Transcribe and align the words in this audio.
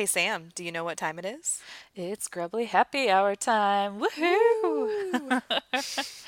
Hey, 0.00 0.06
Sam, 0.06 0.48
do 0.54 0.64
you 0.64 0.72
know 0.72 0.82
what 0.82 0.96
time 0.96 1.18
it 1.18 1.26
is? 1.26 1.60
It's 1.94 2.26
Grubbly 2.26 2.64
Happy 2.64 3.10
Hour 3.10 3.34
time. 3.34 4.00
Woohoo! 4.00 5.42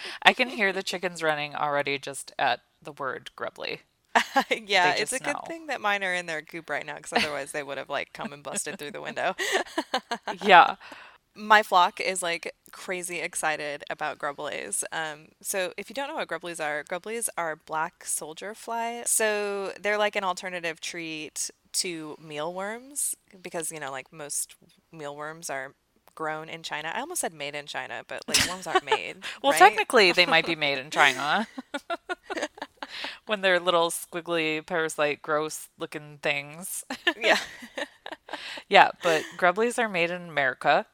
I 0.22 0.34
can 0.34 0.50
hear 0.50 0.74
the 0.74 0.82
chickens 0.82 1.22
running 1.22 1.54
already 1.54 1.98
just 1.98 2.32
at 2.38 2.60
the 2.82 2.92
word 2.92 3.30
Grubbly. 3.34 3.80
yeah, 4.66 4.92
it's 4.92 5.14
a 5.14 5.24
know. 5.24 5.32
good 5.32 5.46
thing 5.46 5.68
that 5.68 5.80
mine 5.80 6.04
are 6.04 6.12
in 6.12 6.26
their 6.26 6.42
coop 6.42 6.68
right 6.68 6.84
now 6.84 6.96
because 6.96 7.14
otherwise 7.14 7.52
they 7.52 7.62
would 7.62 7.78
have 7.78 7.88
like 7.88 8.12
come 8.12 8.34
and 8.34 8.42
busted 8.42 8.78
through 8.78 8.90
the 8.90 9.00
window. 9.00 9.34
yeah. 10.42 10.76
My 11.34 11.62
flock 11.62 11.98
is 11.98 12.22
like 12.22 12.54
crazy 12.72 13.20
excited 13.20 13.84
about 13.88 14.18
grubblies. 14.18 14.84
Um, 14.92 15.28
so 15.40 15.72
if 15.78 15.88
you 15.88 15.94
don't 15.94 16.08
know 16.08 16.16
what 16.16 16.28
grubblies 16.28 16.62
are, 16.62 16.84
grubblies 16.84 17.30
are 17.38 17.56
black 17.56 18.04
soldier 18.04 18.54
fly. 18.54 19.04
So 19.06 19.72
they're 19.80 19.96
like 19.96 20.14
an 20.14 20.24
alternative 20.24 20.78
treat 20.78 21.50
to 21.72 22.16
mealworms 22.20 23.14
because 23.40 23.70
you 23.70 23.80
know 23.80 23.90
like 23.90 24.12
most 24.12 24.56
mealworms 24.92 25.50
are 25.50 25.74
grown 26.14 26.48
in 26.48 26.62
China. 26.62 26.92
I 26.94 27.00
almost 27.00 27.20
said 27.20 27.32
made 27.32 27.54
in 27.54 27.66
China, 27.66 28.02
but 28.06 28.22
like 28.28 28.46
worms 28.48 28.66
aren't 28.66 28.84
made. 28.84 29.16
well, 29.42 29.52
right? 29.52 29.58
technically 29.58 30.12
they 30.12 30.26
might 30.26 30.46
be 30.46 30.56
made 30.56 30.78
in 30.78 30.90
China. 30.90 31.46
when 33.26 33.40
they're 33.40 33.60
little 33.60 33.90
squiggly 33.90 34.64
parasite 34.64 35.22
gross 35.22 35.68
looking 35.78 36.18
things. 36.22 36.84
yeah. 37.20 37.38
yeah, 38.68 38.90
but 39.02 39.22
grubblies 39.38 39.78
are 39.78 39.88
made 39.88 40.10
in 40.10 40.28
America. 40.28 40.86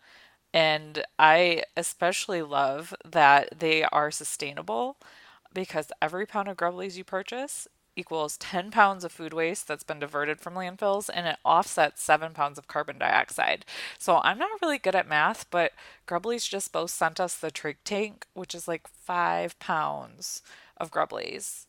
And 0.54 1.04
I 1.18 1.64
especially 1.76 2.42
love 2.42 2.94
that 3.04 3.58
they 3.58 3.84
are 3.84 4.10
sustainable 4.10 4.96
because 5.52 5.92
every 6.00 6.26
pound 6.26 6.48
of 6.48 6.56
grubblies 6.56 6.96
you 6.96 7.04
purchase 7.04 7.68
equals 7.98 8.36
10 8.36 8.70
pounds 8.70 9.04
of 9.04 9.12
food 9.12 9.32
waste 9.32 9.66
that's 9.66 9.82
been 9.82 9.98
diverted 9.98 10.40
from 10.40 10.54
landfills 10.54 11.10
and 11.12 11.26
it 11.26 11.36
offsets 11.44 12.02
7 12.02 12.32
pounds 12.32 12.58
of 12.58 12.68
carbon 12.68 12.98
dioxide. 12.98 13.64
So 13.98 14.18
I'm 14.18 14.38
not 14.38 14.62
really 14.62 14.78
good 14.78 14.94
at 14.94 15.08
math, 15.08 15.50
but 15.50 15.72
Grubblies 16.06 16.48
just 16.48 16.72
both 16.72 16.90
sent 16.90 17.18
us 17.18 17.34
the 17.34 17.50
trig 17.50 17.78
tank, 17.84 18.26
which 18.34 18.54
is 18.54 18.68
like 18.68 18.86
5 18.88 19.58
pounds 19.58 20.42
of 20.76 20.90
Grubblies. 20.90 21.66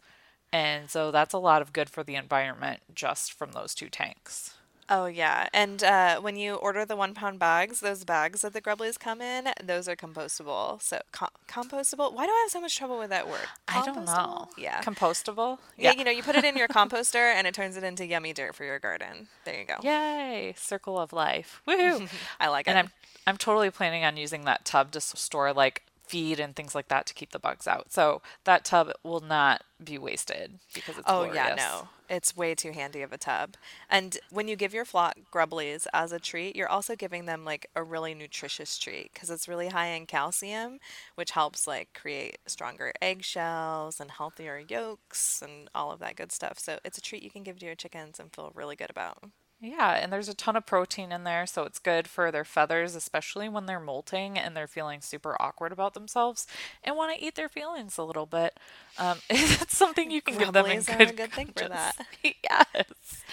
And 0.52 0.90
so 0.90 1.12
that's 1.12 1.34
a 1.34 1.40
lot 1.40 1.62
of 1.62 1.74
good 1.74 1.90
for 1.90 2.04
the 2.04 2.16
environment 2.16 2.82
just 2.94 3.34
from 3.34 3.52
those 3.52 3.76
two 3.76 3.90
tanks. 3.90 4.56
Oh 4.90 5.06
yeah, 5.06 5.48
and 5.54 5.84
uh, 5.84 6.20
when 6.20 6.36
you 6.36 6.56
order 6.56 6.84
the 6.84 6.96
one 6.96 7.14
pound 7.14 7.38
bags, 7.38 7.80
those 7.80 8.04
bags 8.04 8.42
that 8.42 8.54
the 8.54 8.62
grubblies 8.62 8.98
come 8.98 9.22
in, 9.22 9.50
those 9.64 9.88
are 9.88 9.96
compostable. 9.96 10.82
So 10.82 11.00
com- 11.12 11.30
compostable. 11.48 12.14
Why 12.14 12.26
do 12.26 12.32
I 12.32 12.42
have 12.46 12.52
so 12.52 12.60
much 12.60 12.76
trouble 12.76 12.98
with 12.98 13.12
that 13.12 13.28
word? 13.28 13.48
I 13.68 13.86
don't 13.86 14.06
know. 14.06 14.50
Yeah, 14.58 14.82
compostable. 14.82 15.60
Yeah. 15.78 15.92
yeah, 15.92 16.00
you 16.00 16.04
know, 16.04 16.12
you 16.12 16.24
put 16.24 16.36
it 16.36 16.44
in 16.44 16.58
your 16.58 16.68
composter 16.68 17.34
and 17.34 17.46
it 17.46 17.54
turns 17.54 17.78
it 17.78 17.84
into 17.84 18.06
yummy 18.06 18.34
dirt 18.34 18.56
for 18.56 18.66
your 18.66 18.80
garden. 18.80 19.28
There 19.46 19.60
you 19.60 19.66
go. 19.66 19.76
Yay! 19.84 20.54
Circle 20.58 20.98
of 21.00 21.14
life. 21.14 21.62
Woohoo! 21.68 22.10
I 22.40 22.48
like 22.50 22.68
it. 22.68 22.72
And 22.72 22.80
I'm 22.80 22.92
I'm 23.28 23.38
totally 23.38 23.70
planning 23.70 24.04
on 24.04 24.18
using 24.18 24.46
that 24.46 24.66
tub 24.66 24.92
to 24.94 25.02
store 25.02 25.54
like 25.54 25.84
feed 26.10 26.40
and 26.40 26.56
things 26.56 26.74
like 26.74 26.88
that 26.88 27.06
to 27.06 27.14
keep 27.14 27.32
the 27.32 27.40
bugs 27.40 27.68
out. 27.68 27.92
So 27.92 28.22
that 28.44 28.66
tub 28.66 28.92
will 29.04 29.20
not 29.20 29.64
be 29.84 29.98
wasted 29.98 30.60
because 30.74 30.98
it's 30.98 31.08
oh 31.08 31.24
glorious. 31.24 31.36
yeah 31.36 31.56
no 31.56 31.88
it's 32.10 32.36
way 32.36 32.54
too 32.54 32.72
handy 32.72 33.02
of 33.02 33.14
a 33.14 33.18
tub 33.18 33.56
and 33.90 34.18
when 34.30 34.48
you 34.50 34.58
give 34.58 34.74
your 34.74 34.84
flock 34.84 35.16
grubblies 35.34 35.88
as 35.94 36.12
a 36.12 36.20
treat 36.20 36.54
you're 36.54 36.68
also 36.68 36.98
giving 36.98 37.26
them 37.26 37.46
like 37.46 37.68
a 37.78 37.84
really 37.84 38.14
nutritious 38.14 38.78
treat 38.78 39.14
because 39.14 39.30
it's 39.30 39.48
really 39.48 39.70
high 39.70 39.88
in 39.88 40.06
calcium 40.06 40.80
which 41.16 41.32
helps 41.32 41.66
like 41.66 41.94
create 41.94 42.40
stronger 42.46 42.92
eggshells 43.02 44.02
and 44.02 44.12
healthier 44.12 44.62
yolks 44.68 45.42
and 45.42 45.70
all 45.74 45.92
of 45.92 46.00
that 46.00 46.18
good 46.18 46.32
stuff 46.32 46.60
so 46.60 46.78
it's 46.84 46.98
a 46.98 47.02
treat 47.02 47.24
you 47.24 47.32
can 47.32 47.44
give 47.44 47.58
to 47.58 47.66
your 47.66 47.76
chickens 47.76 48.20
and 48.20 48.34
feel 48.34 48.52
really 48.54 48.76
good 48.76 48.90
about 48.90 49.24
yeah, 49.62 49.96
and 49.96 50.12
there's 50.12 50.30
a 50.30 50.34
ton 50.34 50.56
of 50.56 50.66
protein 50.66 51.12
in 51.12 51.26
there, 51.26 51.46
so 51.46 51.64
it's 51.64 51.80
good 51.80 52.08
for 52.08 52.32
their 52.32 52.46
feathers, 52.46 52.96
especially 52.96 53.50
when 53.50 53.66
they're 53.66 53.80
molting 53.80 54.38
and 54.38 54.56
they're 54.56 54.68
feeling 54.68 55.02
super 55.02 55.36
awkward 55.42 55.74
about 55.74 55.94
themselves 55.94 56.48
and 56.82 56.96
want 56.96 57.18
to 57.18 57.24
eat 57.24 57.36
their 57.36 57.50
feelings 57.50 57.98
a 57.98 58.04
little 58.04 58.26
bit. 58.26 58.58
Um, 58.98 59.18
it's 59.30 59.76
something 59.76 60.12
you 60.12 60.22
can 60.22 60.38
give 60.38 60.54
them 60.54 60.66
in 60.66 60.82
good, 60.82 61.02
are 61.02 61.10
a 61.10 61.14
good 61.14 61.34
thing 61.34 61.52
for 61.54 61.68
that. 61.68 61.96
yes. 62.24 62.86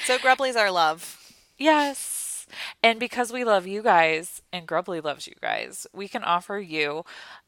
So 0.04 0.18
grubblies 0.18 0.56
are 0.56 0.70
love. 0.70 1.32
Yes. 1.58 2.46
And 2.82 2.98
because 2.98 3.32
we 3.32 3.44
love 3.44 3.66
you 3.68 3.82
guys 3.82 4.42
and 4.52 4.66
Grubbly 4.66 5.00
loves 5.00 5.28
you 5.28 5.34
guys, 5.40 5.86
we 5.92 6.08
can 6.08 6.24
offer 6.24 6.58
you 6.58 7.04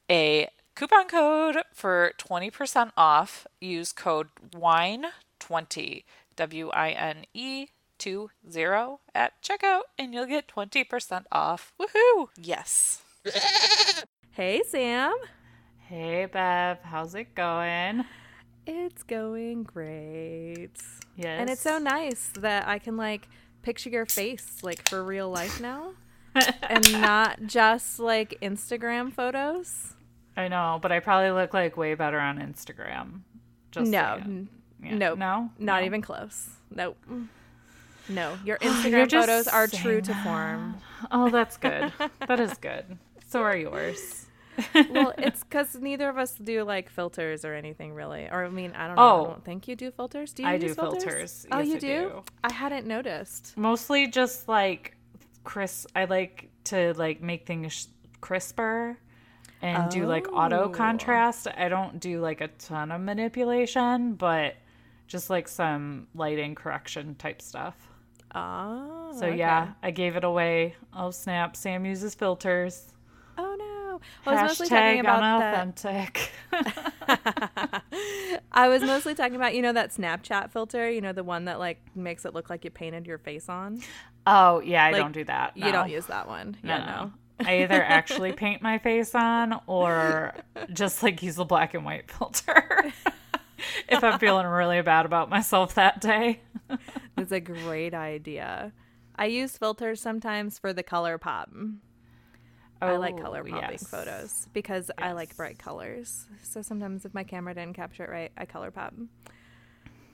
a 0.08 0.48
coupon 0.76 1.08
code 1.08 1.58
for 1.72 2.12
20% 2.18 2.92
off. 2.96 3.46
Use 3.60 3.92
code 3.92 4.28
WINE20, 4.54 6.04
W 6.36 6.70
I 6.70 6.90
N 6.90 7.24
E 7.34 7.68
two 7.98 8.30
zero 8.48 9.00
at 9.14 9.42
checkout 9.42 9.82
and 9.98 10.14
you'll 10.14 10.26
get 10.26 10.48
20% 10.48 11.24
off. 11.30 11.72
Woohoo! 11.80 12.28
Yes. 12.36 13.02
hey, 14.30 14.62
Sam. 14.68 15.14
Hey, 15.78 16.26
Bev. 16.26 16.78
How's 16.82 17.14
it 17.14 17.34
going? 17.34 18.04
It's 18.66 19.02
going 19.02 19.62
great. 19.62 20.76
Yes. 21.16 21.40
And 21.40 21.50
it's 21.50 21.62
so 21.62 21.78
nice 21.78 22.30
that 22.38 22.68
I 22.68 22.78
can 22.78 22.96
like 22.96 23.28
picture 23.62 23.90
your 23.90 24.06
face 24.06 24.58
like 24.62 24.88
for 24.88 25.02
real 25.02 25.30
life 25.30 25.60
now 25.60 25.92
and 26.62 26.92
not 26.92 27.38
just 27.46 27.98
like 27.98 28.38
Instagram 28.42 29.12
photos. 29.12 29.94
I 30.36 30.48
know, 30.48 30.78
but 30.80 30.92
I 30.92 31.00
probably 31.00 31.30
look 31.32 31.52
like 31.52 31.76
way 31.76 31.94
better 31.94 32.20
on 32.20 32.38
Instagram. 32.38 33.22
Just 33.72 33.90
no, 33.90 34.46
yeah. 34.82 34.94
no, 34.94 35.14
no, 35.14 35.50
not 35.58 35.80
no. 35.80 35.86
even 35.86 36.00
close. 36.00 36.48
Nope. 36.70 36.96
No, 38.08 38.38
your 38.44 38.58
oh, 38.62 38.66
Instagram 38.66 39.10
photos 39.10 39.48
are 39.48 39.66
true 39.66 40.00
to 40.00 40.14
form. 40.22 40.76
Oh, 41.10 41.30
that's 41.30 41.56
good. 41.56 41.92
that 42.26 42.40
is 42.40 42.54
good. 42.54 42.98
So 43.28 43.42
are 43.42 43.56
yours. 43.56 44.26
well, 44.90 45.12
it's 45.18 45.44
because 45.48 45.76
neither 45.76 46.08
of 46.08 46.18
us 46.18 46.34
do 46.34 46.64
like 46.64 46.88
filters 46.88 47.44
or 47.44 47.54
anything 47.54 47.92
really. 47.92 48.28
Or 48.30 48.44
I 48.44 48.48
mean, 48.48 48.72
I 48.72 48.86
don't 48.86 48.96
know. 48.96 49.02
Oh, 49.02 49.24
I 49.24 49.28
don't 49.28 49.44
think 49.44 49.68
you 49.68 49.76
do 49.76 49.90
filters. 49.90 50.32
Do 50.32 50.42
you? 50.42 50.48
I 50.48 50.58
do 50.58 50.74
filters. 50.74 51.04
filters. 51.04 51.46
Oh, 51.52 51.58
yes, 51.58 51.68
you 51.68 51.74
I 51.74 51.78
do? 51.78 52.08
do? 52.08 52.22
I 52.44 52.52
hadn't 52.52 52.86
noticed. 52.86 53.56
Mostly 53.56 54.08
just 54.08 54.48
like 54.48 54.96
Chris. 55.44 55.86
I 55.94 56.06
like 56.06 56.50
to 56.64 56.94
like 56.94 57.22
make 57.22 57.46
things 57.46 57.88
crisper 58.20 58.98
and 59.62 59.84
oh. 59.84 59.90
do 59.90 60.06
like 60.06 60.32
auto 60.32 60.64
oh. 60.64 60.68
contrast. 60.68 61.46
I 61.56 61.68
don't 61.68 62.00
do 62.00 62.20
like 62.20 62.40
a 62.40 62.48
ton 62.48 62.90
of 62.90 63.00
manipulation, 63.00 64.14
but 64.14 64.56
just 65.06 65.30
like 65.30 65.48
some 65.48 66.06
lighting 66.14 66.54
correction 66.54 67.14
type 67.14 67.42
stuff. 67.42 67.87
Oh. 68.38 69.12
So 69.18 69.26
okay. 69.26 69.38
yeah, 69.38 69.72
I 69.82 69.90
gave 69.90 70.16
it 70.16 70.24
away. 70.24 70.76
Oh 70.94 71.10
snap! 71.10 71.56
Sam 71.56 71.84
uses 71.84 72.14
filters. 72.14 72.92
Oh 73.36 73.56
no! 73.58 74.00
Well, 74.24 74.38
I 74.38 74.42
was 74.42 74.50
mostly 74.50 74.68
talking 74.68 75.00
about 75.00 75.22
unauthentic. 75.22 76.30
I 78.52 78.68
was 78.68 78.82
mostly 78.82 79.14
talking 79.14 79.36
about 79.36 79.54
you 79.54 79.62
know 79.62 79.72
that 79.72 79.90
Snapchat 79.90 80.50
filter, 80.50 80.90
you 80.90 81.00
know 81.00 81.12
the 81.12 81.24
one 81.24 81.46
that 81.46 81.58
like 81.58 81.80
makes 81.94 82.24
it 82.24 82.34
look 82.34 82.48
like 82.50 82.64
you 82.64 82.70
painted 82.70 83.06
your 83.06 83.18
face 83.18 83.48
on. 83.48 83.80
Oh 84.26 84.60
yeah, 84.60 84.84
I 84.84 84.92
like, 84.92 85.00
don't 85.00 85.12
do 85.12 85.24
that. 85.24 85.56
No. 85.56 85.66
You 85.66 85.72
don't 85.72 85.90
use 85.90 86.06
that 86.06 86.28
one. 86.28 86.56
No, 86.62 86.76
yeah, 86.76 86.84
no. 86.84 87.12
I 87.46 87.62
either 87.62 87.82
actually 87.82 88.32
paint 88.34 88.62
my 88.62 88.78
face 88.78 89.14
on 89.14 89.60
or 89.66 90.34
just 90.72 91.02
like 91.02 91.22
use 91.22 91.36
the 91.36 91.44
black 91.44 91.74
and 91.74 91.84
white 91.84 92.10
filter 92.10 92.92
if 93.88 94.02
I'm 94.02 94.18
feeling 94.18 94.46
really 94.46 94.80
bad 94.82 95.06
about 95.06 95.30
myself 95.30 95.74
that 95.74 96.00
day. 96.00 96.40
That's 97.16 97.32
a 97.32 97.40
great 97.40 97.94
idea. 97.94 98.72
I 99.16 99.26
use 99.26 99.56
filters 99.56 100.00
sometimes 100.00 100.58
for 100.58 100.72
the 100.72 100.82
color 100.82 101.18
pop. 101.18 101.50
Oh, 102.80 102.86
I 102.86 102.96
like 102.96 103.16
oh, 103.18 103.22
color 103.22 103.42
popping 103.42 103.72
yes. 103.72 103.88
photos 103.88 104.46
because 104.52 104.90
yes. 104.96 105.08
I 105.08 105.12
like 105.12 105.36
bright 105.36 105.58
colors. 105.58 106.26
So 106.42 106.62
sometimes 106.62 107.04
if 107.04 107.12
my 107.12 107.24
camera 107.24 107.54
didn't 107.54 107.74
capture 107.74 108.04
it 108.04 108.10
right, 108.10 108.30
I 108.38 108.44
color 108.44 108.70
pop. 108.70 108.94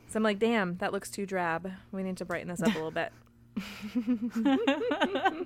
So 0.09 0.16
I'm 0.16 0.22
like, 0.22 0.38
damn, 0.38 0.78
that 0.78 0.93
looks 0.93 1.11
too 1.11 1.26
drab. 1.26 1.71
We 1.93 2.03
need 2.03 2.16
to 2.19 2.25
brighten 2.25 2.49
this 2.49 2.62
up 2.62 2.75
a 2.75 2.78
little 2.78 2.91
bit. 2.91 3.12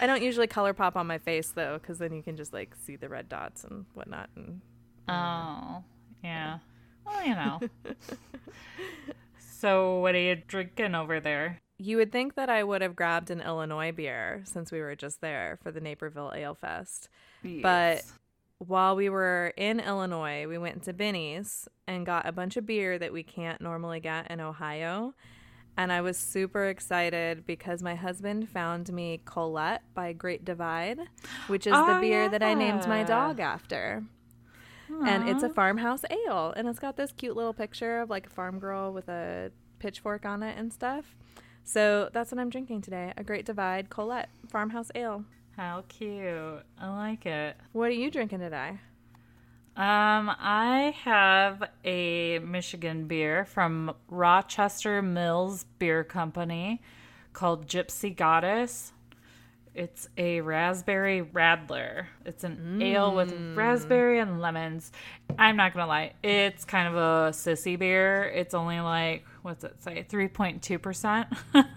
I 0.00 0.06
don't 0.06 0.22
usually 0.22 0.46
color 0.46 0.72
pop 0.72 0.96
on 0.96 1.06
my 1.06 1.18
face 1.18 1.50
though, 1.50 1.78
because 1.80 1.98
then 1.98 2.12
you 2.12 2.22
can 2.22 2.36
just 2.36 2.52
like 2.52 2.74
see 2.84 2.96
the 2.96 3.08
red 3.08 3.28
dots 3.28 3.64
and 3.64 3.86
whatnot. 3.94 4.30
And 4.34 4.60
oh, 5.08 5.84
yeah. 6.24 6.58
Well, 7.04 7.24
you 7.24 7.34
know. 7.34 7.60
so, 9.58 9.98
what 10.00 10.14
are 10.14 10.20
you 10.20 10.36
drinking 10.36 10.94
over 10.94 11.20
there? 11.20 11.60
You 11.78 11.96
would 11.96 12.12
think 12.12 12.34
that 12.34 12.50
I 12.50 12.62
would 12.62 12.82
have 12.82 12.94
grabbed 12.94 13.30
an 13.30 13.40
Illinois 13.40 13.92
beer 13.92 14.42
since 14.44 14.70
we 14.70 14.80
were 14.80 14.94
just 14.94 15.20
there 15.20 15.58
for 15.62 15.70
the 15.70 15.80
Naperville 15.80 16.32
Ale 16.34 16.54
Fest. 16.54 17.08
Yes. 17.42 17.62
But 17.62 18.04
while 18.58 18.96
we 18.96 19.08
were 19.08 19.54
in 19.56 19.80
Illinois, 19.80 20.46
we 20.46 20.58
went 20.58 20.82
to 20.82 20.92
Binny's 20.92 21.68
and 21.86 22.04
got 22.04 22.26
a 22.26 22.32
bunch 22.32 22.58
of 22.58 22.66
beer 22.66 22.98
that 22.98 23.12
we 23.12 23.22
can't 23.22 23.60
normally 23.60 24.00
get 24.00 24.30
in 24.30 24.40
Ohio. 24.40 25.14
And 25.78 25.90
I 25.90 26.02
was 26.02 26.18
super 26.18 26.66
excited 26.66 27.46
because 27.46 27.82
my 27.82 27.94
husband 27.94 28.50
found 28.50 28.92
me 28.92 29.22
Colette 29.24 29.82
by 29.94 30.12
Great 30.12 30.44
Divide, 30.44 30.98
which 31.46 31.66
is 31.66 31.72
oh, 31.74 31.94
the 31.94 32.00
beer 32.00 32.24
yeah. 32.24 32.28
that 32.28 32.42
I 32.42 32.52
named 32.52 32.86
my 32.86 33.02
dog 33.02 33.40
after. 33.40 34.04
Aww. 34.90 35.06
and 35.06 35.28
it's 35.28 35.42
a 35.42 35.48
farmhouse 35.48 36.04
ale 36.10 36.52
and 36.56 36.66
it's 36.68 36.78
got 36.78 36.96
this 36.96 37.12
cute 37.12 37.36
little 37.36 37.52
picture 37.52 38.00
of 38.00 38.10
like 38.10 38.26
a 38.26 38.30
farm 38.30 38.58
girl 38.58 38.92
with 38.92 39.08
a 39.08 39.50
pitchfork 39.78 40.24
on 40.26 40.42
it 40.42 40.58
and 40.58 40.72
stuff 40.72 41.16
So 41.64 42.08
that's 42.12 42.32
what 42.32 42.38
I'm 42.40 42.50
drinking 42.50 42.82
today. 42.82 43.12
A 43.16 43.22
Great 43.22 43.44
Divide 43.46 43.90
Colette 43.90 44.28
Farmhouse 44.48 44.90
Ale. 44.94 45.24
How 45.56 45.84
cute. 45.88 46.62
I 46.80 46.88
like 46.88 47.26
it. 47.26 47.56
What 47.72 47.88
are 47.88 47.92
you 47.92 48.10
drinking 48.10 48.40
today? 48.40 48.78
Um, 49.76 50.30
I 50.38 50.94
have 51.04 51.62
a 51.84 52.38
Michigan 52.40 53.06
beer 53.06 53.44
from 53.44 53.94
Rochester 54.08 55.00
Mills 55.00 55.64
Beer 55.78 56.02
Company 56.02 56.82
called 57.32 57.66
Gypsy 57.66 58.14
Goddess. 58.14 58.92
It's 59.74 60.08
a 60.18 60.40
raspberry 60.40 61.22
radler. 61.22 62.06
It's 62.24 62.44
an 62.44 62.82
ale 62.82 63.14
with 63.14 63.32
mm. 63.32 63.56
raspberry 63.56 64.18
and 64.18 64.40
lemons. 64.40 64.90
I'm 65.38 65.56
not 65.56 65.74
gonna 65.74 65.86
lie, 65.86 66.14
it's 66.22 66.64
kind 66.64 66.88
of 66.88 66.96
a 66.96 67.30
sissy 67.32 67.78
beer. 67.78 68.24
It's 68.24 68.54
only 68.54 68.80
like 68.80 69.24
what's 69.42 69.64
it 69.64 69.82
say, 69.82 70.04
three 70.08 70.28
point 70.28 70.62
two 70.62 70.78
percent. 70.78 71.28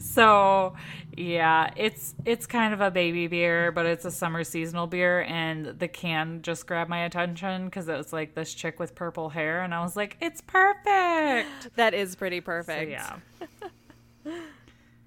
So, 0.00 0.74
yeah, 1.16 1.70
it's 1.76 2.14
it's 2.24 2.46
kind 2.46 2.74
of 2.74 2.80
a 2.80 2.90
baby 2.90 3.26
beer, 3.26 3.70
but 3.72 3.86
it's 3.86 4.04
a 4.04 4.10
summer 4.10 4.44
seasonal 4.44 4.86
beer, 4.86 5.22
and 5.22 5.66
the 5.78 5.88
can 5.88 6.42
just 6.42 6.66
grabbed 6.66 6.90
my 6.90 7.04
attention 7.04 7.66
because 7.66 7.88
it 7.88 7.96
was 7.96 8.12
like 8.12 8.34
this 8.34 8.52
chick 8.54 8.78
with 8.80 8.94
purple 8.94 9.28
hair, 9.30 9.62
and 9.62 9.74
I 9.74 9.82
was 9.82 9.96
like, 9.96 10.16
it's 10.20 10.40
perfect. 10.40 11.76
That 11.76 11.94
is 11.94 12.16
pretty 12.16 12.40
So, 12.40 12.44
perfect. 12.44 12.90
yeah, 12.90 13.16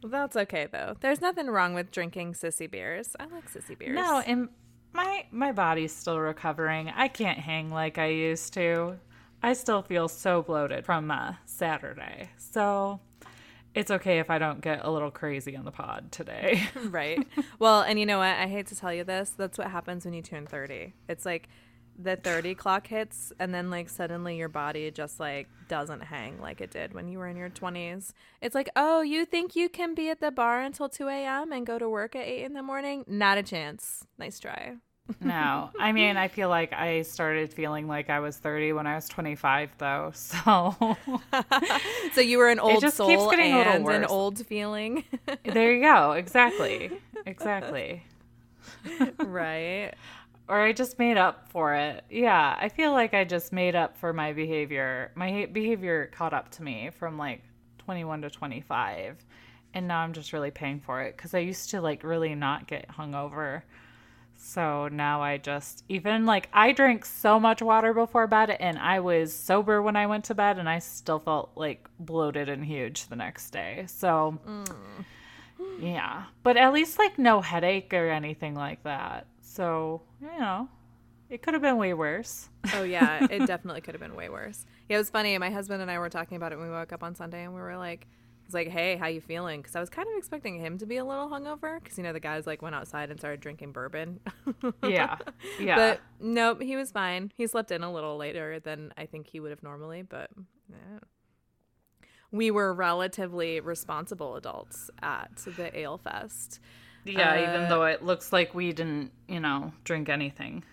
Well, 0.01 0.11
that's 0.11 0.35
okay 0.35 0.67
though. 0.71 0.95
There's 0.99 1.21
nothing 1.21 1.47
wrong 1.47 1.73
with 1.73 1.91
drinking 1.91 2.33
sissy 2.33 2.69
beers. 2.69 3.15
I 3.19 3.25
like 3.25 3.51
sissy 3.51 3.77
beers. 3.77 3.95
no, 3.95 4.19
and 4.19 4.49
my 4.93 5.25
my 5.31 5.51
body's 5.51 5.93
still 5.93 6.19
recovering. 6.19 6.89
I 6.89 7.07
can't 7.07 7.39
hang 7.39 7.71
like 7.71 7.97
I 7.97 8.07
used 8.07 8.53
to. 8.53 8.97
I 9.41 9.53
still 9.53 9.81
feel 9.81 10.07
so 10.07 10.41
bloated 10.41 10.85
from 10.85 11.09
uh, 11.11 11.33
Saturday, 11.45 12.29
so 12.37 12.99
it's 13.75 13.91
okay 13.91 14.19
if 14.19 14.29
I 14.29 14.37
don't 14.37 14.61
get 14.61 14.83
a 14.83 14.91
little 14.91 15.11
crazy 15.11 15.55
on 15.55 15.63
the 15.63 15.71
pod 15.71 16.11
today. 16.11 16.63
right. 16.85 17.25
Well, 17.59 17.81
and 17.81 17.99
you 17.99 18.05
know 18.05 18.17
what? 18.17 18.35
I 18.35 18.47
hate 18.47 18.67
to 18.67 18.75
tell 18.75 18.93
you 18.93 19.03
this. 19.03 19.29
That's 19.37 19.57
what 19.57 19.67
happens 19.69 20.05
when 20.05 20.13
you 20.13 20.21
turn 20.21 20.45
30. 20.45 20.93
It's 21.07 21.25
like 21.25 21.47
the 22.01 22.15
30 22.15 22.55
clock 22.55 22.87
hits 22.87 23.33
and 23.39 23.53
then 23.53 23.69
like 23.69 23.89
suddenly 23.89 24.37
your 24.37 24.47
body 24.47 24.89
just 24.89 25.19
like 25.19 25.47
doesn't 25.67 25.99
hang 26.01 26.39
like 26.41 26.61
it 26.61 26.71
did 26.71 26.93
when 26.93 27.07
you 27.09 27.19
were 27.19 27.27
in 27.27 27.35
your 27.35 27.49
20s. 27.49 28.13
It's 28.41 28.55
like, 28.55 28.69
"Oh, 28.75 29.01
you 29.01 29.25
think 29.25 29.55
you 29.55 29.67
can 29.69 29.93
be 29.93 30.09
at 30.09 30.19
the 30.21 30.31
bar 30.31 30.61
until 30.61 30.87
2 30.89 31.07
a.m. 31.09 31.51
and 31.51 31.65
go 31.67 31.77
to 31.77 31.89
work 31.89 32.15
at 32.15 32.25
8 32.25 32.43
in 32.45 32.53
the 32.53 32.63
morning? 32.63 33.03
Not 33.07 33.37
a 33.37 33.43
chance. 33.43 34.05
Nice 34.17 34.39
try." 34.39 34.77
No, 35.21 35.71
I 35.79 35.91
mean, 35.91 36.17
I 36.17 36.27
feel 36.27 36.49
like 36.49 36.71
I 36.71 37.01
started 37.01 37.51
feeling 37.51 37.87
like 37.87 38.09
I 38.11 38.19
was 38.19 38.37
30 38.37 38.73
when 38.73 38.85
I 38.85 38.95
was 38.95 39.09
25, 39.09 39.71
though. 39.79 40.11
So 40.13 40.75
So 42.13 42.21
you 42.21 42.37
were 42.37 42.49
an 42.49 42.59
old 42.59 42.81
just 42.81 42.97
soul 42.97 43.07
keeps 43.07 43.25
getting 43.35 43.53
a 43.53 43.57
little 43.57 43.89
and 43.89 44.03
an 44.03 44.05
old 44.05 44.45
feeling. 44.45 45.03
there 45.43 45.73
you 45.73 45.81
go. 45.81 46.11
Exactly. 46.19 46.91
Exactly. 47.25 48.03
right. 49.17 49.93
Or 50.49 50.59
I 50.59 50.73
just 50.73 50.97
made 50.97 51.15
up 51.15 51.47
for 51.49 51.75
it. 51.75 52.03
Yeah, 52.09 52.57
I 52.59 52.69
feel 52.69 52.91
like 52.91 53.13
I 53.13 53.23
just 53.23 53.53
made 53.53 53.75
up 53.75 53.95
for 53.95 54.13
my 54.13 54.33
behavior. 54.33 55.11
My 55.13 55.45
behavior 55.45 56.09
caught 56.11 56.33
up 56.33 56.49
to 56.53 56.63
me 56.63 56.89
from 56.89 57.19
like 57.19 57.43
21 57.77 58.23
to 58.23 58.31
25. 58.31 59.23
And 59.75 59.87
now 59.87 59.99
I'm 59.99 60.11
just 60.11 60.33
really 60.33 60.49
paying 60.49 60.79
for 60.79 61.03
it 61.03 61.15
because 61.15 61.35
I 61.35 61.39
used 61.39 61.69
to 61.69 61.81
like 61.81 62.03
really 62.03 62.33
not 62.33 62.65
get 62.65 62.87
hungover. 62.89 63.61
So 64.41 64.87
now 64.87 65.21
I 65.21 65.37
just, 65.37 65.83
even 65.87 66.25
like, 66.25 66.49
I 66.51 66.71
drank 66.71 67.05
so 67.05 67.39
much 67.39 67.61
water 67.61 67.93
before 67.93 68.25
bed 68.25 68.49
and 68.49 68.79
I 68.79 69.01
was 69.01 69.31
sober 69.31 69.83
when 69.83 69.95
I 69.95 70.07
went 70.07 70.23
to 70.25 70.33
bed 70.33 70.57
and 70.57 70.67
I 70.67 70.79
still 70.79 71.19
felt 71.19 71.51
like 71.55 71.87
bloated 71.99 72.49
and 72.49 72.65
huge 72.65 73.07
the 73.07 73.17
next 73.17 73.51
day. 73.51 73.83
So, 73.87 74.39
mm. 74.47 74.75
yeah. 75.79 76.23
But 76.41 76.57
at 76.57 76.73
least 76.73 76.97
like 76.97 77.19
no 77.19 77.41
headache 77.41 77.93
or 77.93 78.09
anything 78.09 78.55
like 78.55 78.81
that. 78.83 79.27
So, 79.59 80.03
you 80.21 80.39
know, 80.39 80.69
it 81.29 81.41
could 81.41 81.53
have 81.53 81.61
been 81.61 81.75
way 81.75 81.93
worse. 81.93 82.47
Oh 82.73 82.83
yeah, 82.83 83.27
it 83.29 83.45
definitely 83.45 83.81
could 83.81 83.93
have 83.93 83.99
been 83.99 84.15
way 84.15 84.29
worse. 84.29 84.65
Yeah, 84.87 84.95
it 84.95 84.99
was 84.99 85.09
funny. 85.09 85.37
My 85.37 85.49
husband 85.49 85.81
and 85.81 85.91
I 85.91 85.99
were 85.99 86.07
talking 86.07 86.37
about 86.37 86.53
it 86.53 86.57
when 86.57 86.67
we 86.67 86.73
woke 86.73 86.93
up 86.93 87.03
on 87.03 87.13
Sunday, 87.13 87.43
and 87.43 87.53
we 87.53 87.59
were 87.59 87.75
like, 87.75 88.07
"I 88.09 88.45
was 88.45 88.53
like, 88.53 88.69
hey, 88.69 88.95
how 88.95 89.07
you 89.07 89.19
feeling?" 89.19 89.59
Because 89.59 89.75
I 89.75 89.81
was 89.81 89.89
kind 89.89 90.07
of 90.07 90.13
expecting 90.17 90.61
him 90.61 90.77
to 90.77 90.85
be 90.85 90.95
a 90.95 91.03
little 91.03 91.27
hungover, 91.27 91.83
because 91.83 91.97
you 91.97 92.05
know 92.05 92.13
the 92.13 92.21
guys 92.21 92.47
like 92.47 92.61
went 92.61 92.73
outside 92.73 93.09
and 93.09 93.19
started 93.19 93.41
drinking 93.41 93.73
bourbon. 93.73 94.21
Yeah. 94.87 95.17
Yeah. 95.59 95.75
But 95.75 96.01
nope, 96.21 96.61
he 96.61 96.77
was 96.77 96.93
fine. 96.93 97.33
He 97.35 97.45
slept 97.45 97.71
in 97.71 97.83
a 97.83 97.91
little 97.91 98.15
later 98.15 98.61
than 98.61 98.93
I 98.97 99.07
think 99.07 99.27
he 99.27 99.41
would 99.41 99.49
have 99.49 99.61
normally, 99.61 100.03
but 100.03 100.29
yeah. 100.69 100.99
we 102.31 102.49
were 102.49 102.73
relatively 102.73 103.59
responsible 103.59 104.37
adults 104.37 104.89
at 105.01 105.35
the 105.57 105.77
Ale 105.77 105.97
Fest. 105.97 106.61
Yeah, 107.05 107.33
uh, 107.33 107.49
even 107.49 107.69
though 107.69 107.83
it 107.83 108.03
looks 108.03 108.31
like 108.33 108.53
we 108.53 108.71
didn't, 108.73 109.11
you 109.27 109.39
know, 109.39 109.73
drink 109.83 110.09
anything. 110.09 110.63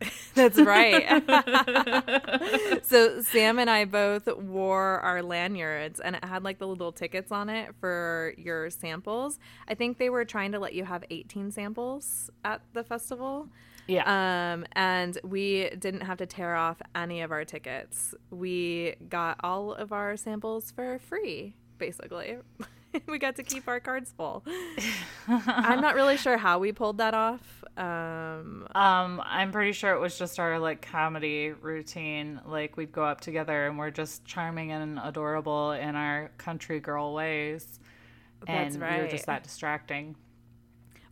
That's 0.34 0.58
right. 0.58 1.22
so 2.84 3.22
Sam 3.22 3.58
and 3.58 3.70
I 3.70 3.84
both 3.84 4.26
wore 4.36 5.00
our 5.00 5.22
lanyards 5.22 6.00
and 6.00 6.16
it 6.16 6.24
had 6.24 6.42
like 6.42 6.58
the 6.58 6.66
little 6.66 6.92
tickets 6.92 7.30
on 7.32 7.48
it 7.48 7.74
for 7.80 8.34
your 8.36 8.70
samples. 8.70 9.38
I 9.68 9.74
think 9.74 9.98
they 9.98 10.10
were 10.10 10.24
trying 10.24 10.52
to 10.52 10.58
let 10.58 10.74
you 10.74 10.84
have 10.84 11.04
18 11.10 11.52
samples 11.52 12.30
at 12.44 12.62
the 12.72 12.82
festival. 12.84 13.48
Yeah. 13.86 14.54
Um, 14.54 14.66
and 14.72 15.18
we 15.22 15.70
didn't 15.78 16.02
have 16.02 16.18
to 16.18 16.26
tear 16.26 16.54
off 16.54 16.80
any 16.94 17.20
of 17.20 17.30
our 17.30 17.44
tickets. 17.44 18.14
We 18.30 18.96
got 19.08 19.38
all 19.42 19.74
of 19.74 19.92
our 19.92 20.16
samples 20.16 20.70
for 20.70 20.98
free, 20.98 21.54
basically. 21.78 22.38
we 23.08 23.18
got 23.18 23.36
to 23.36 23.42
keep 23.42 23.66
our 23.68 23.80
cards 23.80 24.12
full. 24.16 24.44
I'm 25.28 25.80
not 25.80 25.94
really 25.94 26.16
sure 26.16 26.36
how 26.36 26.58
we 26.58 26.72
pulled 26.72 26.98
that 26.98 27.14
off. 27.14 27.64
Um, 27.76 28.66
Um, 28.74 29.20
I'm 29.24 29.50
pretty 29.50 29.72
sure 29.72 29.92
it 29.94 30.00
was 30.00 30.16
just 30.18 30.38
our 30.38 30.58
like 30.58 30.80
comedy 30.82 31.50
routine. 31.50 32.40
Like 32.46 32.76
we'd 32.76 32.92
go 32.92 33.04
up 33.04 33.20
together 33.20 33.66
and 33.66 33.78
we're 33.78 33.90
just 33.90 34.24
charming 34.24 34.70
and 34.72 35.00
adorable 35.02 35.72
in 35.72 35.96
our 35.96 36.30
country 36.38 36.80
girl 36.80 37.12
ways. 37.14 37.80
That's 38.46 38.74
and 38.76 38.82
we 38.82 39.02
were 39.02 39.08
just 39.08 39.26
that 39.26 39.42
distracting. 39.42 40.16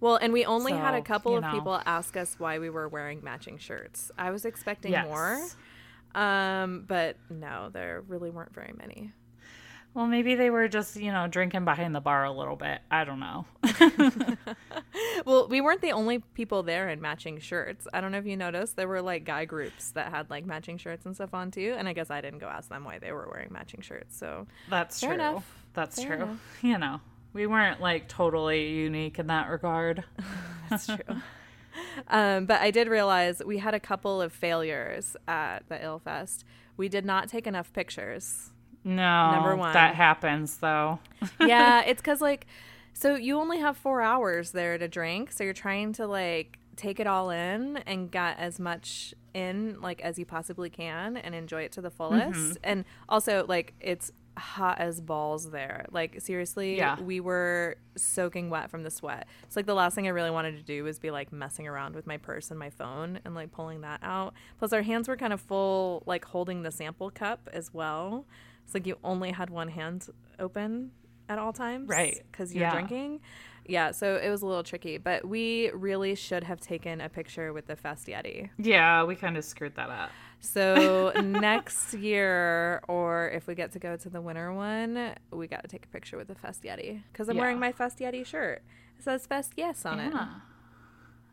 Well, 0.00 0.16
and 0.16 0.32
we 0.32 0.44
only 0.44 0.72
had 0.72 0.94
a 0.94 1.02
couple 1.02 1.32
you 1.32 1.38
of 1.38 1.44
know. 1.44 1.52
people 1.52 1.80
ask 1.86 2.16
us 2.16 2.34
why 2.38 2.58
we 2.58 2.70
were 2.70 2.88
wearing 2.88 3.20
matching 3.22 3.56
shirts. 3.58 4.10
I 4.18 4.30
was 4.32 4.44
expecting 4.44 4.90
Yes. 4.92 5.06
more, 5.06 6.20
um, 6.20 6.84
but 6.88 7.16
no, 7.30 7.70
there 7.72 8.02
really 8.08 8.28
weren't 8.28 8.52
very 8.52 8.72
many. 8.76 9.12
Well, 9.94 10.06
maybe 10.06 10.34
they 10.36 10.48
were 10.48 10.68
just, 10.68 10.96
you 10.96 11.12
know, 11.12 11.26
drinking 11.28 11.64
behind 11.66 11.94
the 11.94 12.00
bar 12.00 12.24
a 12.24 12.32
little 12.32 12.56
bit. 12.56 12.80
I 12.90 13.04
don't 13.04 13.20
know. 13.20 13.44
Well, 15.24 15.46
we 15.46 15.60
weren't 15.60 15.82
the 15.82 15.92
only 15.92 16.18
people 16.18 16.62
there 16.64 16.88
in 16.88 17.00
matching 17.00 17.38
shirts. 17.38 17.86
I 17.92 18.00
don't 18.00 18.10
know 18.10 18.18
if 18.18 18.26
you 18.26 18.36
noticed, 18.36 18.76
there 18.76 18.88
were 18.88 19.00
like 19.02 19.24
guy 19.24 19.44
groups 19.44 19.92
that 19.92 20.10
had 20.10 20.30
like 20.30 20.44
matching 20.44 20.78
shirts 20.78 21.06
and 21.06 21.14
stuff 21.14 21.32
on 21.32 21.50
too. 21.52 21.74
And 21.78 21.86
I 21.88 21.92
guess 21.92 22.10
I 22.10 22.20
didn't 22.20 22.40
go 22.40 22.48
ask 22.48 22.68
them 22.68 22.84
why 22.84 22.98
they 22.98 23.12
were 23.12 23.28
wearing 23.30 23.52
matching 23.52 23.82
shirts. 23.82 24.16
So 24.18 24.46
That's 24.68 25.00
true. 25.00 25.12
enough. 25.12 25.46
That's 25.74 26.02
Fair 26.02 26.16
true. 26.16 26.24
enough. 26.24 26.38
You 26.62 26.78
know, 26.78 27.00
we 27.32 27.46
weren't 27.46 27.80
like 27.80 28.08
totally 28.08 28.70
unique 28.70 29.18
in 29.18 29.28
that 29.28 29.48
regard. 29.48 30.02
that's 30.68 30.86
true. 30.86 31.16
um, 32.08 32.46
but 32.46 32.60
I 32.60 32.70
did 32.70 32.88
realize 32.88 33.42
we 33.44 33.58
had 33.58 33.74
a 33.74 33.80
couple 33.80 34.20
of 34.20 34.32
failures 34.32 35.16
at 35.28 35.68
the 35.68 35.82
Ale 35.82 36.00
Fest. 36.00 36.44
We 36.76 36.88
did 36.88 37.04
not 37.04 37.28
take 37.28 37.46
enough 37.46 37.72
pictures. 37.72 38.50
No, 38.84 39.32
Number 39.32 39.56
one. 39.56 39.72
that 39.72 39.94
happens 39.94 40.56
though. 40.58 40.98
yeah, 41.40 41.82
it's 41.82 42.00
because 42.00 42.20
like, 42.20 42.46
so 42.94 43.14
you 43.14 43.38
only 43.38 43.58
have 43.58 43.76
four 43.76 44.02
hours 44.02 44.50
there 44.50 44.76
to 44.78 44.88
drink, 44.88 45.32
so 45.32 45.44
you're 45.44 45.52
trying 45.52 45.92
to 45.94 46.06
like 46.06 46.58
take 46.76 46.98
it 46.98 47.06
all 47.06 47.30
in 47.30 47.76
and 47.86 48.10
get 48.10 48.38
as 48.38 48.58
much 48.58 49.14
in 49.34 49.80
like 49.80 50.00
as 50.00 50.18
you 50.18 50.24
possibly 50.26 50.68
can 50.70 51.16
and 51.16 51.34
enjoy 51.34 51.62
it 51.62 51.72
to 51.72 51.80
the 51.80 51.90
fullest. 51.90 52.38
Mm-hmm. 52.38 52.52
And 52.64 52.84
also 53.08 53.44
like 53.48 53.74
it's 53.80 54.10
hot 54.38 54.78
as 54.78 55.00
balls 55.00 55.50
there. 55.50 55.86
Like 55.92 56.20
seriously, 56.22 56.76
Yeah. 56.78 56.98
we 57.00 57.20
were 57.20 57.76
soaking 57.96 58.48
wet 58.50 58.70
from 58.70 58.82
the 58.82 58.90
sweat. 58.90 59.26
It's 59.44 59.54
like 59.56 59.66
the 59.66 59.74
last 59.74 59.94
thing 59.94 60.06
I 60.06 60.10
really 60.10 60.30
wanted 60.30 60.56
to 60.56 60.62
do 60.62 60.84
was 60.84 60.98
be 60.98 61.10
like 61.10 61.32
messing 61.32 61.68
around 61.68 61.94
with 61.94 62.06
my 62.06 62.16
purse 62.16 62.50
and 62.50 62.58
my 62.58 62.70
phone 62.70 63.20
and 63.24 63.34
like 63.34 63.52
pulling 63.52 63.82
that 63.82 64.00
out. 64.02 64.32
Plus 64.58 64.72
our 64.72 64.82
hands 64.82 65.06
were 65.08 65.16
kind 65.16 65.32
of 65.34 65.40
full 65.40 66.02
like 66.06 66.24
holding 66.24 66.62
the 66.62 66.70
sample 66.70 67.10
cup 67.10 67.48
as 67.52 67.72
well. 67.74 68.24
It's 68.72 68.74
like 68.74 68.86
you 68.86 68.96
only 69.04 69.32
had 69.32 69.50
one 69.50 69.68
hand 69.68 70.08
open 70.38 70.92
at 71.28 71.38
all 71.38 71.52
times. 71.52 71.90
Right. 71.90 72.22
Because 72.32 72.54
you're 72.54 72.62
Yeah. 72.62 72.72
drinking. 72.72 73.20
Yeah, 73.66 73.90
so 73.90 74.16
it 74.16 74.30
was 74.30 74.40
a 74.40 74.46
little 74.46 74.62
tricky, 74.62 74.96
but 74.96 75.28
we 75.28 75.70
really 75.74 76.14
should 76.14 76.42
have 76.44 76.58
taken 76.58 77.02
a 77.02 77.10
picture 77.10 77.52
with 77.52 77.66
the 77.66 77.76
Fest 77.76 78.06
Yeti. 78.06 78.48
Yeah, 78.56 79.04
we 79.04 79.14
kind 79.14 79.36
of 79.36 79.44
screwed 79.44 79.76
that 79.76 79.90
up. 79.90 80.10
So 80.40 81.12
next 81.22 81.92
year, 81.92 82.80
or 82.88 83.28
if 83.28 83.46
we 83.46 83.54
get 83.54 83.72
to 83.72 83.78
go 83.78 83.94
to 83.98 84.08
the 84.08 84.22
winter 84.22 84.54
one, 84.54 85.14
we 85.30 85.46
got 85.48 85.60
to 85.60 85.68
take 85.68 85.84
a 85.84 85.88
picture 85.88 86.16
with 86.16 86.28
the 86.28 86.34
Fest 86.34 86.62
Yeti 86.62 87.02
because 87.12 87.28
I'm 87.28 87.36
wearing 87.36 87.60
my 87.60 87.72
Fest 87.72 87.98
Yeti 87.98 88.24
shirt. 88.24 88.62
It 88.98 89.04
says 89.04 89.26
Fest 89.26 89.52
Yes 89.56 89.84
on 89.84 90.00
it. 90.00 90.14
Yeah. 90.14 90.28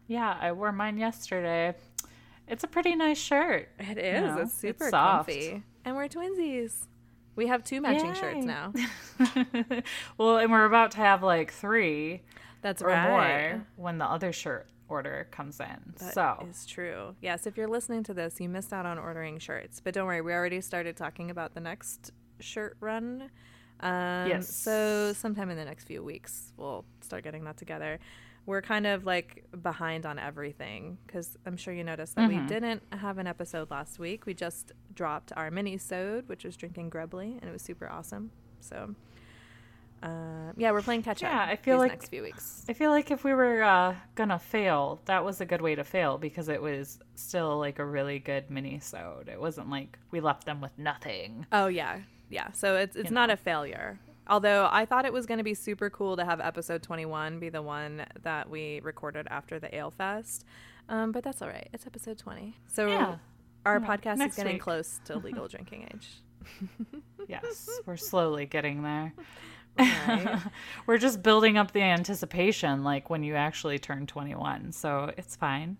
Yeah, 0.07 0.37
I 0.41 0.51
wore 0.51 0.73
mine 0.73 0.97
yesterday. 0.97 1.73
It's 2.49 2.65
a 2.65 2.67
pretty 2.67 2.95
nice 2.95 3.17
shirt. 3.17 3.69
It 3.79 3.97
is. 3.97 4.21
know, 4.35 4.41
it's 4.41 4.53
super 4.53 4.83
it's 4.85 4.91
soft. 4.91 5.29
comfy, 5.29 5.63
and 5.85 5.95
we're 5.95 6.09
twinsies. 6.09 6.87
We 7.39 7.47
have 7.47 7.63
two 7.63 7.79
matching 7.79 8.13
shirts 8.15 8.45
now. 8.45 8.73
well, 10.17 10.39
and 10.39 10.51
we're 10.51 10.65
about 10.65 10.91
to 10.91 10.97
have 10.97 11.23
like 11.23 11.53
three 11.53 12.21
That's 12.61 12.81
or 12.81 12.87
right. 12.87 13.09
more 13.53 13.65
when 13.77 13.97
the 13.97 14.03
other 14.03 14.33
shirt 14.33 14.67
order 14.89 15.25
comes 15.31 15.57
in. 15.61 15.93
That 15.99 16.13
so 16.13 16.45
is 16.49 16.65
true. 16.65 17.15
Yes, 17.21 17.47
if 17.47 17.55
you're 17.55 17.69
listening 17.69 18.03
to 18.03 18.13
this, 18.13 18.41
you 18.41 18.49
missed 18.49 18.73
out 18.73 18.85
on 18.85 18.99
ordering 18.99 19.39
shirts. 19.39 19.79
But 19.79 19.93
don't 19.93 20.05
worry, 20.05 20.19
we 20.19 20.33
already 20.33 20.59
started 20.59 20.97
talking 20.97 21.31
about 21.31 21.53
the 21.53 21.61
next 21.61 22.11
shirt 22.41 22.75
run. 22.81 23.29
Um, 23.79 24.27
Yes. 24.27 24.53
So 24.53 25.13
sometime 25.13 25.49
in 25.49 25.55
the 25.55 25.63
next 25.63 25.85
few 25.85 26.03
weeks, 26.03 26.51
we'll 26.57 26.83
start 26.99 27.23
getting 27.23 27.45
that 27.45 27.55
together. 27.55 27.99
We're 28.49 28.63
kind 28.63 28.87
of 28.87 29.05
like 29.05 29.43
behind 29.61 30.07
on 30.07 30.17
everything 30.17 30.97
because 31.05 31.37
I'm 31.45 31.55
sure 31.55 31.71
you 31.71 31.83
noticed 31.83 32.15
that 32.15 32.27
we 32.27 32.37
didn't 32.39 32.81
have 32.91 33.19
an 33.19 33.27
episode 33.27 33.69
last 33.69 33.99
week. 33.99 34.25
We 34.25 34.33
just 34.33 34.71
dropped 34.95 35.31
our 35.37 35.51
mini-sode, 35.51 36.27
which 36.27 36.43
was 36.43 36.57
drinking 36.57 36.89
Grubbly, 36.89 37.37
and 37.39 37.47
it 37.47 37.53
was 37.53 37.61
super 37.61 37.87
awesome. 37.87 38.31
So, 38.59 38.95
uh, 40.01 40.53
yeah, 40.57 40.71
we're 40.71 40.81
playing 40.81 41.03
catch 41.03 41.21
up. 41.21 41.31
Yeah, 41.31 41.45
I 41.47 41.57
feel 41.57 41.75
these 41.75 41.81
like- 41.81 41.91
next 41.91 42.09
few 42.09 42.23
weeks. 42.23 42.65
I 42.67 42.73
feel 42.73 42.89
like 42.89 43.11
if 43.11 43.23
we 43.23 43.35
were 43.35 43.61
uh, 43.61 43.93
gonna 44.15 44.39
fail, 44.39 44.99
that 45.05 45.23
was 45.23 45.41
a 45.41 45.45
good 45.45 45.61
way 45.61 45.75
to 45.75 45.83
fail 45.83 46.17
because 46.17 46.49
it 46.49 46.59
was 46.59 46.97
still 47.13 47.59
like 47.59 47.77
a 47.77 47.85
really 47.85 48.17
good 48.17 48.49
mini 48.49 48.79
sode. 48.79 49.29
It 49.29 49.39
wasn't 49.39 49.69
like 49.69 49.99
we 50.09 50.21
left 50.21 50.47
them 50.47 50.59
with 50.59 50.75
nothing. 50.75 51.45
Oh 51.51 51.67
yeah, 51.67 51.99
yeah. 52.31 52.51
So 52.53 52.77
it's 52.77 52.95
it's 52.95 53.11
not 53.11 53.29
a 53.29 53.37
failure. 53.37 53.99
Although 54.29 54.69
I 54.71 54.85
thought 54.85 55.05
it 55.05 55.11
was 55.13 55.25
going 55.25 55.39
to 55.39 55.43
be 55.43 55.53
super 55.55 55.89
cool 55.89 56.15
to 56.17 56.23
have 56.23 56.39
episode 56.39 56.83
21 56.83 57.39
be 57.39 57.49
the 57.49 57.61
one 57.61 58.05
that 58.21 58.49
we 58.49 58.79
recorded 58.83 59.27
after 59.31 59.59
the 59.59 59.73
Ale 59.75 59.91
Fest, 59.91 60.45
um, 60.87 61.11
but 61.11 61.23
that's 61.23 61.41
all 61.41 61.47
right. 61.49 61.67
It's 61.73 61.85
episode 61.87 62.17
20, 62.19 62.55
so 62.67 62.87
Yeah. 62.87 63.17
our 63.65 63.79
Yeah, 63.79 63.87
podcast 63.87 64.25
is 64.27 64.35
getting 64.35 64.53
week. 64.53 64.61
close 64.61 64.99
to 65.05 65.17
legal 65.27 65.47
drinking 65.47 65.89
age. 65.93 66.21
Yes, 67.27 67.69
we're 67.85 67.97
slowly 67.97 68.45
getting 68.45 68.83
there. 68.83 69.13
Right. 69.77 70.39
we're 70.87 70.97
just 70.97 71.21
building 71.23 71.57
up 71.57 71.71
the 71.71 71.81
anticipation 71.81 72.83
like 72.83 73.09
when 73.09 73.23
you 73.23 73.35
actually 73.35 73.79
turn 73.79 74.07
21. 74.07 74.71
So 74.71 75.11
it's 75.17 75.35
fine. 75.35 75.77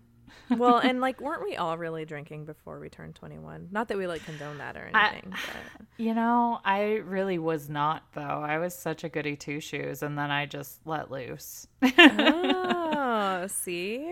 Well, 0.50 0.78
and 0.82 1.00
like, 1.00 1.20
weren't 1.20 1.42
we 1.42 1.56
all 1.56 1.76
really 1.78 2.04
drinking 2.04 2.44
before 2.44 2.78
we 2.78 2.88
turned 2.88 3.14
21? 3.14 3.68
Not 3.70 3.88
that 3.88 3.98
we 3.98 4.06
like 4.06 4.24
condone 4.24 4.58
that 4.58 4.76
or 4.76 4.90
I- 4.94 5.08
anything. 5.08 5.30
but... 5.30 5.86
You 5.96 6.14
know, 6.14 6.60
I 6.64 6.94
really 7.04 7.38
was 7.38 7.68
not 7.68 8.04
though. 8.14 8.22
I 8.22 8.56
was 8.56 8.74
such 8.74 9.04
a 9.04 9.10
goody 9.10 9.36
two 9.36 9.60
shoes 9.60 10.02
and 10.02 10.16
then 10.16 10.30
I 10.30 10.46
just 10.46 10.80
let 10.86 11.10
loose. 11.10 11.66
Oh, 11.82 13.44
see, 13.48 14.10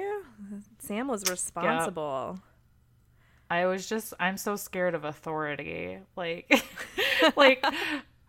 Sam 0.80 1.08
was 1.08 1.30
responsible. 1.30 2.38
I 3.50 3.64
was 3.64 3.88
just 3.88 4.12
I'm 4.20 4.37
so 4.37 4.56
scared 4.56 4.94
of 4.94 5.04
authority. 5.04 5.98
Like 6.14 6.62
like 7.37 7.64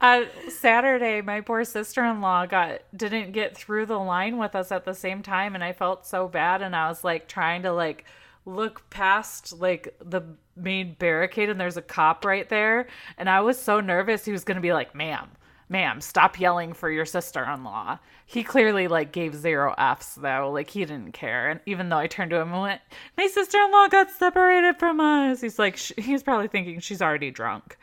uh, 0.01 0.23
Saturday 0.47 1.21
my 1.21 1.41
poor 1.41 1.63
sister-in-law 1.63 2.45
got 2.45 2.81
didn't 2.95 3.31
get 3.31 3.55
through 3.55 3.85
the 3.85 3.99
line 3.99 4.37
with 4.37 4.55
us 4.55 4.71
at 4.71 4.85
the 4.85 4.93
same 4.93 5.21
time 5.21 5.55
and 5.55 5.63
I 5.63 5.73
felt 5.73 6.05
so 6.05 6.27
bad 6.27 6.61
and 6.61 6.75
I 6.75 6.87
was 6.87 7.03
like 7.03 7.27
trying 7.27 7.63
to 7.63 7.73
like 7.73 8.05
look 8.45 8.89
past 8.89 9.59
like 9.59 9.95
the 10.03 10.21
main 10.55 10.95
barricade 10.97 11.49
and 11.49 11.59
there's 11.59 11.77
a 11.77 11.81
cop 11.81 12.23
right 12.23 12.47
there 12.49 12.87
and 13.17 13.29
I 13.29 13.41
was 13.41 13.61
so 13.61 13.79
nervous 13.79 14.25
he 14.25 14.31
was 14.31 14.43
to 14.55 14.61
be 14.61 14.73
like, 14.73 14.95
"Ma'am, 14.95 15.29
ma'am, 15.69 16.01
stop 16.01 16.39
yelling 16.39 16.73
for 16.73 16.89
your 16.89 17.05
sister-in-law." 17.05 17.99
He 18.25 18.43
clearly 18.43 18.87
like 18.87 19.11
gave 19.11 19.33
zero 19.33 19.73
Fs 19.77 20.13
though. 20.13 20.51
Like 20.53 20.69
he 20.69 20.85
didn't 20.85 21.13
care. 21.13 21.49
And 21.49 21.59
even 21.65 21.89
though 21.89 21.97
I 21.97 22.05
turned 22.05 22.29
to 22.29 22.37
him 22.37 22.53
and 22.53 22.61
went, 22.61 22.81
"My 23.17 23.25
sister-in-law 23.25 23.87
got 23.87 24.11
separated 24.11 24.77
from 24.77 24.99
us." 24.99 25.41
He's 25.41 25.57
like 25.57 25.77
sh- 25.77 25.93
he's 25.97 26.21
probably 26.21 26.47
thinking 26.47 26.79
she's 26.79 27.01
already 27.01 27.31
drunk, 27.31 27.77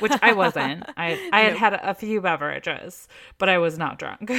which 0.00 0.12
I 0.20 0.32
wasn't. 0.32 0.84
I 0.96 1.20
I 1.32 1.40
had 1.42 1.56
had 1.56 1.74
a 1.74 1.94
few 1.94 2.20
beverages, 2.20 3.06
but 3.38 3.48
I 3.48 3.58
was 3.58 3.78
not 3.78 3.98
drunk. 3.98 4.28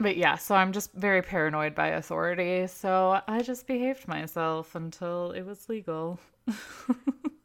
but 0.00 0.16
yeah, 0.16 0.36
so 0.36 0.54
I'm 0.54 0.72
just 0.72 0.92
very 0.92 1.22
paranoid 1.22 1.74
by 1.74 1.88
authority. 1.88 2.66
So 2.66 3.20
I 3.28 3.42
just 3.42 3.66
behaved 3.66 4.08
myself 4.08 4.74
until 4.74 5.30
it 5.32 5.42
was 5.42 5.68
legal. 5.68 6.18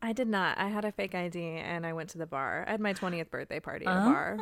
I 0.02 0.14
did 0.14 0.28
not. 0.28 0.58
I 0.58 0.68
had 0.70 0.86
a 0.86 0.92
fake 0.92 1.16
ID 1.16 1.40
and 1.42 1.86
I 1.86 1.94
went 1.94 2.10
to 2.12 2.18
the 2.18 2.26
bar. 2.26 2.66
I 2.68 2.72
had 2.72 2.80
my 2.82 2.94
20th 2.94 3.30
birthday 3.30 3.60
party 3.60 3.86
at 3.86 3.98
a 3.98 4.02
bar. 4.02 4.38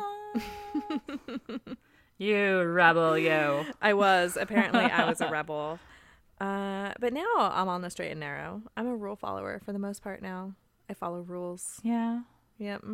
You 2.20 2.62
rebel, 2.64 3.16
you. 3.16 3.64
I 3.80 3.94
was. 3.94 4.36
Apparently, 4.38 4.80
I 4.80 5.08
was 5.08 5.22
a 5.22 5.30
rebel. 5.30 5.78
Uh, 6.38 6.92
but 7.00 7.14
now 7.14 7.24
I'm 7.38 7.66
on 7.68 7.80
the 7.80 7.88
straight 7.88 8.10
and 8.10 8.20
narrow. 8.20 8.60
I'm 8.76 8.86
a 8.86 8.94
rule 8.94 9.16
follower 9.16 9.58
for 9.64 9.72
the 9.72 9.78
most 9.78 10.02
part 10.02 10.20
now. 10.20 10.52
I 10.90 10.92
follow 10.92 11.22
rules. 11.22 11.80
Yeah. 11.82 12.20
Yep. 12.58 12.84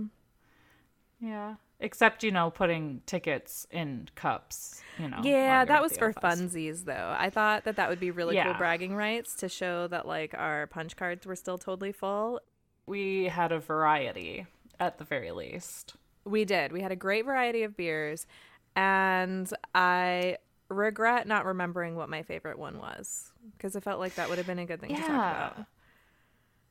Yeah. 1.21 1.55
Except, 1.79 2.25
you 2.25 2.31
know, 2.31 2.51
putting 2.51 3.03
tickets 3.05 3.67
in 3.71 4.09
cups, 4.15 4.81
you 4.99 5.09
know. 5.09 5.21
Yeah, 5.23 5.67
that 5.67 5.83
was 5.83 5.97
for 5.99 6.13
funsies, 6.13 6.87
though. 6.87 7.15
I 7.19 7.29
thought 7.29 7.65
that 7.65 7.77
that 7.77 7.91
would 7.91 8.01
be 8.01 8.11
really 8.11 8.41
cool 8.41 8.55
bragging 8.55 8.97
rights 8.97 9.35
to 9.37 9.49
show 9.49 9.87
that 9.89 10.07
like 10.07 10.35
our 10.35 10.67
punch 10.69 10.97
cards 10.97 11.27
were 11.27 11.37
still 11.37 11.59
totally 11.59 11.93
full. 11.93 12.41
We 12.87 13.25
had 13.25 13.53
a 13.53 13.59
variety 13.59 14.47
at 14.81 14.97
the 14.97 15.05
very 15.05 15.33
least. 15.33 15.97
We 16.25 16.47
did. 16.47 16.73
We 16.73 16.81
had 16.81 16.93
a 16.93 16.97
great 16.97 17.27
variety 17.27 17.63
of 17.63 17.77
beers, 17.77 18.27
and 18.75 19.53
I 19.75 20.39
regret 20.69 21.27
not 21.29 21.45
remembering 21.45 21.95
what 21.95 22.09
my 22.09 22.23
favorite 22.23 22.59
one 22.59 22.79
was 22.79 23.33
because 23.57 23.77
I 23.77 23.81
felt 23.81 24.01
like 24.01 24.15
that 24.15 24.29
would 24.31 24.39
have 24.39 24.47
been 24.47 24.59
a 24.59 24.67
good 24.67 24.81
thing 24.81 24.97
to 24.97 25.01
talk 25.03 25.09
about. 25.09 25.67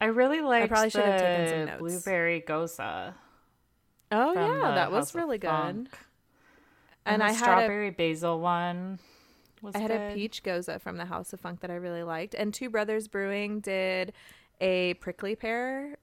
I 0.02 0.06
really 0.06 0.42
liked 0.42 0.70
probably 0.70 0.90
should 0.90 1.06
have 1.06 1.22
taken 1.22 1.48
some 1.48 1.60
the 1.60 1.66
notes. 1.68 1.80
blueberry 1.80 2.44
gose. 2.46 3.14
Oh 4.12 4.34
yeah, 4.34 4.76
that 4.76 4.92
was 4.92 5.10
House 5.10 5.16
really 5.16 5.38
good. 5.38 5.50
Funk. 5.50 5.98
And 7.06 7.22
I 7.22 7.28
had 7.32 7.36
a 7.36 7.38
strawberry 7.38 7.92
basil 7.92 8.40
one. 8.40 9.00
Was 9.62 9.76
I 9.76 9.80
had 9.80 9.92
a 9.92 10.12
peach 10.14 10.44
gose 10.44 10.80
from 10.82 10.98
the 10.98 11.06
House 11.06 11.34
of 11.34 11.40
Funk 11.40 11.62
that 11.62 11.72
I 11.72 11.76
really 11.76 12.04
liked, 12.04 12.34
and 12.34 12.54
Two 12.54 12.70
Brothers 12.70 13.08
Brewing 13.08 13.60
did 13.60 14.14
a 14.62 14.94
prickly 14.96 15.36
pear 15.36 15.98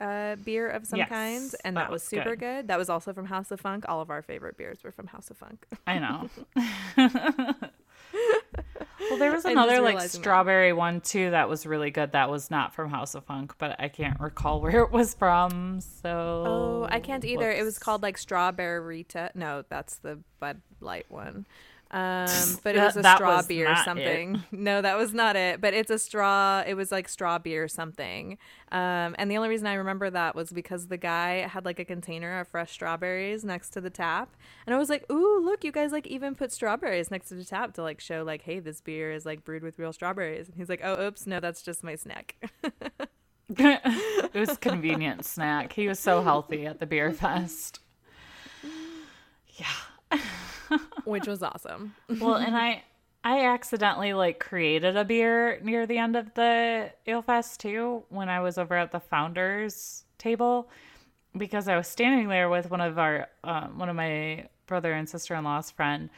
uh, 0.00 0.36
beer 0.36 0.68
of 0.68 0.86
some 0.86 0.98
Yes, 0.98 1.08
kind, 1.08 1.54
and 1.64 1.76
that, 1.76 1.82
that 1.82 1.90
was, 1.90 2.02
was 2.02 2.08
super 2.08 2.36
good. 2.36 2.38
good. 2.40 2.68
That 2.68 2.78
was 2.78 2.88
also 2.88 3.12
from 3.12 3.26
House 3.26 3.50
of 3.50 3.60
Funk. 3.60 3.84
All 3.88 4.00
of 4.00 4.10
our 4.10 4.22
favorite 4.22 4.56
beers 4.56 4.82
were 4.82 4.92
from 4.92 5.06
House 5.08 5.30
of 5.30 5.36
Funk. 5.36 5.66
I 5.86 5.98
know. 5.98 6.28
well, 8.12 9.18
there 9.18 9.32
was 9.32 9.44
another 9.46 9.80
like 9.80 9.94
realizing 9.94 10.20
that. 10.20 10.24
strawberry 10.24 10.72
one 10.72 11.00
too 11.00 11.30
that 11.30 11.48
was 11.48 11.66
really 11.66 11.90
good. 11.90 12.12
That 12.12 12.30
was 12.30 12.50
not 12.50 12.74
from 12.74 12.90
House 12.90 13.14
of 13.14 13.24
Funk, 13.24 13.54
but 13.58 13.76
I 13.78 13.88
can't 13.88 14.18
recall 14.20 14.60
where 14.62 14.80
it 14.82 14.90
was 14.92 15.14
from. 15.14 15.80
So 15.80 16.44
Oh, 16.46 16.86
I 16.90 17.00
can't 17.00 17.24
either. 17.24 17.50
It 17.50 17.64
was 17.64 17.78
called 17.78 18.02
like 18.02 18.18
Strawberry 18.18 18.80
Rita. 18.80 19.30
No, 19.34 19.64
that's 19.68 19.96
the 19.96 20.18
Bud 20.38 20.60
Light 20.80 21.06
one. 21.08 21.46
Um, 21.92 22.28
but 22.62 22.76
it 22.76 22.80
was 22.80 22.96
a 22.96 23.02
that 23.02 23.16
straw 23.16 23.36
was 23.38 23.46
beer 23.46 23.70
it. 23.70 23.78
something. 23.84 24.42
No, 24.52 24.82
that 24.82 24.96
was 24.96 25.12
not 25.12 25.36
it. 25.36 25.60
But 25.60 25.74
it's 25.74 25.90
a 25.90 25.98
straw. 25.98 26.62
It 26.66 26.74
was 26.74 26.92
like 26.92 27.08
straw 27.08 27.38
beer 27.38 27.64
or 27.64 27.68
something. 27.68 28.38
Um, 28.70 29.16
and 29.18 29.30
the 29.30 29.36
only 29.36 29.48
reason 29.48 29.66
I 29.66 29.74
remember 29.74 30.10
that 30.10 30.34
was 30.34 30.50
because 30.50 30.88
the 30.88 30.96
guy 30.96 31.46
had 31.48 31.64
like 31.64 31.78
a 31.78 31.84
container 31.84 32.38
of 32.40 32.48
fresh 32.48 32.72
strawberries 32.72 33.44
next 33.44 33.70
to 33.70 33.80
the 33.80 33.90
tap, 33.90 34.36
and 34.66 34.74
I 34.74 34.78
was 34.78 34.88
like, 34.88 35.10
"Ooh, 35.10 35.40
look, 35.42 35.64
you 35.64 35.72
guys 35.72 35.90
like 35.92 36.06
even 36.06 36.34
put 36.34 36.52
strawberries 36.52 37.10
next 37.10 37.28
to 37.30 37.34
the 37.34 37.44
tap 37.44 37.74
to 37.74 37.82
like 37.82 38.00
show 38.00 38.22
like, 38.22 38.42
hey, 38.42 38.60
this 38.60 38.80
beer 38.80 39.10
is 39.10 39.26
like 39.26 39.44
brewed 39.44 39.62
with 39.64 39.78
real 39.78 39.92
strawberries." 39.92 40.48
And 40.48 40.56
he's 40.56 40.68
like, 40.68 40.80
"Oh, 40.84 41.02
oops, 41.02 41.26
no, 41.26 41.40
that's 41.40 41.62
just 41.62 41.82
my 41.82 41.96
snack." 41.96 42.36
it 43.48 44.34
was 44.34 44.50
a 44.50 44.56
convenient 44.56 45.24
snack. 45.24 45.72
He 45.72 45.88
was 45.88 45.98
so 45.98 46.22
healthy 46.22 46.66
at 46.66 46.78
the 46.78 46.86
beer 46.86 47.12
fest. 47.12 47.80
Yeah. 49.56 50.20
Which 51.04 51.26
was 51.26 51.42
awesome. 51.42 51.94
Well, 52.20 52.36
and 52.36 52.56
I 52.56 52.82
I 53.22 53.46
accidentally 53.46 54.14
like 54.14 54.40
created 54.40 54.96
a 54.96 55.04
beer 55.04 55.60
near 55.62 55.86
the 55.86 55.98
end 55.98 56.16
of 56.16 56.32
the 56.34 56.90
Ale 57.06 57.22
Fest 57.22 57.60
too 57.60 58.04
when 58.08 58.28
I 58.28 58.40
was 58.40 58.56
over 58.58 58.74
at 58.74 58.92
the 58.92 59.00
founders 59.00 60.04
table 60.18 60.70
because 61.36 61.68
I 61.68 61.76
was 61.76 61.86
standing 61.86 62.28
there 62.28 62.48
with 62.48 62.70
one 62.70 62.80
of 62.80 62.98
our 62.98 63.28
um, 63.44 63.78
one 63.78 63.88
of 63.88 63.96
my 63.96 64.48
brother 64.66 64.92
and 64.92 65.08
sister 65.08 65.34
in 65.34 65.44
law's 65.44 65.70
friend. 65.70 66.10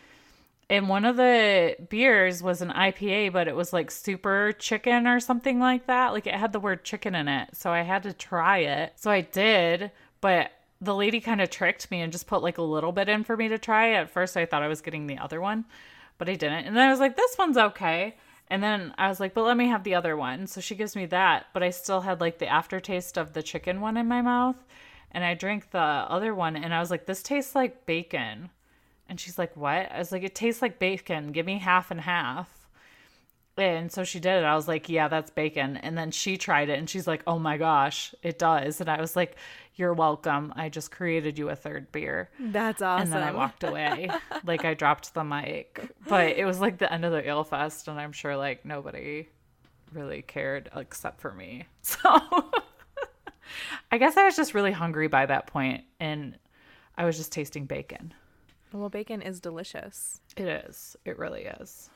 And 0.71 0.89
one 0.89 1.05
of 1.05 1.17
the 1.17 1.77
beers 1.91 2.43
was 2.43 2.63
an 2.63 2.71
IPA, 2.71 3.33
but 3.33 3.47
it 3.47 3.55
was 3.55 3.73
like 3.75 3.91
super 3.91 4.53
chicken 4.53 5.07
or 5.07 5.21
something 5.21 5.59
like 5.59 5.87
that. 5.87 6.13
Like 6.13 6.27
it 6.27 6.35
had 6.35 6.53
the 6.53 6.61
word 6.61 6.85
chicken 6.85 7.15
in 7.15 7.29
it. 7.29 7.51
So 7.53 7.71
I 7.71 7.83
had 7.83 8.05
to 8.05 8.13
try 8.13 8.59
it. 8.59 8.93
So 8.97 9.11
I 9.11 9.21
did, 9.23 9.91
but 10.21 10.51
the 10.83 10.95
lady 10.95 11.21
kind 11.21 11.41
of 11.41 11.49
tricked 11.49 11.91
me 11.93 12.01
and 12.01 12.13
just 12.13 12.27
put 12.27 12.43
like 12.43 12.59
a 12.59 12.63
little 12.63 12.91
bit 12.91 13.09
in 13.09 13.23
for 13.23 13.37
me 13.37 13.49
to 13.49 13.57
try. 13.57 13.93
At 13.93 14.11
first, 14.11 14.37
I 14.37 14.45
thought 14.45 14.65
I 14.65 14.69
was 14.69 14.81
getting 14.81 15.07
the 15.07 15.19
other 15.19 15.41
one, 15.41 15.65
but 16.19 16.29
I 16.29 16.35
didn't. 16.35 16.67
And 16.67 16.77
then 16.77 16.89
I 16.89 16.91
was 16.91 16.99
like, 16.99 17.17
this 17.17 17.37
one's 17.39 17.57
okay. 17.57 18.17
And 18.49 18.63
then 18.63 18.93
I 18.99 19.09
was 19.09 19.21
like, 19.21 19.33
but 19.33 19.45
let 19.45 19.57
me 19.57 19.69
have 19.69 19.85
the 19.85 19.95
other 19.95 20.17
one. 20.17 20.49
So 20.49 20.61
she 20.61 20.75
gives 20.75 20.97
me 20.97 21.07
that, 21.07 21.47
but 21.53 21.63
I 21.63 21.71
still 21.71 22.01
had 22.01 22.21
like 22.21 22.39
the 22.39 22.49
aftertaste 22.49 23.17
of 23.17 23.33
the 23.33 23.45
chicken 23.45 23.81
one 23.81 23.97
in 23.97 24.09
my 24.09 24.23
mouth. 24.23 24.57
And 25.13 25.25
I 25.25 25.35
drank 25.35 25.71
the 25.71 25.79
other 25.79 26.35
one 26.35 26.57
and 26.57 26.75
I 26.75 26.81
was 26.81 26.91
like, 26.91 27.07
this 27.07 27.23
tastes 27.23 27.55
like 27.55 27.87
bacon. 27.87 28.51
And 29.09 29.21
she's 29.21 29.39
like, 29.39 29.57
what? 29.57 29.93
I 29.93 29.99
was 29.99 30.11
like, 30.11 30.25
it 30.25 30.35
tastes 30.35 30.63
like 30.63 30.81
bacon. 30.81 31.31
Give 31.31 31.47
me 31.47 31.59
half 31.59 31.93
and 31.93 32.01
half. 32.01 32.62
And 33.57 33.93
so 33.93 34.03
she 34.03 34.19
did 34.19 34.39
it. 34.39 34.45
I 34.45 34.55
was 34.55 34.67
like, 34.67 34.89
yeah, 34.89 35.09
that's 35.09 35.31
bacon. 35.31 35.77
And 35.77 35.97
then 35.97 36.11
she 36.11 36.39
tried 36.39 36.71
it 36.71 36.79
and 36.79 36.89
she's 36.89 37.07
like, 37.07 37.23
oh 37.27 37.39
my 37.39 37.59
gosh, 37.59 38.15
it 38.23 38.39
does. 38.39 38.81
And 38.81 38.89
I 38.89 39.01
was 39.01 39.15
like, 39.15 39.37
you're 39.75 39.93
welcome. 39.93 40.53
I 40.57 40.69
just 40.69 40.91
created 40.91 41.39
you 41.39 41.51
a 41.51 41.57
third 41.57 41.93
beer. 41.93 42.31
That's 42.41 42.81
awesome. 42.81 43.05
And 43.05 43.13
then 43.13 43.23
I 43.23 43.33
walked 43.33 43.63
away. 43.65 44.11
like 44.47 44.65
I 44.65 44.75
dropped 44.75 45.13
the 45.13 45.25
mic. 45.25 45.83
But 46.09 46.37
it 46.37 46.47
was 46.47 46.61
like 46.61 46.79
the 46.79 46.91
end 46.93 47.05
of 47.05 47.13
the 47.13 47.27
ale 47.27 47.45
fest 47.45 47.89
and 47.89 48.01
I'm 48.01 48.13
sure 48.13 48.37
like 48.37 48.65
nobody 48.65 49.29
really 49.93 50.23
cared 50.23 50.71
except 50.75 51.21
for 51.21 51.33
me. 51.33 51.67
So 51.83 51.99
I 53.91 53.99
guess 53.99 54.17
I 54.17 54.25
was 54.25 54.37
just 54.37 54.55
really 54.55 54.73
hungry 54.73 55.09
by 55.09 55.27
that 55.27 55.47
point 55.47 55.85
and 56.01 56.39
I 56.97 57.05
was 57.05 57.19
just 57.19 57.33
tasting 57.33 57.67
bacon. 57.67 58.15
Well, 58.73 58.89
bacon 58.89 59.21
is 59.21 59.41
delicious. 59.41 60.21
It 60.37 60.47
is. 60.47 60.97
It 61.05 61.19
really 61.19 61.43
is. 61.43 61.91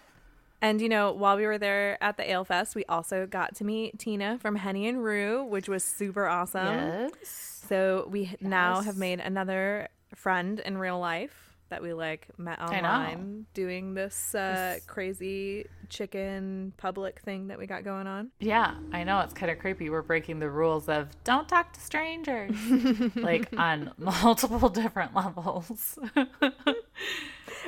And 0.62 0.80
you 0.80 0.88
know, 0.88 1.12
while 1.12 1.36
we 1.36 1.46
were 1.46 1.58
there 1.58 2.02
at 2.02 2.16
the 2.16 2.30
Ale 2.30 2.44
Fest, 2.44 2.74
we 2.74 2.84
also 2.86 3.26
got 3.26 3.56
to 3.56 3.64
meet 3.64 3.98
Tina 3.98 4.38
from 4.38 4.56
Henny 4.56 4.88
and 4.88 5.02
Rue, 5.02 5.44
which 5.44 5.68
was 5.68 5.84
super 5.84 6.26
awesome. 6.26 6.66
Yes. 6.66 7.62
So 7.68 8.08
we 8.10 8.34
now 8.40 8.80
have 8.80 8.96
made 8.96 9.20
another 9.20 9.88
friend 10.14 10.60
in 10.60 10.78
real 10.78 10.98
life 10.98 11.46
that 11.68 11.82
we 11.82 11.92
like 11.92 12.28
met 12.38 12.60
online 12.60 13.46
doing 13.52 13.94
this 13.94 14.34
uh, 14.34 14.78
crazy 14.86 15.66
chicken 15.88 16.72
public 16.76 17.20
thing 17.20 17.48
that 17.48 17.58
we 17.58 17.66
got 17.66 17.82
going 17.82 18.06
on. 18.06 18.30
Yeah, 18.38 18.74
I 18.92 19.04
know 19.04 19.20
it's 19.20 19.34
kind 19.34 19.50
of 19.50 19.58
creepy. 19.58 19.90
We're 19.90 20.02
breaking 20.02 20.38
the 20.38 20.50
rules 20.50 20.88
of 20.88 21.08
don't 21.24 21.48
talk 21.48 21.72
to 21.72 21.80
strangers, 21.80 22.56
like 23.16 23.48
on 23.56 23.92
multiple 23.98 24.68
different 24.80 25.14
levels. 25.14 25.98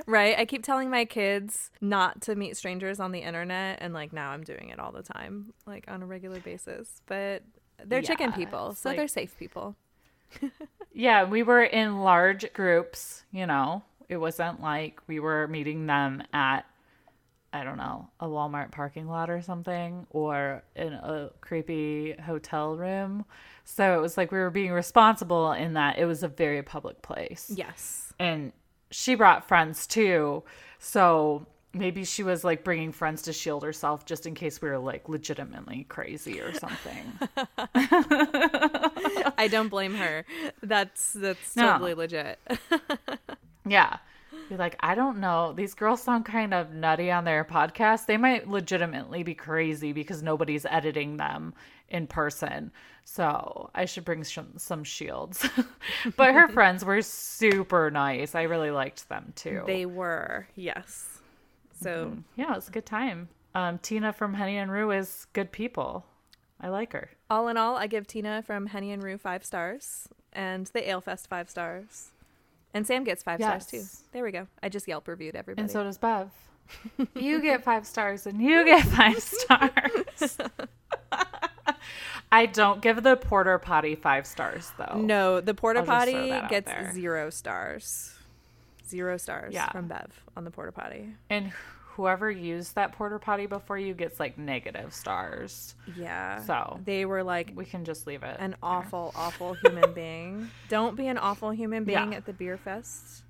Right? 0.06 0.38
I 0.38 0.44
keep 0.44 0.62
telling 0.62 0.90
my 0.90 1.04
kids 1.04 1.70
not 1.80 2.22
to 2.22 2.34
meet 2.34 2.56
strangers 2.56 3.00
on 3.00 3.12
the 3.12 3.18
internet, 3.20 3.78
and 3.80 3.92
like 3.92 4.12
now 4.12 4.30
I'm 4.30 4.44
doing 4.44 4.70
it 4.70 4.78
all 4.78 4.92
the 4.92 5.02
time, 5.02 5.52
like 5.66 5.84
on 5.88 6.02
a 6.02 6.06
regular 6.06 6.40
basis. 6.40 7.02
But 7.06 7.42
they're 7.84 8.02
chicken 8.02 8.32
people, 8.32 8.74
so 8.74 8.90
like- 8.90 8.98
they're 8.98 9.08
safe 9.08 9.36
people. 9.38 9.76
yeah, 10.92 11.24
we 11.24 11.42
were 11.42 11.62
in 11.62 12.00
large 12.00 12.52
groups, 12.52 13.24
you 13.32 13.46
know. 13.46 13.82
It 14.08 14.18
wasn't 14.18 14.60
like 14.62 15.00
we 15.06 15.20
were 15.20 15.48
meeting 15.48 15.86
them 15.86 16.22
at 16.32 16.64
I 17.50 17.64
don't 17.64 17.78
know, 17.78 18.08
a 18.20 18.26
Walmart 18.26 18.72
parking 18.72 19.08
lot 19.08 19.30
or 19.30 19.40
something 19.40 20.06
or 20.10 20.62
in 20.76 20.92
a 20.92 21.30
creepy 21.40 22.12
hotel 22.12 22.76
room. 22.76 23.24
So 23.64 23.96
it 23.98 24.02
was 24.02 24.18
like 24.18 24.30
we 24.30 24.38
were 24.38 24.50
being 24.50 24.70
responsible 24.70 25.52
in 25.52 25.72
that 25.72 25.98
it 25.98 26.04
was 26.04 26.22
a 26.22 26.28
very 26.28 26.62
public 26.62 27.00
place. 27.00 27.50
Yes. 27.54 28.12
and 28.18 28.52
she 28.90 29.14
brought 29.14 29.46
friends 29.46 29.86
too. 29.86 30.42
So 30.78 31.46
maybe 31.74 32.04
she 32.04 32.22
was 32.22 32.44
like 32.44 32.64
bringing 32.64 32.92
friends 32.92 33.22
to 33.22 33.32
shield 33.32 33.62
herself 33.62 34.06
just 34.06 34.26
in 34.26 34.34
case 34.34 34.60
we 34.62 34.68
were 34.68 34.78
like 34.78 35.08
legitimately 35.08 35.84
crazy 35.88 36.40
or 36.40 36.52
something. 36.54 37.12
I 39.36 39.48
don't 39.50 39.68
blame 39.68 39.94
her. 39.94 40.24
That's 40.62 41.12
that's 41.12 41.56
No. 41.56 41.72
totally 41.72 41.94
legit. 41.94 42.38
yeah. 43.66 43.98
Be 44.48 44.56
like, 44.56 44.76
I 44.80 44.94
don't 44.94 45.18
know. 45.18 45.52
These 45.52 45.74
girls 45.74 46.02
sound 46.02 46.24
kind 46.24 46.54
of 46.54 46.72
nutty 46.72 47.10
on 47.10 47.24
their 47.24 47.44
podcast. 47.44 48.06
They 48.06 48.16
might 48.16 48.48
legitimately 48.48 49.22
be 49.22 49.34
crazy 49.34 49.92
because 49.92 50.22
nobody's 50.22 50.64
editing 50.64 51.18
them 51.18 51.52
in 51.88 52.06
person. 52.06 52.70
So 53.04 53.70
I 53.74 53.86
should 53.86 54.04
bring 54.04 54.22
some, 54.24 54.52
some 54.56 54.84
shields. 54.84 55.48
but 56.16 56.34
her 56.34 56.48
friends 56.52 56.84
were 56.84 57.00
super 57.02 57.90
nice. 57.90 58.34
I 58.34 58.42
really 58.42 58.70
liked 58.70 59.08
them 59.08 59.32
too. 59.34 59.62
They 59.66 59.86
were, 59.86 60.46
yes. 60.54 61.20
So 61.80 62.12
Yeah, 62.36 62.52
it 62.52 62.56
was 62.56 62.68
a 62.68 62.72
good 62.72 62.86
time. 62.86 63.28
Um, 63.54 63.78
Tina 63.78 64.12
from 64.12 64.34
Henny 64.34 64.58
and 64.58 64.70
Rue 64.70 64.90
is 64.90 65.26
good 65.32 65.52
people. 65.52 66.04
I 66.60 66.68
like 66.68 66.92
her. 66.92 67.08
all 67.30 67.48
in 67.48 67.56
all, 67.56 67.76
I 67.76 67.86
give 67.86 68.06
Tina 68.06 68.42
from 68.42 68.66
Henny 68.66 68.90
and 68.92 69.02
Rue 69.02 69.16
five 69.16 69.44
stars, 69.44 70.08
and 70.32 70.66
the 70.66 70.88
Ale 70.88 71.00
Fest 71.00 71.28
five 71.28 71.48
stars, 71.48 72.10
and 72.74 72.84
Sam 72.84 73.04
gets 73.04 73.22
five 73.22 73.38
stars 73.40 73.64
too. 73.66 73.82
There 74.12 74.24
we 74.24 74.32
go. 74.32 74.48
I 74.60 74.68
just 74.68 74.88
Yelp 74.88 75.06
reviewed 75.06 75.36
everybody. 75.36 75.62
And 75.62 75.70
so 75.70 75.84
does 75.84 75.98
Bev. 75.98 76.30
you 77.14 77.40
get 77.40 77.62
five 77.62 77.86
stars 77.86 78.26
and 78.26 78.42
you 78.42 78.64
get 78.64 78.84
five 78.86 79.18
stars. 79.22 80.36
I 82.32 82.46
don't 82.46 82.80
give 82.82 83.02
the 83.02 83.16
porter 83.16 83.58
potty 83.58 83.94
five 83.94 84.26
stars 84.26 84.70
though. 84.78 84.98
no, 85.00 85.40
the 85.40 85.54
porta 85.54 85.80
I'll 85.80 85.86
just 85.86 86.08
throw 86.08 86.38
potty 86.40 86.48
gets 86.48 86.94
zero 86.94 87.30
stars. 87.30 88.14
Zero 88.88 89.16
stars 89.18 89.52
Yeah. 89.54 89.70
from 89.70 89.86
Bev 89.88 90.22
on 90.36 90.44
the 90.44 90.50
porter 90.50 90.72
potty. 90.72 91.08
And 91.28 91.52
whoever 91.90 92.30
used 92.30 92.74
that 92.76 92.92
porter 92.92 93.18
potty 93.18 93.46
before 93.46 93.76
you 93.76 93.92
gets 93.92 94.18
like 94.20 94.38
negative 94.38 94.94
stars. 94.94 95.74
Yeah. 95.96 96.40
So, 96.42 96.80
they 96.84 97.04
were 97.04 97.22
like 97.22 97.52
We 97.54 97.64
can 97.64 97.84
just 97.84 98.06
leave 98.06 98.22
it. 98.22 98.36
an 98.38 98.52
there. 98.52 98.58
awful, 98.62 99.12
awful 99.16 99.54
human 99.54 99.92
being. 99.92 100.50
Don't 100.68 100.96
be 100.96 101.06
an 101.08 101.18
awful 101.18 101.50
human 101.50 101.84
being 101.84 102.12
Yeah. 102.12 102.18
at 102.18 102.24
the 102.26 102.32
beer 102.32 102.56
fest. 102.56 103.22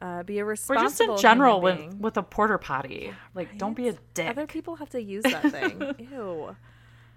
Uh, 0.00 0.24
be 0.24 0.40
a 0.40 0.44
responsible. 0.44 0.84
Or 0.84 0.88
just 0.88 1.00
in 1.00 1.16
general 1.30 1.60
with 1.60 1.94
with 1.94 2.16
a 2.16 2.24
porter 2.24 2.58
potty. 2.58 3.14
Like 3.36 3.56
don't 3.56 3.74
be 3.76 3.86
a 3.88 3.94
dick. 4.14 4.28
Other 4.30 4.48
people 4.48 4.74
have 4.76 4.90
to 4.90 5.00
use 5.00 5.22
that 5.22 5.48
thing. 5.52 5.94
Ew. 6.12 6.56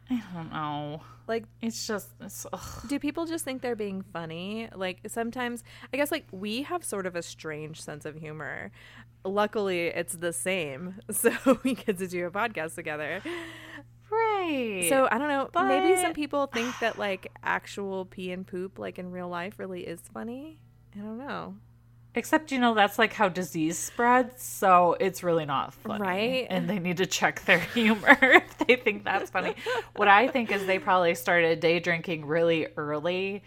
I 0.10 0.22
don't 0.34 0.52
know. 0.52 1.02
Like, 1.28 1.46
It's 1.62 1.88
just 1.88 2.10
it's 2.22 2.46
do 2.88 3.00
people 3.00 3.26
just 3.26 3.44
think 3.44 3.62
they're 3.62 3.76
being 3.76 4.04
funny? 4.14 4.70
Like, 4.76 5.00
sometimes, 5.08 5.64
I 5.92 5.98
guess, 5.98 6.12
like, 6.12 6.28
we 6.32 6.62
have 6.64 6.84
sort 6.84 7.08
of 7.08 7.16
a 7.16 7.24
strange 7.24 7.82
sense 7.82 8.06
of 8.06 8.16
humor. 8.16 8.72
Luckily, 9.24 9.88
it's 9.88 10.14
the 10.14 10.34
same. 10.34 10.96
So 11.12 11.32
we 11.64 11.74
get 11.74 11.98
to 11.98 12.08
do 12.08 12.28
a 12.28 12.32
podcast 12.32 12.76
together. 12.76 13.22
right. 14.12 14.86
So 14.90 15.08
I 15.12 15.18
don't 15.18 15.28
know. 15.30 15.50
maybe 15.68 16.00
some 16.00 16.14
people 16.14 16.46
think 16.48 16.78
that, 16.82 17.00
like, 17.00 17.32
actual 17.44 18.06
pee 18.06 18.32
and 18.32 18.46
poop, 18.46 18.78
like 18.78 19.00
in 19.00 19.12
real 19.12 19.28
life, 19.30 19.58
really 19.58 19.82
is 19.88 20.02
funny. 20.14 20.60
I 20.96 21.00
don't 21.00 21.18
know. 21.18 21.56
Except, 22.16 22.52
you 22.52 22.60
know, 22.60 22.74
that's 22.74 22.98
like 22.98 23.14
how 23.14 23.28
disease 23.30 23.78
spreads, 23.78 24.42
so 24.42 24.96
it's 25.00 25.22
really 25.22 25.46
not 25.46 25.74
funny. 25.74 26.02
Right. 26.02 26.48
And 26.50 26.70
they 26.70 26.80
need 26.80 26.98
to 26.98 27.06
check 27.06 27.44
their 27.46 27.60
humor 27.74 28.18
if 28.22 28.58
they 28.60 28.78
think 28.78 29.04
that's 29.04 29.30
funny. 29.30 29.54
what 29.96 30.08
I 30.08 30.28
think 30.30 30.52
is 30.52 30.66
they 30.66 30.80
probably 30.80 31.16
started 31.16 31.60
day 31.60 31.80
drinking 31.80 32.26
really 32.26 32.68
early 32.78 33.44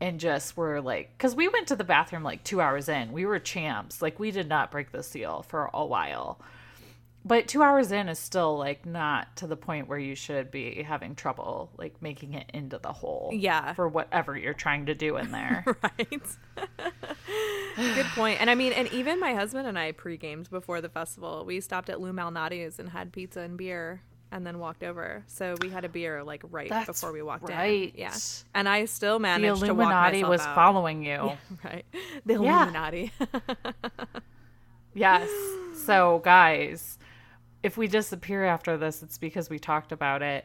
and 0.00 0.18
just 0.18 0.56
were 0.56 0.80
like, 0.80 1.12
because 1.16 1.34
we 1.34 1.48
went 1.48 1.68
to 1.68 1.76
the 1.76 1.84
bathroom 1.84 2.22
like 2.22 2.42
two 2.44 2.60
hours 2.60 2.88
in. 2.88 3.12
We 3.12 3.26
were 3.26 3.38
champs. 3.38 4.00
Like, 4.00 4.18
we 4.18 4.30
did 4.30 4.48
not 4.48 4.70
break 4.70 4.92
the 4.92 5.02
seal 5.02 5.42
for 5.48 5.70
a 5.74 5.84
while. 5.84 6.40
But 7.24 7.48
two 7.48 7.62
hours 7.62 7.92
in 7.92 8.08
is 8.08 8.18
still 8.18 8.56
like 8.56 8.86
not 8.86 9.36
to 9.36 9.46
the 9.46 9.56
point 9.56 9.88
where 9.88 9.98
you 9.98 10.14
should 10.14 10.50
be 10.50 10.82
having 10.82 11.14
trouble 11.14 11.70
like 11.76 12.00
making 12.00 12.32
it 12.34 12.46
into 12.54 12.78
the 12.78 12.92
hole. 12.92 13.30
Yeah. 13.32 13.74
For 13.74 13.88
whatever 13.88 14.36
you're 14.38 14.54
trying 14.54 14.86
to 14.86 14.94
do 14.94 15.16
in 15.18 15.30
there. 15.32 15.64
right? 15.82 16.22
Good 17.76 18.06
point. 18.14 18.40
And 18.40 18.48
I 18.50 18.54
mean, 18.54 18.72
and 18.72 18.90
even 18.92 19.20
my 19.20 19.34
husband 19.34 19.66
and 19.66 19.78
I 19.78 19.92
pre-gamed 19.92 20.48
before 20.50 20.80
the 20.80 20.88
festival. 20.88 21.44
We 21.44 21.60
stopped 21.60 21.90
at 21.90 22.00
Lou 22.00 22.12
Malnati's 22.12 22.78
and 22.78 22.88
had 22.88 23.12
pizza 23.12 23.40
and 23.40 23.56
beer, 23.56 24.02
and 24.32 24.46
then 24.46 24.58
walked 24.58 24.82
over. 24.82 25.22
So 25.26 25.56
we 25.60 25.68
had 25.70 25.84
a 25.84 25.88
beer 25.88 26.22
like 26.24 26.42
right 26.50 26.68
That's 26.70 26.86
before 26.86 27.12
we 27.12 27.20
walked 27.22 27.48
right. 27.48 27.92
in. 27.94 28.00
Yeah. 28.00 28.14
And 28.54 28.68
I 28.68 28.86
still 28.86 29.14
the 29.18 29.22
managed 29.22 29.60
to 29.64 29.74
walk 29.74 29.86
Illuminati 29.92 30.24
was 30.24 30.40
out. 30.40 30.54
following 30.54 31.04
you. 31.04 31.32
Right. 31.64 31.84
The 32.24 32.34
Yeah. 32.34 32.62
Illuminati. 32.62 33.12
Yes. 34.94 35.28
So, 35.84 36.20
guys, 36.24 36.98
if 37.62 37.76
we 37.76 37.86
disappear 37.86 38.44
after 38.44 38.76
this, 38.76 39.02
it's 39.02 39.18
because 39.18 39.50
we 39.50 39.58
talked 39.58 39.92
about 39.92 40.22
it. 40.22 40.44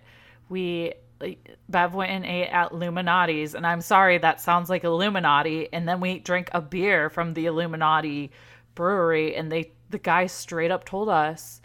We 0.50 0.94
like, 1.20 1.58
Bev 1.70 1.94
went 1.94 2.12
and 2.12 2.26
ate 2.26 2.50
at 2.50 2.72
Illuminati's, 2.72 3.56
and 3.56 3.66
I'm 3.66 3.82
sorry 3.82 4.18
that 4.18 4.42
sounds 4.42 4.70
like 4.70 4.84
Illuminati. 4.84 5.70
And 5.72 5.88
then 5.88 6.00
we 6.00 6.20
drank 6.20 6.50
a 6.52 6.62
beer 6.62 7.10
from 7.10 7.34
the 7.34 7.46
Illuminati 7.46 8.32
brewery, 8.76 9.36
and 9.36 9.52
they 9.52 9.72
the 9.90 10.00
guy 10.00 10.26
straight 10.28 10.72
up 10.72 10.84
told 10.84 11.10
us 11.10 11.62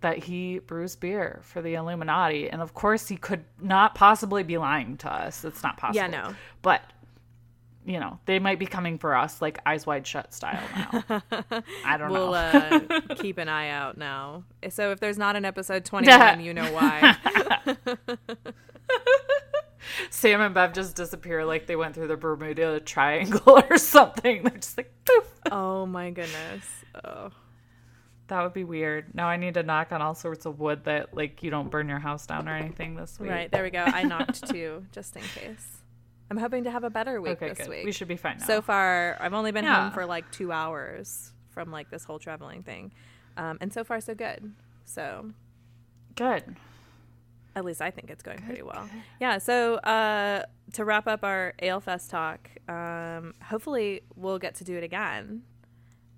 that 0.00 0.18
he 0.18 0.58
brews 0.58 0.96
beer 0.96 1.40
for 1.42 1.62
the 1.62 1.74
Illuminati, 1.74 2.50
and 2.50 2.60
of 2.60 2.74
course 2.74 3.08
he 3.08 3.16
could 3.16 3.42
not 3.60 3.94
possibly 3.94 4.42
be 4.42 4.58
lying 4.58 4.98
to 4.98 5.10
us. 5.10 5.44
It's 5.44 5.62
not 5.62 5.78
possible. 5.78 5.96
Yeah, 5.96 6.08
no. 6.08 6.34
But 6.60 6.82
you 7.86 8.00
know, 8.00 8.18
they 8.24 8.38
might 8.38 8.58
be 8.58 8.66
coming 8.66 8.98
for 8.98 9.14
us 9.14 9.42
like 9.42 9.58
eyes 9.66 9.86
wide 9.86 10.06
shut 10.06 10.32
style 10.32 10.62
now. 10.74 11.22
I 11.84 11.96
don't 11.96 12.12
know. 12.12 12.30
we'll 12.30 12.34
uh, 12.34 12.80
keep 13.16 13.38
an 13.38 13.48
eye 13.48 13.68
out 13.68 13.98
now. 13.98 14.44
So 14.70 14.90
if 14.92 15.00
there's 15.00 15.18
not 15.18 15.36
an 15.36 15.44
episode 15.44 15.84
21, 15.84 16.40
you 16.40 16.54
know 16.54 16.72
why. 16.72 17.16
Sam 20.10 20.40
and 20.40 20.54
Bev 20.54 20.72
just 20.72 20.96
disappear 20.96 21.44
like 21.44 21.66
they 21.66 21.76
went 21.76 21.94
through 21.94 22.08
the 22.08 22.16
Bermuda 22.16 22.80
Triangle 22.80 23.62
or 23.70 23.76
something. 23.76 24.42
They're 24.42 24.56
just 24.56 24.78
like 24.78 24.92
poof. 25.04 25.30
oh 25.52 25.84
my 25.84 26.10
goodness. 26.10 26.66
Oh. 27.04 27.30
That 28.28 28.42
would 28.42 28.54
be 28.54 28.64
weird. 28.64 29.14
Now 29.14 29.26
I 29.28 29.36
need 29.36 29.54
to 29.54 29.62
knock 29.62 29.92
on 29.92 30.00
all 30.00 30.14
sorts 30.14 30.46
of 30.46 30.58
wood 30.58 30.84
that 30.84 31.14
like 31.14 31.42
you 31.42 31.50
don't 31.50 31.70
burn 31.70 31.90
your 31.90 31.98
house 31.98 32.26
down 32.26 32.48
or 32.48 32.56
anything 32.56 32.94
this 32.94 33.20
week. 33.20 33.30
Right, 33.30 33.50
there 33.50 33.62
we 33.62 33.68
go. 33.68 33.84
I 33.84 34.04
knocked 34.04 34.48
too, 34.48 34.86
just 34.92 35.14
in 35.16 35.22
case. 35.22 35.82
I'm 36.30 36.36
hoping 36.38 36.64
to 36.64 36.70
have 36.70 36.84
a 36.84 36.90
better 36.90 37.20
week 37.20 37.32
Okay, 37.32 37.50
this 37.50 37.58
good. 37.58 37.68
week. 37.68 37.84
We 37.84 37.92
should 37.92 38.08
be 38.08 38.16
fine 38.16 38.38
now. 38.38 38.46
So 38.46 38.62
far, 38.62 39.16
I've 39.20 39.34
only 39.34 39.52
been 39.52 39.64
Yeah. 39.64 39.84
home 39.84 39.92
for 39.92 40.06
like 40.06 40.30
two 40.32 40.52
hours 40.52 41.32
from 41.50 41.70
like 41.70 41.90
this 41.90 42.04
whole 42.04 42.18
traveling 42.18 42.62
thing, 42.62 42.92
um, 43.36 43.58
and 43.60 43.72
so 43.72 43.84
far 43.84 44.00
so 44.00 44.14
good. 44.14 44.52
So 44.84 45.30
Good. 46.16 46.56
At 47.56 47.64
least 47.64 47.80
I 47.82 47.90
think 47.90 48.10
it's 48.10 48.22
going 48.22 48.38
pretty 48.42 48.62
well. 48.62 48.88
Yeah. 49.20 49.38
So 49.38 49.76
uh, 49.76 50.44
to 50.72 50.84
wrap 50.84 51.06
up 51.06 51.22
our 51.24 51.54
AleFest 51.62 52.10
talk, 52.10 52.48
um, 52.68 53.34
hopefully 53.42 54.02
we'll 54.16 54.38
get 54.40 54.54
to 54.56 54.64
do 54.64 54.76
it 54.76 54.82
again, 54.84 55.42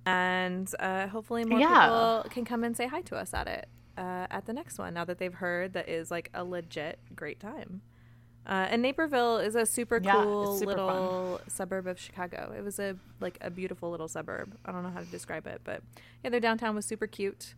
and 0.05 0.71
uh, 0.79 1.09
hopefully 1.09 1.45
more 1.45 1.59
Yeah. 1.59 1.69
people 1.87 2.27
can 2.31 2.45
come 2.45 2.65
and 2.65 2.77
say 2.77 2.87
hi 2.87 3.01
to 3.03 3.17
us 3.17 3.35
at 3.35 3.49
it 3.49 3.69
uh, 3.99 4.27
at 4.31 4.47
the 4.47 4.53
next 4.53 4.79
one. 4.79 4.95
Now 4.95 5.05
that 5.05 5.19
they've 5.19 5.35
heard 5.35 5.73
that 5.75 5.89
is 5.89 6.11
like 6.11 6.31
a 6.33 6.45
legit 6.45 6.99
great 7.15 7.41
time. 7.41 7.83
Uh, 8.47 8.69
and 8.71 8.81
Naperville 8.81 9.39
is 9.39 9.57
a 9.57 9.67
super 9.67 10.01
Yeah, 10.03 10.13
cool 10.13 10.57
super 10.57 10.75
fun. 10.77 10.87
little 10.87 11.41
suburb 11.49 11.87
of 11.89 11.99
Chicago. 11.99 12.55
It 12.57 12.63
was 12.63 12.79
a 12.79 12.97
like 13.21 13.39
a 13.41 13.51
beautiful 13.51 13.91
little 13.91 14.07
suburb. 14.09 14.57
I 14.65 14.71
don't 14.73 14.83
know 14.85 14.91
how 14.91 15.01
to 15.01 15.07
describe 15.07 15.47
it, 15.49 15.63
but 15.65 15.83
yeah, 16.23 16.31
their 16.31 16.39
downtown 16.41 16.75
was 16.77 16.87
super 16.87 17.07
cute. 17.09 17.55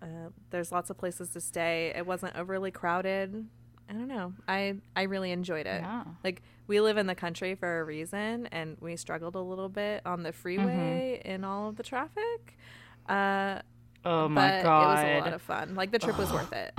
Uh, 0.00 0.28
there's 0.50 0.70
lots 0.70 0.88
of 0.90 0.98
places 0.98 1.30
to 1.30 1.40
stay. 1.40 1.92
It 1.96 2.06
wasn't 2.06 2.36
overly 2.36 2.70
crowded. 2.70 3.46
I 3.88 3.92
don't 3.92 4.06
know. 4.08 4.32
I 4.46 4.76
I 4.94 5.02
really 5.02 5.32
enjoyed 5.32 5.66
it. 5.66 5.82
Yeah. 5.82 6.04
Like 6.22 6.42
we 6.68 6.80
live 6.80 6.96
in 6.96 7.06
the 7.06 7.14
country 7.16 7.54
for 7.56 7.80
a 7.80 7.84
reason, 7.84 8.46
and 8.52 8.76
we 8.80 8.96
struggled 8.96 9.34
a 9.34 9.40
little 9.40 9.68
bit 9.68 10.00
on 10.06 10.22
the 10.22 10.32
freeway 10.32 11.20
Mm-hmm. 11.24 11.28
in 11.30 11.44
all 11.44 11.68
of 11.70 11.76
the 11.76 11.82
traffic. 11.82 12.56
Uh, 13.08 13.60
Oh 14.06 14.28
my 14.28 14.48
but 14.58 14.62
god. 14.62 14.82
it 14.82 14.94
was 14.94 15.04
a 15.16 15.24
lot 15.24 15.32
of 15.34 15.42
fun. 15.42 15.74
Like 15.74 15.90
the 15.90 15.98
trip 15.98 16.18
was 16.18 16.30
worth 16.32 16.52
it. 16.52 16.72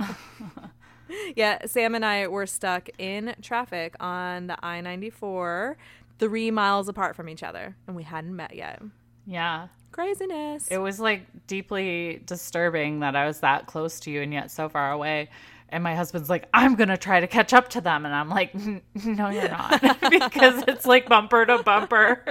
yeah, 1.36 1.58
Sam 1.66 1.94
and 1.94 2.04
I 2.04 2.26
were 2.28 2.46
stuck 2.46 2.88
in 2.98 3.34
traffic 3.42 3.94
on 4.00 4.46
the 4.48 4.64
I 4.64 4.80
ninety 4.80 5.10
four, 5.10 5.76
three 6.18 6.50
miles 6.50 6.88
apart 6.88 7.16
from 7.16 7.28
each 7.28 7.42
other, 7.42 7.76
and 7.86 7.94
we 7.96 8.02
hadn't 8.02 8.34
met 8.34 8.54
yet. 8.54 8.82
yeah. 9.26 9.68
Craziness. 9.92 10.68
It 10.68 10.76
was 10.76 11.00
like 11.00 11.22
deeply 11.46 12.20
disturbing 12.26 13.00
that 13.00 13.16
I 13.16 13.26
was 13.26 13.40
that 13.40 13.66
close 13.66 13.98
to 14.00 14.10
you 14.10 14.20
and 14.20 14.30
yet 14.30 14.50
so 14.50 14.68
far 14.68 14.92
away. 14.92 15.30
And 15.70 15.82
my 15.82 15.94
husband's 15.94 16.28
like, 16.28 16.48
I'm 16.52 16.74
going 16.74 16.90
to 16.90 16.98
try 16.98 17.18
to 17.20 17.26
catch 17.26 17.54
up 17.54 17.68
to 17.70 17.80
them. 17.80 18.04
And 18.04 18.14
I'm 18.14 18.28
like, 18.28 18.54
no, 18.54 19.30
you're 19.30 19.48
not. 19.48 19.80
because 20.10 20.64
it's 20.68 20.84
like 20.84 21.08
bumper 21.08 21.46
to 21.46 21.62
bumper. 21.62 22.22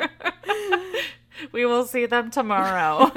we 1.53 1.65
will 1.65 1.85
see 1.85 2.05
them 2.05 2.29
tomorrow. 2.29 3.11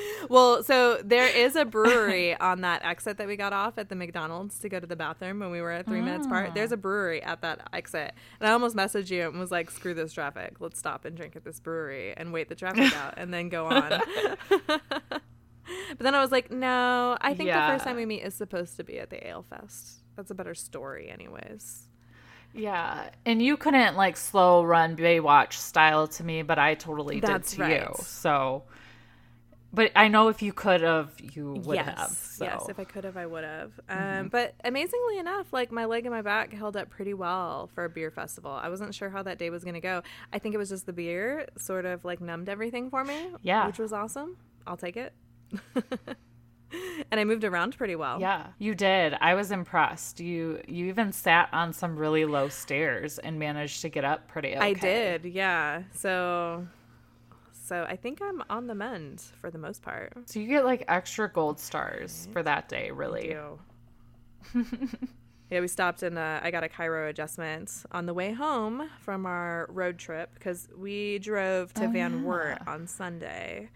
Well, 0.28 0.64
so 0.64 1.00
there 1.04 1.28
is 1.28 1.54
a 1.54 1.64
brewery 1.64 2.36
on 2.40 2.62
that 2.62 2.84
exit 2.84 3.18
that 3.18 3.28
we 3.28 3.36
got 3.36 3.52
off 3.52 3.78
at 3.78 3.88
the 3.88 3.94
McDonald's 3.94 4.58
to 4.58 4.68
go 4.68 4.80
to 4.80 4.86
the 4.86 4.96
bathroom 4.96 5.38
when 5.38 5.52
we 5.52 5.60
were 5.60 5.70
at 5.70 5.86
three 5.86 6.00
minutes 6.00 6.26
apart. 6.26 6.52
There's 6.52 6.72
a 6.72 6.76
brewery 6.76 7.22
at 7.22 7.42
that 7.42 7.68
exit. 7.72 8.12
And 8.40 8.48
I 8.48 8.52
almost 8.52 8.74
messaged 8.74 9.10
you 9.10 9.28
and 9.28 9.38
was 9.38 9.52
like, 9.52 9.70
screw 9.70 9.94
this 9.94 10.12
traffic. 10.12 10.56
Let's 10.58 10.78
stop 10.80 11.04
and 11.04 11.16
drink 11.16 11.36
at 11.36 11.44
this 11.44 11.60
brewery 11.60 12.12
and 12.16 12.32
wait 12.32 12.48
the 12.48 12.56
traffic 12.56 12.92
out 12.96 13.14
and 13.16 13.32
then 13.32 13.48
go 13.48 13.66
on. 13.66 14.00
but 14.68 15.22
then 15.98 16.14
I 16.14 16.20
was 16.20 16.32
like, 16.32 16.50
no, 16.50 17.16
I 17.20 17.34
think 17.34 17.50
the 17.50 17.54
first 17.54 17.84
time 17.84 17.96
we 17.96 18.06
meet 18.06 18.22
is 18.22 18.34
supposed 18.34 18.76
to 18.78 18.84
be 18.84 18.98
at 18.98 19.10
the 19.10 19.24
Ale 19.26 19.44
Fest. 19.44 20.00
That's 20.16 20.30
a 20.30 20.34
better 20.34 20.54
story, 20.54 21.08
anyways. 21.08 21.88
yeah. 22.54 23.10
And 23.24 23.40
you 23.40 23.56
couldn't 23.56 23.96
like 23.96 24.16
slow 24.16 24.64
run 24.64 24.96
Baywatch 24.96 25.52
style 25.52 26.08
to 26.08 26.24
me, 26.24 26.42
but 26.42 26.58
I 26.58 26.74
totally 26.74 27.20
That's 27.20 27.50
did 27.50 27.56
to 27.56 27.62
right. 27.62 27.82
you. 27.82 27.94
So, 28.02 28.64
but 29.76 29.92
I 29.94 30.08
know 30.08 30.28
if 30.28 30.40
you 30.40 30.54
could 30.54 30.80
have, 30.80 31.12
you 31.20 31.52
would 31.52 31.76
yes, 31.76 31.98
have. 31.98 32.10
So. 32.10 32.44
yes. 32.46 32.66
If 32.70 32.80
I 32.80 32.84
could 32.84 33.04
have, 33.04 33.18
I 33.18 33.26
would 33.26 33.44
have. 33.44 33.72
Um, 33.88 33.96
Mm-hmm. 34.06 34.28
But 34.28 34.54
amazingly 34.64 35.18
enough, 35.18 35.52
like 35.52 35.70
my 35.70 35.84
leg 35.84 36.06
and 36.06 36.14
my 36.14 36.22
back 36.22 36.52
held 36.52 36.76
up 36.76 36.88
pretty 36.88 37.12
well 37.12 37.68
for 37.74 37.84
a 37.84 37.88
beer 37.88 38.10
festival. 38.10 38.50
I 38.50 38.70
wasn't 38.70 38.94
sure 38.94 39.10
how 39.10 39.22
that 39.24 39.38
day 39.38 39.50
was 39.50 39.62
going 39.64 39.74
to 39.74 39.80
go. 39.80 40.02
I 40.32 40.38
think 40.38 40.54
it 40.54 40.58
was 40.58 40.70
just 40.70 40.86
the 40.86 40.92
beer 40.94 41.46
sort 41.58 41.84
of 41.84 42.04
like 42.04 42.20
numbed 42.20 42.48
everything 42.48 42.88
for 42.88 43.04
me. 43.04 43.28
Yeah. 43.42 43.66
which 43.66 43.78
was 43.78 43.92
awesome. 43.92 44.38
I'll 44.66 44.78
take 44.78 44.96
it. 44.96 45.12
and 47.10 47.20
I 47.20 47.24
moved 47.24 47.44
around 47.44 47.76
pretty 47.76 47.96
well. 47.96 48.20
Yeah, 48.20 48.48
you 48.58 48.74
did. 48.74 49.14
I 49.20 49.34
was 49.34 49.50
impressed. 49.50 50.20
You 50.20 50.60
you 50.66 50.86
even 50.86 51.12
sat 51.12 51.48
on 51.52 51.72
some 51.72 51.96
really 51.96 52.24
low 52.24 52.48
stairs 52.48 53.18
and 53.18 53.38
managed 53.38 53.82
to 53.82 53.88
get 53.88 54.04
up 54.04 54.28
pretty 54.28 54.56
okay. 54.56 54.58
I 54.58 54.72
did. 54.72 55.24
Yeah. 55.24 55.82
So, 55.94 56.66
so 57.66 57.84
I 57.88 57.96
think 57.96 58.20
I'm 58.22 58.42
on 58.48 58.66
the 58.68 58.74
mend 58.76 59.20
for 59.40 59.50
the 59.50 59.58
most 59.58 59.82
part. 59.82 60.12
So 60.26 60.38
you 60.38 60.46
get 60.46 60.64
like 60.64 60.84
extra 60.86 61.28
gold 61.28 61.58
stars 61.58 62.28
for 62.32 62.42
that 62.42 62.68
day, 62.68 62.90
really. 62.92 63.34
yeah, 65.50 65.60
we 65.60 65.68
stopped 65.68 66.02
and 66.02 66.18
uh, 66.18 66.40
I 66.42 66.50
got 66.50 66.64
a 66.64 66.68
chiro 66.68 67.08
adjustment 67.10 67.72
on 67.92 68.06
the 68.06 68.14
way 68.14 68.32
home 68.32 68.88
from 69.00 69.26
our 69.26 69.66
road 69.70 69.98
trip 69.98 70.30
because 70.34 70.68
we 70.76 71.18
drove 71.18 71.72
to 71.74 71.84
Oh, 71.84 71.90
Van 71.90 72.18
yeah. 72.18 72.22
Wert 72.24 72.58
on 72.66 72.86
Sunday 72.86 73.70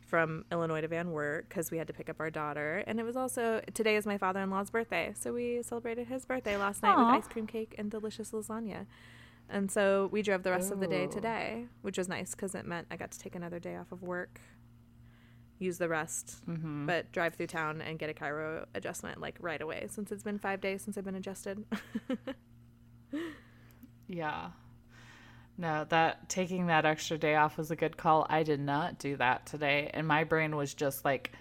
from 0.00 0.44
Illinois 0.52 0.80
to 0.80 0.88
Van 0.88 1.10
Wert 1.10 1.48
because 1.48 1.70
we 1.70 1.78
had 1.78 1.86
to 1.88 1.92
pick 1.92 2.08
up 2.08 2.16
our 2.20 2.30
daughter. 2.30 2.82
And 2.86 2.98
it 3.00 3.02
was 3.04 3.16
also 3.16 3.60
today 3.74 3.96
is 3.96 4.06
my 4.06 4.18
father 4.18 4.40
in 4.40 4.50
law's 4.50 4.70
birthday. 4.70 5.12
So 5.18 5.32
we 5.32 5.62
celebrated 5.62 6.06
his 6.08 6.24
birthday 6.24 6.56
last 6.56 6.82
night 6.82 6.94
Aw. 6.96 7.12
with 7.14 7.24
ice 7.24 7.28
cream 7.32 7.46
cake 7.46 7.74
and 7.78 7.90
delicious 7.90 8.30
lasagna. 8.32 8.86
And 9.48 9.70
so 9.70 10.08
we 10.12 10.22
drove 10.22 10.42
the 10.42 10.50
rest 10.50 10.72
of 10.72 10.80
the 10.80 10.86
day 10.88 11.06
today, 11.06 11.66
which 11.82 11.98
was 11.98 12.08
nice 12.08 12.32
because 12.34 12.54
it 12.54 12.66
meant 12.66 12.88
I 12.90 12.96
got 12.96 13.12
to 13.12 13.18
take 13.18 13.34
another 13.36 13.58
day 13.60 13.76
off 13.76 13.92
of 13.92 14.02
work, 14.02 14.40
use 15.58 15.78
the 15.78 15.88
rest, 15.88 16.44
Mm-hmm. 16.48 16.86
but 16.86 17.12
drive 17.12 17.34
through 17.34 17.46
town 17.46 17.80
and 17.80 17.98
get 17.98 18.10
a 18.10 18.12
chiro 18.14 18.66
adjustment 18.74 19.20
like 19.20 19.36
right 19.40 19.60
away 19.62 19.86
since 19.88 20.10
it's 20.10 20.22
been 20.24 20.38
five 20.38 20.60
days 20.60 20.82
since 20.82 20.98
I've 20.98 21.04
been 21.04 21.14
adjusted. 21.14 21.64
Yeah. 24.08 24.50
No, 25.58 25.84
that 25.88 26.28
taking 26.28 26.66
that 26.66 26.84
extra 26.84 27.16
day 27.18 27.34
off 27.34 27.56
was 27.56 27.70
a 27.70 27.76
good 27.76 27.96
call. 27.96 28.26
I 28.28 28.42
did 28.42 28.60
not 28.60 28.98
do 28.98 29.16
that 29.16 29.46
today, 29.46 29.90
and 29.94 30.06
my 30.06 30.24
brain 30.24 30.54
was 30.54 30.74
just 30.74 31.04
like 31.04 31.32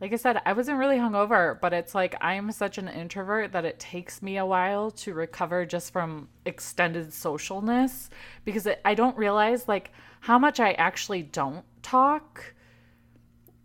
like 0.00 0.12
I 0.12 0.16
said, 0.16 0.40
I 0.46 0.52
wasn't 0.52 0.78
really 0.78 0.96
hungover, 0.96 1.60
but 1.60 1.72
it's 1.72 1.94
like 1.94 2.14
I'm 2.20 2.52
such 2.52 2.78
an 2.78 2.88
introvert 2.88 3.52
that 3.52 3.64
it 3.64 3.80
takes 3.80 4.22
me 4.22 4.36
a 4.36 4.46
while 4.46 4.92
to 4.92 5.12
recover 5.12 5.66
just 5.66 5.92
from 5.92 6.28
extended 6.44 7.08
socialness 7.08 8.08
because 8.44 8.66
it, 8.66 8.80
I 8.84 8.94
don't 8.94 9.16
realize 9.16 9.66
like 9.66 9.90
how 10.20 10.38
much 10.38 10.60
I 10.60 10.72
actually 10.72 11.22
don't 11.22 11.64
talk. 11.82 12.54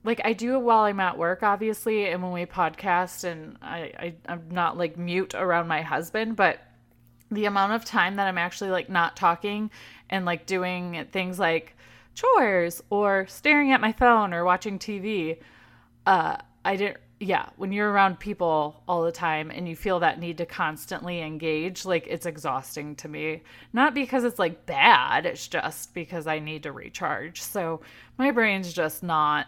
Like 0.04 0.22
I 0.26 0.34
do 0.34 0.56
it 0.56 0.62
while 0.62 0.86
I'm 0.86 1.00
at 1.00 1.18
work, 1.18 1.44
obviously, 1.44 2.08
and 2.08 2.24
when 2.24 2.32
we 2.32 2.46
podcast, 2.46 3.24
and 3.24 3.58
I, 3.62 3.78
I 3.98 4.16
I'm 4.28 4.50
not 4.50 4.76
like 4.76 4.98
mute 4.98 5.36
around 5.36 5.68
my 5.68 5.84
husband, 5.84 6.36
but 6.36 6.60
the 7.32 7.46
amount 7.46 7.74
of 7.74 7.86
time 7.86 8.16
that 8.16 8.28
I'm 8.28 8.38
actually 8.40 8.72
like 8.72 8.90
not 8.90 9.16
talking 9.16 9.70
and 10.10 10.26
like 10.26 10.46
doing 10.46 11.06
things 11.12 11.40
like 11.40 11.76
chores 12.16 12.82
or 12.90 13.26
staring 13.28 13.72
at 13.72 13.82
my 13.82 13.92
phone 13.92 14.34
or 14.34 14.44
watching 14.44 14.80
TV, 14.80 15.38
uh, 16.06 16.38
I 16.66 16.76
didn't. 16.76 16.98
Yeah, 17.20 17.48
when 17.56 17.72
you're 17.72 17.90
around 17.90 18.20
people 18.20 18.84
all 18.86 19.04
the 19.04 19.12
time 19.12 19.50
and 19.50 19.70
you 19.70 19.78
feel 19.78 20.02
that 20.02 20.20
need 20.20 20.40
to 20.40 20.46
constantly 20.46 21.22
engage, 21.22 21.86
like 21.86 22.06
it's 22.08 22.26
exhausting 22.26 22.98
to 22.98 23.08
me. 23.08 23.44
Not 23.72 23.94
because 23.94 24.26
it's 24.26 24.40
like 24.40 24.66
bad, 24.66 25.26
it's 25.26 25.48
just 25.48 25.94
because 25.94 26.28
I 26.28 26.40
need 26.40 26.64
to 26.64 26.74
recharge. 26.74 27.42
So 27.42 27.80
my 28.18 28.32
brain's 28.32 28.74
just 28.74 29.04
not, 29.04 29.48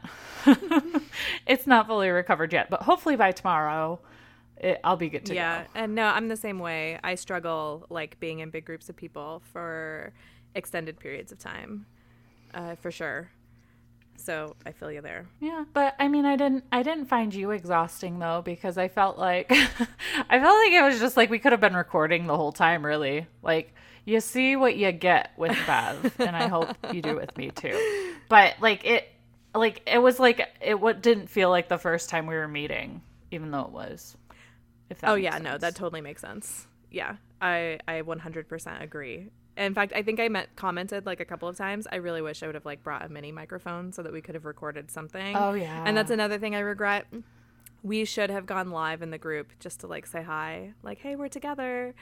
it's 1.48 1.68
not 1.68 1.88
fully 1.88 2.10
recovered 2.10 2.54
yet. 2.54 2.70
But 2.70 2.84
hopefully 2.84 3.18
by 3.18 3.34
tomorrow, 3.34 4.00
it, 4.58 4.80
I'll 4.86 4.96
be 4.96 5.10
good 5.10 5.26
to 5.26 5.36
yeah, 5.36 5.64
go. 5.64 5.70
Yeah, 5.76 5.84
and 5.84 5.96
no, 5.96 6.06
I'm 6.06 6.30
the 6.30 6.38
same 6.38 6.60
way. 6.60 6.98
I 7.04 7.16
struggle 7.16 7.88
like 7.90 8.18
being 8.22 8.40
in 8.40 8.52
big 8.52 8.64
groups 8.64 8.88
of 8.88 8.96
people 8.96 9.42
for 9.52 10.14
extended 10.54 10.98
periods 10.98 11.34
of 11.34 11.40
time, 11.40 11.86
uh, 12.54 12.76
for 12.76 12.90
sure. 12.90 13.30
So 14.18 14.56
I 14.66 14.72
feel 14.72 14.92
you 14.92 15.02
there. 15.02 15.28
Yeah, 15.40 15.66
but 15.74 15.96
I 16.00 16.08
mean, 16.08 16.26
I 16.26 16.36
didn't. 16.36 16.64
I 16.72 16.84
didn't 16.84 17.06
find 17.06 17.34
you 17.34 17.52
exhausting 17.52 18.20
though, 18.20 18.42
because 18.44 18.78
I 18.78 18.88
felt 18.88 19.18
like, 19.18 19.48
I 19.52 20.40
felt 20.40 20.58
like 20.58 20.72
it 20.72 20.84
was 20.84 21.00
just 21.00 21.16
like 21.18 21.30
we 21.30 21.40
could 21.40 21.52
have 21.52 21.62
been 21.62 21.76
recording 21.76 22.26
the 22.28 22.36
whole 22.36 22.52
time. 22.52 22.86
Really, 22.86 23.28
like 23.44 23.74
you 24.06 24.20
see 24.20 24.56
what 24.56 24.76
you 24.78 24.92
get 24.92 25.32
with 25.38 25.58
Bev, 25.68 26.16
and 26.20 26.36
I 26.36 26.48
hope 26.48 26.70
you 26.92 27.02
do 27.02 27.16
with 27.16 27.36
me 27.38 27.50
too. 27.52 27.78
But 28.30 28.56
like 28.62 28.86
it, 28.86 29.08
like 29.54 29.82
it 29.86 30.00
was 30.00 30.20
like 30.20 30.48
it 30.62 30.80
what 30.80 31.02
didn't 31.02 31.28
feel 31.28 31.50
like 31.50 31.70
the 31.70 31.78
first 31.78 32.10
time 32.10 32.26
we 32.28 32.36
were 32.36 32.48
meeting, 32.48 33.02
even 33.32 33.52
though 33.52 33.64
it 33.64 33.72
was. 33.72 34.18
If 34.90 35.02
that 35.02 35.10
Oh 35.10 35.16
yeah, 35.16 35.38
no, 35.38 35.58
that 35.58 35.76
totally 35.76 36.02
makes 36.02 36.22
sense. 36.22 36.68
Yeah, 36.92 37.18
I 37.42 37.80
I 37.88 38.02
100% 38.02 38.82
agree. 38.82 39.30
In 39.58 39.74
fact, 39.74 39.94
I 39.96 40.02
think 40.04 40.20
I 40.20 40.28
met 40.28 40.56
commented 40.56 41.06
like 41.06 41.20
a 41.20 41.26
couple 41.26 41.48
of 41.48 41.56
times. 41.58 41.88
I 41.92 41.96
really 41.98 42.22
wish 42.22 42.44
I 42.44 42.46
would 42.48 42.56
have 42.56 42.66
like 42.66 42.84
brought 42.84 43.06
a 43.06 43.10
mini 43.10 43.32
microphone 43.32 43.94
so 43.94 44.04
that 44.04 44.12
we 44.12 44.22
could 44.22 44.36
have 44.36 44.46
recorded 44.46 44.92
something. 44.92 45.36
Oh, 45.36 45.54
yeah. 45.54 45.84
And 45.86 45.96
that's 45.96 46.12
another 46.12 46.38
thing 46.38 46.56
I 46.56 46.60
regret. 46.60 47.06
We 47.84 48.04
should 48.06 48.30
have 48.30 48.46
gone 48.46 48.72
live 48.72 49.02
in 49.02 49.12
the 49.12 49.18
group 49.18 49.52
just 49.60 49.80
to 49.82 49.88
like 49.88 50.08
say 50.08 50.24
hi, 50.24 50.74
like 50.84 50.98
hey, 51.00 51.16
we're 51.16 51.28
together 51.30 51.94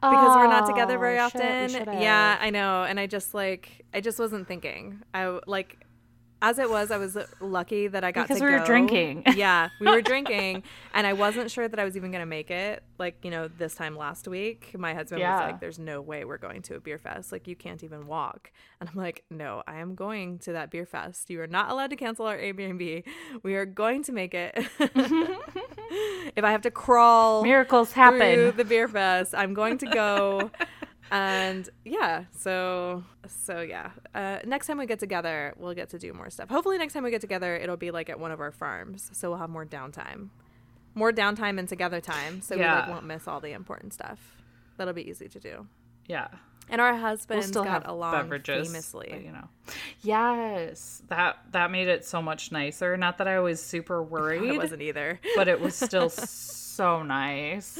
because 0.00 0.36
we're 0.36 0.46
not 0.48 0.66
together 0.66 0.98
very 0.98 1.18
Oh, 1.18 1.24
often. 1.24 1.70
should've. 1.70 1.94
Yeah, 1.94 2.36
I 2.40 2.50
know. 2.50 2.84
And 2.84 3.00
I 3.00 3.06
just 3.06 3.32
like 3.34 3.84
I 3.94 4.00
just 4.00 4.18
wasn't 4.18 4.46
thinking. 4.46 5.02
I 5.14 5.40
like 5.46 5.78
as 6.48 6.58
it 6.58 6.68
was, 6.68 6.90
I 6.90 6.98
was 6.98 7.16
lucky 7.40 7.88
that 7.88 8.04
I 8.04 8.12
got 8.12 8.24
Because 8.28 8.38
to 8.40 8.44
we 8.44 8.50
were 8.52 8.58
go. 8.58 8.66
drinking. 8.66 9.22
Yeah, 9.34 9.70
we 9.80 9.86
were 9.86 10.02
drinking, 10.12 10.62
and 10.92 11.06
I 11.06 11.12
wasn't 11.14 11.50
sure 11.50 11.66
that 11.68 11.78
I 11.80 11.84
was 11.84 11.96
even 11.96 12.10
gonna 12.12 12.26
make 12.26 12.50
it. 12.50 12.82
Like 12.98 13.16
you 13.24 13.30
know, 13.30 13.48
this 13.48 13.74
time 13.74 13.96
last 13.96 14.28
week, 14.28 14.74
my 14.78 14.94
husband 14.94 15.20
Yeah. 15.20 15.34
was 15.36 15.52
like, 15.52 15.60
"There's 15.60 15.78
no 15.78 16.00
way 16.00 16.24
we're 16.24 16.38
going 16.38 16.62
to 16.62 16.76
a 16.76 16.80
beer 16.80 16.98
fest. 16.98 17.32
Like 17.32 17.48
you 17.48 17.56
can't 17.56 17.82
even 17.82 18.06
walk." 18.06 18.52
And 18.80 18.88
I'm 18.90 18.96
like, 18.96 19.24
"No, 19.30 19.62
I 19.66 19.76
am 19.78 19.94
going 19.94 20.38
to 20.40 20.52
that 20.52 20.70
beer 20.70 20.86
fest. 20.86 21.30
You 21.30 21.40
are 21.40 21.46
not 21.46 21.70
allowed 21.70 21.90
to 21.90 21.96
cancel 21.96 22.26
our 22.26 22.36
Airbnb. 22.38 23.04
We 23.42 23.54
are 23.56 23.66
going 23.66 24.02
to 24.04 24.12
make 24.12 24.34
it. 24.34 24.52
if 24.78 26.44
I 26.44 26.50
have 26.50 26.62
to 26.62 26.70
crawl 26.70 27.42
Miracles 27.42 27.92
through 27.92 28.02
happen. 28.20 28.56
the 28.56 28.64
beer 28.64 28.88
fest, 28.88 29.34
I'm 29.36 29.54
going 29.54 29.78
to 29.78 29.86
go." 29.86 30.50
And 31.10 31.68
yeah 31.84 32.24
so 32.36 33.04
so 33.26 33.60
yeah 33.60 33.90
uh, 34.14 34.38
next 34.44 34.66
time 34.66 34.78
we 34.78 34.86
get 34.86 34.98
together 34.98 35.54
we'll 35.58 35.74
get 35.74 35.88
to 35.90 35.98
do 35.98 36.12
more 36.12 36.30
stuff 36.30 36.48
hopefully 36.48 36.78
next 36.78 36.94
time 36.94 37.02
we 37.04 37.10
get 37.10 37.20
together 37.20 37.56
it'll 37.56 37.76
be 37.76 37.90
like 37.90 38.08
at 38.08 38.18
one 38.18 38.30
of 38.32 38.40
our 38.40 38.50
farms 38.52 39.10
so 39.12 39.28
we'll 39.30 39.38
have 39.38 39.50
more 39.50 39.66
downtime 39.66 40.28
more 40.94 41.12
downtime 41.12 41.58
and 41.58 41.68
together 41.68 42.00
time 42.00 42.40
so 42.40 42.56
we 42.56 42.62
like 42.64 42.88
won't 42.88 43.04
miss 43.04 43.26
all 43.28 43.40
the 43.40 43.52
important 43.52 43.92
stuff 43.92 44.18
that'll 44.76 44.94
be 44.94 45.08
easy 45.08 45.28
to 45.28 45.38
do 45.40 45.66
Yeah. 46.06 46.28
and 46.68 46.80
our 46.80 46.94
We'll 47.28 47.42
still 47.42 47.64
got 47.64 47.70
have 47.84 47.88
along 47.88 48.14
beverages. 48.14 48.68
famously 48.68 49.08
but, 49.10 49.22
you 49.22 49.32
know. 49.32 49.48
Yes. 50.02 51.02
That 51.08 51.38
that 51.52 51.70
made 51.70 51.88
it 51.88 52.04
so 52.04 52.20
much 52.22 52.50
nicer. 52.52 52.96
Not 52.96 53.18
that 53.18 53.28
I 53.28 53.40
was 53.40 53.62
super 53.62 54.02
worried. 54.14 54.50
i 54.54 54.56
wasn't 54.56 54.82
either 54.82 55.20
but 55.36 55.48
it 55.48 55.60
was 55.60 55.74
still 55.86 56.08
so 56.10 57.02
nice. 57.02 57.78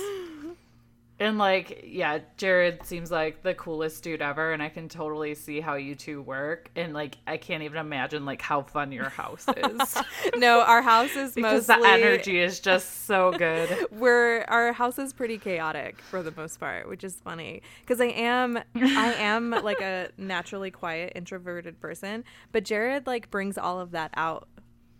And 1.20 1.38
like, 1.38 1.84
yeah, 1.86 2.18
Jared 2.36 2.84
seems 2.84 3.10
like 3.10 3.42
the 3.42 3.54
coolest 3.54 4.02
dude 4.02 4.20
ever, 4.20 4.52
and 4.52 4.60
I 4.60 4.68
can 4.68 4.88
totally 4.88 5.36
see 5.36 5.60
how 5.60 5.74
you 5.74 5.94
two 5.94 6.20
work. 6.20 6.70
And 6.74 6.92
like, 6.92 7.18
I 7.26 7.36
can't 7.36 7.62
even 7.62 7.78
imagine 7.78 8.24
like 8.24 8.42
how 8.42 8.62
fun 8.62 8.90
your 8.90 9.08
house 9.08 9.46
is 9.56 9.96
no 10.36 10.60
our 10.62 10.82
house 10.82 11.14
is 11.14 11.34
because 11.34 11.68
mostly 11.68 11.82
the 11.82 11.88
energy 11.88 12.38
is 12.38 12.60
just 12.60 13.06
so 13.06 13.32
good. 13.32 13.86
we're 13.92 14.42
our 14.48 14.72
house 14.72 14.98
is 14.98 15.12
pretty 15.12 15.38
chaotic 15.38 16.00
for 16.00 16.22
the 16.22 16.32
most 16.36 16.58
part 16.58 16.88
which 16.88 17.04
is 17.04 17.14
funny 17.14 17.62
because 17.80 18.00
i 18.00 18.06
am 18.06 18.58
i 18.74 19.14
am 19.14 19.50
like 19.50 19.80
a 19.80 20.08
naturally 20.18 20.70
quiet 20.70 21.12
introverted 21.14 21.80
person 21.80 22.24
but 22.52 22.64
jared 22.64 23.06
like 23.06 23.30
brings 23.30 23.56
all 23.56 23.80
of 23.80 23.92
that 23.92 24.10
out 24.16 24.48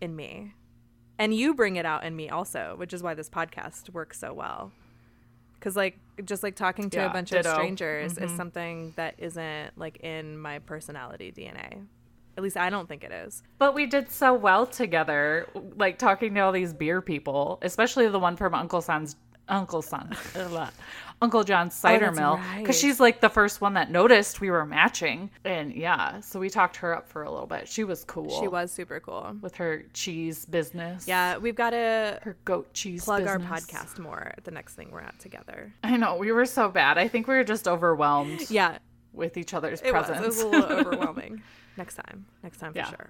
in 0.01 0.15
me 0.15 0.53
and 1.17 1.33
you 1.33 1.53
bring 1.53 1.75
it 1.75 1.85
out 1.85 2.03
in 2.03 2.15
me 2.15 2.29
also 2.29 2.73
which 2.77 2.93
is 2.93 3.03
why 3.03 3.13
this 3.13 3.29
podcast 3.29 3.89
works 3.91 4.19
so 4.19 4.33
well 4.33 4.71
because 5.59 5.75
like 5.75 5.97
just 6.23 6.43
like 6.43 6.55
talking 6.55 6.89
to 6.91 7.05
a 7.05 7.09
bunch 7.09 7.31
ditto. 7.31 7.49
of 7.49 7.55
strangers 7.55 8.13
is 8.13 8.17
mm-hmm. 8.17 8.37
something 8.37 8.93
that 8.95 9.15
isn't 9.17 9.77
like 9.77 9.97
in 9.97 10.37
my 10.37 10.59
personality 10.59 11.33
dna 11.35 11.85
at 12.37 12.43
least 12.43 12.57
i 12.57 12.69
don't 12.69 12.87
think 12.87 13.03
it 13.03 13.11
is. 13.11 13.43
But 13.57 13.73
we 13.73 13.85
did 13.85 14.11
so 14.11 14.33
well 14.33 14.65
together, 14.65 15.47
like 15.77 15.97
talking 15.97 16.33
to 16.33 16.41
all 16.41 16.51
these 16.51 16.73
beer 16.73 17.01
people, 17.01 17.59
especially 17.61 18.07
the 18.09 18.19
one 18.19 18.35
from 18.35 18.53
Uncle 18.53 18.81
Son's 18.81 19.15
Uncle 19.47 19.81
Son, 19.81 20.15
Uncle 21.21 21.43
John's 21.43 21.73
oh, 21.73 21.79
cider 21.87 22.09
Oh, 22.09 22.15
mill, 22.15 22.35
right. 22.35 22.59
because 22.59 22.77
she's 22.77 22.99
like 22.99 23.21
the 23.21 23.29
first 23.29 23.61
one 23.61 23.73
that 23.75 23.89
noticed 23.89 24.41
we 24.41 24.49
were 24.51 24.65
matching, 24.65 25.31
and 25.43 25.73
yeah, 25.73 26.19
so 26.19 26.39
we 26.39 26.49
talked 26.49 26.75
her 26.77 26.95
up 26.95 27.07
for 27.07 27.23
a 27.23 27.31
little 27.31 27.47
bit. 27.47 27.67
She 27.67 27.83
was 27.83 28.03
cool. 28.03 28.29
she 28.41 28.47
was 28.47 28.71
super 28.71 28.99
cool 28.99 29.35
with 29.41 29.55
her 29.55 29.83
cheese 29.93 30.45
business. 30.45 31.07
yeah 31.07 31.37
we've 31.37 31.55
got 31.55 31.69
to 31.71 32.19
her 32.21 32.35
goat 32.45 32.73
cheese. 32.73 33.05
plug 33.05 33.25
our 33.27 33.39
podcast 33.39 33.97
more 33.97 34.33
at 34.37 34.43
the 34.43 34.51
next 34.51 34.75
thing 34.75 34.89
we're 34.91 34.99
at 35.01 35.17
together. 35.19 35.73
I 35.83 35.97
know 35.97 36.17
we 36.17 36.31
were 36.31 36.45
so 36.45 36.69
bad. 36.69 36.97
I 36.97 37.07
think 37.07 37.27
we 37.27 37.35
were 37.35 37.43
just 37.43 37.67
overwhelmed 37.67 38.49
Yeah, 38.51 38.77
with 39.13 39.37
each 39.37 39.53
other's 39.53 39.81
it 39.81 39.93
was. 39.93 40.05
presence. 40.07 40.19
It 40.23 40.27
was 40.27 40.41
a 40.41 40.47
little 40.47 40.77
overwhelming. 40.79 41.41
Next 41.77 41.95
time. 41.95 42.25
Next 42.43 42.57
time 42.59 42.73
for 42.73 42.79
Yeah. 42.79 42.89
sure. 42.89 43.09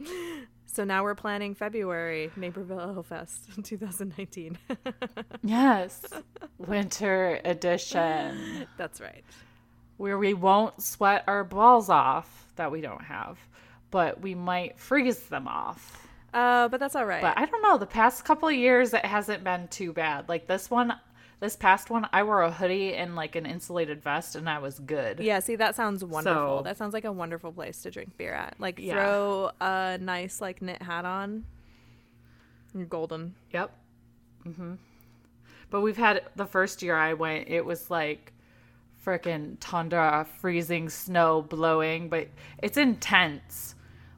so 0.70 0.84
now 0.84 1.02
we're 1.02 1.14
planning 1.14 1.54
February 1.54 2.30
Naperville 2.36 3.02
Fest 3.02 3.48
in 3.56 3.62
2019. 3.62 4.58
yes, 5.42 6.04
winter 6.58 7.40
edition. 7.44 8.66
That's 8.76 9.00
right. 9.00 9.24
where 9.96 10.18
we 10.18 10.34
won't 10.34 10.80
sweat 10.82 11.24
our 11.26 11.42
balls 11.42 11.88
off 11.88 12.46
that 12.56 12.70
we 12.70 12.80
don't 12.82 13.02
have, 13.02 13.38
but 13.90 14.20
we 14.20 14.34
might 14.34 14.78
freeze 14.78 15.20
them 15.20 15.48
off. 15.48 16.06
Uh, 16.34 16.68
but 16.68 16.78
that's 16.78 16.94
all 16.94 17.06
right. 17.06 17.22
But 17.22 17.38
I 17.38 17.46
don't 17.46 17.62
know. 17.62 17.78
The 17.78 17.86
past 17.86 18.24
couple 18.26 18.48
of 18.48 18.54
years, 18.54 18.92
it 18.92 19.04
hasn't 19.04 19.42
been 19.42 19.68
too 19.68 19.94
bad. 19.94 20.28
Like 20.28 20.46
this 20.46 20.70
one, 20.70 20.92
this 21.40 21.54
past 21.56 21.88
one, 21.90 22.08
I 22.12 22.22
wore 22.24 22.42
a 22.42 22.50
hoodie 22.50 22.94
and 22.94 23.14
like 23.14 23.36
an 23.36 23.46
insulated 23.46 24.02
vest, 24.02 24.34
and 24.36 24.48
I 24.48 24.58
was 24.58 24.78
good. 24.80 25.20
yeah, 25.20 25.38
see, 25.40 25.56
that 25.56 25.74
sounds 25.76 26.04
wonderful. 26.04 26.58
So- 26.58 26.62
that 26.64 26.76
sounds 26.76 26.92
like 26.94 27.04
a 27.04 27.12
wonderful 27.12 27.52
place 27.52 27.82
to 27.82 27.90
drink 27.90 28.16
beer 28.16 28.34
at. 28.34 28.56
Like, 28.58 28.78
Yeah. 28.78 28.94
throw 28.94 29.50
a 29.60 29.98
nice, 29.98 30.40
like, 30.40 30.60
knit 30.62 30.82
hat 30.82 31.04
on. 31.04 31.44
You're 32.74 32.86
golden. 32.86 33.34
Yep. 33.52 33.70
hmm 34.44 34.74
But 35.70 35.80
we've 35.82 35.96
had 35.96 36.22
the 36.36 36.46
first 36.46 36.82
year 36.82 36.96
I 36.96 37.14
went, 37.14 37.48
it 37.48 37.64
was 37.64 37.90
like 37.90 38.32
freaking 39.04 39.56
tundra, 39.60 40.26
freezing 40.40 40.88
snow 40.88 41.42
blowing, 41.42 42.08
but 42.08 42.28
it's 42.62 42.76
intense, 42.76 43.74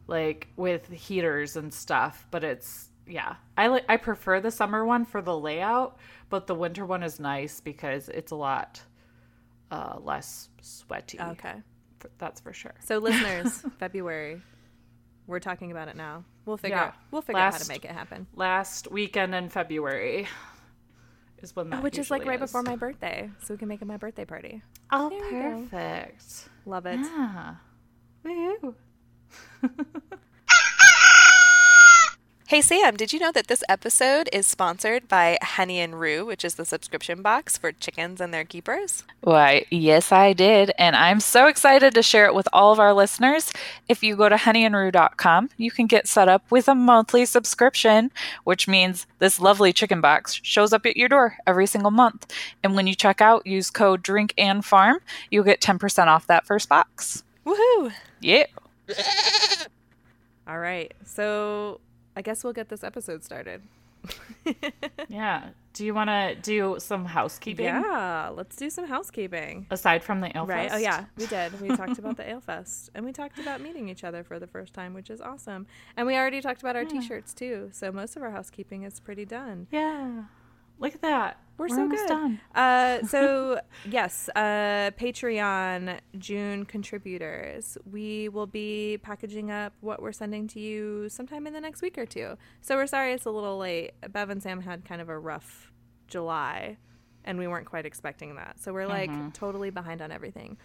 like 0.07 0.49
with 0.57 0.89
heaters 0.91 1.57
and 1.57 1.73
stuff. 1.73 2.27
But 2.31 2.45
it's 2.45 2.90
yeah, 3.07 3.37
I 3.57 3.69
li- 3.69 3.83
I 3.89 3.97
prefer 3.97 4.41
the 4.41 4.51
summer 4.51 4.85
one 4.85 5.05
for 5.05 5.21
the 5.23 5.37
layout, 5.37 5.99
but 6.29 6.47
the 6.47 6.55
winter 6.55 6.85
one 6.87 7.03
is 7.03 7.19
nice 7.21 7.61
because 7.61 8.09
it's 8.09 8.31
a 8.33 8.37
lot 8.37 8.81
uh, 9.71 9.99
less 10.01 10.49
sweaty. 10.61 11.21
Okay. 11.21 11.55
F- 12.05 12.11
That's 12.19 12.41
for 12.41 12.53
sure. 12.53 12.75
So, 12.81 12.99
listeners, 12.99 13.65
February. 13.79 14.41
We're 15.27 15.39
talking 15.41 15.71
about 15.71 15.87
it 15.89 15.97
now. 15.97 16.25
We'll 16.45 16.57
figure 16.57 16.77
Yeah. 16.77 16.85
out. 16.87 16.95
We'll 17.13 17.23
figure 17.23 17.41
out 17.41 17.53
how 17.53 17.59
to 17.59 17.69
make 17.69 17.85
it 17.85 17.93
happen. 17.93 18.27
Last 18.35 18.91
weekend 18.91 19.35
in 19.35 19.49
February 19.49 20.27
is 21.39 21.55
when 21.55 21.71
that 21.71 21.83
Which 21.85 21.99
is 21.99 22.11
like 22.11 22.25
right 22.27 22.41
before 22.41 22.63
my 22.65 22.75
birthday, 22.77 23.31
so 23.43 23.55
we 23.55 23.59
can 23.59 23.69
make 23.69 23.81
it 23.81 23.85
my 23.87 23.97
birthday 23.97 24.25
party. 24.25 24.63
Oh, 24.91 25.09
There 25.09 25.57
perfect. 25.69 26.49
Love 26.67 26.87
it. 26.87 26.99
Yeah. 26.99 27.55
Woo. 28.25 28.75
Hey 32.51 32.63
Sam, 32.63 32.97
did 32.97 33.13
you 33.13 33.21
know 33.21 33.31
that 33.31 33.47
this 33.47 33.63
episode 33.69 34.29
is 34.33 34.45
sponsored 34.45 35.07
by 35.07 35.39
Honey 35.41 35.79
and 35.79 36.01
Rue, 36.01 36.27
which 36.27 36.45
is 36.45 36.57
the 36.57 36.65
subscription 36.65 37.23
box 37.23 37.57
for 37.57 37.71
chickens 37.71 38.21
and 38.21 38.35
their 38.35 38.45
keepers? 38.45 39.05
Why, 39.21 39.67
yes, 39.71 40.11
I 40.11 40.33
did. 40.33 40.73
And 40.77 40.97
I'm 40.97 41.21
so 41.21 41.47
excited 41.47 41.95
to 41.95 42.03
share 42.03 42.27
it 42.27 42.35
with 42.35 42.49
all 42.53 42.73
of 42.73 42.81
our 42.81 42.93
listeners. 42.93 43.53
If 43.89 44.03
you 44.03 44.17
go 44.17 44.29
to 44.29 44.35
honeyandrue.com, 44.35 45.51
you 45.59 45.71
can 45.71 45.87
get 45.87 46.09
set 46.09 46.29
up 46.29 46.43
with 46.51 46.67
a 46.67 46.75
monthly 46.75 47.25
subscription, 47.25 48.11
which 48.43 48.67
means 48.67 49.07
this 49.21 49.39
lovely 49.39 49.73
chicken 49.73 50.01
box 50.01 50.41
shows 50.43 50.73
up 50.73 50.85
at 50.87 50.97
your 50.97 51.09
door 51.09 51.37
every 51.47 51.69
single 51.69 51.93
month. 51.93 52.27
And 52.65 52.75
when 52.75 52.89
you 52.89 52.97
check 52.97 53.21
out, 53.21 53.47
use 53.47 53.71
code 53.71 54.03
drink 54.03 54.35
and 54.37 54.65
farm, 54.65 54.99
you'll 55.31 55.45
get 55.45 55.61
10% 55.61 56.09
off 56.09 56.27
that 56.27 56.47
first 56.47 56.69
box. 56.69 57.23
Woohoo! 57.47 57.93
Yeah. 58.21 58.47
All 60.49 60.59
right. 60.59 60.93
So 61.05 61.79
I 62.21 62.23
guess 62.23 62.45
we'll 62.45 62.53
get 62.53 62.69
this 62.69 62.85
episode 62.85 63.25
started. 63.25 63.63
Yeah. 65.09 65.49
Do 65.73 65.87
you 65.87 65.95
want 65.95 66.11
to 66.11 66.35
do 66.35 66.77
some 66.79 67.07
housekeeping? 67.07 67.65
Yeah, 67.65 68.31
let's 68.35 68.57
do 68.57 68.69
some 68.69 68.87
housekeeping. 68.87 69.67
Aside 69.71 70.05
from 70.05 70.21
the 70.21 70.37
ale 70.37 70.45
Right. 70.45 70.69
Oh 70.71 70.77
yeah, 70.77 71.07
we 71.17 71.27
did. 71.27 71.59
We 71.63 71.69
talked 71.69 71.99
about 71.99 72.19
the 72.19 72.29
Ale 72.29 72.41
Fest, 72.41 72.91
and 72.95 73.07
we 73.07 73.13
talked 73.13 73.39
about 73.39 73.63
meeting 73.63 73.89
each 73.89 74.05
other 74.05 74.23
for 74.23 74.39
the 74.39 74.47
first 74.47 74.75
time, 74.75 74.93
which 74.93 75.09
is 75.09 75.23
awesome. 75.23 75.67
And 75.97 76.07
we 76.07 76.15
already 76.17 76.43
talked 76.43 76.61
about 76.61 76.77
our 76.77 76.85
T-shirts 76.85 77.33
too. 77.33 77.71
So 77.73 77.91
most 77.91 78.17
of 78.17 78.23
our 78.23 78.31
housekeeping 78.31 78.83
is 78.83 79.01
pretty 79.01 79.25
done. 79.25 79.67
Yeah. 79.71 80.25
Look 80.79 80.95
at 80.95 81.03
that. 81.03 81.39
We're, 81.61 81.69
so 81.69 81.89
good. 81.89 82.09
done. 82.09 82.41
Uh, 82.55 83.03
so 83.07 83.61
yes, 83.91 84.31
uh, 84.35 84.91
Patreon 84.99 85.99
June 86.19 86.65
contributors. 86.65 87.77
We 87.85 88.31
will 88.31 88.47
be 88.47 88.99
packaging 89.03 89.51
up 89.51 89.75
what 89.81 90.01
we're 90.01 90.13
sending 90.13 90.49
to 90.49 90.61
you 90.61 91.11
sometime 91.11 91.47
in 91.47 91.53
the 91.53 91.61
next 91.61 91.83
week 91.83 91.99
or 91.99 92.07
two. 92.07 92.39
So 92.63 92.77
we're 92.77 92.87
sorry 92.87 93.13
it's 93.13 93.27
a 93.27 93.31
little 93.31 93.59
late. 93.59 93.93
Bev 94.09 94.31
and 94.31 94.43
Sam 94.43 94.63
had 94.63 94.87
kind 94.87 95.03
of 95.03 95.11
a 95.11 95.19
rough 95.19 95.71
July, 96.09 96.79
and 97.25 97.39
we 97.39 97.47
weren't 97.47 97.67
quite 97.67 97.85
expecting 97.85 98.37
that. 98.37 98.59
So 98.59 98.73
we're 98.73 98.87
like 98.87 99.11
totally 99.35 99.69
behind 99.69 100.01
on 100.01 100.11
everything. 100.11 100.57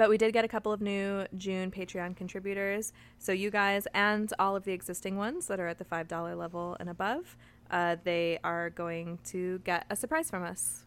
But 0.00 0.08
we 0.08 0.16
did 0.16 0.32
get 0.32 0.46
a 0.46 0.48
couple 0.48 0.72
of 0.72 0.80
new 0.80 1.26
June 1.36 1.70
Patreon 1.70 2.16
contributors. 2.16 2.94
So 3.18 3.32
you 3.32 3.50
guys 3.50 3.86
and 3.92 4.32
all 4.38 4.56
of 4.56 4.64
the 4.64 4.72
existing 4.72 5.18
ones 5.18 5.46
that 5.48 5.60
are 5.60 5.66
at 5.68 5.76
the 5.76 5.84
$5 5.84 6.38
level 6.38 6.74
and 6.80 6.88
above, 6.88 7.36
uh, 7.70 7.96
they 8.04 8.38
are 8.44 8.70
going 8.70 9.18
to 9.26 9.58
get 9.60 9.86
a 9.90 9.96
surprise 9.96 10.30
from 10.30 10.42
us 10.42 10.84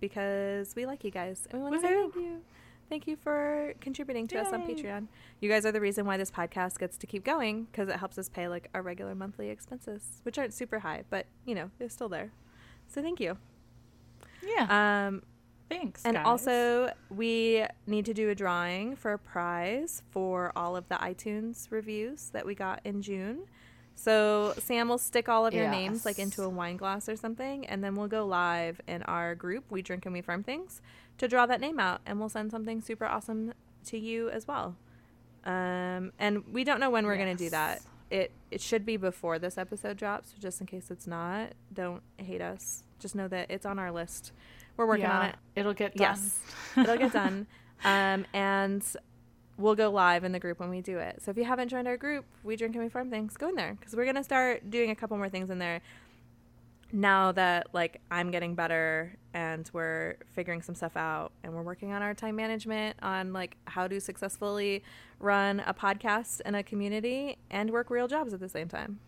because 0.00 0.74
we 0.76 0.86
like 0.86 1.04
you 1.04 1.10
guys 1.10 1.46
and 1.50 1.60
we 1.60 1.70
want 1.70 1.80
to 1.82 1.88
say 1.88 1.94
thank 1.94 2.14
you. 2.16 2.40
Thank 2.88 3.08
you 3.08 3.16
for 3.16 3.74
contributing 3.80 4.28
to 4.28 4.38
us 4.38 4.52
on 4.52 4.62
Patreon. 4.62 5.08
You 5.40 5.48
guys 5.50 5.66
are 5.66 5.72
the 5.72 5.80
reason 5.80 6.06
why 6.06 6.16
this 6.16 6.30
podcast 6.30 6.78
gets 6.78 6.96
to 6.98 7.06
keep 7.06 7.24
going 7.24 7.64
because 7.64 7.88
it 7.88 7.96
helps 7.96 8.16
us 8.16 8.28
pay 8.28 8.46
like 8.46 8.68
our 8.74 8.82
regular 8.82 9.14
monthly 9.14 9.50
expenses, 9.50 10.20
which 10.22 10.38
aren't 10.38 10.54
super 10.54 10.78
high, 10.78 11.02
but 11.10 11.26
you 11.44 11.56
know, 11.56 11.70
they're 11.78 11.88
still 11.88 12.08
there. 12.08 12.30
So 12.86 13.02
thank 13.02 13.18
you. 13.18 13.38
Yeah. 14.46 15.08
Um, 15.08 15.22
Thanks. 15.68 16.04
And 16.04 16.14
guys. 16.14 16.24
also, 16.24 16.92
we 17.10 17.64
need 17.86 18.04
to 18.04 18.14
do 18.14 18.30
a 18.30 18.34
drawing 18.34 18.94
for 18.94 19.14
a 19.14 19.18
prize 19.18 20.02
for 20.10 20.52
all 20.54 20.76
of 20.76 20.88
the 20.88 20.94
iTunes 20.96 21.70
reviews 21.70 22.30
that 22.30 22.46
we 22.46 22.54
got 22.54 22.80
in 22.84 23.02
June. 23.02 23.46
So 23.96 24.52
Sam 24.58 24.88
will 24.88 24.98
stick 24.98 25.28
all 25.28 25.46
of 25.46 25.54
your 25.54 25.64
names 25.70 26.04
like 26.04 26.18
into 26.18 26.42
a 26.42 26.48
wine 26.48 26.76
glass 26.76 27.08
or 27.08 27.16
something, 27.16 27.66
and 27.66 27.82
then 27.82 27.94
we'll 27.96 28.08
go 28.08 28.26
live 28.26 28.80
in 28.86 29.02
our 29.04 29.34
group, 29.34 29.64
We 29.70 29.82
Drink 29.82 30.04
and 30.04 30.12
We 30.12 30.20
Farm 30.20 30.42
Things, 30.42 30.80
to 31.18 31.26
draw 31.26 31.46
that 31.46 31.60
name 31.60 31.80
out, 31.80 32.02
and 32.06 32.20
we'll 32.20 32.28
send 32.28 32.50
something 32.50 32.80
super 32.82 33.06
awesome 33.06 33.54
to 33.86 33.98
you 33.98 34.28
as 34.30 34.46
well. 34.46 34.76
Um, 35.44 36.12
and 36.18 36.44
we 36.52 36.62
don't 36.62 36.78
know 36.78 36.90
when 36.90 37.06
we're 37.06 37.16
gonna 37.16 37.34
do 37.34 37.50
that. 37.50 37.80
It 38.10 38.32
it 38.50 38.60
should 38.60 38.84
be 38.84 38.96
before 38.96 39.38
this 39.38 39.56
episode 39.58 39.96
drops, 39.96 40.30
so 40.30 40.34
just 40.40 40.60
in 40.60 40.66
case 40.66 40.90
it's 40.90 41.06
not, 41.06 41.52
don't 41.72 42.02
hate 42.18 42.42
us. 42.42 42.84
Just 42.98 43.14
know 43.14 43.28
that 43.28 43.50
it's 43.50 43.64
on 43.64 43.78
our 43.78 43.90
list. 43.90 44.32
We're 44.76 44.86
working 44.86 45.06
on 45.06 45.26
it. 45.26 45.36
It'll 45.56 45.72
get 45.72 45.94
done. 45.96 46.16
Yes, 46.16 46.38
it'll 46.76 46.98
get 46.98 47.12
done. 47.24 47.46
Um, 47.84 48.26
and 48.32 48.82
we'll 49.58 49.74
go 49.74 49.90
live 49.90 50.24
in 50.24 50.32
the 50.32 50.38
group 50.38 50.60
when 50.60 50.68
we 50.68 50.80
do 50.80 50.98
it. 50.98 51.22
So 51.22 51.30
if 51.30 51.36
you 51.36 51.44
haven't 51.44 51.68
joined 51.68 51.88
our 51.88 51.96
group, 51.96 52.24
we 52.44 52.56
drink 52.56 52.74
and 52.74 52.84
we 52.84 52.90
farm 52.90 53.10
things. 53.10 53.36
Go 53.36 53.48
in 53.48 53.54
there 53.54 53.76
because 53.78 53.94
we're 53.94 54.04
gonna 54.04 54.24
start 54.24 54.70
doing 54.70 54.90
a 54.90 54.94
couple 54.94 55.16
more 55.16 55.28
things 55.28 55.50
in 55.50 55.58
there. 55.58 55.80
Now 56.92 57.32
that 57.32 57.68
like 57.72 58.00
I'm 58.10 58.30
getting 58.30 58.54
better 58.54 59.16
and 59.34 59.68
we're 59.72 60.16
figuring 60.34 60.62
some 60.62 60.74
stuff 60.74 60.96
out 60.96 61.32
and 61.42 61.52
we're 61.52 61.62
working 61.62 61.92
on 61.92 62.00
our 62.02 62.14
time 62.14 62.36
management 62.36 62.96
on 63.02 63.32
like 63.32 63.56
how 63.66 63.88
to 63.88 64.00
successfully 64.00 64.82
run 65.18 65.60
a 65.66 65.74
podcast 65.74 66.40
and 66.44 66.54
a 66.54 66.62
community 66.62 67.38
and 67.50 67.70
work 67.70 67.90
real 67.90 68.06
jobs 68.08 68.32
at 68.32 68.40
the 68.40 68.48
same 68.48 68.68
time. 68.68 69.00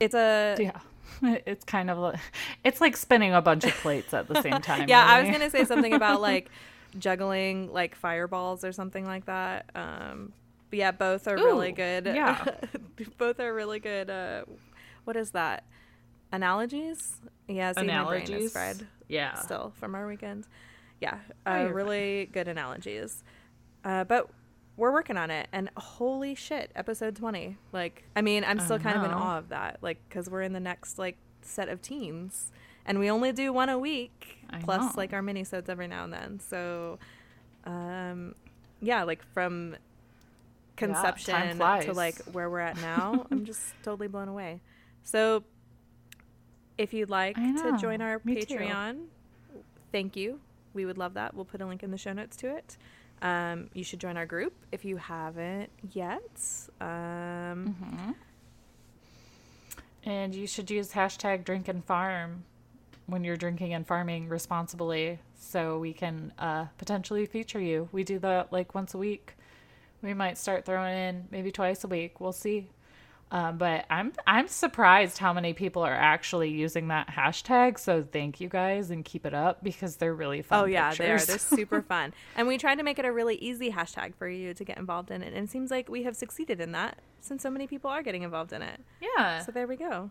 It's 0.00 0.14
a 0.14 0.56
Yeah. 0.58 0.78
It's 1.46 1.64
kind 1.64 1.90
of 1.90 1.98
like, 1.98 2.20
it's 2.64 2.80
like 2.80 2.96
spinning 2.96 3.32
a 3.32 3.40
bunch 3.40 3.64
of 3.64 3.72
plates 3.72 4.12
at 4.12 4.28
the 4.28 4.42
same 4.42 4.60
time. 4.60 4.88
yeah, 4.88 5.04
I 5.06 5.22
was 5.22 5.30
gonna 5.30 5.50
say 5.50 5.64
something 5.64 5.94
about 5.94 6.20
like 6.30 6.50
juggling 6.98 7.72
like 7.72 7.94
fireballs 7.94 8.64
or 8.64 8.72
something 8.72 9.04
like 9.04 9.26
that. 9.26 9.68
Um, 9.74 10.32
but 10.70 10.78
yeah, 10.78 10.90
both 10.92 11.26
are 11.26 11.36
really 11.36 11.72
good. 11.72 12.06
yeah. 12.06 12.44
both 13.18 13.40
are 13.40 13.52
really 13.52 13.80
good. 13.80 14.10
Uh, 14.10 14.44
what 15.04 15.16
is 15.16 15.30
that? 15.32 15.64
Analogies? 16.32 17.16
Yeah, 17.48 17.72
see, 17.72 17.84
my 17.86 18.04
brain 18.04 18.22
is 18.22 18.28
Analogies? 18.28 18.52
fried 18.52 18.86
Yeah. 19.08 19.34
still 19.36 19.72
from 19.76 19.94
our 19.94 20.06
weekend. 20.06 20.46
Yeah, 21.00 21.18
Oh, 21.46 21.52
uh, 21.52 21.62
you're 21.64 21.72
really 21.72 22.28
good 22.32 22.48
analogies. 22.48 23.22
Uh, 23.84 24.04
but 24.04 24.28
we're 24.76 24.92
working 24.92 25.16
on 25.16 25.30
it, 25.30 25.48
and 25.52 25.70
holy 25.76 26.34
shit, 26.34 26.70
episode 26.74 27.14
twenty! 27.16 27.56
Like, 27.72 28.04
I 28.16 28.20
mean, 28.22 28.44
I'm 28.44 28.58
still 28.58 28.78
kind 28.78 28.96
of 28.98 29.04
in 29.04 29.12
awe 29.12 29.38
of 29.38 29.48
that, 29.50 29.78
like, 29.80 29.98
because 30.08 30.28
we're 30.28 30.42
in 30.42 30.52
the 30.52 30.60
next 30.60 30.98
like 30.98 31.16
set 31.40 31.68
of 31.68 31.80
teens, 31.80 32.50
and 32.84 32.98
we 32.98 33.08
only 33.10 33.32
do 33.32 33.52
one 33.52 33.68
a 33.68 33.78
week, 33.78 34.37
I 34.50 34.58
plus 34.60 34.80
know. 34.82 34.92
like 34.96 35.12
our 35.12 35.22
mini-sodes 35.22 35.68
every 35.68 35.88
now 35.88 36.04
and 36.04 36.12
then. 36.12 36.40
So, 36.40 36.98
um, 37.64 38.34
yeah, 38.80 39.02
like 39.04 39.22
from 39.34 39.76
conception 40.76 41.58
to 41.58 41.92
like 41.92 42.16
where 42.32 42.48
we're 42.48 42.60
at 42.60 42.76
now, 42.80 43.26
I'm 43.30 43.44
just 43.44 43.60
totally 43.82 44.08
blown 44.08 44.28
away. 44.28 44.60
So, 45.02 45.44
if 46.76 46.92
you'd 46.94 47.10
like 47.10 47.36
to 47.36 47.76
join 47.80 48.00
our 48.00 48.20
Me 48.24 48.44
too. 48.44 48.56
Patreon, 48.56 49.06
thank 49.92 50.16
you. 50.16 50.38
We 50.74 50.84
would 50.86 50.98
love 50.98 51.14
that. 51.14 51.34
We'll 51.34 51.44
put 51.44 51.60
a 51.60 51.66
link 51.66 51.82
in 51.82 51.90
the 51.90 51.98
show 51.98 52.12
notes 52.12 52.36
to 52.36 52.54
it. 52.56 52.76
Um, 53.20 53.68
you 53.74 53.82
should 53.82 53.98
join 53.98 54.16
our 54.16 54.26
group 54.26 54.52
if 54.70 54.84
you 54.84 54.96
haven't 54.96 55.70
yet. 55.92 56.20
Um, 56.80 57.74
Mhm. 57.82 58.14
And 60.04 60.34
you 60.34 60.46
should 60.46 60.70
use 60.70 60.92
hashtag 60.92 61.44
drink 61.44 61.66
and 61.68 61.84
farm 61.84 62.44
when 63.08 63.24
you're 63.24 63.36
drinking 63.36 63.72
and 63.74 63.86
farming 63.86 64.28
responsibly 64.28 65.18
so 65.34 65.78
we 65.78 65.92
can 65.92 66.32
uh, 66.38 66.66
potentially 66.76 67.24
feature 67.26 67.60
you. 67.60 67.88
We 67.90 68.04
do 68.04 68.18
that 68.20 68.52
like 68.52 68.74
once 68.74 68.94
a 68.94 68.98
week. 68.98 69.34
We 70.02 70.14
might 70.14 70.38
start 70.38 70.64
throwing 70.64 70.96
in 70.96 71.24
maybe 71.30 71.50
twice 71.50 71.82
a 71.84 71.88
week. 71.88 72.20
We'll 72.20 72.32
see. 72.32 72.68
Um, 73.30 73.58
but 73.58 73.84
I'm 73.90 74.12
I'm 74.26 74.48
surprised 74.48 75.18
how 75.18 75.32
many 75.34 75.52
people 75.52 75.82
are 75.82 75.92
actually 75.92 76.50
using 76.50 76.88
that 76.88 77.08
hashtag. 77.08 77.78
So 77.78 78.02
thank 78.02 78.40
you 78.40 78.48
guys 78.48 78.90
and 78.90 79.04
keep 79.04 79.26
it 79.26 79.34
up 79.34 79.62
because 79.62 79.96
they're 79.96 80.14
really 80.14 80.40
fun. 80.42 80.62
Oh 80.62 80.64
yeah, 80.64 80.94
they 80.94 81.10
are. 81.10 81.18
They're 81.18 81.38
super 81.38 81.82
fun, 81.88 82.14
and 82.36 82.48
we 82.48 82.56
tried 82.56 82.76
to 82.76 82.82
make 82.82 82.98
it 82.98 83.04
a 83.04 83.12
really 83.12 83.34
easy 83.36 83.70
hashtag 83.70 84.14
for 84.14 84.28
you 84.28 84.54
to 84.54 84.64
get 84.64 84.78
involved 84.78 85.10
in 85.10 85.22
it, 85.22 85.34
and 85.34 85.44
it 85.44 85.50
seems 85.50 85.70
like 85.70 85.90
we 85.90 86.04
have 86.04 86.16
succeeded 86.16 86.58
in 86.60 86.72
that 86.72 86.98
since 87.20 87.42
so 87.42 87.50
many 87.50 87.66
people 87.66 87.90
are 87.90 88.02
getting 88.02 88.22
involved 88.22 88.52
in 88.54 88.62
it. 88.62 88.80
yeah. 89.00 89.40
So 89.44 89.52
there 89.52 89.66
we 89.66 89.76
go. 89.76 90.10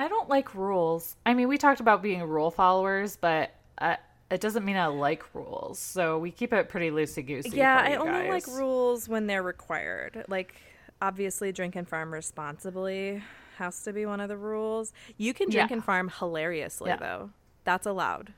I 0.00 0.08
don't 0.08 0.30
like 0.30 0.54
rules. 0.54 1.14
I 1.26 1.34
mean, 1.34 1.46
we 1.46 1.58
talked 1.58 1.80
about 1.80 2.00
being 2.02 2.22
rule 2.22 2.50
followers, 2.50 3.18
but 3.20 3.50
uh, 3.76 3.96
it 4.30 4.40
doesn't 4.40 4.64
mean 4.64 4.78
I 4.78 4.86
like 4.86 5.34
rules. 5.34 5.78
So 5.78 6.18
we 6.18 6.30
keep 6.30 6.54
it 6.54 6.70
pretty 6.70 6.90
loosey 6.90 7.26
goosey. 7.26 7.50
Yeah, 7.50 7.78
I 7.84 7.96
only 7.96 8.30
like 8.30 8.46
rules 8.46 9.10
when 9.10 9.26
they're 9.26 9.42
required. 9.42 10.24
Like 10.26 10.54
obviously, 11.02 11.52
drink 11.52 11.76
and 11.76 11.86
farm 11.86 12.14
responsibly 12.14 13.22
has 13.58 13.82
to 13.82 13.92
be 13.92 14.06
one 14.06 14.20
of 14.20 14.30
the 14.30 14.38
rules. 14.38 14.94
You 15.18 15.34
can 15.34 15.50
drink 15.50 15.68
Yeah. 15.68 15.74
and 15.74 15.84
farm 15.84 16.10
hilariously 16.18 16.88
Yeah. 16.88 16.96
though. 16.96 17.30
That's 17.64 17.86
allowed. 17.86 18.32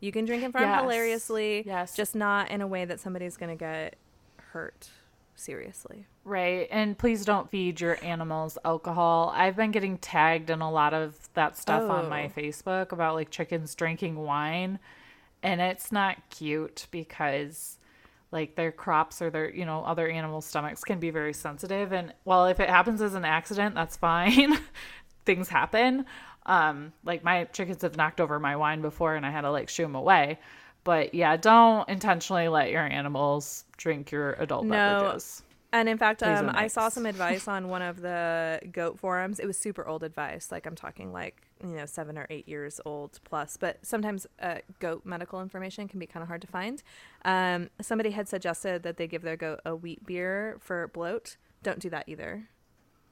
You 0.00 0.10
can 0.10 0.24
drink 0.24 0.42
and 0.42 0.52
farm 0.52 0.64
Yes. 0.64 0.80
hilariously, 0.80 1.62
Yes. 1.64 1.94
just 1.94 2.16
not 2.16 2.50
in 2.50 2.60
a 2.60 2.66
way 2.66 2.84
that 2.84 2.98
somebody's 2.98 3.36
going 3.36 3.50
to 3.56 3.56
get 3.56 3.94
hurt 4.52 4.90
seriously. 5.34 6.06
Right. 6.24 6.68
And 6.70 6.96
please 6.96 7.24
don't 7.24 7.50
feed 7.50 7.80
your 7.80 7.98
animals 8.04 8.58
alcohol. 8.64 9.32
I've 9.34 9.56
been 9.56 9.70
getting 9.72 9.98
tagged 9.98 10.50
in 10.50 10.60
a 10.60 10.70
lot 10.70 10.94
of 10.94 11.16
that 11.34 11.56
stuff 11.58 11.90
on 11.90 12.08
my 12.08 12.24
Oh. 12.26 12.40
Facebook 12.40 12.92
about 12.92 13.14
like 13.14 13.30
chickens 13.30 13.74
drinking 13.74 14.16
wine. 14.16 14.78
And 15.42 15.60
it's 15.60 15.90
not 15.90 16.16
cute 16.30 16.86
because 16.90 17.78
like 18.30 18.54
their 18.54 18.72
crops 18.72 19.20
or 19.20 19.30
their, 19.30 19.50
you 19.52 19.64
know, 19.64 19.82
other 19.84 20.08
animal 20.08 20.40
stomachs 20.40 20.84
can 20.84 21.00
be 21.00 21.10
very 21.10 21.32
sensitive. 21.34 21.92
And 21.92 22.14
well, 22.24 22.46
if 22.46 22.60
it 22.60 22.70
happens 22.70 23.02
as 23.02 23.14
an 23.14 23.24
accident, 23.24 23.74
that's 23.74 23.96
fine. 23.96 24.56
Things 25.26 25.48
happen. 25.48 26.06
Um, 26.46 26.92
like 27.04 27.22
my 27.24 27.44
chickens 27.44 27.82
have 27.82 27.96
knocked 27.96 28.20
over 28.20 28.38
my 28.40 28.56
wine 28.56 28.80
before 28.80 29.14
and 29.14 29.26
I 29.26 29.30
had 29.30 29.42
to 29.42 29.50
like 29.50 29.68
shoo 29.68 29.82
them 29.82 29.94
away. 29.94 30.38
But 30.84 31.14
yeah, 31.14 31.36
don't 31.36 31.88
intentionally 31.88 32.48
let 32.48 32.70
your 32.70 32.82
animals 32.82 33.64
drink 33.76 34.10
your 34.10 34.32
adult 34.34 34.64
No, 34.64 34.70
beverages. 34.70 35.42
And 35.74 35.88
in 35.88 35.96
fact, 35.96 36.22
um, 36.22 36.50
I 36.52 36.66
saw 36.66 36.90
some 36.90 37.06
advice 37.14 37.48
on 37.48 37.68
one 37.68 37.80
of 37.80 38.00
the 38.02 38.60
goat 38.72 38.98
forums. 38.98 39.40
It 39.40 39.46
was 39.46 39.56
super 39.56 39.86
old 39.86 40.02
advice. 40.02 40.52
Like 40.52 40.66
I'm 40.66 40.74
talking 40.74 41.12
like, 41.12 41.40
you 41.62 41.70
know, 41.70 41.86
seven 41.86 42.18
or 42.18 42.26
eight 42.28 42.46
years 42.46 42.78
old 42.84 43.18
plus. 43.24 43.56
But 43.56 43.78
sometimes 43.82 44.26
uh, 44.40 44.56
goat 44.80 45.06
medical 45.06 45.40
information 45.40 45.88
can 45.88 45.98
be 45.98 46.06
kind 46.06 46.22
of 46.22 46.28
hard 46.28 46.42
to 46.42 46.46
find. 46.46 46.82
Um, 47.24 47.70
somebody 47.80 48.10
had 48.10 48.28
suggested 48.28 48.82
that 48.82 48.98
they 48.98 49.06
give 49.06 49.22
their 49.22 49.36
goat 49.36 49.60
a 49.64 49.74
wheat 49.74 50.04
beer 50.04 50.58
for 50.60 50.88
bloat. 50.88 51.36
Don't 51.62 51.78
do 51.78 51.88
that 51.88 52.04
either. 52.06 52.48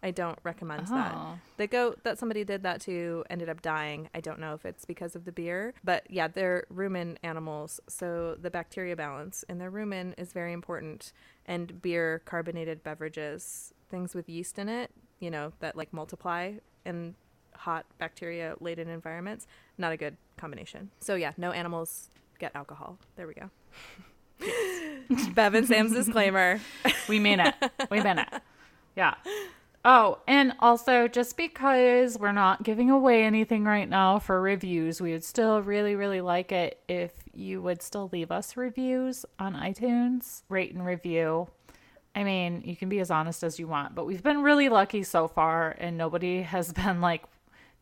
I 0.03 0.11
don't 0.11 0.39
recommend 0.43 0.87
that. 0.89 1.13
Oh. 1.15 1.39
The 1.59 1.67
goat 1.67 2.01
that 2.05 2.19
somebody 2.19 2.43
did 2.45 2.63
that 2.63 2.81
to 2.83 3.25
ended 3.29 3.49
up 3.49 3.61
dying. 3.61 4.09
I 4.15 4.21
don't 4.21 4.39
know 4.39 4.55
if 4.55 4.65
it's 4.65 4.85
because 4.85 5.15
of 5.15 5.25
the 5.25 5.33
beer, 5.33 5.75
but 5.85 6.05
yeah, 6.09 6.27
they're 6.29 6.65
rumen 6.73 7.17
animals, 7.23 7.81
so 7.87 8.37
the 8.41 8.51
bacteria 8.51 8.97
balance 8.97 9.45
in 9.49 9.59
their 9.59 9.71
rumen 9.71 10.15
is 10.19 10.33
very 10.33 10.53
important. 10.53 11.13
And 11.47 11.83
beer, 11.83 12.23
carbonated 12.25 12.83
beverages, 12.83 13.75
things 13.91 14.15
with 14.15 14.29
yeast 14.29 14.59
in 14.59 14.69
it, 14.69 14.91
you 15.19 15.31
know, 15.31 15.53
that 15.61 15.77
like 15.77 15.93
multiply 15.93 16.55
in 16.87 17.15
hot 17.55 17.85
bacteria 17.99 18.55
laden 18.61 18.89
environments, 18.89 19.47
not 19.77 19.93
a 19.93 19.97
good 19.97 20.17
combination. 20.37 20.91
So 21.01 21.15
yeah, 21.15 21.33
no 21.37 21.51
animals 21.53 22.09
get 22.39 22.53
alcohol. 22.55 22.99
There 23.17 23.27
we 23.27 23.35
go. 23.35 23.51
Bev 25.35 25.55
and 25.55 25.67
Sam's 25.69 25.93
disclaimer. 25.93 26.61
We 27.09 27.19
mean 27.19 27.41
it. 27.41 27.55
We 27.91 28.03
mean 28.03 28.19
it. 28.19 28.29
Yeah. 28.97 29.15
Oh, 29.83 30.19
and 30.27 30.53
also 30.61 31.09
just 31.09 31.39
because 31.39 32.19
we're 32.19 32.33
not 32.33 32.63
giving 32.63 32.91
away 32.91 33.25
anything 33.25 33.65
right 33.65 33.89
now 33.89 34.19
for 34.19 34.39
reviews, 34.41 35.01
we 35.01 35.13
would 35.13 35.25
still 35.25 35.63
really, 35.63 35.95
really 35.95 36.21
like 36.21 36.53
it 36.53 36.81
if 36.87 37.13
you 37.33 37.63
would 37.63 37.81
still 37.81 38.11
leave 38.13 38.31
us 38.31 38.59
reviews 38.59 39.25
on 39.39 39.55
iTunes, 39.55 40.43
rate 40.51 40.75
and 40.75 40.85
review. 40.85 41.49
I 42.15 42.25
mean, 42.25 42.63
you 42.67 42.77
can 42.77 42.91
be 42.91 43.01
as 43.01 43.11
honest 43.11 43.43
as 43.43 43.59
you 43.59 43.69
want, 43.69 43.95
but 43.95 44.05
we've 44.05 44.23
been 44.23 44.43
really 44.43 44.69
lucky 44.69 45.03
so 45.03 45.29
far, 45.29 45.75
and 45.79 45.97
nobody 45.97 46.43
has 46.43 46.73
been 46.75 47.01
like, 47.01 47.25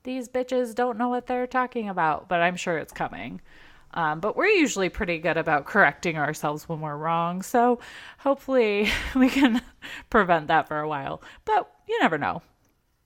these 0.04 0.28
bitches 0.28 0.76
don't 0.76 0.98
know 0.98 1.08
what 1.08 1.26
they're 1.26 1.48
talking 1.48 1.88
about, 1.88 2.28
but 2.28 2.40
I'm 2.40 2.56
sure 2.56 2.78
it's 2.78 2.92
coming. 2.92 3.40
Um, 3.94 4.20
but 4.20 4.36
we're 4.36 4.46
usually 4.46 4.88
pretty 4.88 5.18
good 5.18 5.36
about 5.36 5.64
correcting 5.64 6.18
ourselves 6.18 6.68
when 6.68 6.80
we're 6.80 6.96
wrong. 6.96 7.42
So 7.42 7.80
hopefully 8.18 8.90
we 9.14 9.28
can 9.28 9.62
prevent 10.10 10.48
that 10.48 10.68
for 10.68 10.78
a 10.78 10.88
while. 10.88 11.22
But 11.44 11.70
you 11.88 11.98
never 12.00 12.18
know. 12.18 12.42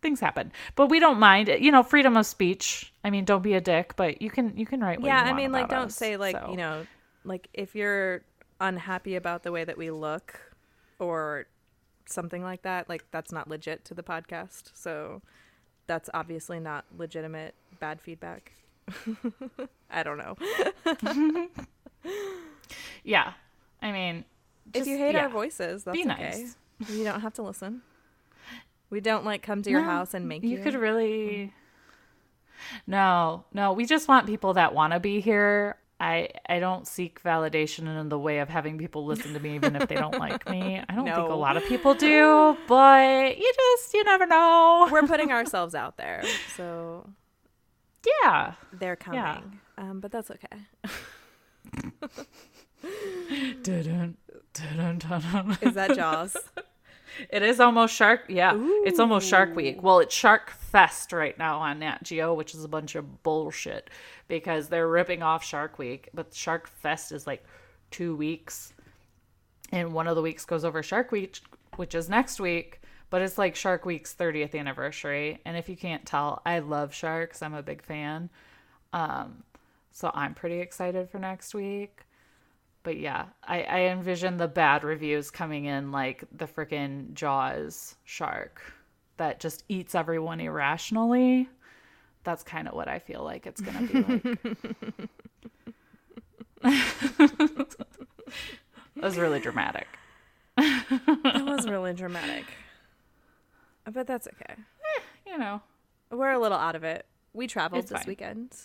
Things 0.00 0.18
happen. 0.18 0.50
But 0.74 0.88
we 0.88 0.98
don't 0.98 1.20
mind. 1.20 1.48
You 1.48 1.70
know, 1.70 1.84
freedom 1.84 2.16
of 2.16 2.26
speech. 2.26 2.92
I 3.04 3.10
mean, 3.10 3.24
don't 3.24 3.42
be 3.42 3.54
a 3.54 3.60
dick, 3.60 3.94
but 3.94 4.20
you 4.20 4.30
can 4.30 4.56
you 4.56 4.66
can 4.66 4.80
write 4.80 5.00
what 5.00 5.06
yeah, 5.06 5.22
I 5.22 5.32
mean, 5.32 5.52
like, 5.52 5.68
don't 5.68 5.86
us, 5.86 5.94
say 5.94 6.16
like 6.16 6.36
so. 6.36 6.48
you 6.50 6.56
know, 6.56 6.84
like 7.22 7.46
if 7.54 7.76
you're 7.76 8.22
unhappy 8.60 9.14
about 9.14 9.44
the 9.44 9.52
way 9.52 9.62
that 9.62 9.78
we 9.78 9.92
look 9.92 10.40
or 10.98 11.46
something 12.06 12.42
like 12.42 12.62
that, 12.62 12.88
like 12.88 13.04
that's 13.12 13.30
not 13.30 13.48
legit 13.48 13.84
to 13.84 13.94
the 13.94 14.02
podcast. 14.02 14.72
So 14.74 15.22
that's 15.86 16.10
obviously 16.12 16.58
not 16.58 16.84
legitimate 16.96 17.54
bad 17.78 18.00
feedback. 18.00 18.52
I 19.90 20.02
don't 20.02 20.18
know. 20.18 21.48
Yeah. 23.04 23.32
I 23.80 23.92
mean, 23.92 24.24
if 24.74 24.86
you 24.86 24.96
hate 24.96 25.14
yeah. 25.14 25.22
our 25.22 25.28
voices, 25.28 25.84
that's 25.84 25.96
Be 25.96 26.08
okay. 26.08 26.22
nice. 26.22 26.56
You 26.88 27.04
don't 27.04 27.20
have 27.20 27.34
to 27.34 27.42
listen. 27.42 27.82
We 28.90 29.00
don't 29.00 29.24
like 29.24 29.42
come 29.42 29.62
to 29.62 29.70
your 29.70 29.82
No, 29.82 29.86
house 29.88 30.14
and 30.14 30.28
make 30.28 30.42
you. 30.42 30.50
you 30.50 30.62
could 30.62 30.74
mm. 30.74 30.80
really 30.80 31.52
no 32.86 33.44
no 33.52 33.72
we 33.72 33.84
just 33.84 34.06
want 34.06 34.24
people 34.24 34.54
that 34.54 34.72
want 34.72 34.92
to 34.92 35.00
be 35.00 35.20
here 35.20 35.76
i 35.98 36.28
i 36.48 36.60
don't 36.60 36.86
seek 36.86 37.20
validation 37.24 37.88
in 38.00 38.08
the 38.08 38.18
way 38.18 38.38
of 38.38 38.48
having 38.48 38.78
people 38.78 39.04
listen 39.04 39.32
to 39.32 39.40
me 39.40 39.56
even 39.56 39.74
if 39.74 39.88
they 39.88 39.96
don't 39.96 40.16
like 40.20 40.48
me 40.48 40.80
i 40.88 40.94
don't 40.94 41.04
think 41.04 41.16
a 41.16 41.34
lot 41.34 41.56
of 41.56 41.64
people 41.64 41.92
do 41.94 42.56
but 42.68 43.36
you 43.36 43.52
just 43.52 43.94
you 43.94 44.04
never 44.04 44.26
know 44.26 44.88
We're 44.92 45.02
putting 45.08 45.32
ourselves 45.32 45.74
out 45.74 45.96
there, 45.96 46.22
so 46.56 47.08
yeah 48.22 48.54
they're 48.72 48.96
coming. 48.96 49.20
Yeah. 49.20 49.40
Um, 49.78 50.00
but 50.00 50.10
that's 50.12 50.30
okay. 50.30 50.58
Is 55.62 55.74
that 55.74 55.94
Jaws? 55.94 56.36
It 57.30 57.42
is 57.42 57.60
almost 57.60 57.94
Shark. 57.94 58.22
Yeah, 58.28 58.52
it's 58.56 58.98
almost 58.98 59.28
Shark 59.28 59.54
Week. 59.54 59.82
Well, 59.82 59.98
it's 59.98 60.14
Shark 60.14 60.50
Fest 60.50 61.12
right 61.12 61.36
now 61.36 61.58
on 61.58 61.80
Nat 61.80 62.02
Geo, 62.02 62.32
which 62.32 62.54
is 62.54 62.64
a 62.64 62.68
bunch 62.68 62.94
of 62.94 63.22
bullshit 63.22 63.90
because 64.28 64.68
they're 64.68 64.88
ripping 64.88 65.22
off 65.22 65.44
Shark 65.44 65.78
Week, 65.78 66.08
but 66.14 66.32
Shark 66.32 66.68
Fest 66.68 67.12
is 67.12 67.26
like 67.26 67.44
two 67.90 68.16
weeks, 68.16 68.72
and 69.72 69.92
one 69.92 70.06
of 70.06 70.16
the 70.16 70.22
weeks 70.22 70.46
goes 70.46 70.64
over 70.64 70.82
Shark 70.82 71.12
Week, 71.12 71.38
which 71.76 71.94
is 71.94 72.08
next 72.08 72.40
week. 72.40 72.80
But 73.12 73.20
it's 73.20 73.36
like 73.36 73.54
Shark 73.54 73.84
Week's 73.84 74.14
30th 74.14 74.58
anniversary, 74.58 75.38
and 75.44 75.54
if 75.54 75.68
you 75.68 75.76
can't 75.76 76.06
tell, 76.06 76.40
I 76.46 76.60
love 76.60 76.94
sharks. 76.94 77.42
I'm 77.42 77.52
a 77.52 77.62
big 77.62 77.82
fan. 77.82 78.30
Um, 78.94 79.42
so 79.90 80.10
I'm 80.14 80.32
pretty 80.32 80.60
excited 80.60 81.10
for 81.10 81.18
next 81.18 81.52
week. 81.52 82.06
But 82.84 82.96
yeah, 82.96 83.26
I, 83.44 83.64
I 83.64 83.80
envision 83.80 84.38
the 84.38 84.48
bad 84.48 84.82
reviews 84.82 85.30
coming 85.30 85.66
in 85.66 85.92
like 85.92 86.24
the 86.34 86.46
freaking 86.46 87.12
Jaws 87.12 87.96
shark 88.04 88.62
that 89.18 89.40
just 89.40 89.64
eats 89.68 89.94
everyone 89.94 90.40
irrationally. 90.40 91.50
That's 92.24 92.42
kind 92.42 92.66
of 92.66 92.72
what 92.72 92.88
I 92.88 92.98
feel 92.98 93.22
like 93.22 93.46
it's 93.46 93.60
going 93.60 93.88
to 93.88 93.92
be 93.92 94.00
like. 94.10 94.38
that 97.76 97.76
was 99.02 99.18
really 99.18 99.40
dramatic. 99.40 99.86
that 100.56 101.42
was 101.44 101.68
really 101.68 101.92
dramatic. 101.92 102.46
But 103.90 104.06
that's 104.06 104.26
okay. 104.28 104.54
Eh, 104.56 105.00
you 105.26 105.38
know, 105.38 105.60
We're 106.10 106.32
a 106.32 106.38
little 106.38 106.58
out 106.58 106.74
of 106.76 106.84
it. 106.84 107.06
We 107.32 107.46
traveled 107.46 107.80
It's 107.82 107.90
this 107.90 108.00
fine. 108.00 108.06
weekend. 108.08 108.56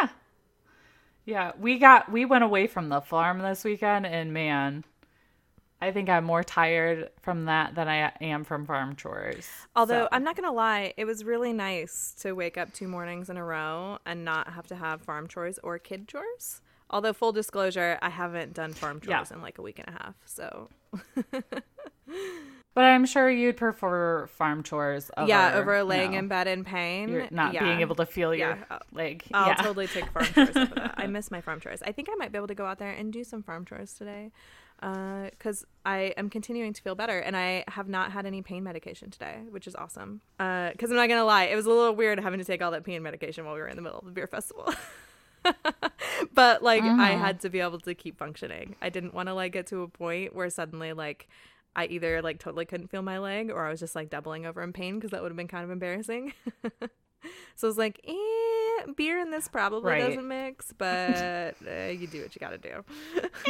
yeah. 0.00 0.08
Yeah, 1.26 1.52
we 1.58 1.78
got 1.78 2.10
we 2.10 2.24
went 2.24 2.44
away 2.44 2.66
from 2.66 2.88
the 2.88 3.00
farm 3.00 3.38
this 3.40 3.62
weekend 3.64 4.06
and 4.06 4.32
man, 4.32 4.84
I 5.82 5.92
think 5.92 6.08
I'm 6.10 6.24
more 6.24 6.42
tired 6.42 7.10
from 7.22 7.44
that 7.46 7.74
than 7.74 7.88
I 7.88 8.12
am 8.20 8.42
from 8.44 8.66
farm 8.66 8.96
chores. 8.96 9.48
Although 9.76 10.04
So- 10.04 10.08
I'm 10.12 10.24
not 10.24 10.34
gonna 10.36 10.52
lie, 10.52 10.92
it 10.96 11.04
was 11.04 11.24
really 11.24 11.52
nice 11.52 12.14
to 12.20 12.32
wake 12.32 12.58
up 12.58 12.72
two 12.72 12.88
mornings 12.88 13.30
in 13.30 13.36
a 13.36 13.44
row 13.44 13.98
and 14.04 14.24
not 14.24 14.52
have 14.52 14.66
to 14.68 14.76
have 14.76 15.02
farm 15.02 15.28
chores 15.28 15.58
or 15.62 15.78
kid 15.78 16.08
chores. 16.08 16.60
Although 16.90 17.12
full 17.12 17.32
disclosure, 17.32 17.98
I 18.02 18.08
haven't 18.10 18.52
done 18.54 18.72
farm 18.74 19.00
Yeah. 19.06 19.18
chores 19.18 19.30
in 19.30 19.40
like 19.40 19.58
a 19.58 19.62
week 19.62 19.78
and 19.78 19.88
a 19.88 19.92
half. 19.92 20.14
So 20.24 20.68
But 22.80 22.86
I'm 22.86 23.04
sure 23.04 23.28
you'd 23.28 23.58
prefer 23.58 24.26
farm 24.28 24.62
chores. 24.62 25.10
Over, 25.14 25.28
yeah, 25.28 25.52
over 25.54 25.84
laying 25.84 26.14
in 26.14 26.28
bed 26.28 26.48
in 26.48 26.64
pain, 26.64 27.10
You're 27.10 27.28
not 27.30 27.52
yeah. 27.52 27.62
being 27.62 27.82
able 27.82 27.94
to 27.96 28.06
feel 28.06 28.34
your 28.34 28.56
Yeah. 28.70 28.78
leg. 28.90 29.22
I'll 29.34 29.48
yeah. 29.48 29.54
totally 29.56 29.86
take 29.86 30.06
farm 30.06 30.24
chores 30.24 30.56
over 30.56 30.74
that. 30.76 30.94
I 30.96 31.06
miss 31.06 31.30
my 31.30 31.42
farm 31.42 31.60
chores. 31.60 31.82
I 31.82 31.92
think 31.92 32.08
I 32.10 32.14
might 32.14 32.32
be 32.32 32.38
able 32.38 32.48
to 32.48 32.54
go 32.54 32.64
out 32.64 32.78
there 32.78 32.92
and 32.92 33.12
do 33.12 33.22
some 33.22 33.42
farm 33.42 33.66
chores 33.66 33.92
today 33.92 34.32
uh, 34.82 35.24
because 35.24 35.66
I 35.84 36.14
am 36.16 36.30
continuing 36.30 36.72
to 36.72 36.80
feel 36.80 36.94
better 36.94 37.18
and 37.18 37.36
I 37.36 37.64
have 37.68 37.86
not 37.86 38.12
had 38.12 38.24
any 38.24 38.40
pain 38.40 38.64
medication 38.64 39.10
today, 39.10 39.40
which 39.50 39.66
is 39.66 39.74
awesome. 39.74 40.22
Uh, 40.38 40.70
because 40.70 40.90
I'm 40.90 40.96
not 40.96 41.08
going 41.08 41.20
to 41.20 41.24
lie, 41.26 41.44
it 41.44 41.56
was 41.56 41.66
a 41.66 41.70
little 41.70 41.94
weird 41.94 42.18
having 42.18 42.38
to 42.38 42.46
take 42.46 42.62
all 42.62 42.70
that 42.70 42.84
pain 42.84 43.02
medication 43.02 43.44
while 43.44 43.52
we 43.52 43.60
were 43.60 43.68
in 43.68 43.76
the 43.76 43.82
middle 43.82 43.98
of 43.98 44.06
the 44.06 44.12
beer 44.12 44.26
festival. 44.26 44.72
but 46.32 46.62
like 46.62 46.82
I 46.82 46.86
mm-hmm. 46.86 47.20
had 47.20 47.40
to 47.40 47.50
be 47.50 47.60
able 47.60 47.80
to 47.80 47.94
keep 47.94 48.16
functioning. 48.16 48.76
I 48.80 48.88
didn't 48.88 49.12
want 49.12 49.28
to 49.28 49.34
like 49.34 49.52
get 49.52 49.66
to 49.66 49.82
a 49.82 49.88
point 49.88 50.34
where 50.34 50.48
suddenly 50.48 50.94
like 50.94 51.28
I 51.76 51.86
either 51.86 52.20
like 52.22 52.38
totally 52.38 52.64
couldn't 52.64 52.88
feel 52.88 53.02
my 53.02 53.18
leg 53.18 53.50
or 53.50 53.64
I 53.66 53.70
was 53.70 53.80
just 53.80 53.94
like 53.94 54.10
doubling 54.10 54.44
over 54.46 54.62
in 54.62 54.72
pain 54.72 54.96
because 54.96 55.10
that 55.12 55.22
would 55.22 55.30
have 55.30 55.36
been 55.36 55.48
kind 55.48 55.64
of 55.64 55.70
embarrassing. 55.70 56.32
so 57.54 57.66
I 57.66 57.66
was 57.66 57.78
like, 57.78 58.00
eh, 58.06 58.86
beer 58.96 59.18
and 59.20 59.32
this 59.32 59.46
probably 59.48 59.90
Right. 59.92 59.98
doesn't 60.00 60.26
mix, 60.26 60.72
but 60.76 61.56
uh, 61.66 61.86
you 61.90 62.06
do 62.06 62.22
what 62.22 62.34
you 62.34 62.40
got 62.40 62.50
to 62.50 62.58
do. 62.58 62.84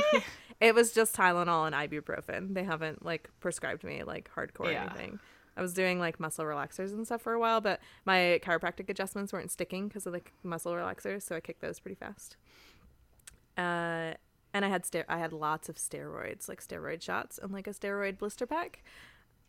it 0.61 0.75
was 0.75 0.93
just 0.93 1.15
Tylenol 1.17 1.67
and 1.67 1.75
ibuprofen. 1.75 2.55
They 2.55 2.65
haven't 2.65 3.05
like 3.05 3.31
prescribed 3.41 3.85
me 3.85 4.03
like 4.05 4.31
hardcore 4.37 4.73
Yeah. 4.73 4.83
anything. 4.83 5.19
I 5.57 5.63
was 5.63 5.73
doing 5.75 5.99
like 5.99 6.21
muscle 6.21 6.45
relaxers 6.45 6.93
and 6.93 7.05
stuff 7.07 7.23
for 7.23 7.33
a 7.33 7.39
while, 7.39 7.61
but 7.61 7.81
my 8.05 8.41
chiropractic 8.43 8.89
adjustments 8.89 9.33
weren't 9.33 9.51
sticking 9.51 9.89
because 9.89 10.07
of 10.07 10.13
the 10.13 10.23
muscle 10.43 10.73
relaxers, 10.73 11.23
so 11.23 11.37
I 11.37 11.41
kicked 11.41 11.61
those 11.61 11.81
pretty 11.81 11.97
fast. 11.97 12.37
Uh, 13.59 14.13
and 14.53 14.65
I 14.65 14.69
had 14.69 14.85
ster- 14.87 15.07
I 15.09 15.19
had 15.19 15.33
lots 15.33 15.69
of 15.69 15.77
steroids, 15.77 16.49
like 16.49 16.65
steroid 16.67 17.03
shots 17.03 17.39
and 17.39 17.53
like 17.53 17.67
a 17.67 17.71
steroid 17.71 18.19
blister 18.19 18.47
pack. 18.47 18.83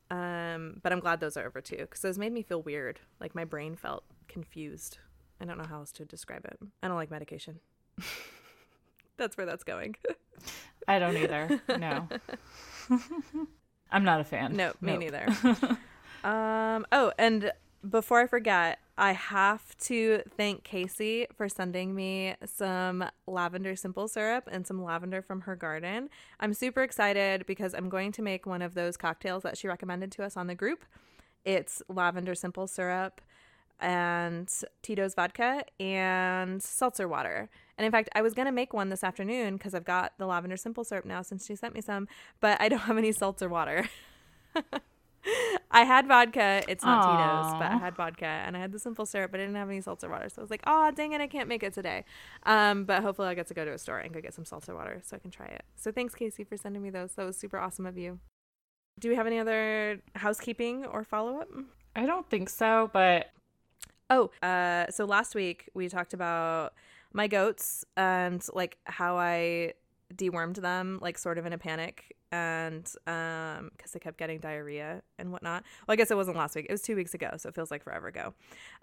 Um, 0.10 0.80
but 0.84 0.92
I'm 0.92 1.00
glad 1.00 1.20
those 1.22 1.38
are 1.38 1.46
over 1.46 1.62
too, 1.62 1.78
because 1.78 2.02
those 2.02 2.18
made 2.18 2.34
me 2.34 2.44
feel 2.44 2.62
weird. 2.62 3.00
Like 3.20 3.34
my 3.34 3.46
brain 3.46 3.76
felt 3.76 4.04
confused. 4.28 4.98
I 5.40 5.46
don't 5.46 5.58
know 5.58 5.66
how 5.68 5.78
else 5.80 5.92
to 5.94 6.06
describe 6.06 6.46
it. 6.46 6.60
I 6.84 6.88
don't 6.88 6.98
like 6.98 7.10
medication. 7.12 7.60
that's 9.18 9.38
where 9.38 9.46
that's 9.46 9.64
going. 9.64 9.96
I 10.88 11.00
don't 11.00 11.16
either. 11.18 11.62
No. 11.80 12.08
I'm 13.92 14.04
not 14.04 14.22
a 14.22 14.24
fan. 14.24 14.56
No, 14.56 14.74
me 14.82 14.98
Nope. 14.98 15.00
neither. 15.00 15.78
um. 16.30 16.86
Oh, 16.92 17.12
and 17.18 17.52
before 17.90 18.20
I 18.20 18.28
forget, 18.28 18.80
I 19.02 19.14
have 19.14 19.76
to 19.86 20.22
thank 20.38 20.64
Casey 20.64 21.26
for 21.36 21.50
sending 21.50 21.96
me 21.96 22.36
some 22.46 23.04
lavender 23.26 23.76
simple 23.76 24.08
syrup 24.08 24.48
and 24.52 24.68
some 24.68 24.84
lavender 24.84 25.24
from 25.24 25.42
her 25.42 25.56
garden. 25.56 26.08
I'm 26.40 26.54
super 26.54 26.84
excited 26.84 27.48
because 27.48 27.74
I'm 27.74 27.90
going 27.90 28.12
to 28.12 28.22
make 28.22 28.46
one 28.46 28.62
of 28.62 28.76
those 28.76 28.98
cocktails 28.98 29.42
that 29.42 29.58
she 29.58 29.68
recommended 29.68 30.12
to 30.12 30.24
us 30.24 30.38
on 30.38 30.46
the 30.46 30.54
group. 30.54 30.86
It's 31.44 31.82
lavender 31.90 32.36
simple 32.36 32.68
syrup 32.68 33.22
and 33.80 34.48
Tito's 34.84 35.16
vodka 35.16 35.64
and 35.80 36.62
seltzer 36.62 37.08
water. 37.08 37.50
And 37.80 37.86
in 37.88 37.92
fact, 37.92 38.10
I 38.14 38.22
was 38.22 38.36
going 38.36 38.46
to 38.46 38.52
make 38.52 38.72
one 38.72 38.90
this 38.90 39.04
afternoon 39.04 39.58
because 39.58 39.74
I've 39.74 39.84
got 39.84 40.14
the 40.20 40.28
lavender 40.28 40.58
simple 40.58 40.84
syrup 40.84 41.06
now 41.06 41.24
since 41.24 41.48
she 41.48 41.56
sent 41.56 41.74
me 41.74 41.82
some, 41.82 42.08
but 42.40 42.62
I 42.62 42.70
don't 42.70 42.82
have 42.82 43.00
any 43.00 43.14
seltzer 43.14 43.50
water. 43.50 43.90
I 45.72 45.84
had 45.84 46.08
vodka. 46.08 46.64
It's 46.68 46.84
not 46.84 47.04
Tito's, 47.04 47.54
but 47.60 47.72
I 47.72 47.78
had 47.78 47.96
vodka 47.96 48.26
and 48.26 48.58
I 48.58 48.60
had 48.60 48.72
the 48.72 48.80
simple 48.80 49.06
syrup, 49.06 49.32
but 49.32 49.40
I 49.40 49.44
didn't 49.44 49.56
have 49.56 49.70
any 49.70 49.82
seltzer 49.82 50.10
water. 50.10 50.30
So 50.30 50.42
I 50.42 50.44
was 50.44 50.52
like, 50.52 50.64
oh, 50.68 50.92
dang 50.92 51.14
it, 51.14 51.22
I 51.22 51.28
can't 51.28 51.48
make 51.48 51.64
it 51.64 51.74
today. 51.74 52.06
Um, 52.44 52.86
but 52.86 53.02
hopefully 53.04 53.28
I'll 53.28 53.36
get 53.36 53.48
to 53.48 53.54
go 53.54 53.64
to 53.66 53.74
a 53.74 53.78
store 53.78 54.00
and 54.00 54.14
go 54.14 54.22
get 54.22 54.34
some 54.34 54.46
seltzer 54.46 54.76
water 54.76 55.02
so 55.04 55.16
I 55.16 55.20
can 55.20 55.32
try 55.32 55.48
it. 55.48 55.64
So 55.76 55.92
thanks, 55.92 56.16
Casey, 56.16 56.44
for 56.44 56.58
sending 56.58 56.82
me 56.82 56.90
those. 56.90 57.14
That 57.14 57.26
was 57.26 57.38
super 57.38 57.58
awesome 57.58 57.86
of 57.86 57.98
you. 57.98 58.20
Do 59.00 59.10
we 59.10 59.16
have 59.16 59.28
any 59.28 59.40
other 59.40 60.02
housekeeping 60.16 60.86
or 60.86 61.04
follow 61.04 61.38
up? 61.40 61.50
I 61.96 62.06
don't 62.06 62.30
think 62.30 62.50
so, 62.50 62.90
but 62.94 63.32
Oh, 64.12 64.30
uh, 64.44 64.92
so 64.92 65.06
last 65.06 65.36
week 65.36 65.70
we 65.74 65.88
talked 65.88 66.14
about 66.14 66.74
my 67.14 67.28
goats 67.28 67.86
and 67.96 68.46
like 68.54 68.78
how 68.84 69.18
I 69.18 69.74
dewormed 70.14 70.58
them, 70.58 71.00
like 71.02 71.18
sort 71.18 71.38
of 71.38 71.46
in 71.46 71.54
a 71.54 71.58
panic, 71.58 72.18
and 72.32 72.90
um, 73.08 73.72
because 73.76 73.96
i 73.96 74.00
kept 74.00 74.18
getting 74.18 74.40
diarrhea 74.40 75.02
and 75.20 75.32
whatnot. 75.32 75.64
Well, 75.88 75.94
I 75.94 75.96
guess 75.96 76.12
it 76.12 76.18
wasn't 76.18 76.38
last 76.38 76.56
week; 76.56 76.66
it 76.70 76.72
was 76.72 76.82
two 76.82 76.96
weeks 76.96 77.14
ago, 77.14 77.32
so 77.38 77.50
it 77.50 77.56
feels 77.56 77.72
like 77.72 77.84
forever 77.84 78.08
ago. 78.08 78.34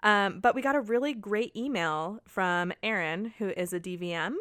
Um, 0.03 0.39
but 0.39 0.55
we 0.55 0.61
got 0.61 0.75
a 0.75 0.81
really 0.81 1.13
great 1.13 1.55
email 1.55 2.19
from 2.25 2.71
Erin, 2.83 3.33
who 3.37 3.49
is 3.49 3.73
a 3.73 3.79
DVM. 3.79 4.33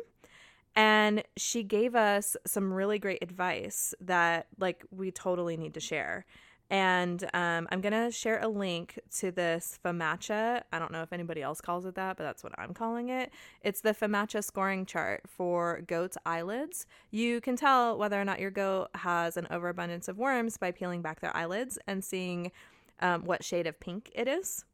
And 0.77 1.25
she 1.37 1.65
gave 1.65 1.97
us 1.97 2.37
some 2.47 2.73
really 2.73 3.01
great 3.01 3.21
advice 3.21 3.95
that, 4.01 4.47
like, 4.61 4.85
we 4.93 5.11
totally 5.11 5.57
need 5.57 5.75
to 5.75 5.81
share. 5.81 6.25
And 6.71 7.25
um, 7.33 7.67
I'm 7.71 7.81
going 7.81 7.95
to 7.95 8.11
share 8.11 8.41
a 8.41 8.49
link 8.49 8.99
to 9.19 9.31
this 9.31 9.79
FAMACHA. 9.83 10.63
I 10.71 10.79
don't 10.79 10.93
know 10.93 11.03
if 11.03 11.13
anybody 11.13 11.41
else 11.41 11.63
calls 11.63 11.87
it 11.87 11.95
that, 11.95 12.19
but 12.19 12.25
that's 12.25 12.45
what 12.45 12.53
I'm 12.59 12.75
calling 12.75 13.09
it. 13.09 13.33
It's 13.63 13.81
the 13.81 13.95
FAMACHA 13.95 14.45
scoring 14.45 14.85
chart 14.85 15.23
for 15.27 15.81
goats' 15.87 16.19
eyelids. 16.27 16.87
You 17.11 17.41
can 17.41 17.57
tell 17.57 17.97
whether 17.97 18.21
or 18.21 18.25
not 18.25 18.39
your 18.39 18.51
goat 18.51 18.89
has 18.97 19.39
an 19.39 19.47
overabundance 19.51 20.09
of 20.09 20.19
worms 20.19 20.59
by 20.59 20.71
peeling 20.71 21.01
back 21.01 21.21
their 21.21 21.35
eyelids 21.35 21.79
and 21.87 22.05
seeing 22.05 22.53
um, 23.01 23.25
what 23.25 23.45
shade 23.45 23.67
of 23.67 23.81
pink 23.81 24.11
it 24.15 24.29
is. 24.29 24.67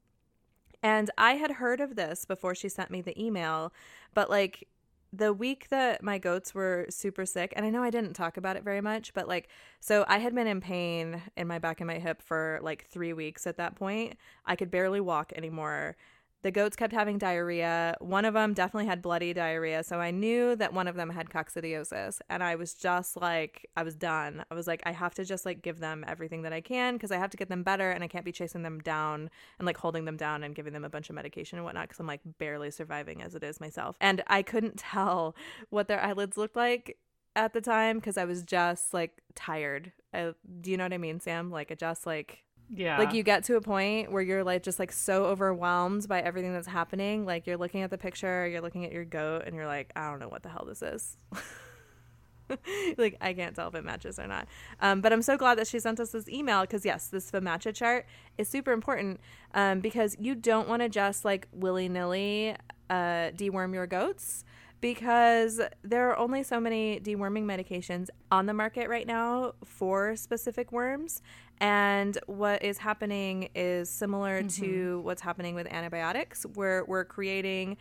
And 0.83 1.11
I 1.17 1.37
had 1.37 1.53
heard 1.53 1.81
of 1.81 1.97
this 1.97 2.25
before 2.25 2.55
she 2.55 2.69
sent 2.69 2.91
me 2.91 3.01
the 3.01 3.21
email, 3.23 3.73
but 4.13 4.29
like 4.29 4.69
the 5.17 5.33
week 5.33 5.69
that 5.69 6.03
my 6.03 6.19
goats 6.19 6.55
were 6.55 6.87
super 6.91 7.25
sick, 7.25 7.53
and 7.57 7.65
I 7.65 7.71
know 7.71 7.83
I 7.83 7.91
didn't 7.91 8.15
talk 8.15 8.37
about 8.37 8.57
it 8.57 8.65
very 8.65 8.81
much, 8.81 9.15
but 9.15 9.29
like, 9.29 9.49
so 9.81 10.05
I 10.09 10.19
had 10.19 10.35
been 10.35 10.47
in 10.47 10.61
pain 10.61 11.23
in 11.37 11.47
my 11.47 11.59
back 11.59 11.81
and 11.81 11.87
my 11.87 11.99
hip 11.99 12.21
for 12.23 12.59
like 12.62 12.87
three 12.87 13.12
weeks 13.12 13.47
at 13.47 13.57
that 13.59 13.77
point. 13.77 14.17
I 14.45 14.57
could 14.57 14.71
barely 14.71 15.01
walk 15.01 15.33
anymore. 15.37 15.97
The 16.45 16.51
goats 16.51 16.77
kept 16.77 16.93
having 16.93 17.17
diarrhea. 17.17 17.97
One 18.01 18.27
of 18.27 18.35
them 18.35 18.53
definitely 18.53 18.85
had 18.85 19.01
bloody 19.01 19.33
diarrhea. 19.33 19.83
So 19.83 19.99
I 19.99 20.11
knew 20.11 20.55
that 20.57 20.75
one 20.75 20.87
of 20.87 20.95
them 20.95 21.09
had 21.09 21.31
coccidiosis. 21.31 22.21
And 22.29 22.43
I 22.43 22.55
was 22.55 22.75
just 22.75 23.17
like, 23.17 23.67
I 23.79 23.83
was 23.83 23.97
done. 23.97 24.45
I 24.51 24.55
was 24.55 24.67
like, 24.67 24.83
I 24.85 24.93
have 24.93 25.15
to 25.15 25.25
just 25.25 25.47
like 25.47 25.63
give 25.63 25.81
them 25.81 26.05
everything 26.07 26.43
that 26.43 26.53
I 26.53 26.61
can 26.61 26.95
because 26.95 27.11
I 27.11 27.17
have 27.17 27.31
to 27.31 27.39
get 27.39 27.49
them 27.49 27.63
better 27.63 27.91
and 27.91 28.05
I 28.05 28.09
can't 28.09 28.27
be 28.27 28.31
chasing 28.31 28.63
them 28.63 28.79
down 28.81 29.31
and 29.59 29.65
like 29.65 29.79
holding 29.79 30.05
them 30.05 30.19
down 30.19 30.45
and 30.45 30.55
giving 30.55 30.75
them 30.75 30.85
a 30.85 30.91
bunch 30.91 31.09
of 31.09 31.17
medication 31.17 31.57
and 31.57 31.65
whatnot 31.65 31.89
because 31.89 31.99
I'm 31.99 32.07
like 32.07 32.21
barely 32.39 32.71
surviving 32.71 33.23
as 33.23 33.35
it 33.35 33.43
is 33.43 33.59
myself. 33.59 33.97
And 33.99 34.23
I 34.27 34.43
couldn't 34.43 34.77
tell 34.79 35.35
what 35.71 35.89
their 35.89 36.03
eyelids 36.03 36.37
looked 36.37 36.57
like 36.57 36.99
at 37.35 37.55
the 37.55 37.63
time 37.63 37.97
because 37.97 38.19
I 38.19 38.27
was 38.27 38.43
just 38.43 38.93
like 38.93 39.23
tired. 39.35 39.93
I, 40.13 40.35
do 40.61 40.71
you 40.71 40.77
know 40.77 40.85
what 40.85 40.93
I 40.93 40.99
mean, 40.99 41.21
Sam? 41.21 41.51
Like, 41.51 41.73
I 41.73 41.75
just 41.75 42.05
like 42.05 42.45
Yeah. 42.71 42.99
like 42.99 43.12
you 43.12 43.23
get 43.23 43.45
to 43.45 43.57
a 43.57 43.61
point 43.61 44.11
where 44.11 44.23
you're 44.23 44.45
like 44.45 44.62
just 44.62 44.79
like 44.79 44.91
so 44.91 45.27
overwhelmed 45.27 46.09
by 46.09 46.21
everything 46.21 46.53
that's 46.53 46.67
happening 46.67 47.27
like 47.27 47.47
you're 47.47 47.57
looking 47.57 47.83
at 47.83 47.91
the 47.91 47.99
picture 47.99 48.49
you're 48.49 48.62
looking 48.62 48.85
at 48.85 48.93
your 48.93 49.05
goat 49.05 49.43
and 49.47 49.55
you're 49.55 49.67
like 49.67 49.93
i 49.95 50.09
don't 50.11 50.19
know 50.19 50.29
what 50.29 50.43
the 50.43 50.49
hell 50.49 50.65
this 50.67 50.83
is 50.83 51.17
like 52.99 53.17
i 53.21 53.33
can't 53.33 53.55
tell 53.55 53.69
if 53.69 53.75
it 53.75 53.85
matches 53.85 54.19
or 54.19 54.27
not 54.27 54.49
um, 54.81 55.01
but 55.01 55.12
i'm 55.12 55.23
so 55.23 55.37
glad 55.37 55.57
that 55.59 55.67
she 55.67 55.79
sent 55.79 56.01
us 56.01 56.11
this 56.11 56.29
email 56.29 56.62
because 56.62 56.85
yes 56.85 57.09
this 57.09 57.31
FAMACHA 57.31 57.75
chart 57.75 58.07
is 58.39 58.49
super 58.49 58.73
important 58.73 59.21
um, 59.55 59.81
because 59.81 60.17
you 60.19 60.35
don't 60.35 60.69
want 60.69 60.83
to 60.83 60.89
just 60.89 61.25
like 61.25 61.47
willy-nilly 61.53 62.57
uh, 62.91 63.31
deworm 63.37 63.75
your 63.75 63.87
goats 63.87 64.45
because 64.85 65.62
there 65.83 66.11
are 66.11 66.19
only 66.19 66.43
so 66.43 66.61
many 66.61 67.01
deworming 67.01 67.45
medications 67.45 68.11
on 68.31 68.45
the 68.45 68.53
market 68.53 68.87
right 68.87 69.07
now 69.07 69.55
for 69.65 70.15
specific 70.15 70.73
worms. 70.73 71.23
And 71.61 72.19
what 72.27 72.63
is 72.63 72.79
happening 72.79 73.49
is 73.55 73.89
similar 73.89 74.43
to 74.43 74.47
mm-hmm. 74.47 75.03
what's 75.03 75.23
happening 75.23 75.55
with 75.55 75.67
antibiotics, 75.73 76.45
where 76.55 76.85
we're 76.85 77.05
creating 77.05 77.77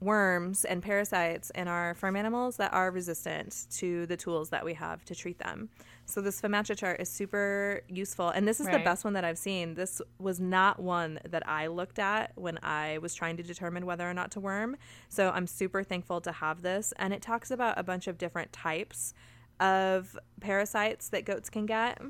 worms 0.00 0.64
and 0.64 0.82
parasites 0.82 1.50
in 1.50 1.68
our 1.68 1.94
farm 1.94 2.16
animals 2.16 2.56
that 2.56 2.72
are 2.72 2.90
resistant 2.90 3.66
to 3.70 4.06
the 4.06 4.16
tools 4.16 4.48
that 4.48 4.64
we 4.64 4.72
have 4.74 5.04
to 5.04 5.14
treat 5.14 5.38
them. 5.38 5.68
So 6.06 6.20
this 6.20 6.40
FAMACHA 6.40 6.76
chart 6.76 7.00
is 7.00 7.08
super 7.08 7.82
useful, 7.88 8.30
and 8.30 8.48
this 8.48 8.60
is 8.60 8.66
the 8.66 8.78
best 8.78 9.04
one 9.04 9.12
that 9.12 9.24
I've 9.24 9.38
seen. 9.38 9.74
This 9.74 10.00
was 10.18 10.40
not 10.40 10.80
one 10.80 11.20
that 11.28 11.46
I 11.48 11.68
looked 11.68 11.98
at 11.98 12.32
when 12.34 12.58
I 12.62 12.98
was 12.98 13.14
trying 13.14 13.36
to 13.36 13.42
determine 13.42 13.86
whether 13.86 14.08
or 14.08 14.14
not 14.14 14.30
to 14.32 14.40
worm. 14.40 14.76
So 15.08 15.30
I'm 15.30 15.46
super 15.46 15.84
thankful 15.84 16.20
to 16.22 16.32
have 16.32 16.62
this, 16.62 16.92
and 16.96 17.12
it 17.12 17.22
talks 17.22 17.50
about 17.50 17.78
a 17.78 17.82
bunch 17.82 18.08
of 18.08 18.18
different 18.18 18.52
types 18.52 19.14
of 19.60 20.18
parasites 20.40 21.10
that 21.10 21.24
goats 21.24 21.50
can 21.50 21.66
get. 21.66 22.00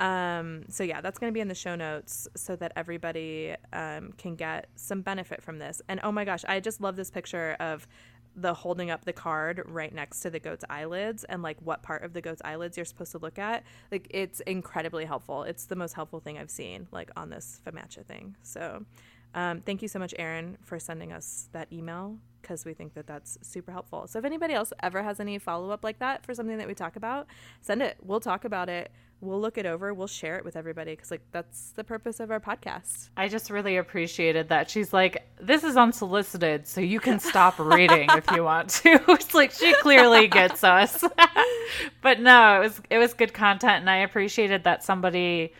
Um, 0.00 0.64
so 0.70 0.82
yeah, 0.82 1.00
that's 1.02 1.18
going 1.18 1.30
to 1.30 1.34
be 1.34 1.40
in 1.40 1.48
the 1.48 1.54
show 1.54 1.76
notes 1.76 2.26
so 2.34 2.56
that 2.56 2.72
everybody 2.74 3.54
um, 3.72 4.12
can 4.16 4.34
get 4.34 4.68
some 4.74 5.02
benefit 5.02 5.42
from 5.42 5.58
this. 5.58 5.82
And 5.88 6.00
oh 6.02 6.10
my 6.10 6.24
gosh, 6.24 6.44
I 6.48 6.58
just 6.58 6.80
love 6.80 6.96
this 6.96 7.10
picture 7.10 7.56
of 7.60 7.86
the 8.34 8.54
holding 8.54 8.90
up 8.90 9.04
the 9.04 9.12
card 9.12 9.62
right 9.66 9.94
next 9.94 10.20
to 10.20 10.30
the 10.30 10.38
goat's 10.38 10.64
eyelids 10.70 11.24
and 11.24 11.42
like 11.42 11.58
what 11.62 11.82
part 11.82 12.02
of 12.02 12.12
the 12.14 12.20
goat's 12.20 12.40
eyelids 12.44 12.78
you're 12.78 12.86
supposed 12.86 13.12
to 13.12 13.18
look 13.18 13.38
at. 13.38 13.62
Like 13.92 14.06
it's 14.10 14.40
incredibly 14.40 15.04
helpful. 15.04 15.42
It's 15.42 15.66
the 15.66 15.76
most 15.76 15.92
helpful 15.92 16.20
thing 16.20 16.38
I've 16.38 16.50
seen 16.50 16.88
like 16.92 17.10
on 17.16 17.28
this 17.28 17.60
FAMACHA 17.66 18.06
thing. 18.06 18.36
So 18.42 18.86
um, 19.34 19.60
thank 19.60 19.82
you 19.82 19.88
so 19.88 19.98
much, 19.98 20.14
Erin, 20.18 20.56
for 20.62 20.78
sending 20.78 21.12
us 21.12 21.48
that 21.52 21.72
email 21.72 22.18
because 22.40 22.64
we 22.64 22.72
think 22.72 22.94
that 22.94 23.06
that's 23.06 23.38
super 23.42 23.70
helpful. 23.70 24.06
So 24.06 24.18
if 24.18 24.24
anybody 24.24 24.54
else 24.54 24.72
ever 24.82 25.02
has 25.02 25.20
any 25.20 25.38
follow 25.38 25.70
up 25.70 25.84
like 25.84 25.98
that 25.98 26.24
for 26.24 26.34
something 26.34 26.56
that 26.58 26.66
we 26.66 26.74
talk 26.74 26.96
about, 26.96 27.26
send 27.60 27.82
it. 27.82 27.96
We'll 28.02 28.20
talk 28.20 28.44
about 28.44 28.68
it. 28.68 28.90
We'll 29.22 29.40
look 29.40 29.58
it 29.58 29.66
over. 29.66 29.92
We'll 29.92 30.06
share 30.06 30.36
it 30.38 30.44
with 30.46 30.56
everybody 30.56 30.92
because 30.92 31.10
like 31.10 31.20
that's 31.30 31.72
the 31.72 31.84
purpose 31.84 32.20
of 32.20 32.30
our 32.30 32.40
podcast. 32.40 33.10
I 33.18 33.28
just 33.28 33.50
really 33.50 33.76
appreciated 33.76 34.48
that. 34.48 34.70
She's 34.70 34.94
like, 34.94 35.28
this 35.38 35.62
is 35.62 35.76
unsolicited, 35.76 36.66
so 36.66 36.80
you 36.80 37.00
can 37.00 37.20
stop 37.20 37.58
reading 37.58 38.08
if 38.12 38.30
you 38.30 38.44
want 38.44 38.70
to. 38.70 38.98
It's 39.08 39.34
like 39.34 39.52
she 39.52 39.74
clearly 39.74 40.26
gets 40.26 40.64
us. 40.64 41.04
but 42.02 42.20
no, 42.20 42.56
it 42.56 42.60
was 42.60 42.80
it 42.88 42.98
was 42.98 43.12
good 43.12 43.34
content 43.34 43.80
and 43.80 43.90
I 43.90 43.98
appreciated 43.98 44.64
that 44.64 44.82
somebody 44.82 45.52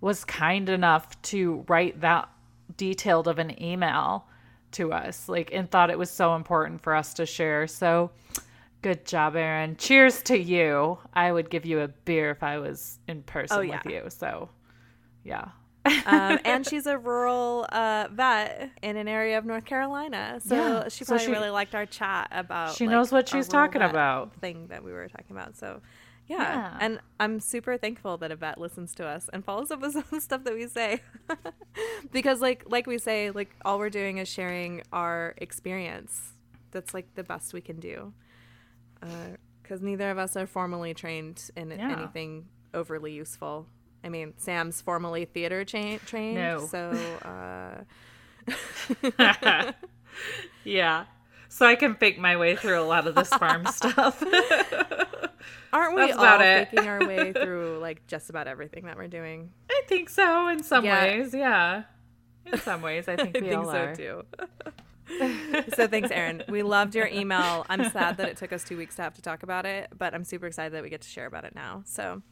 was 0.00 0.24
kind 0.24 0.68
enough 0.68 1.20
to 1.22 1.64
write 1.68 2.00
that 2.02 2.28
detailed 2.76 3.26
of 3.26 3.40
an 3.40 3.60
email 3.60 4.26
to 4.72 4.92
us. 4.92 5.28
Like 5.28 5.50
and 5.52 5.68
thought 5.68 5.90
it 5.90 5.98
was 5.98 6.10
so 6.10 6.36
important 6.36 6.80
for 6.80 6.94
us 6.94 7.14
to 7.14 7.26
share. 7.26 7.66
So 7.66 8.12
good 8.82 9.04
job, 9.04 9.36
Erin. 9.36 9.76
Cheers 9.76 10.22
to 10.24 10.38
you. 10.38 10.98
I 11.14 11.32
would 11.32 11.50
give 11.50 11.66
you 11.66 11.80
a 11.80 11.88
beer 11.88 12.30
if 12.30 12.42
I 12.42 12.58
was 12.58 12.98
in 13.08 13.22
person 13.22 13.56
Oh, 13.58 13.60
yeah. 13.60 13.80
with 13.84 13.92
you. 13.92 14.04
So 14.08 14.48
yeah. 15.24 15.48
um, 16.06 16.38
and 16.44 16.66
she's 16.66 16.86
a 16.86 16.98
rural 16.98 17.66
uh, 17.72 18.08
vet 18.12 18.70
in 18.82 18.96
an 18.96 19.08
area 19.08 19.38
of 19.38 19.44
North 19.46 19.64
Carolina, 19.64 20.38
so 20.44 20.54
Yeah. 20.54 20.88
she 20.88 21.04
So 21.04 21.10
probably 21.14 21.26
she- 21.26 21.32
really 21.32 21.50
liked 21.50 21.74
our 21.74 21.86
chat 21.86 22.28
about. 22.32 22.74
she 22.74 22.86
like, 22.86 22.92
knows 22.92 23.10
what 23.12 23.28
she's 23.28 23.48
talking 23.48 23.82
about. 23.82 24.34
Thing 24.40 24.66
that 24.68 24.82
we 24.84 24.92
were 24.92 25.08
talking 25.08 25.34
about. 25.36 25.56
So, 25.56 25.80
yeah. 26.26 26.36
Yeah. 26.38 26.78
and 26.80 27.00
I'm 27.18 27.40
super 27.40 27.76
thankful 27.76 28.16
that 28.18 28.30
a 28.30 28.36
vet 28.36 28.58
listens 28.58 28.94
to 28.96 29.06
us 29.06 29.28
and 29.32 29.44
follows 29.44 29.70
up 29.70 29.80
with 29.80 29.92
some 29.94 30.02
of 30.02 30.10
the 30.10 30.20
stuff 30.20 30.44
that 30.44 30.54
we 30.54 30.68
say, 30.68 31.00
because 32.12 32.40
like 32.40 32.64
like 32.68 32.86
we 32.86 32.98
say, 32.98 33.30
like 33.30 33.50
all 33.64 33.78
we're 33.78 33.90
doing 33.90 34.18
is 34.18 34.28
sharing 34.28 34.82
our 34.92 35.34
experience. 35.38 36.34
That's 36.72 36.94
like 36.94 37.14
the 37.14 37.24
best 37.24 37.52
we 37.52 37.60
can 37.60 37.80
do, 37.80 38.12
because 39.62 39.80
neither 39.80 40.10
of 40.10 40.18
us 40.18 40.36
are 40.36 40.46
formally 40.46 40.94
trained 40.94 41.50
in 41.56 41.70
Yeah. 41.70 41.92
anything 41.98 42.46
overly 42.74 43.12
useful. 43.12 43.66
I 44.02 44.08
mean, 44.08 44.34
Sam's 44.38 44.80
formally 44.80 45.24
theater 45.26 45.64
cha- 45.64 45.98
trained, 46.06 46.36
No. 46.36 46.66
so 46.66 46.90
uh, 47.24 47.84
yeah. 50.64 51.04
So 51.48 51.66
I 51.66 51.74
can 51.74 51.94
fake 51.96 52.18
my 52.18 52.36
way 52.36 52.54
through 52.56 52.80
a 52.80 52.84
lot 52.84 53.06
of 53.06 53.14
this 53.14 53.28
farm 53.28 53.66
stuff. 53.72 54.22
aren't 55.72 55.94
we 55.96 56.06
That's 56.06 56.16
all 56.16 56.38
faking 56.38 56.86
our 56.88 57.00
way 57.06 57.32
through 57.36 57.78
like 57.80 58.06
just 58.06 58.30
about 58.30 58.46
everything 58.46 58.84
that 58.86 58.96
we're 58.96 59.08
doing? 59.08 59.50
I 59.70 59.82
think 59.88 60.08
so 60.08 60.48
in 60.48 60.62
some 60.62 60.84
Yeah. 60.84 61.02
ways, 61.02 61.34
yeah. 61.34 61.82
In 62.46 62.58
some 62.60 62.82
ways, 62.82 63.08
I 63.08 63.16
think 63.16 63.34
we 63.34 63.40
I 63.48 63.50
think 63.50 63.56
all 63.66 63.70
so 63.70 63.78
are. 63.78 63.94
too. 63.96 64.22
so 65.74 65.86
thanks, 65.86 66.10
Erin. 66.10 66.42
We 66.48 66.62
loved 66.62 66.94
your 66.94 67.06
email. 67.06 67.66
I'm 67.68 67.90
sad 67.90 68.16
that 68.18 68.28
it 68.28 68.36
took 68.36 68.52
us 68.52 68.64
two 68.64 68.76
weeks 68.76 68.96
to 68.96 69.02
have 69.02 69.14
to 69.14 69.22
talk 69.22 69.42
about 69.42 69.66
it, 69.66 69.88
but 69.96 70.14
I'm 70.14 70.24
super 70.24 70.46
excited 70.46 70.72
that 70.74 70.82
we 70.82 70.90
get 70.90 71.02
to 71.02 71.08
share 71.08 71.26
about 71.26 71.44
it 71.44 71.54
now. 71.54 71.82
So, 71.84 72.22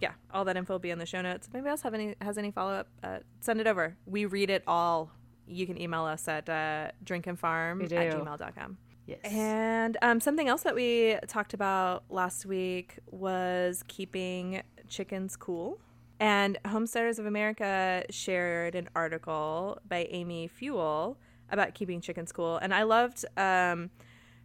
yeah, 0.00 0.12
all 0.32 0.44
that 0.44 0.56
info 0.56 0.74
will 0.74 0.78
be 0.78 0.90
in 0.90 0.98
the 0.98 1.06
show 1.06 1.22
notes. 1.22 1.46
If 1.46 1.54
anybody 1.54 1.70
else 1.70 1.82
have 1.82 1.94
any 1.94 2.14
has 2.20 2.38
any 2.38 2.50
follow 2.50 2.72
up, 2.72 2.88
uh, 3.02 3.18
send 3.40 3.60
it 3.60 3.66
over. 3.66 3.96
We 4.06 4.26
read 4.26 4.50
it 4.50 4.62
all. 4.66 5.10
You 5.46 5.66
can 5.66 5.80
email 5.80 6.04
us 6.04 6.26
at 6.28 6.48
uh, 6.48 6.90
drinkandfarm 7.04 7.84
at 7.84 7.90
gmail.com. 7.90 8.78
Yes. 9.06 9.18
And 9.24 9.98
um, 10.00 10.20
something 10.20 10.48
else 10.48 10.62
that 10.62 10.74
we 10.74 11.18
talked 11.28 11.52
about 11.52 12.04
last 12.08 12.46
week 12.46 12.98
was 13.10 13.84
keeping 13.86 14.62
chickens 14.88 15.36
cool. 15.36 15.78
And 16.20 16.58
Homesteaders 16.66 17.18
of 17.18 17.26
America 17.26 18.04
shared 18.08 18.74
an 18.74 18.88
article 18.94 19.78
by 19.86 20.06
Amy 20.10 20.48
Fewell 20.48 21.18
about 21.50 21.74
keeping 21.74 22.00
chickens 22.00 22.32
cool. 22.32 22.56
And 22.56 22.72
I 22.74 22.82
loved 22.84 23.24
um, 23.36 23.90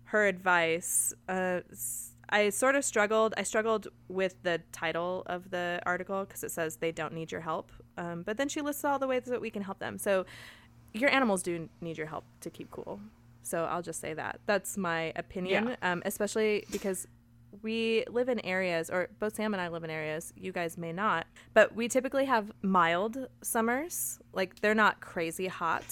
her 0.06 0.26
advice. 0.28 1.14
Uh, 1.28 1.62
I 2.30 2.50
sort 2.50 2.76
of 2.76 2.86
struggled. 2.86 3.34
I 3.38 3.44
struggled 3.44 3.88
with 4.08 4.36
the 4.44 4.62
title 4.72 5.24
of 5.26 5.50
the 5.50 5.80
article 5.86 6.26
because 6.26 6.44
it 6.44 6.52
says 6.52 6.78
they 6.78 6.92
don't 6.92 7.14
need 7.14 7.32
your 7.32 7.42
help. 7.42 7.72
Um, 7.98 8.24
but 8.24 8.38
then 8.38 8.48
she 8.50 8.62
lists 8.62 8.86
all 8.86 9.00
the 9.00 9.08
ways 9.08 9.24
that 9.26 9.42
we 9.42 9.50
can 9.50 9.64
help 9.64 9.80
them. 9.80 9.98
So 9.98 10.26
your 10.94 11.10
animals 11.10 11.42
do 11.44 11.70
need 11.82 11.98
your 11.98 12.08
help 12.08 12.26
to 12.42 12.50
keep 12.50 12.70
cool. 12.72 13.00
So 13.44 13.66
I'll 13.66 13.82
just 13.82 14.00
say 14.00 14.14
that. 14.14 14.40
That's 14.46 14.78
my 14.78 15.12
opinion, 15.16 15.70
Yeah. 15.82 15.92
um, 15.92 16.04
especially 16.06 16.66
because 16.72 17.08
we 17.64 18.06
live 18.10 18.30
in 18.30 18.40
areas, 18.46 18.92
or 18.92 19.10
both 19.20 19.36
Sam 19.36 19.56
and 19.56 19.62
I 19.62 19.70
live 19.70 19.84
in 19.84 19.90
areas, 19.90 20.32
you 20.38 20.52
guys 20.52 20.78
may 20.78 20.94
not, 20.94 21.26
but 21.56 21.76
we 21.76 21.88
typically 21.88 22.26
have 22.26 22.52
mild 22.62 23.28
summers. 23.42 24.20
Like 24.34 24.62
they're 24.62 24.76
not 24.76 25.02
crazy 25.02 25.48
hot, 25.48 25.84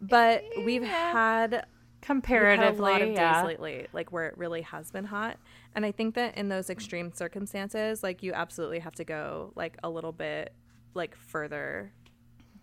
but 0.00 0.44
we've 0.64 0.82
had 0.82 1.50
We've 1.50 1.60
had 1.60 1.66
Comparatively, 2.02 2.78
a 2.78 2.82
lot 2.82 3.02
of 3.02 3.08
yeah. 3.10 3.42
days 3.42 3.46
lately, 3.46 3.86
like 3.92 4.10
where 4.10 4.26
it 4.26 4.38
really 4.38 4.62
has 4.62 4.90
been 4.90 5.04
hot. 5.04 5.36
And 5.74 5.84
I 5.84 5.92
think 5.92 6.14
that 6.14 6.36
in 6.36 6.48
those 6.48 6.70
extreme 6.70 7.12
circumstances, 7.12 8.02
like 8.02 8.22
you 8.22 8.32
absolutely 8.32 8.78
have 8.78 8.94
to 8.96 9.04
go 9.04 9.52
like 9.54 9.76
a 9.82 9.90
little 9.90 10.12
bit 10.12 10.54
like 10.94 11.14
further 11.14 11.92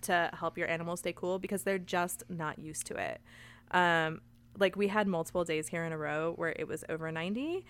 to 0.02 0.30
help 0.34 0.58
your 0.58 0.68
animals 0.70 1.00
stay 1.00 1.14
cool 1.14 1.38
because 1.38 1.64
they're 1.64 1.78
just 1.78 2.24
not 2.30 2.58
used 2.58 2.88
to 2.88 2.96
it. 2.96 3.22
Um, 3.72 4.22
like 4.58 4.76
we 4.76 4.88
had 4.88 5.08
multiple 5.08 5.44
days 5.44 5.68
here 5.68 5.84
in 5.84 5.92
a 5.92 5.98
row 5.98 6.34
where 6.36 6.56
it 6.58 6.68
was 6.68 6.84
over 6.90 7.12
90 7.12 7.64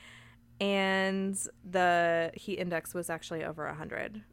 and 0.61 1.37
the 1.69 2.31
heat 2.33 2.59
index 2.59 2.93
was 2.93 3.09
actually 3.09 3.43
over 3.43 3.65
100 3.65 4.23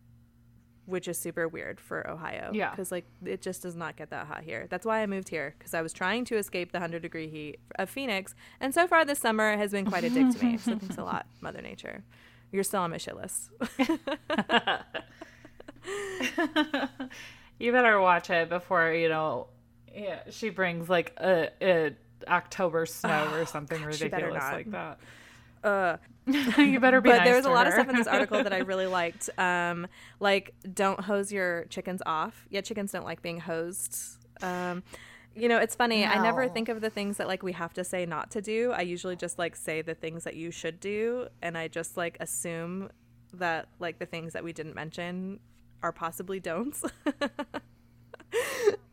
which 0.86 1.08
is 1.08 1.18
super 1.18 1.48
weird 1.48 1.80
for 1.80 2.08
ohio 2.08 2.50
Yeah. 2.52 2.70
because 2.70 2.92
like 2.92 3.04
it 3.24 3.40
just 3.42 3.62
does 3.62 3.74
not 3.74 3.96
get 3.96 4.10
that 4.10 4.26
hot 4.26 4.42
here 4.42 4.66
that's 4.68 4.84
why 4.86 5.00
i 5.02 5.06
moved 5.06 5.28
here 5.28 5.54
because 5.58 5.74
i 5.74 5.82
was 5.82 5.92
trying 5.92 6.24
to 6.26 6.36
escape 6.36 6.72
the 6.72 6.78
100 6.78 7.02
degree 7.02 7.28
heat 7.28 7.58
of 7.76 7.88
phoenix 7.90 8.34
and 8.60 8.74
so 8.74 8.86
far 8.86 9.04
this 9.04 9.18
summer 9.18 9.56
has 9.56 9.72
been 9.72 9.86
quite 9.86 10.04
a 10.04 10.10
dick 10.10 10.30
to 10.36 10.44
me 10.44 10.56
so 10.58 10.76
thanks 10.78 10.98
a 10.98 11.04
lot 11.04 11.26
mother 11.40 11.62
nature 11.62 12.04
you're 12.52 12.62
still 12.64 12.80
on 12.80 12.90
my 12.90 12.98
shit 12.98 13.16
list 13.16 13.50
you 17.58 17.72
better 17.72 18.00
watch 18.00 18.30
it 18.30 18.48
before 18.48 18.92
you 18.92 19.08
know 19.08 19.48
Yeah, 19.94 20.20
she 20.30 20.50
brings 20.50 20.88
like 20.88 21.14
a, 21.18 21.50
a 21.62 21.92
October 22.28 22.86
snow 22.86 23.28
or 23.32 23.40
oh, 23.40 23.44
something 23.44 23.78
God, 23.78 23.86
ridiculous 23.86 24.42
like 24.42 24.70
that. 24.70 24.98
Uh, 25.64 25.96
you 26.26 26.78
better 26.78 27.00
be 27.00 27.10
but 27.10 27.18
nice 27.18 27.24
there 27.24 27.36
was 27.36 27.46
a 27.46 27.50
lot 27.50 27.66
of 27.66 27.72
stuff 27.72 27.88
in 27.88 27.96
this 27.96 28.06
article 28.06 28.42
that 28.42 28.52
I 28.52 28.58
really 28.70 28.86
liked. 28.86 29.30
Um, 29.38 29.86
like 30.20 30.54
don't 30.72 31.00
hose 31.00 31.32
your 31.32 31.64
chickens 31.66 32.02
off. 32.06 32.46
Yeah, 32.50 32.60
chickens 32.60 32.92
don't 32.92 33.04
like 33.04 33.22
being 33.22 33.40
hosed. 33.40 33.98
Um, 34.42 34.82
you 35.34 35.48
know, 35.48 35.58
it's 35.58 35.74
funny. 35.74 36.04
I 36.04 36.22
never 36.22 36.48
think 36.48 36.68
of 36.68 36.80
the 36.80 36.90
things 36.90 37.16
that 37.16 37.26
like 37.26 37.42
we 37.42 37.52
have 37.52 37.74
to 37.74 37.84
say 37.84 38.06
not 38.06 38.30
to 38.32 38.42
do. 38.42 38.72
I 38.72 38.82
usually 38.82 39.16
just 39.16 39.38
like 39.38 39.56
say 39.56 39.82
the 39.82 39.94
things 39.94 40.24
that 40.24 40.36
you 40.36 40.50
should 40.50 40.78
do, 40.80 41.28
and 41.42 41.58
I 41.58 41.68
just 41.68 41.96
like 41.96 42.16
assume 42.20 42.90
that 43.32 43.68
like 43.80 43.98
the 43.98 44.06
things 44.06 44.32
that 44.34 44.44
we 44.44 44.52
didn't 44.52 44.74
mention 44.74 45.40
are 45.82 45.92
possibly 45.92 46.40
don'ts. 46.40 46.84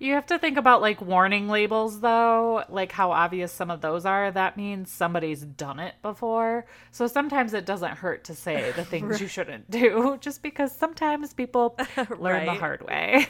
You 0.00 0.14
have 0.14 0.24
to 0.26 0.38
think 0.38 0.56
about 0.56 0.80
like 0.80 1.02
warning 1.02 1.46
labels 1.48 2.00
though, 2.00 2.64
like 2.70 2.90
how 2.90 3.12
obvious 3.12 3.52
some 3.52 3.70
of 3.70 3.82
those 3.82 4.06
are. 4.06 4.30
That 4.30 4.56
means 4.56 4.90
somebody's 4.90 5.42
done 5.42 5.78
it 5.78 5.94
before. 6.00 6.64
So 6.90 7.06
sometimes 7.06 7.52
it 7.52 7.66
doesn't 7.66 7.98
hurt 7.98 8.24
to 8.24 8.34
say 8.34 8.72
the 8.74 8.84
things 8.86 9.20
you 9.20 9.28
shouldn't 9.28 9.70
do 9.70 10.16
just 10.22 10.42
because 10.42 10.74
sometimes 10.74 11.34
people 11.34 11.76
learn 12.18 12.46
the 12.46 12.54
hard 12.54 12.80
way. 12.86 13.26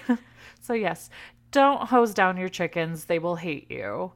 so 0.60 0.72
yes, 0.72 1.10
don't 1.50 1.88
hose 1.88 2.14
down 2.14 2.36
your 2.36 2.48
chickens. 2.48 3.06
They 3.06 3.18
will 3.18 3.36
hate 3.36 3.70
you. 3.70 4.12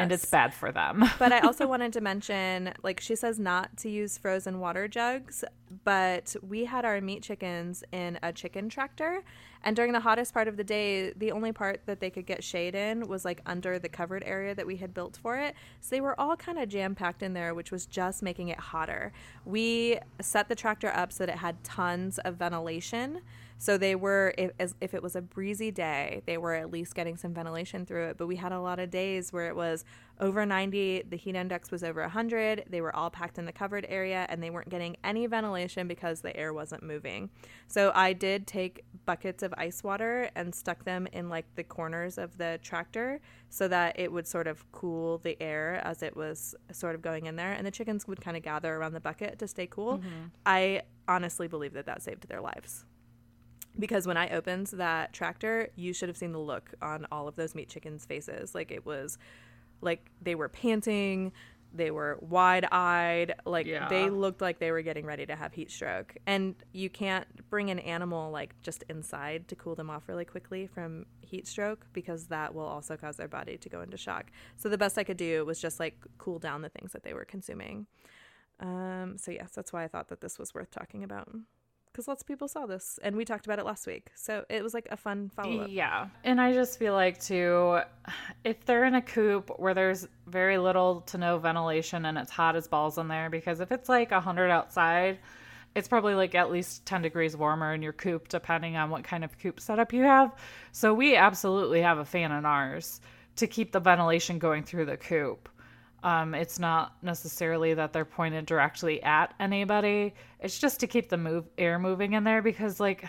And 0.00 0.10
it's 0.10 0.24
bad 0.24 0.54
for 0.54 0.72
them. 0.72 1.04
but 1.18 1.32
I 1.32 1.40
also 1.40 1.66
wanted 1.66 1.92
to 1.92 2.00
mention, 2.00 2.72
like 2.82 3.00
she 3.00 3.14
says, 3.14 3.38
not 3.38 3.76
to 3.78 3.88
use 3.88 4.18
frozen 4.18 4.58
water 4.58 4.88
jugs. 4.88 5.44
But 5.84 6.34
we 6.42 6.64
had 6.64 6.84
our 6.84 7.00
meat 7.00 7.22
chickens 7.22 7.84
in 7.92 8.18
a 8.22 8.32
chicken 8.32 8.70
tractor, 8.70 9.22
and 9.62 9.76
during 9.76 9.92
the 9.92 10.00
hottest 10.00 10.32
part 10.32 10.48
of 10.48 10.56
the 10.56 10.64
day, 10.64 11.12
the 11.12 11.32
only 11.32 11.52
part 11.52 11.82
that 11.86 12.00
they 12.00 12.10
could 12.10 12.26
get 12.26 12.42
shade 12.42 12.74
in 12.74 13.06
was 13.06 13.24
like 13.24 13.40
under 13.44 13.78
the 13.78 13.88
covered 13.88 14.22
area 14.24 14.54
that 14.54 14.66
we 14.66 14.76
had 14.76 14.94
built 14.94 15.18
for 15.20 15.36
it. 15.36 15.54
So 15.80 15.94
they 15.94 16.00
were 16.00 16.18
all 16.18 16.36
kind 16.36 16.58
of 16.58 16.68
jam 16.68 16.94
packed 16.94 17.22
in 17.22 17.34
there, 17.34 17.54
which 17.54 17.70
was 17.70 17.86
just 17.86 18.22
making 18.22 18.48
it 18.48 18.58
hotter. 18.58 19.12
We 19.44 19.98
set 20.20 20.48
the 20.48 20.54
tractor 20.54 20.88
up 20.88 21.12
so 21.12 21.26
that 21.26 21.34
it 21.34 21.38
had 21.38 21.62
tons 21.64 22.18
of 22.20 22.36
ventilation. 22.36 23.20
So 23.58 23.76
they 23.76 23.96
were, 23.96 24.32
if, 24.38 24.52
as, 24.60 24.74
if 24.80 24.94
it 24.94 25.02
was 25.02 25.16
a 25.16 25.20
breezy 25.20 25.72
day, 25.72 26.22
they 26.26 26.38
were 26.38 26.54
at 26.54 26.70
least 26.70 26.94
getting 26.94 27.16
some 27.16 27.34
ventilation 27.34 27.84
through 27.84 28.10
it. 28.10 28.16
But 28.16 28.28
we 28.28 28.36
had 28.36 28.52
a 28.52 28.60
lot 28.60 28.78
of 28.78 28.88
days 28.88 29.32
where 29.32 29.48
it 29.48 29.56
was 29.56 29.84
over 30.20 30.46
90, 30.46 31.04
the 31.08 31.16
heat 31.16 31.34
index 31.34 31.70
was 31.70 31.82
over 31.82 32.00
100. 32.02 32.66
They 32.70 32.80
were 32.80 32.94
all 32.94 33.10
packed 33.10 33.36
in 33.36 33.46
the 33.46 33.52
covered 33.52 33.84
area 33.88 34.26
and 34.28 34.40
they 34.40 34.50
weren't 34.50 34.68
getting 34.68 34.96
any 35.02 35.26
ventilation 35.26 35.88
because 35.88 36.20
the 36.20 36.36
air 36.36 36.54
wasn't 36.54 36.84
moving. 36.84 37.30
So 37.66 37.90
I 37.94 38.12
did 38.12 38.46
take 38.46 38.84
buckets 39.06 39.42
of 39.42 39.52
ice 39.58 39.82
water 39.82 40.30
and 40.36 40.54
stuck 40.54 40.84
them 40.84 41.08
in 41.12 41.28
like 41.28 41.46
the 41.56 41.64
corners 41.64 42.16
of 42.16 42.38
the 42.38 42.60
tractor 42.62 43.20
so 43.50 43.66
that 43.68 43.98
it 43.98 44.12
would 44.12 44.28
sort 44.28 44.46
of 44.46 44.70
cool 44.70 45.18
the 45.18 45.40
air 45.42 45.80
as 45.84 46.02
it 46.04 46.16
was 46.16 46.54
sort 46.72 46.94
of 46.94 47.02
going 47.02 47.26
in 47.26 47.34
there. 47.34 47.52
And 47.52 47.66
the 47.66 47.72
chickens 47.72 48.06
would 48.06 48.20
kind 48.20 48.36
of 48.36 48.44
gather 48.44 48.74
around 48.74 48.92
the 48.92 49.00
bucket 49.00 49.38
to 49.40 49.48
stay 49.48 49.66
cool. 49.66 49.98
Mm-hmm. 49.98 50.26
I 50.46 50.82
honestly 51.08 51.48
believe 51.48 51.72
that 51.72 51.86
that 51.86 52.02
saved 52.02 52.28
their 52.28 52.40
lives 52.40 52.84
because 53.78 54.06
when 54.06 54.16
I 54.16 54.28
opened 54.30 54.68
that 54.68 55.12
tractor, 55.12 55.68
you 55.76 55.92
should 55.92 56.08
have 56.08 56.16
seen 56.16 56.32
the 56.32 56.38
look 56.38 56.74
on 56.82 57.06
all 57.12 57.28
of 57.28 57.36
those 57.36 57.54
meat 57.54 57.68
chickens' 57.68 58.04
faces. 58.04 58.54
Like 58.54 58.70
it 58.70 58.84
was 58.84 59.18
like 59.80 60.10
they 60.20 60.34
were 60.34 60.48
panting, 60.48 61.32
they 61.72 61.90
were 61.90 62.18
wide-eyed, 62.20 63.34
like 63.44 63.66
Yeah. 63.66 63.88
they 63.88 64.10
looked 64.10 64.40
like 64.40 64.58
they 64.58 64.72
were 64.72 64.82
getting 64.82 65.04
ready 65.04 65.26
to 65.26 65.36
have 65.36 65.52
heat 65.52 65.70
stroke. 65.70 66.16
And 66.26 66.54
you 66.72 66.88
can't 66.90 67.26
bring 67.50 67.70
an 67.70 67.78
animal 67.78 68.30
like 68.30 68.54
just 68.62 68.84
inside 68.88 69.48
to 69.48 69.56
cool 69.56 69.74
them 69.74 69.90
off 69.90 70.08
really 70.08 70.24
quickly 70.24 70.66
from 70.66 71.06
heat 71.20 71.46
stroke 71.46 71.86
because 71.92 72.28
that 72.28 72.54
will 72.54 72.64
also 72.64 72.96
cause 72.96 73.16
their 73.16 73.28
body 73.28 73.58
to 73.58 73.68
go 73.68 73.82
into 73.82 73.96
shock. 73.98 74.30
So 74.56 74.68
the 74.68 74.78
best 74.78 74.96
I 74.98 75.04
could 75.04 75.18
do 75.18 75.44
was 75.44 75.60
just 75.60 75.78
like 75.78 75.94
cool 76.16 76.38
down 76.38 76.62
the 76.62 76.70
things 76.70 76.92
that 76.92 77.02
they 77.02 77.12
were 77.12 77.26
consuming. 77.26 77.86
Um, 78.60 79.16
so 79.18 79.30
yes, 79.30 79.50
that's 79.54 79.72
why 79.72 79.84
I 79.84 79.88
thought 79.88 80.08
that 80.08 80.20
this 80.20 80.38
was 80.38 80.54
worth 80.54 80.70
talking 80.70 81.04
about 81.04 81.28
because 81.98 82.06
lots 82.06 82.22
of 82.22 82.28
people 82.28 82.46
saw 82.46 82.64
this 82.64 83.00
and 83.02 83.16
we 83.16 83.24
talked 83.24 83.44
about 83.44 83.58
it 83.58 83.64
last 83.64 83.84
week. 83.84 84.12
So 84.14 84.44
it 84.48 84.62
was 84.62 84.72
like 84.72 84.86
a 84.92 84.96
fun 84.96 85.32
follow 85.34 85.62
up. 85.62 85.68
Yeah. 85.68 86.06
And 86.22 86.40
I 86.40 86.52
just 86.52 86.78
feel 86.78 86.92
like, 86.92 87.20
too, 87.20 87.80
if 88.44 88.64
they're 88.64 88.84
in 88.84 88.94
a 88.94 89.02
coop 89.02 89.50
where 89.56 89.74
there's 89.74 90.06
very 90.28 90.58
little 90.58 91.00
to 91.00 91.18
no 91.18 91.38
ventilation 91.38 92.04
and 92.04 92.16
it's 92.16 92.30
hot 92.30 92.54
as 92.54 92.68
balls 92.68 92.98
in 92.98 93.08
there, 93.08 93.30
because 93.30 93.58
if 93.58 93.72
it's 93.72 93.88
like 93.88 94.12
100 94.12 94.48
outside, 94.48 95.18
it's 95.74 95.88
probably 95.88 96.14
like 96.14 96.36
at 96.36 96.52
least 96.52 96.86
10 96.86 97.02
degrees 97.02 97.36
warmer 97.36 97.74
in 97.74 97.82
your 97.82 97.92
coop, 97.92 98.28
depending 98.28 98.76
on 98.76 98.90
what 98.90 99.02
kind 99.02 99.24
of 99.24 99.36
coop 99.36 99.58
setup 99.58 99.92
you 99.92 100.04
have. 100.04 100.32
So 100.70 100.94
we 100.94 101.16
absolutely 101.16 101.82
have 101.82 101.98
a 101.98 102.04
fan 102.04 102.30
in 102.30 102.46
ours 102.46 103.00
to 103.34 103.48
keep 103.48 103.72
the 103.72 103.80
ventilation 103.80 104.38
going 104.38 104.62
through 104.62 104.84
the 104.84 104.96
coop. 104.96 105.48
Um, 106.02 106.34
it's 106.34 106.58
not 106.58 106.96
necessarily 107.02 107.74
that 107.74 107.92
they're 107.92 108.04
pointed 108.04 108.46
directly 108.46 109.02
at 109.02 109.34
anybody. 109.40 110.14
It's 110.40 110.58
just 110.58 110.80
to 110.80 110.86
keep 110.86 111.08
the 111.08 111.16
move 111.16 111.46
air 111.58 111.78
moving 111.78 112.12
in 112.12 112.24
there 112.24 112.40
because, 112.40 112.78
like, 112.78 113.04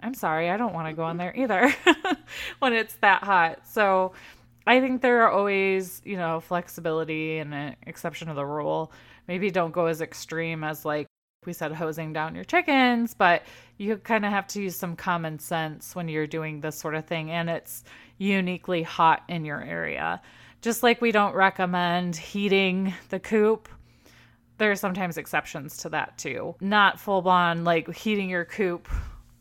I'm 0.00 0.14
sorry, 0.14 0.50
I 0.50 0.56
don't 0.56 0.74
want 0.74 0.88
to 0.88 0.94
go 0.94 1.08
in 1.08 1.16
there 1.16 1.34
either 1.36 1.72
when 2.58 2.72
it's 2.72 2.94
that 2.96 3.22
hot. 3.22 3.66
So 3.66 4.12
I 4.66 4.80
think 4.80 5.00
there 5.00 5.22
are 5.22 5.30
always, 5.30 6.02
you 6.04 6.16
know, 6.16 6.40
flexibility 6.40 7.38
and 7.38 7.54
an 7.54 7.76
exception 7.86 8.28
to 8.28 8.34
the 8.34 8.44
rule. 8.44 8.92
Maybe 9.28 9.50
don't 9.50 9.72
go 9.72 9.86
as 9.86 10.00
extreme 10.00 10.64
as 10.64 10.84
like 10.84 11.06
we 11.46 11.52
said 11.52 11.72
hosing 11.72 12.12
down 12.12 12.34
your 12.34 12.44
chickens, 12.44 13.14
but 13.14 13.42
you 13.78 13.96
kind 13.98 14.24
of 14.24 14.30
have 14.30 14.46
to 14.48 14.62
use 14.62 14.76
some 14.76 14.96
common 14.96 15.38
sense 15.38 15.94
when 15.94 16.08
you're 16.08 16.26
doing 16.26 16.60
this 16.60 16.78
sort 16.78 16.94
of 16.94 17.06
thing 17.06 17.30
and 17.30 17.50
it's 17.50 17.84
uniquely 18.18 18.82
hot 18.82 19.22
in 19.28 19.44
your 19.44 19.62
area. 19.62 20.20
Just 20.64 20.82
like 20.82 21.02
we 21.02 21.12
don't 21.12 21.34
recommend 21.34 22.16
heating 22.16 22.94
the 23.10 23.20
coop 23.20 23.68
there 24.58 24.70
are 24.70 24.76
sometimes 24.76 25.16
exceptions 25.16 25.78
to 25.78 25.88
that 25.90 26.16
too. 26.16 26.54
Not 26.60 27.00
full 27.00 27.28
on 27.28 27.64
like 27.64 27.92
heating 27.94 28.30
your 28.30 28.44
coop, 28.44 28.88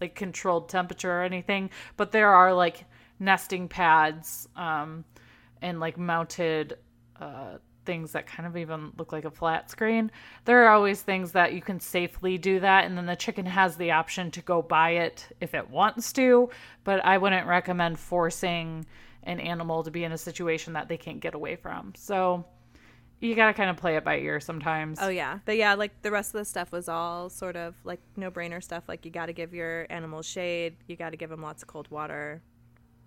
like 0.01 0.15
controlled 0.15 0.69
temperature 0.69 1.11
or 1.11 1.23
anything, 1.23 1.69
but 1.97 2.11
there 2.11 2.29
are 2.29 2.53
like 2.53 2.85
nesting 3.19 3.67
pads 3.67 4.47
um, 4.55 5.05
and 5.61 5.79
like 5.79 5.97
mounted 5.97 6.77
uh, 7.19 7.57
things 7.85 8.13
that 8.13 8.25
kind 8.25 8.47
of 8.47 8.57
even 8.57 8.91
look 8.97 9.11
like 9.11 9.25
a 9.25 9.31
flat 9.31 9.69
screen. 9.69 10.09
There 10.45 10.65
are 10.65 10.73
always 10.73 11.01
things 11.01 11.33
that 11.33 11.53
you 11.53 11.61
can 11.61 11.79
safely 11.79 12.37
do 12.37 12.59
that, 12.61 12.85
and 12.85 12.97
then 12.97 13.05
the 13.05 13.15
chicken 13.15 13.45
has 13.45 13.75
the 13.75 13.91
option 13.91 14.31
to 14.31 14.41
go 14.41 14.61
by 14.61 14.91
it 14.91 15.27
if 15.41 15.53
it 15.53 15.69
wants 15.69 16.11
to, 16.13 16.49
but 16.83 17.05
I 17.05 17.17
wouldn't 17.17 17.47
recommend 17.47 17.99
forcing 17.99 18.85
an 19.23 19.39
animal 19.39 19.83
to 19.83 19.91
be 19.91 20.03
in 20.03 20.11
a 20.11 20.17
situation 20.17 20.73
that 20.73 20.87
they 20.87 20.97
can't 20.97 21.19
get 21.19 21.33
away 21.33 21.55
from. 21.55 21.93
So 21.95 22.45
you 23.19 23.35
got 23.35 23.47
to 23.47 23.53
kind 23.53 23.69
of 23.69 23.77
play 23.77 23.95
it 23.95 24.03
by 24.03 24.17
ear 24.17 24.39
sometimes. 24.39 24.99
Oh 25.01 25.07
yeah, 25.07 25.39
but 25.45 25.55
yeah, 25.57 25.75
like 25.75 26.01
the 26.01 26.11
rest 26.11 26.33
of 26.33 26.39
the 26.39 26.45
stuff 26.45 26.71
was 26.71 26.89
all 26.89 27.29
sort 27.29 27.55
of 27.55 27.75
like 27.83 28.01
no 28.17 28.29
brainer 28.29 28.61
stuff. 28.61 28.83
Like 28.87 29.05
you 29.05 29.11
got 29.11 29.27
to 29.27 29.33
give 29.33 29.53
your 29.53 29.87
animals 29.89 30.25
shade, 30.25 30.75
you 30.87 30.95
got 30.95 31.11
to 31.11 31.17
give 31.17 31.29
them 31.29 31.41
lots 31.41 31.63
of 31.63 31.67
cold 31.67 31.89
water, 31.89 32.41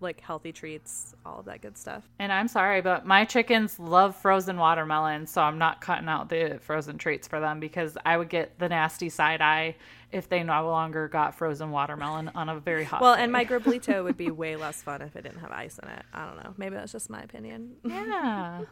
like 0.00 0.20
healthy 0.20 0.52
treats, 0.52 1.14
all 1.24 1.40
of 1.40 1.44
that 1.46 1.60
good 1.60 1.76
stuff. 1.76 2.08
And 2.18 2.32
I'm 2.32 2.48
sorry, 2.48 2.80
but 2.80 3.06
my 3.06 3.24
chickens 3.24 3.78
love 3.78 4.16
frozen 4.16 4.56
watermelon, 4.56 5.26
so 5.26 5.42
I'm 5.42 5.58
not 5.58 5.80
cutting 5.80 6.08
out 6.08 6.28
the 6.28 6.58
frozen 6.62 6.98
treats 6.98 7.28
for 7.28 7.40
them 7.40 7.60
because 7.60 7.96
I 8.06 8.16
would 8.16 8.30
get 8.30 8.58
the 8.58 8.68
nasty 8.68 9.10
side 9.10 9.42
eye 9.42 9.76
if 10.12 10.28
they 10.28 10.42
no 10.42 10.68
longer 10.68 11.08
got 11.08 11.34
frozen 11.34 11.70
watermelon 11.70 12.30
on 12.34 12.48
a 12.48 12.60
very 12.60 12.84
hot 12.84 13.00
Well, 13.00 13.16
day. 13.16 13.22
and 13.22 13.32
my 13.32 13.44
grablito 13.50 14.04
would 14.04 14.16
be 14.16 14.30
way 14.30 14.56
less 14.56 14.82
fun 14.82 15.02
if 15.02 15.16
it 15.16 15.22
didn't 15.22 15.40
have 15.40 15.50
ice 15.50 15.78
in 15.78 15.88
it. 15.88 16.02
I 16.12 16.26
don't 16.26 16.36
know. 16.42 16.54
Maybe 16.56 16.76
that's 16.76 16.92
just 16.92 17.10
my 17.10 17.20
opinion. 17.22 17.72
Yeah. 17.84 18.62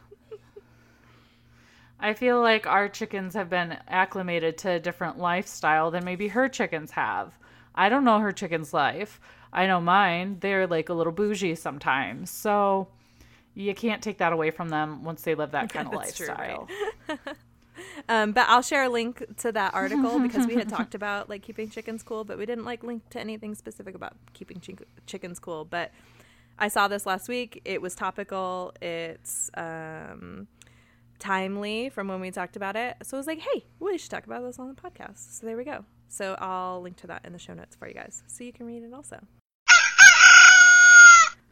I 2.00 2.12
feel 2.12 2.40
like 2.40 2.66
our 2.66 2.88
chickens 2.88 3.34
have 3.34 3.48
been 3.48 3.76
acclimated 3.88 4.58
to 4.58 4.70
a 4.72 4.80
different 4.80 5.18
lifestyle 5.18 5.90
than 5.90 6.04
maybe 6.04 6.28
her 6.28 6.48
chickens 6.48 6.90
have. 6.92 7.32
I 7.74 7.88
don't 7.88 8.04
know 8.04 8.18
her 8.18 8.32
chicken's 8.32 8.74
life. 8.74 9.20
I 9.52 9.66
know 9.66 9.80
mine. 9.80 10.38
They're 10.40 10.66
like 10.66 10.88
a 10.88 10.94
little 10.94 11.12
bougie 11.12 11.54
sometimes. 11.54 12.30
So 12.30 12.88
you 13.54 13.74
can't 13.74 14.02
take 14.02 14.18
that 14.18 14.32
away 14.32 14.50
from 14.50 14.68
them 14.68 15.04
once 15.04 15.22
they 15.22 15.34
live 15.34 15.52
that 15.52 15.72
kind 15.72 15.86
of 15.86 15.92
That's 15.94 16.16
true, 16.16 16.28
right? 16.28 16.58
Lifestyle. 18.08 18.22
Um, 18.22 18.32
but 18.32 18.46
I'll 18.48 18.62
share 18.62 18.84
a 18.84 18.88
link 18.88 19.24
to 19.38 19.52
that 19.52 19.74
article 19.74 20.18
because 20.20 20.46
we 20.46 20.54
had 20.54 20.68
talked 20.76 20.94
about 20.94 21.28
like 21.28 21.42
keeping 21.42 21.68
chickens 21.68 22.02
cool, 22.02 22.24
but 22.24 22.38
we 22.38 22.46
didn't 22.46 22.64
like 22.64 22.82
link 22.82 23.08
to 23.10 23.20
anything 23.20 23.54
specific 23.54 23.94
about 23.94 24.16
keeping 24.32 24.60
chick- 24.60 24.86
chickens 25.06 25.38
cool. 25.38 25.64
But 25.64 25.90
I 26.58 26.68
saw 26.68 26.88
this 26.88 27.06
last 27.06 27.28
week. 27.28 27.60
It 27.64 27.82
was 27.82 27.94
topical. 27.94 28.72
It's 28.80 29.50
um, 29.54 30.46
timely 31.18 31.88
from 31.88 32.08
when 32.08 32.20
we 32.20 32.30
talked 32.30 32.56
about 32.56 32.76
it. 32.76 32.96
So 33.02 33.16
I 33.16 33.18
was 33.18 33.26
like, 33.26 33.40
hey, 33.40 33.64
we 33.80 33.98
should 33.98 34.10
talk 34.10 34.26
about 34.26 34.42
this 34.42 34.58
on 34.58 34.68
the 34.68 34.74
podcast. 34.74 35.38
So 35.38 35.46
there 35.46 35.56
we 35.56 35.64
go. 35.64 35.84
So 36.08 36.36
I'll 36.38 36.80
link 36.80 36.96
to 36.98 37.06
that 37.08 37.24
in 37.24 37.32
the 37.32 37.38
show 37.38 37.54
notes 37.54 37.74
for 37.74 37.88
you 37.88 37.94
guys 37.94 38.22
so 38.28 38.44
you 38.44 38.52
can 38.52 38.66
read 38.66 38.82
it 38.84 38.92
also. 38.94 39.20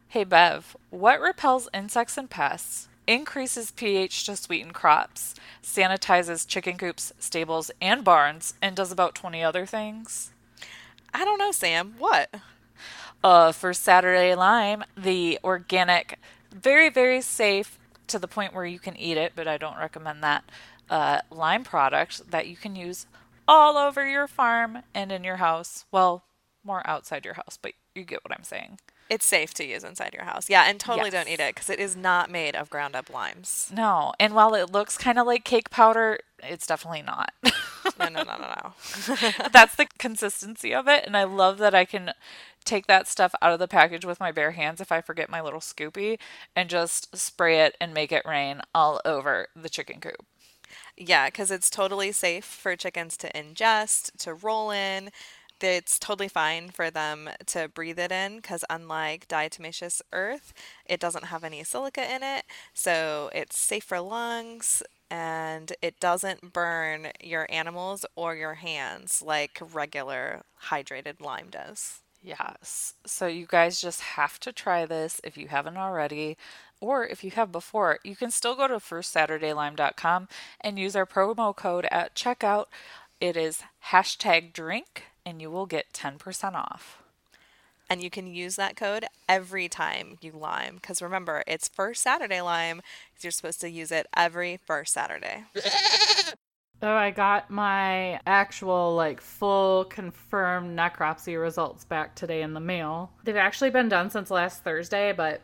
Hey 0.08 0.24
Bev, 0.24 0.76
what 0.90 1.20
repels 1.22 1.70
insects 1.72 2.18
and 2.18 2.28
pests, 2.28 2.86
increases 3.06 3.70
pH 3.70 4.24
to 4.26 4.36
sweeten 4.36 4.72
crops, 4.72 5.34
sanitizes 5.62 6.46
chicken 6.46 6.76
coops, 6.76 7.12
stables, 7.18 7.70
and 7.80 8.04
barns, 8.04 8.54
and 8.62 8.76
does 8.76 8.92
about 8.92 9.14
20 9.14 9.42
other 9.42 9.66
things? 9.66 10.30
I 11.14 11.24
don't 11.24 11.38
know, 11.38 11.52
Sam. 11.52 11.94
What? 11.98 12.30
uh, 13.22 13.52
First 13.52 13.82
Saturday 13.82 14.34
Lime, 14.34 14.84
the 14.96 15.38
organic, 15.44 16.18
very, 16.50 16.90
very 16.90 17.20
safe 17.20 17.78
to 18.08 18.18
the 18.18 18.28
point 18.28 18.54
where 18.54 18.66
you 18.66 18.78
can 18.78 18.96
eat 18.96 19.16
it, 19.16 19.32
but 19.34 19.48
I 19.48 19.56
don't 19.56 19.78
recommend 19.78 20.22
that 20.22 20.44
uh, 20.90 21.20
lime 21.30 21.64
product 21.64 22.30
that 22.30 22.48
you 22.48 22.56
can 22.56 22.76
use 22.76 23.06
all 23.48 23.76
over 23.76 24.06
your 24.06 24.26
farm 24.26 24.78
and 24.94 25.10
in 25.12 25.24
your 25.24 25.36
house. 25.36 25.84
Well, 25.90 26.24
more 26.64 26.86
outside 26.86 27.24
your 27.24 27.34
house, 27.34 27.58
but 27.60 27.72
you 27.94 28.04
get 28.04 28.24
what 28.24 28.36
I'm 28.36 28.44
saying. 28.44 28.78
It's 29.12 29.26
safe 29.26 29.52
to 29.54 29.64
use 29.66 29.84
inside 29.84 30.14
your 30.14 30.24
house. 30.24 30.48
Yeah, 30.48 30.64
and 30.66 30.80
totally 30.80 31.10
Yes. 31.10 31.12
don't 31.12 31.28
eat 31.28 31.38
it 31.40 31.54
because 31.54 31.68
it 31.68 31.78
is 31.78 31.94
not 31.94 32.30
made 32.30 32.56
of 32.56 32.70
ground 32.70 32.96
up 32.96 33.10
limes. 33.10 33.70
No, 33.70 34.14
and 34.18 34.34
while 34.34 34.54
it 34.54 34.70
looks 34.72 34.96
kind 34.96 35.18
of 35.18 35.26
like 35.26 35.44
cake 35.44 35.68
powder, 35.68 36.18
it's 36.42 36.66
definitely 36.66 37.02
not. 37.02 37.32
No, 37.98 38.08
no, 38.08 38.22
no, 38.22 38.36
no, 38.38 38.54
no. 38.62 38.72
That's 39.52 39.74
the 39.74 39.86
consistency 39.98 40.72
of 40.74 40.88
it, 40.88 41.04
and 41.04 41.16
I 41.16 41.24
love 41.24 41.58
that 41.58 41.74
I 41.74 41.84
can 41.84 42.12
take 42.64 42.86
that 42.86 43.06
stuff 43.06 43.34
out 43.42 43.52
of 43.52 43.58
the 43.58 43.68
package 43.68 44.04
with 44.04 44.18
my 44.18 44.32
bare 44.32 44.52
hands 44.52 44.80
if 44.80 44.90
I 44.90 45.00
forget 45.02 45.28
my 45.28 45.40
little 45.42 45.60
scoopy 45.60 46.18
and 46.56 46.70
just 46.70 47.14
spray 47.16 47.60
it 47.60 47.76
and 47.80 47.92
make 47.92 48.10
it 48.10 48.22
rain 48.24 48.62
all 48.74 49.00
over 49.04 49.48
the 49.54 49.68
chicken 49.68 50.00
coop. 50.00 50.24
Yeah, 50.96 51.26
because 51.26 51.50
it's 51.50 51.68
totally 51.70 52.12
safe 52.12 52.44
for 52.44 52.76
chickens 52.76 53.16
to 53.18 53.32
ingest, 53.32 54.16
to 54.18 54.32
roll 54.32 54.70
in. 54.70 55.10
It's 55.62 55.98
totally 55.98 56.28
fine 56.28 56.70
for 56.70 56.90
them 56.90 57.30
to 57.46 57.68
breathe 57.68 57.98
it 57.98 58.12
in 58.12 58.36
because, 58.36 58.64
unlike 58.68 59.28
diatomaceous 59.28 60.02
earth, 60.12 60.52
it 60.86 61.00
doesn't 61.00 61.26
have 61.26 61.44
any 61.44 61.62
silica 61.64 62.02
in 62.14 62.22
it. 62.22 62.44
So 62.74 63.30
it's 63.34 63.58
safe 63.58 63.84
for 63.84 64.00
lungs 64.00 64.82
and 65.10 65.72
it 65.82 66.00
doesn't 66.00 66.52
burn 66.52 67.08
your 67.22 67.46
animals 67.50 68.06
or 68.16 68.34
your 68.34 68.54
hands 68.54 69.22
like 69.24 69.58
regular 69.72 70.42
hydrated 70.70 71.20
lime 71.20 71.48
does. 71.50 72.00
Yes. 72.22 72.94
So 73.04 73.26
you 73.26 73.46
guys 73.46 73.80
just 73.80 74.00
have 74.00 74.38
to 74.40 74.52
try 74.52 74.86
this 74.86 75.20
if 75.24 75.36
you 75.36 75.48
haven't 75.48 75.76
already. 75.76 76.36
Or 76.80 77.06
if 77.06 77.22
you 77.22 77.30
have 77.32 77.52
before, 77.52 77.98
you 78.04 78.16
can 78.16 78.30
still 78.30 78.56
go 78.56 78.66
to 78.66 78.76
firstsaturdaylime.com 78.76 80.28
and 80.60 80.78
use 80.78 80.96
our 80.96 81.06
promo 81.06 81.54
code 81.54 81.86
at 81.90 82.14
checkout. 82.14 82.66
It 83.20 83.36
is 83.36 83.62
hashtag 83.90 84.52
drink 84.52 85.04
and 85.24 85.40
you 85.40 85.50
will 85.50 85.66
get 85.66 85.92
10% 85.92 86.54
off. 86.54 87.02
And 87.90 88.02
you 88.02 88.10
can 88.10 88.26
use 88.26 88.56
that 88.56 88.76
code 88.76 89.04
every 89.28 89.68
time 89.68 90.16
you 90.22 90.32
lime. 90.32 90.76
Because 90.76 91.02
remember, 91.02 91.42
it's 91.46 91.68
first 91.68 92.02
Saturday 92.02 92.40
lime. 92.40 92.80
'cause 93.14 93.24
You're 93.24 93.30
supposed 93.32 93.60
to 93.60 93.70
use 93.70 93.92
it 93.92 94.06
every 94.16 94.56
first 94.56 94.92
Saturday. 94.94 95.44
Oh, 96.84 96.96
I 96.96 97.12
got 97.12 97.48
my 97.48 98.18
actual, 98.26 98.96
like, 98.96 99.20
full 99.20 99.84
confirmed 99.84 100.76
necropsy 100.76 101.40
results 101.40 101.84
back 101.84 102.16
today 102.16 102.42
in 102.42 102.54
the 102.54 102.60
mail. 102.60 103.12
They've 103.22 103.36
actually 103.36 103.70
been 103.70 103.88
done 103.88 104.10
since 104.10 104.32
last 104.32 104.64
Thursday, 104.64 105.12
but 105.12 105.42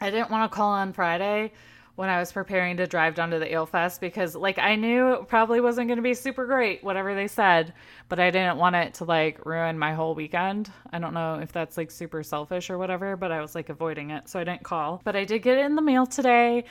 I 0.00 0.10
didn't 0.10 0.32
want 0.32 0.50
to 0.50 0.56
call 0.56 0.70
on 0.72 0.92
Friday 0.92 1.52
when 1.98 2.08
I 2.08 2.20
was 2.20 2.30
preparing 2.30 2.76
to 2.76 2.86
drive 2.86 3.16
down 3.16 3.30
to 3.30 3.40
the 3.40 3.52
Ale 3.52 3.66
Fest 3.66 4.00
because, 4.00 4.36
like, 4.36 4.56
I 4.56 4.76
knew 4.76 5.14
it 5.14 5.26
probably 5.26 5.60
wasn't 5.60 5.88
going 5.88 5.96
to 5.96 6.02
be 6.02 6.14
super 6.14 6.46
great, 6.46 6.84
whatever 6.84 7.12
they 7.12 7.26
said, 7.26 7.72
but 8.08 8.20
I 8.20 8.30
didn't 8.30 8.56
want 8.56 8.76
it 8.76 8.94
to, 8.94 9.04
like, 9.04 9.44
ruin 9.44 9.76
my 9.76 9.94
whole 9.94 10.14
weekend. 10.14 10.70
I 10.92 11.00
don't 11.00 11.12
know 11.12 11.40
if 11.40 11.50
that's, 11.50 11.76
like, 11.76 11.90
super 11.90 12.22
selfish 12.22 12.70
or 12.70 12.78
whatever, 12.78 13.16
but 13.16 13.32
I 13.32 13.40
was, 13.40 13.56
like, 13.56 13.68
avoiding 13.68 14.10
it, 14.10 14.28
so 14.28 14.38
I 14.38 14.44
didn't 14.44 14.62
call. 14.62 15.00
But 15.02 15.16
I 15.16 15.24
did 15.24 15.42
get 15.42 15.58
it 15.58 15.66
in 15.66 15.74
the 15.74 15.82
mail 15.82 16.06
today, 16.06 16.66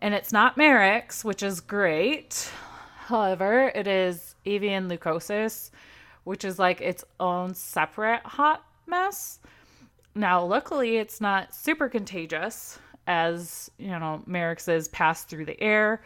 and 0.00 0.14
it's 0.14 0.30
not 0.30 0.56
Marek's, 0.56 1.24
which 1.24 1.42
is 1.42 1.58
great. 1.58 2.48
However, 2.98 3.72
it 3.74 3.88
is 3.88 4.36
avian 4.46 4.88
leukosis, 4.88 5.72
which 6.22 6.44
is 6.44 6.56
like 6.60 6.80
its 6.80 7.02
own 7.18 7.52
separate 7.52 8.22
hot 8.22 8.64
mess. 8.86 9.40
Now, 10.14 10.44
luckily, 10.44 10.98
it's 10.98 11.20
not 11.20 11.52
super 11.52 11.88
contagious, 11.88 12.78
as 13.08 13.70
you 13.78 13.88
know, 13.88 14.22
Marek's 14.26 14.68
is 14.68 14.86
passed 14.88 15.28
through 15.28 15.46
the 15.46 15.60
air. 15.60 16.02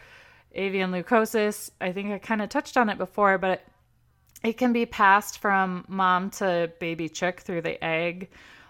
Avian 0.55 0.91
leukosis, 0.91 1.69
I 1.81 1.91
think 1.91 2.11
I 2.11 2.17
kind 2.17 2.41
of 2.41 2.49
touched 2.49 2.77
on 2.77 2.89
it 2.89 2.97
before, 2.97 3.37
but 3.37 3.51
it, 3.51 3.67
it 4.43 4.57
can 4.57 4.71
be 4.71 4.85
passed 4.85 5.39
from 5.39 5.83
mom 5.87 6.29
to 6.31 6.71
baby 6.79 7.09
chick 7.09 7.41
through 7.41 7.61
the 7.61 7.83
egg, 7.83 8.29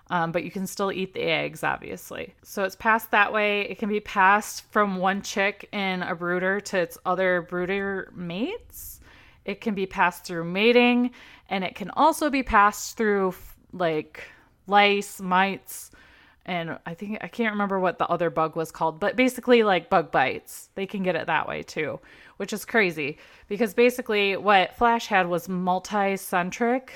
um, 0.10 0.32
but 0.32 0.44
you 0.44 0.52
can 0.52 0.66
still 0.66 0.92
eat 0.92 1.14
the 1.14 1.22
eggs, 1.22 1.64
obviously. 1.64 2.34
So 2.42 2.64
it's 2.64 2.76
passed 2.76 3.12
that 3.12 3.32
way. 3.32 3.62
It 3.70 3.78
can 3.78 3.90
be 3.90 4.00
passed 4.00 4.72
from 4.72 4.98
one 4.98 5.22
chick 5.22 5.70
in 5.72 6.02
a 6.04 6.16
brooder 6.16 6.60
to 6.62 6.80
its 6.80 6.98
other 7.06 7.42
brooder 7.42 8.12
mates. 8.16 9.00
It 9.46 9.62
can 9.62 9.76
be 9.76 9.86
passed 9.86 10.26
through 10.26 10.46
mating, 10.46 11.12
and 11.50 11.64
it 11.64 11.76
can 11.76 11.92
also 11.92 12.30
be 12.30 12.44
passed 12.44 12.98
through 12.98 13.36
like 13.74 14.24
lice, 14.68 15.20
mites, 15.20 15.92
and 16.46 16.78
I 16.86 16.94
think 16.94 17.20
I 17.22 17.28
can't 17.28 17.54
remember 17.54 17.80
what 17.80 18.00
the 18.00 18.08
other 18.08 18.30
bug 18.30 18.56
was 18.56 18.72
called, 18.72 19.00
but 19.00 19.16
basically 19.16 19.64
like 19.64 19.90
bug 19.90 20.12
bites. 20.12 20.70
They 20.76 20.86
can 20.86 21.04
get 21.04 21.16
it 21.16 21.28
that 21.28 21.48
way 21.48 21.64
too, 21.64 22.00
which 22.38 22.52
is 22.52 22.66
crazy 22.66 23.18
because 23.48 23.74
basically 23.74 24.36
what 24.36 24.76
Flash 24.76 25.08
had 25.08 25.28
was 25.28 25.48
multicentric 25.48 26.90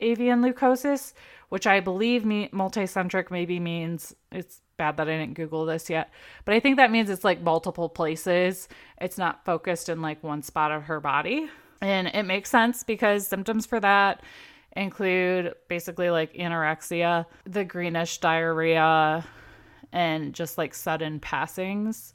avian 0.00 0.42
leukosis, 0.42 1.12
which 1.48 1.66
I 1.66 1.80
believe 1.80 2.24
me- 2.24 2.50
multicentric 2.52 3.30
maybe 3.30 3.60
means 3.60 4.14
it's 4.32 4.62
bad 4.76 4.96
that 4.96 5.08
I 5.08 5.18
didn't 5.18 5.34
Google 5.34 5.64
this 5.66 5.90
yet, 5.90 6.10
but 6.44 6.54
I 6.54 6.60
think 6.60 6.76
that 6.76 6.90
means 6.90 7.10
it's 7.10 7.24
like 7.24 7.40
multiple 7.40 7.88
places. 7.88 8.68
It's 9.00 9.18
not 9.18 9.44
focused 9.44 9.88
in 9.88 10.02
like 10.02 10.22
one 10.22 10.42
spot 10.42 10.72
of 10.72 10.84
her 10.84 11.00
body. 11.00 11.48
And 11.80 12.08
it 12.08 12.24
makes 12.24 12.50
sense 12.50 12.82
because 12.82 13.26
symptoms 13.26 13.64
for 13.64 13.78
that 13.80 14.22
include 14.78 15.54
basically 15.68 16.10
like 16.10 16.32
anorexia, 16.34 17.26
the 17.44 17.64
greenish 17.64 18.18
diarrhea, 18.18 19.24
and 19.92 20.34
just 20.34 20.58
like 20.58 20.74
sudden 20.74 21.20
passings. 21.20 22.14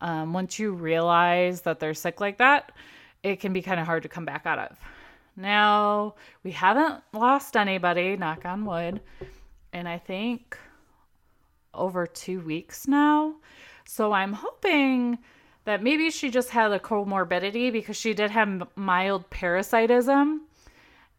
Um, 0.00 0.32
once 0.32 0.58
you 0.58 0.72
realize 0.72 1.62
that 1.62 1.80
they're 1.80 1.94
sick 1.94 2.20
like 2.20 2.38
that, 2.38 2.72
it 3.22 3.40
can 3.40 3.52
be 3.52 3.62
kind 3.62 3.80
of 3.80 3.86
hard 3.86 4.02
to 4.04 4.08
come 4.08 4.24
back 4.24 4.46
out 4.46 4.58
of. 4.58 4.78
Now, 5.36 6.14
we 6.42 6.50
haven't 6.50 7.02
lost 7.12 7.56
anybody, 7.56 8.16
knock 8.16 8.44
on 8.44 8.64
wood, 8.64 9.00
and 9.72 9.88
I 9.88 9.98
think 9.98 10.58
over 11.74 12.06
two 12.06 12.40
weeks 12.40 12.88
now. 12.88 13.34
So 13.84 14.12
I'm 14.12 14.32
hoping 14.32 15.18
that 15.64 15.82
maybe 15.82 16.10
she 16.10 16.30
just 16.30 16.50
had 16.50 16.72
a 16.72 16.78
comorbidity 16.78 17.70
because 17.70 17.96
she 17.96 18.14
did 18.14 18.30
have 18.30 18.66
mild 18.76 19.28
parasitism 19.30 20.47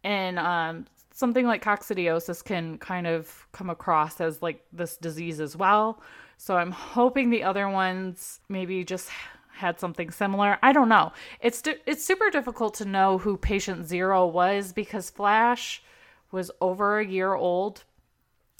and 0.04 0.40
um, 0.40 0.86
something 1.12 1.46
like 1.46 1.64
coccidiosis 1.64 2.44
can 2.44 2.78
kind 2.78 3.06
of 3.06 3.48
come 3.52 3.70
across 3.70 4.22
as 4.22 4.42
like 4.42 4.64
this 4.72 4.98
disease 4.98 5.40
as 5.40 5.56
well. 5.56 6.02
So 6.38 6.56
I'm 6.56 6.72
hoping 6.72 7.30
the 7.30 7.44
other 7.44 7.68
ones 7.68 8.40
maybe 8.48 8.84
just 8.86 9.10
had 9.52 9.78
something 9.80 10.10
similar. 10.10 10.58
I 10.64 10.72
don't 10.72 10.88
know. 10.88 11.12
It's 11.42 11.62
it's 11.86 12.06
super 12.06 12.30
difficult 12.30 12.74
to 12.76 12.86
know 12.86 13.18
who 13.18 13.36
patient 13.36 13.86
0 13.86 14.28
was 14.28 14.72
because 14.72 15.10
Flash 15.10 15.84
was 16.32 16.50
over 16.62 17.00
a 17.00 17.06
year 17.06 17.34
old 17.34 17.84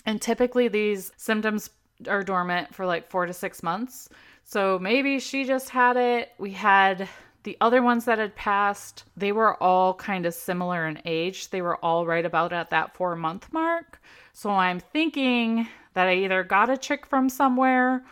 and 0.06 0.22
typically 0.22 0.68
these 0.68 1.14
symptoms 1.16 1.70
are 2.08 2.24
dormant 2.24 2.76
for 2.76 2.86
like 2.86 3.10
4 3.10 3.28
to 3.28 3.34
6 3.34 3.64
months. 3.64 4.10
So 4.44 4.78
maybe 4.80 5.20
she 5.20 5.46
just 5.46 5.70
had 5.70 5.96
it. 5.96 6.32
We 6.38 6.52
had 6.52 7.08
the 7.44 7.58
other 7.62 7.82
ones 7.82 8.06
that 8.06 8.20
had 8.20 8.36
passed, 8.36 9.06
they 9.16 9.32
were 9.32 9.62
all 9.62 9.94
kind 9.94 10.26
of 10.26 10.34
similar 10.34 10.88
in 10.88 11.02
age. 11.06 11.50
They 11.50 11.62
were 11.62 11.78
all 11.78 12.06
right 12.06 12.26
about 12.26 12.54
at 12.54 12.70
that 12.72 12.96
four 12.96 13.16
month 13.16 13.52
mark. 13.52 14.02
So 14.34 14.50
I'm 14.52 14.80
thinking 14.80 15.68
that 15.94 16.08
I 16.08 16.16
either 16.16 16.44
got 16.44 16.70
a 16.70 16.78
chick 16.78 17.06
from 17.06 17.30
somewhere 17.30 18.04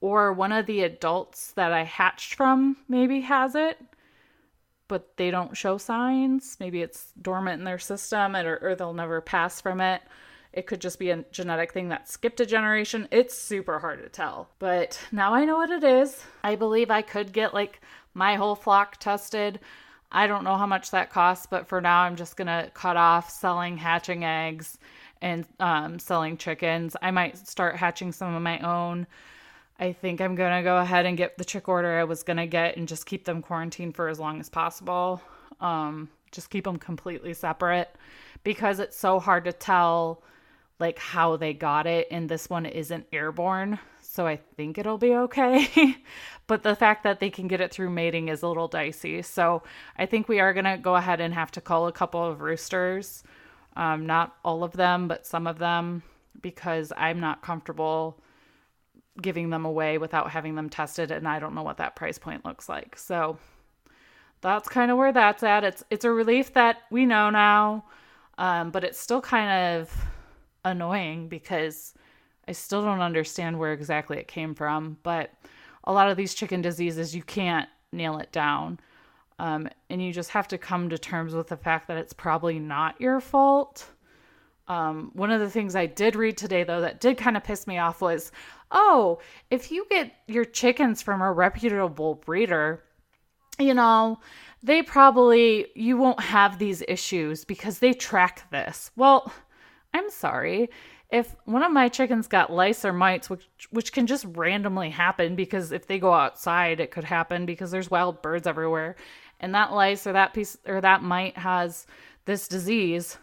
or 0.00 0.32
one 0.32 0.52
of 0.52 0.66
the 0.66 0.82
adults 0.82 1.52
that 1.52 1.72
I 1.72 1.82
hatched 1.82 2.34
from 2.34 2.76
maybe 2.88 3.20
has 3.20 3.54
it, 3.54 3.78
but 4.88 5.16
they 5.16 5.30
don't 5.30 5.56
show 5.56 5.78
signs. 5.78 6.56
Maybe 6.60 6.82
it's 6.82 7.12
dormant 7.20 7.58
in 7.58 7.64
their 7.64 7.78
system 7.78 8.36
or, 8.36 8.58
or 8.62 8.74
they'll 8.74 8.92
never 8.92 9.20
pass 9.20 9.60
from 9.60 9.80
it. 9.80 10.02
It 10.52 10.66
could 10.66 10.80
just 10.80 10.98
be 10.98 11.10
a 11.10 11.24
genetic 11.32 11.72
thing 11.72 11.90
that 11.90 12.08
skipped 12.08 12.40
a 12.40 12.46
generation. 12.46 13.08
It's 13.10 13.36
super 13.36 13.78
hard 13.78 14.02
to 14.02 14.08
tell. 14.08 14.48
But 14.58 14.98
now 15.12 15.34
I 15.34 15.44
know 15.44 15.56
what 15.56 15.70
it 15.70 15.84
is. 15.84 16.24
I 16.42 16.56
believe 16.56 16.90
I 16.90 17.02
could 17.02 17.32
get 17.32 17.52
like 17.52 17.82
my 18.16 18.34
whole 18.34 18.54
flock 18.54 18.96
tested. 18.96 19.60
I 20.10 20.26
don't 20.26 20.42
know 20.42 20.56
how 20.56 20.66
much 20.66 20.90
that 20.92 21.10
costs, 21.10 21.46
but 21.48 21.68
for 21.68 21.82
now 21.82 22.00
I'm 22.00 22.16
just 22.16 22.36
going 22.36 22.46
to 22.46 22.70
cut 22.72 22.96
off 22.96 23.30
selling 23.30 23.76
hatching 23.76 24.24
eggs 24.24 24.78
and 25.20 25.44
um, 25.60 25.98
selling 25.98 26.38
chickens. 26.38 26.96
I 27.02 27.10
might 27.10 27.36
start 27.46 27.76
hatching 27.76 28.12
some 28.12 28.34
of 28.34 28.42
my 28.42 28.58
own. 28.60 29.06
I 29.78 29.92
think 29.92 30.22
I'm 30.22 30.34
going 30.34 30.56
to 30.56 30.62
go 30.62 30.78
ahead 30.78 31.04
and 31.04 31.18
get 31.18 31.36
the 31.36 31.44
chick 31.44 31.68
order 31.68 31.98
I 31.98 32.04
was 32.04 32.22
going 32.22 32.38
to 32.38 32.46
get 32.46 32.78
and 32.78 32.88
just 32.88 33.04
keep 33.04 33.26
them 33.26 33.42
quarantined 33.42 33.94
for 33.94 34.08
as 34.08 34.18
long 34.18 34.40
as 34.40 34.48
possible. 34.48 35.20
Um, 35.60 36.08
just 36.32 36.48
keep 36.48 36.64
them 36.64 36.78
completely 36.78 37.34
separate 37.34 37.94
because 38.44 38.80
it's 38.80 38.96
so 38.96 39.20
hard 39.20 39.44
to 39.44 39.52
tell 39.52 40.22
like 40.78 40.98
how 40.98 41.36
they 41.36 41.52
got 41.52 41.86
it 41.86 42.08
and 42.10 42.28
this 42.28 42.48
one 42.48 42.64
isn't 42.64 43.06
airborne 43.12 43.78
so 44.16 44.26
i 44.26 44.36
think 44.56 44.78
it'll 44.78 44.98
be 44.98 45.14
okay 45.14 45.96
but 46.46 46.62
the 46.62 46.74
fact 46.74 47.04
that 47.04 47.20
they 47.20 47.30
can 47.30 47.46
get 47.46 47.60
it 47.60 47.70
through 47.70 47.90
mating 47.90 48.28
is 48.28 48.42
a 48.42 48.48
little 48.48 48.68
dicey 48.68 49.22
so 49.22 49.62
i 49.98 50.06
think 50.06 50.28
we 50.28 50.40
are 50.40 50.52
going 50.52 50.64
to 50.64 50.76
go 50.76 50.96
ahead 50.96 51.20
and 51.20 51.34
have 51.34 51.50
to 51.52 51.60
call 51.60 51.86
a 51.86 51.92
couple 51.92 52.24
of 52.24 52.40
roosters 52.40 53.22
um, 53.76 54.06
not 54.06 54.36
all 54.44 54.64
of 54.64 54.72
them 54.72 55.06
but 55.06 55.26
some 55.26 55.46
of 55.46 55.58
them 55.58 56.02
because 56.42 56.92
I'm 56.96 57.20
not 57.20 57.42
comfortable 57.42 58.20
giving 59.20 59.50
them 59.50 59.64
away 59.64 59.98
without 59.98 60.30
having 60.30 60.54
them 60.54 60.68
tested 60.68 61.10
and 61.10 61.26
I 61.26 61.38
don't 61.38 61.54
know 61.54 61.62
what 61.62 61.78
that 61.78 61.96
price 61.96 62.18
point 62.18 62.44
looks 62.44 62.68
like. 62.68 62.98
So 62.98 63.38
that's 64.42 64.68
kind 64.68 64.90
of 64.90 64.98
where 64.98 65.12
that's 65.12 65.42
at. 65.42 65.64
It's 65.64 65.82
it's 65.90 66.04
a 66.04 66.10
relief 66.10 66.52
that 66.54 66.82
we 66.90 67.06
know 67.06 67.30
now. 67.30 67.84
Um, 68.38 68.70
but 68.70 68.84
it's 68.84 68.98
still 68.98 69.22
kind 69.22 69.80
of 69.80 69.90
annoying 70.64 71.28
because 71.28 71.94
I 72.48 72.52
still 72.52 72.82
don't 72.82 73.00
understand 73.00 73.58
where 73.58 73.72
exactly 73.72 74.18
it 74.18 74.28
came 74.28 74.54
from. 74.54 74.98
But 75.02 75.32
a 75.84 75.92
lot 75.92 76.10
of 76.10 76.16
these 76.16 76.34
chicken 76.34 76.62
diseases, 76.62 77.14
you 77.14 77.22
can't 77.22 77.68
nail 77.92 78.18
it 78.18 78.32
down. 78.32 78.80
Um, 79.38 79.68
and 79.90 80.02
you 80.02 80.12
just 80.12 80.30
have 80.30 80.48
to 80.48 80.58
come 80.58 80.88
to 80.88 80.98
terms 80.98 81.34
with 81.34 81.48
the 81.48 81.56
fact 81.56 81.88
that 81.88 81.98
it's 81.98 82.12
probably 82.12 82.58
not 82.58 83.00
your 83.00 83.20
fault. 83.20 83.90
Um, 84.68 85.10
one 85.14 85.30
of 85.30 85.40
the 85.40 85.50
things 85.50 85.76
I 85.76 85.86
did 85.86 86.16
read 86.16 86.36
today, 86.36 86.64
though, 86.64 86.80
that 86.80 87.00
did 87.00 87.18
kind 87.18 87.36
of 87.36 87.44
piss 87.44 87.66
me 87.66 87.78
off 87.78 88.00
was 88.00 88.32
oh, 88.72 89.20
if 89.50 89.70
you 89.70 89.86
get 89.88 90.12
your 90.26 90.44
chickens 90.44 91.02
from 91.02 91.22
a 91.22 91.32
reputable 91.32 92.16
breeder, 92.16 92.82
you 93.58 93.74
know, 93.74 94.18
they 94.62 94.82
probably, 94.82 95.68
you 95.74 95.96
won't 95.96 96.20
have 96.20 96.58
these 96.58 96.82
issues 96.88 97.44
because 97.44 97.78
they 97.78 97.92
track 97.92 98.50
this. 98.50 98.90
Well, 98.96 99.32
I'm 99.94 100.10
sorry. 100.10 100.68
If 101.10 101.36
one 101.44 101.62
of 101.62 101.72
my 101.72 101.88
chickens 101.88 102.26
got 102.26 102.52
lice 102.52 102.84
or 102.84 102.92
mites, 102.92 103.30
which 103.30 103.48
which 103.70 103.92
can 103.92 104.06
just 104.06 104.24
randomly 104.24 104.90
happen 104.90 105.36
because 105.36 105.72
if 105.72 105.86
they 105.86 105.98
go 105.98 106.12
outside, 106.12 106.80
it 106.80 106.90
could 106.90 107.04
happen 107.04 107.46
because 107.46 107.70
there's 107.70 107.90
wild 107.90 108.22
birds 108.22 108.46
everywhere, 108.46 108.96
and 109.40 109.54
that 109.54 109.72
lice 109.72 110.06
or 110.06 110.12
that 110.12 110.34
piece 110.34 110.56
or 110.66 110.80
that 110.80 111.02
mite 111.02 111.38
has 111.38 111.86
this 112.24 112.48
disease, 112.48 113.18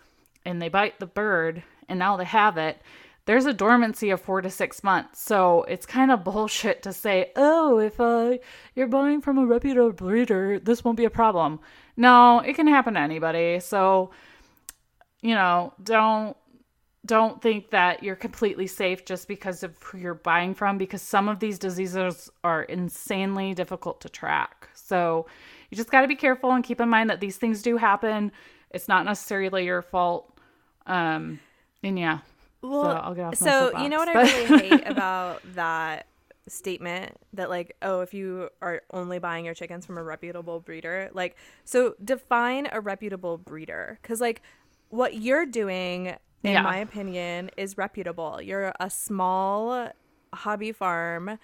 and 0.45 0.61
they 0.61 0.69
bite 0.69 0.99
the 0.99 1.05
bird, 1.05 1.63
and 1.89 1.99
now 1.99 2.15
they 2.15 2.25
have 2.25 2.57
it, 2.57 2.81
there's 3.25 3.45
a 3.45 3.53
dormancy 3.53 4.09
of 4.09 4.19
four 4.21 4.41
to 4.41 4.49
six 4.49 4.83
months. 4.83 5.21
So 5.21 5.63
it's 5.63 5.85
kind 5.85 6.11
of 6.11 6.23
bullshit 6.25 6.83
to 6.83 6.93
say, 6.93 7.31
oh, 7.35 7.79
if 7.79 7.99
uh, 7.99 8.37
you're 8.75 8.87
buying 8.87 9.21
from 9.21 9.37
a 9.37 9.45
reputable 9.45 9.91
breeder, 9.91 10.59
this 10.59 10.83
won't 10.83 10.97
be 10.97 11.05
a 11.05 11.09
problem. 11.09 11.59
No, 11.95 12.39
it 12.39 12.55
can 12.55 12.67
happen 12.67 12.95
to 12.95 12.99
anybody. 12.99 13.59
So, 13.59 14.11
you 15.21 15.35
know, 15.35 15.73
don't 15.81 16.35
don't 17.05 17.41
think 17.41 17.71
that 17.71 18.01
you're 18.01 18.15
completely 18.15 18.67
safe 18.67 19.03
just 19.03 19.27
because 19.27 19.63
of 19.63 19.81
who 19.83 19.97
you're 19.97 20.13
buying 20.13 20.53
from 20.53 20.77
because 20.77 21.01
some 21.01 21.27
of 21.27 21.39
these 21.39 21.59
diseases 21.59 22.29
are 22.43 22.63
insanely 22.63 23.53
difficult 23.53 23.99
to 24.01 24.09
track. 24.09 24.69
So, 24.73 25.25
you 25.69 25.75
just 25.75 25.91
got 25.91 26.01
to 26.01 26.07
be 26.07 26.15
careful 26.15 26.51
and 26.51 26.63
keep 26.63 26.79
in 26.79 26.87
mind 26.87 27.09
that 27.09 27.19
these 27.19 27.37
things 27.37 27.61
do 27.61 27.77
happen. 27.77 28.31
It's 28.69 28.87
not 28.87 29.05
necessarily 29.05 29.65
your 29.65 29.81
fault. 29.81 30.37
Um, 30.85 31.39
and 31.81 31.97
yeah, 31.97 32.19
well, 32.63 32.83
so 32.83 32.89
I'll 32.89 33.13
get 33.13 33.25
off 33.25 33.35
So 33.35 33.77
you 33.79 33.89
know 33.89 33.97
what 33.97 34.09
but... 34.11 34.25
I 34.25 34.43
really 34.43 34.69
hate 34.69 34.83
about 34.87 35.41
that 35.55 36.07
statement 36.47 37.15
that 37.31 37.49
like 37.49 37.75
oh 37.81 38.01
if 38.01 38.13
you 38.13 38.49
are 38.61 38.81
only 38.91 39.17
buying 39.17 39.45
your 39.45 39.53
chickens 39.53 39.85
from 39.85 39.97
a 39.97 40.03
reputable 40.03 40.59
breeder 40.59 41.09
like 41.13 41.37
so 41.63 41.95
define 42.03 42.67
a 42.73 42.81
reputable 42.81 43.37
breeder 43.37 43.97
because 44.01 44.19
like 44.19 44.41
what 44.89 45.15
you're 45.15 45.45
doing 45.45 46.17
in 46.43 46.53
yeah. 46.53 46.61
my 46.61 46.77
opinion 46.77 47.49
is 47.57 47.77
reputable 47.77 48.41
you're 48.41 48.73
a 48.79 48.89
small 48.89 49.89
hobby 50.33 50.71
farm 50.71 51.37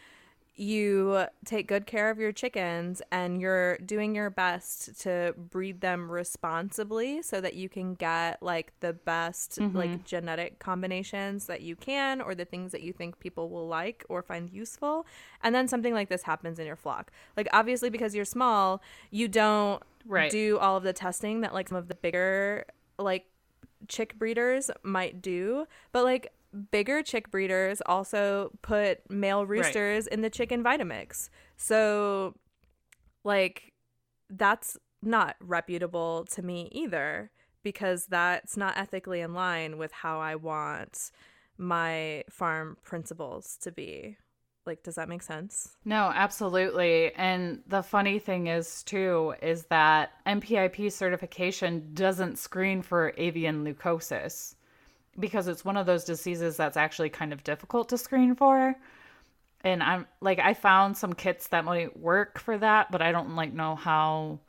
you 0.60 1.24
take 1.46 1.70
good 1.70 1.86
care 1.86 2.10
of 2.10 2.20
your 2.20 2.34
chickens 2.34 3.02
and 3.14 3.40
you're 3.40 3.78
doing 3.78 4.14
your 4.14 4.30
best 4.30 5.00
to 5.00 5.34
breed 5.38 5.80
them 5.80 6.12
responsibly 6.12 7.22
so 7.22 7.40
that 7.40 7.54
you 7.54 7.70
can 7.70 7.94
get 7.94 8.44
like 8.44 8.74
the 8.82 8.92
best 8.92 9.52
mm-hmm. 9.52 9.78
like 9.78 10.04
genetic 10.04 10.60
combinations 10.60 11.46
that 11.46 11.62
you 11.62 11.78
can 11.78 12.20
or 12.20 12.36
the 12.36 12.44
things 12.44 12.74
that 12.74 12.82
you 12.82 12.92
think 12.92 13.18
people 13.20 13.50
will 13.50 13.70
like 13.70 14.04
or 14.10 14.22
find 14.22 14.50
useful 14.50 15.06
and 15.44 15.56
then 15.56 15.66
something 15.66 15.94
like 15.94 16.10
this 16.10 16.24
happens 16.24 16.60
in 16.60 16.68
your 16.68 16.76
flock 16.76 17.10
like 17.38 17.48
obviously 17.54 17.90
because 17.90 18.14
you're 18.14 18.26
small 18.26 18.82
you 19.12 19.30
don't 19.30 19.82
right. 20.06 20.30
do 20.30 20.58
all 20.58 20.76
of 20.76 20.84
the 20.84 20.92
testing 20.92 21.40
that 21.40 21.54
like 21.54 21.70
some 21.70 21.78
of 21.78 21.88
the 21.88 21.96
bigger 21.96 22.66
like 22.98 23.28
chick 23.88 24.18
breeders 24.18 24.70
might 24.84 25.22
do 25.22 25.66
but 25.92 26.04
like 26.04 26.32
bigger 26.72 27.02
chick 27.02 27.30
breeders 27.32 27.82
also 27.86 28.52
put 28.62 29.10
male 29.10 29.46
roosters 29.46 30.06
right. 30.06 30.14
in 30.14 30.22
the 30.22 30.30
chicken 30.30 30.64
Vitamix. 30.64 31.30
So, 31.58 32.36
like, 33.24 33.74
that's 34.30 34.78
not 35.02 35.36
reputable 35.40 36.26
to 36.32 36.42
me 36.42 36.70
either 36.72 37.32
because 37.64 38.06
that's 38.06 38.58
not 38.58 38.78
ethically 38.78 39.22
in 39.22 39.34
line 39.34 39.78
with 39.78 39.92
how 39.92 40.20
I 40.20 40.36
want 40.36 41.12
my 41.58 42.24
farm 42.30 42.78
principles 42.84 43.58
to 43.62 43.72
be. 43.72 44.18
Like, 44.66 44.84
does 44.84 44.96
that 44.96 45.10
make 45.10 45.24
sense? 45.24 45.76
No, 45.86 46.12
absolutely. 46.14 47.14
And 47.16 47.64
the 47.68 47.82
funny 47.82 48.20
thing 48.20 48.48
is, 48.48 48.84
too, 48.84 49.34
is 49.42 49.64
that 49.66 50.12
NPIP 50.28 50.92
certification 50.92 51.90
doesn't 51.94 52.38
screen 52.38 52.82
for 52.82 53.14
avian 53.18 53.66
leukosis 53.66 54.56
because 55.20 55.48
it's 55.48 55.66
one 55.66 55.78
of 55.78 55.86
those 55.86 56.04
diseases 56.04 56.58
that's 56.58 56.78
actually 56.78 57.10
kind 57.10 57.34
of 57.34 57.44
difficult 57.44 57.90
to 57.90 57.98
screen 57.98 58.36
for. 58.36 58.76
And 59.62 59.84
I'm 59.84 60.08
like 60.22 60.40
I 60.40 60.54
found 60.54 60.96
some 60.96 61.14
kits 61.14 61.48
that 61.48 61.66
might 61.66 61.98
work 62.00 62.40
for 62.40 62.58
that, 62.58 62.92
but 62.92 63.02
I 63.02 63.12
don't 63.12 63.36
like 63.36 63.54
know 63.54 63.76
how 63.76 64.40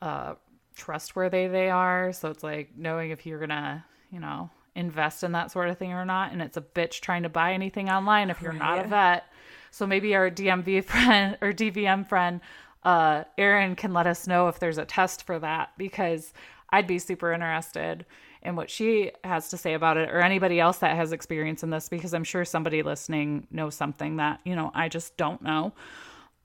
uh 0.00 0.34
trustworthy 0.74 1.46
they 1.46 1.70
are. 1.70 2.12
So 2.12 2.30
it's 2.30 2.42
like 2.42 2.70
knowing 2.76 3.10
if 3.10 3.26
you're 3.26 3.38
gonna, 3.38 3.84
you 4.10 4.18
know, 4.18 4.50
invest 4.74 5.22
in 5.22 5.32
that 5.32 5.50
sort 5.50 5.68
of 5.68 5.78
thing 5.78 5.92
or 5.92 6.04
not. 6.04 6.32
And 6.32 6.42
it's 6.42 6.56
a 6.56 6.62
bitch 6.62 7.00
trying 7.00 7.22
to 7.22 7.28
buy 7.28 7.52
anything 7.52 7.88
online 7.88 8.30
if 8.30 8.40
you're 8.42 8.52
not 8.52 8.84
a 8.84 8.88
vet. 8.88 9.26
So 9.72 9.86
maybe 9.86 10.14
our 10.14 10.30
DMV 10.30 10.84
friend 10.84 11.36
or 11.42 11.50
DVM 11.52 12.06
friend, 12.06 12.40
uh, 12.84 13.24
Erin 13.38 13.74
can 13.74 13.92
let 13.92 14.06
us 14.06 14.28
know 14.28 14.46
if 14.48 14.60
there's 14.60 14.78
a 14.78 14.84
test 14.84 15.24
for 15.24 15.38
that 15.38 15.70
because 15.76 16.32
I'd 16.70 16.86
be 16.86 16.98
super 16.98 17.32
interested 17.32 18.04
in 18.42 18.54
what 18.54 18.68
she 18.68 19.12
has 19.24 19.48
to 19.48 19.56
say 19.56 19.74
about 19.74 19.96
it 19.96 20.10
or 20.10 20.20
anybody 20.20 20.60
else 20.60 20.78
that 20.78 20.94
has 20.96 21.12
experience 21.12 21.62
in 21.62 21.70
this 21.70 21.88
because 21.88 22.12
I'm 22.12 22.24
sure 22.24 22.44
somebody 22.44 22.82
listening 22.82 23.46
knows 23.50 23.74
something 23.74 24.16
that, 24.16 24.40
you 24.44 24.54
know, 24.54 24.70
I 24.74 24.88
just 24.88 25.16
don't 25.16 25.40
know. 25.42 25.72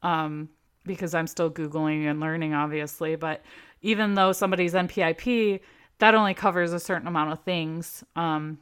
Um, 0.04 0.50
because 0.86 1.14
I'm 1.14 1.28
still 1.28 1.52
Googling 1.52 2.10
and 2.10 2.22
learning, 2.22 2.54
obviously. 2.54 3.18
But 3.18 3.44
even 3.82 4.14
though 4.14 4.32
somebody's 4.32 4.74
NPIP, 4.74 5.60
that 6.00 6.16
only 6.16 6.34
covers 6.34 6.72
a 6.72 6.80
certain 6.80 7.08
amount 7.08 7.34
of 7.34 7.40
things. 7.42 8.06
Um, 8.16 8.60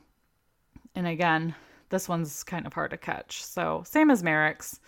and 0.95 1.05
again, 1.05 1.53
this 1.89 2.09
one's 2.09 2.43
kind 2.43 2.65
of 2.65 2.73
hard 2.73 2.91
to 2.91 2.97
catch. 2.97 3.43
So, 3.43 3.83
same 3.85 4.09
as 4.09 4.23
Marek's. 4.23 4.79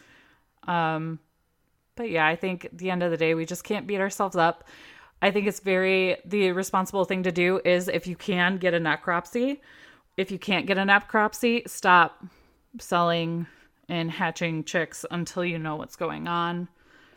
Um, 0.68 1.20
but 1.96 2.10
yeah, 2.10 2.28
I 2.28 2.36
think 2.36 2.66
at 2.66 2.78
the 2.78 2.90
end 2.90 3.04
of 3.04 3.12
the 3.12 3.18
day, 3.18 3.34
we 3.34 3.46
just 3.46 3.64
can't 3.64 3.88
beat 3.88 4.00
ourselves 4.00 4.36
up. 4.36 4.64
I 5.22 5.32
think 5.32 5.48
it's 5.48 5.60
very 5.60 6.18
the 6.26 6.52
responsible 6.52 7.06
thing 7.06 7.24
to 7.24 7.32
do 7.32 7.60
is 7.66 7.88
if 7.88 8.06
you 8.08 8.16
can 8.16 8.58
get 8.58 8.74
a 8.74 8.80
necropsy. 8.80 9.60
If 10.16 10.32
you 10.32 10.40
can't 10.40 10.66
get 10.66 10.78
a 10.78 10.82
necropsy, 10.82 11.68
stop 11.70 12.24
selling 12.80 13.48
and 13.90 14.12
hatching 14.12 14.64
chicks 14.64 15.06
until 15.12 15.46
you 15.46 15.58
know 15.58 15.76
what's 15.76 15.96
going 15.96 16.28
on 16.28 16.68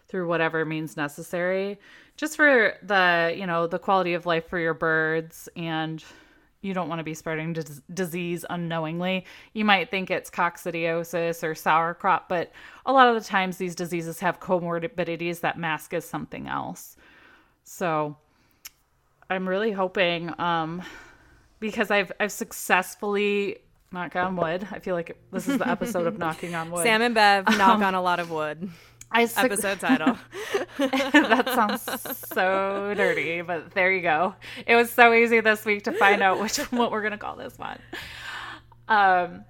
through 0.08 0.26
whatever 0.26 0.64
means 0.64 0.96
necessary 0.96 1.78
just 2.16 2.36
for 2.36 2.74
the 2.82 3.34
you 3.36 3.46
know 3.46 3.66
the 3.66 3.78
quality 3.78 4.12
of 4.12 4.26
life 4.26 4.46
for 4.48 4.58
your 4.58 4.74
birds 4.74 5.48
and 5.56 6.04
you 6.62 6.74
don't 6.74 6.88
want 6.88 6.98
to 6.98 7.04
be 7.04 7.14
spreading 7.14 7.52
d- 7.52 7.62
disease 7.92 8.44
unknowingly 8.50 9.24
you 9.52 9.64
might 9.64 9.90
think 9.90 10.10
it's 10.10 10.30
coccidiosis 10.30 11.42
or 11.42 11.54
sour 11.54 11.94
crop 11.94 12.28
but 12.28 12.52
a 12.86 12.92
lot 12.92 13.08
of 13.08 13.14
the 13.14 13.26
times 13.28 13.56
these 13.56 13.74
diseases 13.74 14.20
have 14.20 14.40
comorbidities 14.40 15.40
that 15.40 15.58
mask 15.58 15.94
as 15.94 16.04
something 16.04 16.48
else 16.48 16.96
so 17.64 18.16
I'm 19.28 19.48
really 19.48 19.72
hoping 19.72 20.32
um 20.40 20.82
because 21.60 21.90
I've 21.90 22.10
I've 22.18 22.32
successfully 22.32 23.58
knock 23.92 24.16
on 24.16 24.36
wood. 24.36 24.66
I 24.70 24.78
feel 24.78 24.94
like 24.94 25.16
this 25.32 25.48
is 25.48 25.58
the 25.58 25.68
episode 25.68 26.06
of 26.06 26.18
knocking 26.18 26.54
on 26.54 26.70
wood. 26.70 26.82
Sam 26.82 27.02
and 27.02 27.14
Bev 27.14 27.46
knock 27.58 27.76
um, 27.76 27.82
on 27.82 27.94
a 27.94 28.02
lot 28.02 28.18
of 28.18 28.30
wood. 28.30 28.70
I 29.12 29.26
su- 29.26 29.40
episode 29.44 29.80
title. 29.80 30.16
that 30.78 31.48
sounds 31.54 32.18
so 32.28 32.94
dirty, 32.96 33.42
but 33.42 33.72
there 33.72 33.92
you 33.92 34.02
go. 34.02 34.34
It 34.66 34.76
was 34.76 34.90
so 34.90 35.12
easy 35.12 35.40
this 35.40 35.64
week 35.64 35.84
to 35.84 35.92
find 35.92 36.22
out 36.22 36.40
which 36.40 36.56
what 36.70 36.90
we're 36.90 37.02
gonna 37.02 37.18
call 37.18 37.36
this 37.36 37.58
one. 37.58 37.78
Um, 38.88 39.44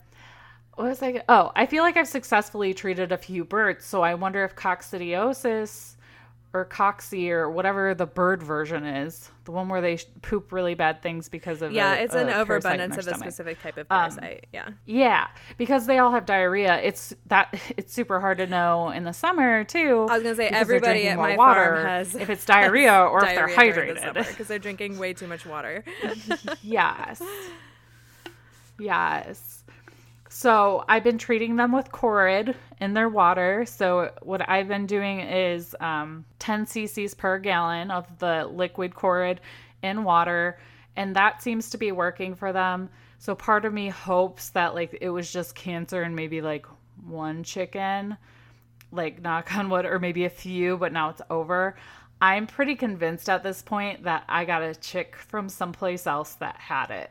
what 0.75 0.89
was 0.89 1.03
I? 1.03 1.23
Oh, 1.29 1.53
I 1.55 1.67
feel 1.67 1.83
like 1.83 1.97
I've 1.97 2.09
successfully 2.09 2.73
treated 2.75 3.13
a 3.13 3.19
few 3.19 3.45
birds, 3.45 3.85
so 3.85 4.03
I 4.03 4.15
wonder 4.15 4.45
if 4.45 4.57
coccidiosis 4.57 5.97
or 6.53 6.65
coxy 6.65 7.31
or 7.31 7.49
whatever 7.49 7.95
the 7.95 8.07
bird 8.07 8.43
version 8.43 8.85
is, 8.85 9.31
the 9.45 9.53
one 9.53 9.69
where 9.69 9.81
they 9.81 9.97
poop 10.21 10.51
really 10.51 10.75
bad 10.75 11.01
things 11.01 11.29
because 11.29 11.63
of 11.63 11.73
yeah, 11.73 11.95
a, 11.95 12.03
it's 12.03 12.15
an 12.15 12.29
overabundance 12.29 12.97
of 12.97 13.05
stomach. 13.05 13.21
a 13.21 13.31
specific 13.31 13.63
type 13.63 13.77
of 13.77 13.87
um, 13.89 13.99
parasite. 14.01 14.47
Um, 14.47 14.51
yeah, 14.53 14.69
yeah, 14.85 15.27
because 15.59 15.87
they 15.87 15.99
all 15.99 16.11
have 16.11 16.27
diarrhea. 16.27 16.81
It's 16.83 17.15
that 17.27 17.55
it's 17.77 17.93
super 17.93 18.21
hard 18.21 18.39
to 18.39 18.49
know 18.49 18.91
in 18.91 19.05
the 19.05 19.13
summer 19.13 19.63
too. 19.63 20.07
I 20.11 20.15
was 20.15 20.23
gonna 20.25 20.35
say 20.35 20.49
everybody 20.49 21.07
at 21.07 21.17
my 21.17 21.37
water 21.37 21.77
farm 21.77 21.87
has 21.87 22.15
if 22.17 22.29
it's 22.29 22.45
diarrhea 22.45 22.95
or 22.95 23.25
if 23.25 23.35
they're 23.35 23.49
hydrated 23.49 24.15
because 24.15 24.49
they're 24.49 24.59
drinking 24.59 24.99
way 24.99 25.13
too 25.13 25.29
much 25.29 25.47
water. 25.47 25.85
yes, 26.63 27.23
yes. 28.79 29.60
So 30.41 30.87
I've 30.89 31.05
been 31.05 31.19
treating 31.19 31.57
them 31.57 31.71
with 31.71 31.93
Corid 31.93 32.55
in 32.81 32.95
their 32.95 33.11
water. 33.11 33.67
So 33.67 34.11
what 34.23 34.49
I've 34.49 34.69
been 34.69 34.87
doing 34.87 35.21
is 35.21 35.77
um, 35.81 36.25
10 36.39 36.65
cc's 36.65 37.13
per 37.13 37.39
gallon 37.39 37.91
of 37.91 38.07
the 38.21 38.47
liquid 38.51 38.95
Corid 38.95 39.41
in 39.83 40.03
water, 40.03 40.59
and 40.97 41.15
that 41.15 41.43
seems 41.43 41.69
to 41.69 41.77
be 41.77 41.93
working 41.93 42.35
for 42.35 42.55
them. 42.55 42.89
So 43.19 43.35
part 43.35 43.67
of 43.67 43.75
me 43.75 43.91
hopes 43.91 44.49
that 44.51 44.75
like 44.75 44.97
it 45.03 45.11
was 45.11 45.31
just 45.31 45.55
cancer 45.55 46.05
and 46.05 46.17
maybe 46.17 46.41
like 46.41 46.65
one 47.05 47.45
chicken, 47.45 48.17
like 48.93 49.21
knock 49.21 49.55
on 49.55 49.69
wood, 49.69 49.85
or 49.85 49.99
maybe 49.99 50.25
a 50.25 50.31
few, 50.31 50.79
but 50.79 50.91
now 50.91 51.11
it's 51.11 51.21
over. 51.29 51.77
I'm 52.23 52.47
pretty 52.47 52.77
convinced 52.77 53.29
at 53.29 53.43
this 53.43 53.61
point 53.61 54.05
that 54.05 54.25
I 54.27 54.47
got 54.47 54.63
a 54.63 54.75
chick 54.75 55.17
from 55.17 55.51
someplace 55.51 56.07
else 56.07 56.33
that 56.37 56.57
had 56.57 56.91
it. 56.91 57.11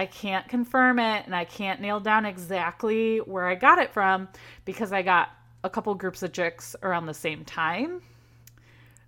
I 0.00 0.06
can't 0.06 0.48
confirm 0.48 0.98
it 0.98 1.26
and 1.26 1.36
I 1.36 1.44
can't 1.44 1.78
nail 1.78 2.00
down 2.00 2.24
exactly 2.24 3.18
where 3.18 3.46
I 3.46 3.54
got 3.54 3.76
it 3.76 3.92
from 3.92 4.28
because 4.64 4.94
I 4.94 5.02
got 5.02 5.28
a 5.62 5.68
couple 5.68 5.94
groups 5.94 6.22
of 6.22 6.32
chicks 6.32 6.74
around 6.82 7.04
the 7.04 7.12
same 7.12 7.44
time 7.44 8.00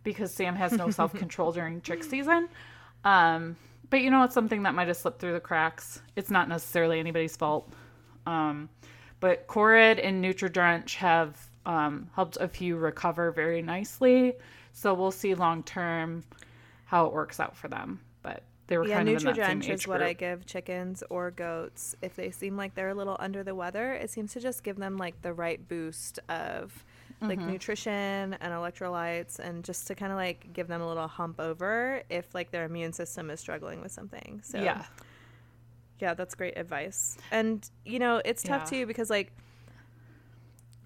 because 0.04 0.34
Sam 0.34 0.54
has 0.54 0.72
no 0.72 0.90
self 1.00 1.14
control 1.14 1.50
during 1.50 1.80
chick 1.80 2.04
season. 2.04 2.46
Um, 3.04 3.56
but 3.88 4.02
you 4.02 4.10
know, 4.10 4.22
it's 4.24 4.34
something 4.34 4.64
that 4.64 4.74
might 4.74 4.88
have 4.88 4.98
slipped 4.98 5.18
through 5.18 5.32
the 5.32 5.40
cracks. 5.40 6.02
It's 6.14 6.30
not 6.30 6.50
necessarily 6.50 7.00
anybody's 7.00 7.38
fault. 7.38 7.72
Um, 8.26 8.68
but 9.18 9.46
Corid 9.46 9.98
and 9.98 10.22
Nutridrench 10.22 10.96
have 10.96 11.38
um, 11.64 12.10
helped 12.14 12.36
a 12.38 12.48
few 12.48 12.76
recover 12.76 13.30
very 13.30 13.62
nicely. 13.62 14.34
So 14.74 14.92
we'll 14.92 15.10
see 15.10 15.34
long 15.34 15.62
term 15.62 16.22
how 16.84 17.06
it 17.06 17.14
works 17.14 17.40
out 17.40 17.56
for 17.56 17.68
them. 17.68 17.98
They 18.72 18.78
were 18.78 18.86
yeah, 18.86 18.96
kind 18.96 19.08
of 19.10 19.16
in 19.18 19.24
that 19.24 19.36
same 19.36 19.60
is 19.60 19.86
what 19.86 19.98
group. 19.98 20.08
I 20.08 20.12
give 20.14 20.46
chickens 20.46 21.02
or 21.10 21.30
goats 21.30 21.94
if 22.00 22.16
they 22.16 22.30
seem 22.30 22.56
like 22.56 22.74
they're 22.74 22.88
a 22.88 22.94
little 22.94 23.18
under 23.20 23.42
the 23.44 23.54
weather. 23.54 23.92
It 23.92 24.08
seems 24.08 24.32
to 24.32 24.40
just 24.40 24.62
give 24.64 24.76
them 24.76 24.96
like 24.96 25.20
the 25.20 25.34
right 25.34 25.66
boost 25.68 26.18
of 26.30 26.84
like 27.20 27.38
Mm-hmm. 27.38 27.50
nutrition 27.50 27.92
and 28.40 28.52
electrolytes 28.52 29.38
and 29.38 29.62
just 29.62 29.86
to 29.88 29.94
kind 29.94 30.10
of 30.10 30.16
like 30.16 30.52
give 30.54 30.68
them 30.68 30.80
a 30.80 30.88
little 30.88 31.06
hump 31.06 31.38
over 31.38 32.02
if 32.08 32.34
like 32.34 32.50
their 32.50 32.64
immune 32.64 32.92
system 32.94 33.30
is 33.30 33.40
struggling 33.40 33.82
with 33.82 33.92
something. 33.92 34.40
So 34.42 34.58
Yeah. 34.58 34.82
yeah, 36.00 36.14
that's 36.14 36.34
great 36.34 36.56
advice. 36.58 37.16
And 37.30 37.68
you 37.84 37.98
know, 37.98 38.22
it's 38.24 38.42
tough 38.42 38.64
Yeah. 38.64 38.70
too 38.70 38.86
because 38.86 39.10
like 39.10 39.32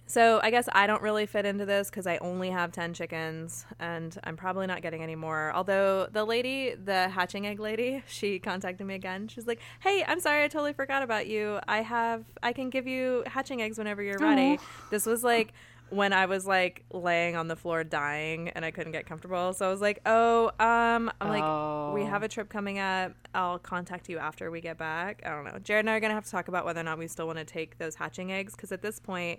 so 0.06 0.38
I 0.42 0.50
guess 0.50 0.68
I 0.72 0.86
don't 0.86 1.02
really 1.02 1.26
fit 1.26 1.44
into 1.44 1.66
this 1.66 1.90
because 1.90 2.06
I 2.06 2.18
only 2.18 2.50
have 2.50 2.70
10 2.72 2.94
chickens 2.94 3.66
and 3.80 4.16
I'm 4.24 4.36
probably 4.36 4.66
not 4.66 4.80
getting 4.82 5.02
any 5.02 5.16
more. 5.16 5.52
Although 5.54 6.06
the 6.12 6.24
lady, 6.24 6.74
the 6.74 7.08
hatching 7.08 7.46
egg 7.46 7.58
lady, 7.58 8.02
she 8.08 8.38
contacted 8.38 8.86
me 8.86 8.94
again. 8.94 9.28
She's 9.28 9.46
like, 9.46 9.60
hey, 9.80 10.04
I'm 10.06 10.20
sorry, 10.20 10.44
I 10.44 10.48
totally 10.48 10.72
forgot 10.72 11.02
about 11.02 11.26
you. 11.26 11.58
I 11.66 11.82
have, 11.82 12.24
I 12.42 12.52
can 12.52 12.70
give 12.70 12.86
you 12.86 13.24
hatching 13.26 13.60
eggs 13.62 13.78
whenever 13.78 14.02
you're 14.02 14.18
ready. 14.18 14.58
This 14.90 15.06
was 15.06 15.24
like 15.24 15.52
when 15.90 16.12
I 16.12 16.26
was 16.26 16.46
like 16.46 16.84
laying 16.92 17.36
on 17.36 17.46
the 17.48 17.54
floor 17.54 17.84
dying 17.84 18.48
and 18.50 18.64
I 18.64 18.70
couldn't 18.72 18.92
get 18.92 19.06
comfortable. 19.06 19.52
So 19.54 19.66
I 19.66 19.70
was 19.70 19.80
like, 19.80 20.00
oh, 20.06 20.46
um, 20.60 21.10
I'm 21.20 21.28
like, 21.28 21.94
we 21.94 22.02
Oh. 22.02 22.06
have 22.08 22.22
a 22.24 22.28
trip 22.28 22.48
coming 22.48 22.78
up. 22.78 23.12
I'll 23.34 23.58
contact 23.58 24.08
you 24.08 24.18
after 24.18 24.50
we 24.50 24.60
get 24.60 24.78
back. 24.78 25.22
I 25.24 25.30
don't 25.30 25.44
know. 25.44 25.58
Jared 25.62 25.84
and 25.84 25.90
I 25.90 25.94
are 25.96 26.00
going 26.00 26.10
to 26.10 26.14
have 26.14 26.24
to 26.24 26.30
talk 26.30 26.48
about 26.48 26.64
whether 26.64 26.80
or 26.80 26.84
not 26.84 26.98
we 26.98 27.06
still 27.06 27.26
want 27.26 27.38
to 27.38 27.44
take 27.44 27.78
those 27.78 27.94
hatching 27.96 28.32
eggs 28.32 28.54
because 28.56 28.72
at 28.72 28.82
this 28.82 28.98
point, 28.98 29.38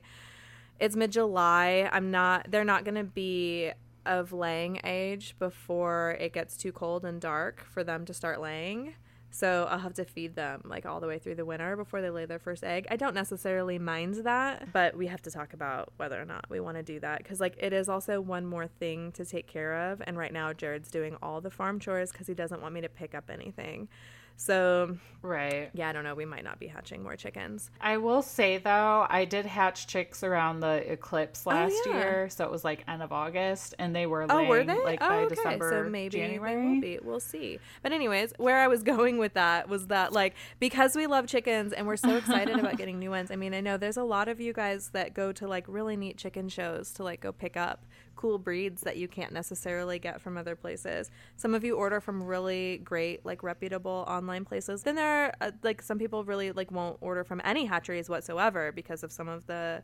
it's 0.79 0.95
mid 0.95 1.11
July. 1.11 1.89
I'm 1.91 2.11
not, 2.11 2.47
they're 2.49 2.63
not 2.63 2.83
going 2.83 2.95
to 2.95 3.03
be 3.03 3.71
of 4.05 4.31
laying 4.31 4.79
age 4.83 5.35
before 5.37 6.17
it 6.19 6.33
gets 6.33 6.55
too 6.55 6.71
cold 6.71 7.03
and 7.05 7.19
dark 7.19 7.65
for 7.65 7.83
them 7.83 8.05
to 8.05 8.13
start 8.13 8.39
laying. 8.39 8.93
So 9.29 9.67
I'll 9.69 9.79
have 9.79 9.93
to 9.95 10.05
feed 10.05 10.35
them 10.35 10.61
like 10.63 10.85
all 10.85 10.99
the 10.99 11.07
way 11.07 11.19
through 11.19 11.35
the 11.35 11.45
winter 11.45 11.75
before 11.75 12.01
they 12.01 12.09
lay 12.09 12.25
their 12.25 12.39
first 12.39 12.63
egg. 12.63 12.87
I 12.89 12.95
don't 12.95 13.13
necessarily 13.13 13.77
mind 13.77 14.15
that, 14.23 14.71
but 14.71 14.95
we 14.95 15.07
have 15.07 15.21
to 15.23 15.31
talk 15.31 15.53
about 15.53 15.91
whether 15.97 16.19
or 16.19 16.25
not 16.25 16.45
we 16.49 16.59
want 16.59 16.77
to 16.77 16.83
do 16.83 16.99
that 17.01 17.19
because 17.19 17.39
like 17.39 17.55
it 17.59 17.73
is 17.73 17.89
also 17.89 18.21
one 18.21 18.45
more 18.45 18.67
thing 18.67 19.11
to 19.11 19.25
take 19.25 19.45
care 19.45 19.91
of. 19.91 20.01
And 20.07 20.17
right 20.17 20.33
now 20.33 20.53
Jared's 20.53 20.89
doing 20.89 21.17
all 21.21 21.41
the 21.41 21.51
farm 21.51 21.79
chores 21.79 22.11
because 22.11 22.27
he 22.27 22.33
doesn't 22.33 22.61
want 22.61 22.73
me 22.73 22.81
to 22.81 22.89
pick 22.89 23.13
up 23.13 23.29
anything. 23.29 23.89
So 24.37 24.97
Right. 25.23 25.71
yeah, 25.73 25.89
I 25.89 25.93
don't 25.93 26.03
know. 26.03 26.13
We 26.15 26.25
might 26.25 26.43
not 26.43 26.59
be 26.59 26.67
hatching 26.67 27.01
more 27.03 27.15
chickens. 27.15 27.69
I 27.81 27.97
will 27.97 28.21
say 28.21 28.59
though, 28.59 29.05
I 29.09 29.25
did 29.25 29.45
hatch 29.47 29.87
chicks 29.87 30.23
around 30.23 30.59
the 30.59 30.89
eclipse 30.89 31.43
oh, 31.45 31.49
last 31.49 31.73
Oh, 31.87 31.89
yeah. 31.89 31.97
year, 31.97 32.29
so 32.29 32.45
it 32.45 32.51
was 32.51 32.63
like 32.63 32.83
end 32.87 33.01
of 33.01 33.11
August, 33.11 33.73
and 33.79 33.95
they 33.95 34.05
were 34.05 34.25
Oh, 34.29 34.43
were 34.45 34.63
they? 34.63 34.79
like 34.83 34.99
oh, 35.01 35.09
by 35.09 35.17
okay. 35.23 35.35
December, 35.35 35.83
so 35.85 35.89
maybe 35.89 36.17
January. 36.19 36.53
they 36.61 36.67
will 36.69 36.81
be. 36.81 36.99
We'll 37.01 37.19
see. 37.19 37.59
But 37.81 37.91
anyways, 37.91 38.33
where 38.37 38.59
I 38.59 38.67
was 38.67 38.83
going 38.93 39.17
with 39.17 39.33
that 39.33 39.67
was 39.67 39.87
that 39.87 40.13
like 40.13 40.35
because 40.59 40.95
we 40.95 41.07
love 41.07 41.25
chickens 41.27 41.73
and 41.73 41.87
we're 41.87 41.97
so 41.97 42.15
excited 42.15 42.57
about 42.57 42.77
getting 42.77 42.99
new 42.99 43.09
ones. 43.09 43.31
I 43.31 43.35
mean, 43.35 43.53
I 43.55 43.59
know 43.61 43.75
there's 43.75 43.97
a 43.97 44.03
lot 44.03 44.27
of 44.29 44.39
you 44.39 44.53
guys 44.53 44.89
that 44.89 45.13
go 45.15 45.31
to 45.33 45.47
like 45.47 45.65
really 45.67 45.97
neat 45.97 46.17
chicken 46.17 46.47
shows 46.47 46.91
to 46.93 47.03
like 47.03 47.21
go 47.21 47.31
pick 47.31 47.57
up 47.57 47.85
cool 48.17 48.37
breeds 48.37 48.81
that 48.81 48.97
you 48.97 49.07
can't 49.07 49.31
necessarily 49.31 49.99
get 49.99 50.19
from 50.19 50.37
other 50.37 50.55
places. 50.55 51.09
Some 51.37 51.53
of 51.53 51.63
you 51.63 51.77
order 51.77 52.01
from 52.01 52.23
really 52.23 52.79
great 52.79 53.25
like 53.25 53.43
reputable 53.43 54.03
online 54.07 54.43
places. 54.43 54.83
Then 54.83 54.95
there 54.95 55.25
are 55.25 55.33
uh, 55.39 55.51
like 55.63 55.81
some 55.81 55.97
people 55.97 56.25
really 56.25 56.51
like 56.51 56.71
won't 56.71 56.97
order 56.99 57.23
from 57.23 57.41
any 57.45 57.65
hatcheries 57.65 58.09
whatsoever 58.09 58.71
because 58.73 59.03
of 59.03 59.11
some 59.11 59.29
of 59.29 59.47
the 59.47 59.81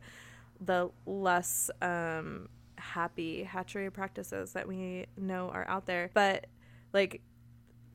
the 0.60 0.90
less 1.06 1.70
um 1.80 2.48
happy 2.76 3.44
hatchery 3.44 3.90
practices 3.90 4.52
that 4.52 4.68
we 4.68 5.06
know 5.16 5.48
are 5.50 5.66
out 5.68 5.86
there. 5.86 6.10
But 6.12 6.46
like 6.92 7.22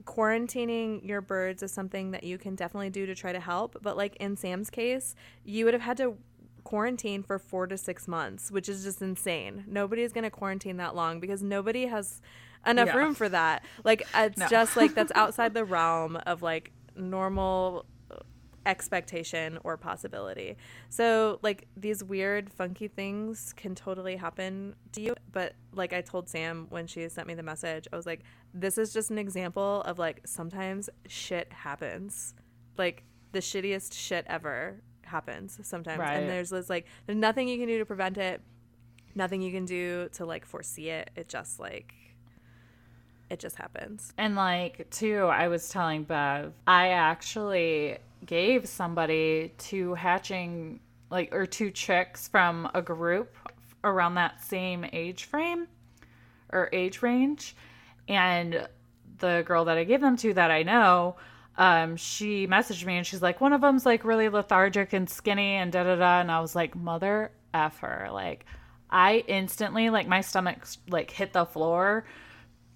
quarantining 0.05 1.05
your 1.07 1.21
birds 1.21 1.61
is 1.61 1.71
something 1.71 2.11
that 2.11 2.23
you 2.23 2.37
can 2.37 2.55
definitely 2.55 2.89
do 2.89 3.05
to 3.05 3.13
try 3.13 3.31
to 3.31 3.39
help. 3.39 3.77
But 3.81 3.95
like 3.95 4.15
in 4.15 4.35
Sam's 4.35 4.69
case, 4.69 5.15
you 5.43 5.65
would 5.65 5.73
have 5.73 5.83
had 5.83 5.97
to 5.97 6.17
quarantine 6.63 7.23
for 7.23 7.39
four 7.39 7.67
to 7.67 7.77
six 7.77 8.07
months, 8.07 8.51
which 8.51 8.67
is 8.69 8.83
just 8.83 9.01
insane. 9.01 9.63
Nobody's 9.67 10.11
going 10.13 10.23
to 10.23 10.29
quarantine 10.31 10.77
that 10.77 10.95
long 10.95 11.19
because 11.19 11.41
nobody 11.43 11.87
has 11.87 12.21
enough 12.67 12.87
Yeah. 12.87 12.97
room 12.97 13.15
for 13.15 13.29
that. 13.29 13.63
Like 13.83 14.03
it's 14.15 14.37
No. 14.37 14.47
just 14.47 14.75
like 14.77 14.93
that's 14.95 15.11
outside 15.15 15.53
the 15.53 15.65
realm 15.65 16.15
of 16.25 16.41
like 16.41 16.71
normal 16.95 17.85
uh, 18.11 18.17
expectation 18.65 19.57
or 19.63 19.77
possibility. 19.77 20.57
So, 20.89 21.39
like, 21.41 21.67
these 21.77 22.03
weird, 22.03 22.51
funky 22.51 22.87
things 22.87 23.53
can 23.55 23.73
totally 23.73 24.17
happen 24.17 24.75
to 24.91 25.01
you. 25.01 25.15
But, 25.31 25.53
like, 25.73 25.93
I 25.93 26.01
told 26.01 26.27
Sam 26.29 26.67
when 26.69 26.85
she 26.85 27.07
sent 27.09 27.27
me 27.27 27.33
the 27.35 27.43
message, 27.43 27.87
I 27.91 27.95
was 27.95 28.05
like, 28.05 28.21
this 28.53 28.77
is 28.77 28.91
just 28.93 29.09
an 29.11 29.17
example 29.17 29.81
of 29.83 29.97
like 29.97 30.21
sometimes 30.25 30.89
shit 31.07 31.51
happens. 31.53 32.33
Like, 32.77 33.03
the 33.31 33.39
shittiest 33.39 33.93
shit 33.93 34.25
ever 34.27 34.81
happens 35.09 35.59
sometimes. 35.63 35.99
Right. 35.99 36.13
And 36.13 36.29
there's 36.29 36.49
this, 36.49 36.69
like, 36.69 36.85
there's 37.05 37.17
nothing 37.17 37.47
you 37.47 37.57
can 37.57 37.67
do 37.67 37.77
to 37.79 37.85
prevent 37.85 38.17
it, 38.17 38.41
nothing 39.15 39.41
you 39.41 39.51
can 39.51 39.65
do 39.65 40.09
to, 40.13 40.25
like, 40.25 40.45
foresee 40.45 40.89
it. 40.89 41.09
It 41.15 41.27
just, 41.27 41.59
like, 41.59 41.93
it 43.29 43.39
just 43.39 43.55
happens. 43.55 44.13
And 44.17 44.35
like 44.35 44.89
too, 44.89 45.25
I 45.25 45.47
was 45.47 45.69
telling 45.69 46.03
Bev, 46.03 46.53
I 46.65 46.89
actually 46.89 47.99
gave 48.25 48.67
somebody 48.67 49.53
two 49.57 49.93
hatching 49.93 50.79
like 51.09 51.33
or 51.33 51.45
two 51.45 51.71
chicks 51.71 52.27
from 52.27 52.69
a 52.73 52.81
group 52.81 53.35
around 53.83 54.15
that 54.15 54.43
same 54.43 54.85
age 54.91 55.25
frame 55.25 55.67
or 56.51 56.69
age 56.73 57.01
range. 57.01 57.55
And 58.07 58.67
the 59.19 59.43
girl 59.45 59.65
that 59.65 59.77
I 59.77 59.83
gave 59.83 60.01
them 60.01 60.17
to 60.17 60.33
that 60.33 60.49
I 60.51 60.63
know, 60.63 61.17
um, 61.59 61.95
she 61.95 62.47
messaged 62.47 62.85
me 62.85 62.97
and 62.97 63.05
she's 63.05 63.21
like, 63.21 63.39
one 63.39 63.53
of 63.53 63.61
them's 63.61 63.85
like 63.85 64.03
really 64.03 64.29
lethargic 64.29 64.93
and 64.93 65.07
skinny 65.07 65.53
and 65.53 65.71
da 65.71 65.83
da 65.83 65.95
da. 65.95 66.21
And 66.21 66.31
I 66.31 66.39
was 66.39 66.55
like, 66.55 66.75
mother 66.75 67.31
F 67.53 67.79
her. 67.79 68.09
Like, 68.11 68.45
I 68.89 69.23
instantly, 69.27 69.91
like, 69.91 70.07
my 70.07 70.21
stomach 70.21 70.65
like 70.89 71.11
hit 71.11 71.33
the 71.33 71.45
floor 71.45 72.05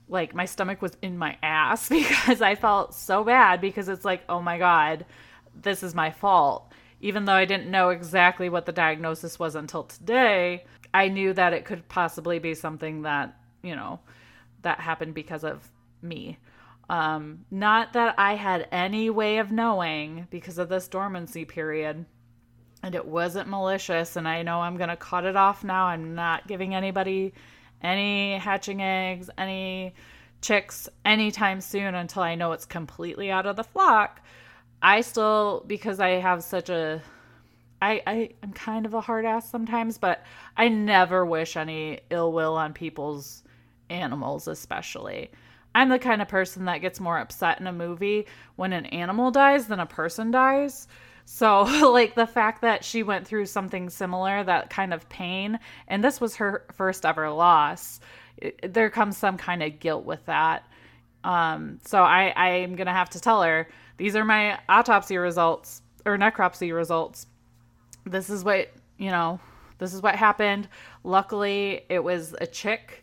like 0.07 0.36
my 0.36 0.45
stomach 0.45 0.81
was 0.81 0.95
in 1.01 1.17
my 1.17 1.38
ass 1.41 1.89
because 1.89 2.41
I 2.41 2.55
felt 2.55 2.93
so 2.93 3.23
bad 3.23 3.61
because 3.61 3.89
it's 3.89 4.05
like, 4.05 4.23
oh 4.29 4.41
my 4.41 4.57
God, 4.57 5.05
this 5.61 5.84
is 5.84 5.95
my 5.95 6.11
fault. 6.11 6.71
Even 7.01 7.25
though 7.25 7.34
I 7.34 7.45
didn't 7.45 7.69
know 7.69 7.89
exactly 7.89 8.47
what 8.47 8.65
the 8.65 8.71
diagnosis 8.71 9.38
was 9.38 9.55
until 9.55 9.84
today, 9.84 10.63
I 10.93 11.09
knew 11.09 11.34
that 11.34 11.51
it 11.51 11.65
could 11.65 11.88
possibly 11.89 12.39
be 12.39 12.53
something 12.53 13.01
that, 13.01 13.36
you 13.61 13.75
know, 13.75 13.99
that 14.61 14.79
happened 14.79 15.13
because 15.13 15.43
of 15.43 15.67
me. 16.01 16.38
Um, 16.94 17.46
not 17.50 17.94
that 17.94 18.14
I 18.20 18.36
had 18.36 18.68
any 18.72 19.10
way 19.10 19.39
of 19.39 19.52
knowing 19.52 20.28
because 20.30 20.60
of 20.60 20.70
this 20.70 20.88
dormancy 20.88 21.44
period. 21.44 22.06
And 22.84 22.94
it 22.94 23.08
wasn't 23.08 23.50
malicious, 23.50 24.16
and 24.16 24.28
I 24.28 24.44
know 24.44 24.62
I'm 24.62 24.78
gonna 24.78 24.96
cut 24.96 25.26
it 25.26 25.36
off 25.36 25.64
now. 25.64 25.86
I'm 25.86 26.14
not 26.14 26.48
giving 26.48 26.76
anybody 26.76 27.34
any 27.82 28.38
hatching 28.38 28.84
eggs, 28.84 29.32
any 29.39 29.96
chicks 30.39 30.88
anytime 31.04 31.62
soon 31.62 31.96
until 31.96 32.22
I 32.22 32.36
know 32.36 32.52
it's 32.52 32.68
completely 32.68 33.32
out 33.32 33.48
of 33.48 33.56
the 33.56 33.64
flock. 33.64 34.22
I 34.80 35.02
still, 35.02 35.64
because 35.66 36.00
I 36.00 36.20
have 36.20 36.44
such 36.44 36.70
a, 36.70 37.02
I, 37.82 38.04
I 38.06 38.30
am 38.44 38.54
kind 38.54 38.86
of 38.86 38.94
a 38.94 39.02
hard 39.02 39.26
ass 39.26 39.50
sometimes, 39.50 39.98
but 39.98 40.24
I 40.56 40.68
never 40.68 41.26
wish 41.26 41.58
any 41.58 42.02
ill 42.12 42.32
will 42.32 42.54
on 42.56 42.74
people's 42.74 43.41
animals, 43.89 44.48
especially. 44.48 45.32
I'm 45.76 45.89
the 45.89 45.99
kind 45.99 46.21
of 46.21 46.28
person 46.28 46.65
that 46.65 46.80
gets 46.80 46.99
more 46.99 47.17
upset 47.19 47.59
in 47.59 47.67
a 47.67 47.74
movie 47.74 48.28
when 48.55 48.74
an 48.74 48.86
animal 48.88 49.32
dies 49.32 49.67
than 49.67 49.80
a 49.80 49.86
person 49.86 50.32
dies 50.32 50.88
So, 51.26 51.61
like 51.91 52.15
the 52.15 52.28
fact 52.28 52.61
that 52.61 52.84
she 52.84 53.03
went 53.03 53.28
through 53.28 53.45
something 53.47 53.89
similar, 53.89 54.43
that 54.43 54.69
kind 54.69 54.93
of 54.93 55.07
pain, 55.09 55.59
and 55.88 56.03
this 56.03 56.19
was 56.21 56.36
her 56.38 56.65
first 56.74 57.05
ever 57.05 57.30
loss, 57.30 57.99
it, 58.38 58.74
there 58.74 58.89
comes 58.89 59.17
some 59.17 59.38
kind 59.38 59.63
of 59.63 59.80
guilt 59.80 60.05
with 60.05 60.26
that. 60.26 60.65
Um, 61.24 61.80
so 61.86 62.01
I 62.03 62.34
I'm 62.36 62.76
gonna 62.76 62.93
have 62.93 63.11
to 63.11 63.19
tell 63.19 63.41
her 63.43 63.69
these 63.97 64.15
are 64.15 64.26
my 64.26 64.59
autopsy 64.67 65.17
results 65.17 65.82
or 66.05 66.17
necropsy 66.17 66.74
results. 66.76 67.28
This 68.05 68.30
is 68.30 68.43
what 68.43 68.71
you 68.97 69.11
know. 69.11 69.39
This 69.80 69.93
is 69.93 70.01
what 70.01 70.15
happened. 70.15 70.69
Luckily, 71.03 71.86
it 71.89 72.03
was 72.03 72.36
a 72.39 72.47
chick, 72.47 73.03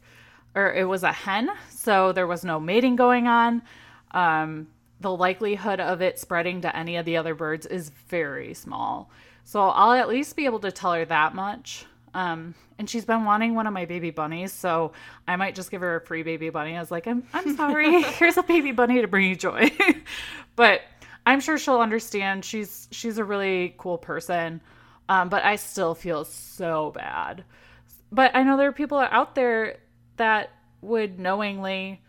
or 0.55 0.73
it 0.73 0.85
was 0.85 1.03
a 1.03 1.13
hen, 1.13 1.51
so 1.71 2.13
there 2.13 2.27
was 2.27 2.45
no 2.45 2.59
mating 2.59 2.97
going 2.97 3.27
on. 3.27 3.63
Um, 4.11 4.69
the 5.01 5.15
likelihood 5.15 5.81
of 5.81 6.03
it 6.03 6.19
spreading 6.19 6.61
to 6.63 6.77
any 6.77 6.97
of 6.97 7.05
the 7.05 7.17
other 7.17 7.35
birds 7.35 7.67
is 7.67 7.91
very 8.09 8.55
small. 8.55 9.11
So 9.45 9.61
I'll 9.69 9.93
at 9.93 10.09
least 10.09 10.37
be 10.37 10.45
able 10.45 10.61
to 10.61 10.71
tell 10.71 10.93
her 10.93 11.05
that 11.07 11.35
much. 11.35 11.87
Um, 12.13 12.55
and 12.79 12.89
she's 12.89 13.05
been 13.05 13.25
wanting 13.25 13.55
one 13.55 13.67
of 13.67 13.73
my 13.73 13.85
baby 13.85 14.11
bunnies, 14.11 14.53
so 14.53 14.93
I 15.29 15.37
might 15.37 15.55
just 15.55 15.71
give 15.71 15.81
her 15.81 15.97
a 15.97 16.01
free 16.01 16.23
baby 16.23 16.51
bunny. 16.51 16.77
I 16.77 16.81
was 16.81 16.91
like, 16.91 17.07
I'm, 17.07 17.23
I'm 17.33 17.57
sorry, 17.57 18.03
here's 18.19 18.37
a 18.37 18.43
baby 18.43 18.73
bunny 18.73 19.01
to 19.01 19.09
bring 19.09 19.29
you 19.29 19.37
joy. 19.37 19.71
but 20.57 20.83
I'm 21.25 21.41
sure 21.41 21.59
she'll 21.59 21.81
understand. 21.81 22.45
She's 22.45 22.89
she's 22.91 23.19
a 23.19 23.25
really 23.25 23.75
cool 23.79 23.99
person. 23.99 24.61
Um, 25.09 25.29
but 25.29 25.45
I 25.45 25.57
still 25.57 25.95
feel 25.95 26.25
so 26.25 26.93
bad. 26.95 27.45
But 28.13 28.35
I 28.35 28.45
know 28.45 28.57
there 28.57 28.69
are 28.69 28.73
people 28.73 28.99
out 28.99 29.35
there 29.35 29.79
that 30.21 30.51
would 30.83 31.19
knowingly 31.19 32.01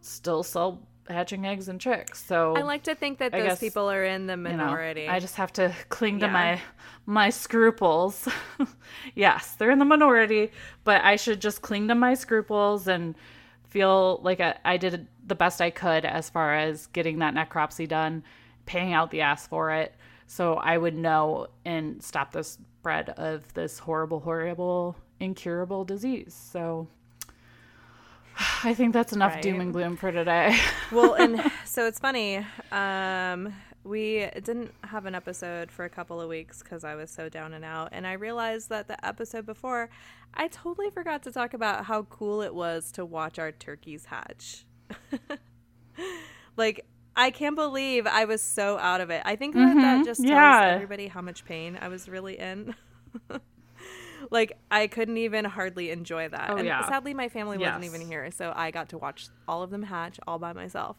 still 0.00 0.42
sell 0.42 0.86
hatching 1.08 1.46
eggs 1.46 1.68
and 1.68 1.80
chicks. 1.80 2.24
So 2.24 2.54
I 2.56 2.62
like 2.62 2.82
to 2.84 2.94
think 2.94 3.18
that 3.18 3.34
I 3.34 3.40
those 3.40 3.48
guess, 3.50 3.60
people 3.60 3.90
are 3.90 4.04
in 4.04 4.26
the 4.26 4.34
you 4.34 4.42
know, 4.42 4.56
minority. 4.56 5.08
I 5.08 5.18
just 5.18 5.36
have 5.36 5.52
to 5.54 5.74
cling 5.88 6.20
to 6.20 6.26
Yeah. 6.26 6.32
my 6.32 6.60
my 7.06 7.30
scruples. 7.30 8.28
yes, 9.14 9.54
they're 9.56 9.70
in 9.70 9.78
the 9.78 9.84
minority, 9.84 10.50
but 10.84 11.02
I 11.04 11.16
should 11.16 11.40
just 11.40 11.62
cling 11.62 11.88
to 11.88 11.94
my 11.94 12.14
scruples 12.14 12.86
and 12.86 13.14
feel 13.68 14.20
like 14.22 14.40
I, 14.40 14.56
I 14.64 14.76
did 14.76 15.06
the 15.26 15.34
best 15.34 15.60
I 15.60 15.70
could 15.70 16.04
as 16.04 16.28
far 16.30 16.54
as 16.56 16.86
getting 16.88 17.18
that 17.20 17.34
necropsy 17.34 17.86
done, 17.88 18.24
paying 18.66 18.92
out 18.92 19.10
the 19.10 19.20
ass 19.20 19.46
for 19.46 19.70
it, 19.72 19.94
so 20.26 20.54
I 20.54 20.78
would 20.78 20.96
know 20.96 21.46
and 21.64 22.02
stop 22.02 22.32
the 22.32 22.42
spread 22.44 23.10
of 23.10 23.52
this 23.54 23.78
horrible, 23.78 24.20
horrible, 24.20 24.96
incurable 25.20 25.84
disease. 25.84 26.34
So. 26.34 26.88
I 28.64 28.74
think 28.74 28.92
that's 28.92 29.12
enough 29.12 29.40
doom 29.40 29.60
and 29.60 29.72
gloom 29.72 29.96
for 29.96 30.10
today. 30.10 30.58
well, 30.92 31.14
and 31.14 31.42
so 31.64 31.86
it's 31.86 31.98
funny. 31.98 32.44
Um, 32.72 33.54
we 33.84 34.28
didn't 34.34 34.72
have 34.84 35.06
an 35.06 35.14
episode 35.14 35.70
for 35.70 35.84
a 35.84 35.88
couple 35.90 36.20
of 36.20 36.28
weeks 36.28 36.62
because 36.62 36.82
I 36.84 36.94
was 36.94 37.10
so 37.10 37.28
down 37.28 37.52
and 37.52 37.64
out, 37.64 37.90
and 37.92 38.06
I 38.06 38.14
realized 38.14 38.70
that 38.70 38.88
the 38.88 39.04
episode 39.04 39.44
before, 39.44 39.90
I 40.34 40.48
totally 40.48 40.90
forgot 40.90 41.22
to 41.24 41.32
talk 41.32 41.54
about 41.54 41.84
how 41.84 42.04
cool 42.04 42.40
it 42.42 42.54
was 42.54 42.90
to 42.92 43.04
watch 43.04 43.38
our 43.38 43.52
turkeys 43.52 44.06
hatch. 44.06 44.64
like. 46.56 46.86
I 47.16 47.32
can't 47.32 47.56
believe 47.56 48.06
I 48.06 48.24
was 48.24 48.40
so 48.40 48.78
out 48.78 49.00
of 49.00 49.10
it. 49.10 49.20
I 49.26 49.34
think 49.34 49.54
that, 49.54 49.74
that 49.74 50.04
just 50.06 50.20
tells 50.20 50.30
yeah. 50.30 50.70
everybody 50.74 51.08
how 51.08 51.20
much 51.20 51.44
pain 51.44 51.76
I 51.78 51.88
was 51.88 52.08
really 52.08 52.38
in. 52.38 52.74
like 54.30 54.52
I 54.70 54.86
couldn't 54.86 55.18
even 55.18 55.44
hardly 55.44 55.90
enjoy 55.90 56.28
that. 56.28 56.50
Oh, 56.50 56.56
and 56.56 56.66
yeah. 56.66 56.88
sadly 56.88 57.14
my 57.14 57.28
family 57.28 57.58
wasn't 57.58 57.84
even 57.84 58.00
here, 58.00 58.30
so 58.30 58.52
I 58.54 58.70
got 58.70 58.88
to 58.90 58.98
watch 58.98 59.28
all 59.46 59.62
of 59.62 59.70
them 59.70 59.82
hatch 59.82 60.18
all 60.26 60.38
by 60.38 60.52
myself. 60.52 60.96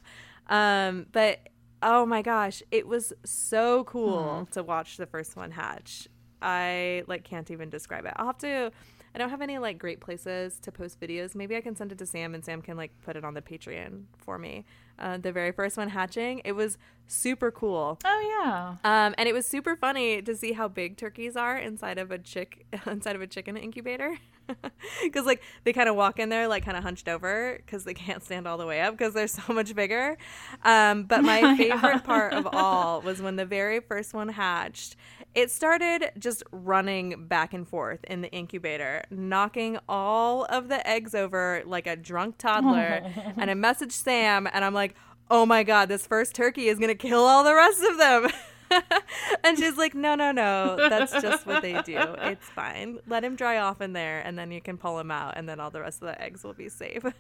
Um, 0.48 1.08
but 1.12 1.50
oh 1.82 2.06
my 2.06 2.22
gosh, 2.22 2.62
it 2.72 2.88
was 2.88 3.14
so 3.26 3.84
cool 3.86 4.48
to 4.52 4.64
watch 4.64 4.98
the 4.98 5.06
first 5.06 5.36
one 5.36 5.52
hatch. 5.52 6.08
I 6.42 7.04
like 7.08 7.24
can't 7.24 7.50
even 7.52 7.70
describe 7.70 8.06
it. 8.06 8.14
I'll 8.16 8.28
have 8.28 8.38
to 8.40 8.72
I 9.14 9.18
don't 9.20 9.30
have 9.30 9.42
any 9.42 9.58
like 9.58 9.78
great 9.78 10.00
places 10.00 10.60
to 10.62 10.72
post 10.72 11.00
videos. 11.00 11.36
Maybe 11.36 11.56
I 11.56 11.62
can 11.62 11.76
send 11.76 11.92
it 11.92 11.98
to 11.98 12.06
Sam 12.06 12.34
and 12.34 12.44
Sam 12.44 12.62
can 12.62 12.78
like 12.78 12.92
put 13.04 13.16
it 13.16 13.24
on 13.26 13.34
the 13.34 13.42
Patreon 13.42 14.04
for 14.18 14.38
me. 14.38 14.66
Uh, 14.98 15.18
the 15.18 15.32
very 15.32 15.52
first 15.52 15.78
one 15.78 15.90
hatching, 15.90 16.42
it 16.46 16.52
was 16.54 16.78
super 17.08 17.52
cool. 17.52 18.00
oh 18.06 18.40
yeah. 18.44 18.76
Um, 18.84 19.16
and 19.18 19.28
it 19.28 19.34
was 19.34 19.46
super 19.46 19.76
funny 19.76 20.22
to 20.22 20.36
see 20.36 20.54
how 20.54 20.68
big 20.68 20.96
turkeys 20.98 21.36
are 21.36 21.58
inside 21.58 21.98
of 21.98 22.12
a 22.12 22.18
chick 22.18 22.66
inside 22.86 23.16
of 23.16 23.22
a 23.22 23.28
chicken 23.28 23.58
incubator. 23.58 24.18
Because 25.02 25.26
like 25.26 25.42
they 25.64 25.72
kind 25.72 25.88
of 25.88 25.96
walk 25.96 26.20
in 26.20 26.28
there 26.28 26.46
like 26.48 26.66
kind 26.66 26.76
of 26.76 26.84
hunched 26.84 27.08
over 27.08 27.56
because 27.58 27.86
they 27.86 27.94
can't 27.94 28.22
stand 28.22 28.48
all 28.48 28.58
the 28.58 28.66
way 28.66 28.82
up 28.82 28.98
because 28.98 29.14
they're 29.14 29.28
so 29.28 29.42
much 29.54 29.74
bigger. 29.74 30.18
Um, 30.66 31.04
but 31.04 31.24
my 31.24 31.56
favorite 31.56 32.04
part 32.04 32.34
of 32.34 32.48
all 32.52 33.02
was 33.02 33.22
when 33.22 33.38
the 33.38 33.46
very 33.46 33.80
first 33.80 34.14
one 34.14 34.28
hatched. 34.28 34.98
It 35.34 35.50
started 35.50 36.12
just 36.20 36.44
running 36.52 37.28
back 37.28 37.54
and 37.54 37.68
forth 37.68 38.04
in 38.06 38.22
the 38.22 38.30
incubator, 38.32 39.04
knocking 39.10 39.80
all 39.88 40.46
of 40.46 40.68
the 40.68 40.86
eggs 40.88 41.16
over 41.16 41.64
like 41.66 41.88
a 41.88 41.96
drunk 41.96 42.38
toddler. 42.38 43.02
and 43.38 43.50
I 43.50 43.54
messaged 43.54 43.94
Sam, 43.94 44.48
and 44.52 44.66
I'm 44.66 44.74
like, 44.74 44.96
"Oh 45.30 45.46
my 45.46 45.64
god, 45.64 45.88
this 45.88 46.06
first 46.06 46.36
turkey 46.36 46.68
is 46.68 46.80
gonna 46.80 46.96
kill 46.96 47.22
all 47.22 47.44
the 47.44 47.56
rest 47.56 47.82
of 47.84 47.98
them." 47.98 48.32
and 49.44 49.58
she's 49.58 49.78
like, 49.78 49.94
no, 49.94 50.16
no, 50.16 50.32
no. 50.32 50.78
That's 50.90 51.12
just 51.22 51.46
what 51.46 51.62
they 51.62 51.82
do. 51.82 51.98
It's 52.20 52.48
fine. 52.48 53.00
Let 53.08 53.24
him 53.24 53.36
dry 53.36 53.58
off 53.58 53.82
in 53.82 53.94
there, 53.94 54.22
and 54.22 54.38
then 54.38 54.52
you 54.52 54.62
can 54.62 54.78
pull 54.78 55.00
him 55.00 55.12
out, 55.12 55.34
and 55.38 55.48
then 55.48 55.60
all 55.60 55.72
the 55.72 55.82
rest 55.82 56.02
of 56.02 56.08
the 56.08 56.22
eggs 56.22 56.44
will 56.44 56.54
be 56.54 56.70
safe. 56.70 57.04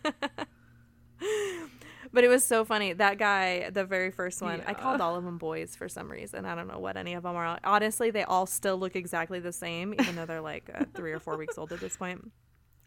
but 2.14 2.24
it 2.24 2.28
was 2.28 2.44
so 2.44 2.66
funny. 2.66 2.94
That 2.94 3.18
guy, 3.18 3.70
the 3.70 3.86
very 3.86 4.12
first 4.12 4.42
one, 4.42 4.62
I 4.66 4.74
called 4.74 5.02
all 5.02 5.16
of 5.16 5.24
them 5.24 5.38
boys 5.38 5.76
for 5.76 5.88
some 5.88 6.12
reason. 6.12 6.46
I 6.46 6.56
don't 6.56 6.68
know 6.68 6.80
what 6.80 6.98
any 6.98 7.14
of 7.14 7.24
them 7.24 7.36
are. 7.36 7.60
Honestly, 7.64 8.12
they 8.12 8.24
all 8.24 8.46
still 8.46 8.78
look 8.78 8.96
exactly 8.96 9.40
the 9.40 9.54
same, 9.54 9.94
even 9.94 10.16
though 10.16 10.26
they're 10.26 10.42
like 10.42 10.70
uh, 10.74 10.86
three 10.94 11.12
or 11.12 11.20
four 11.20 11.38
weeks 11.38 11.58
old 11.58 11.72
at 11.72 11.80
this 11.80 11.98
point. 11.98 12.32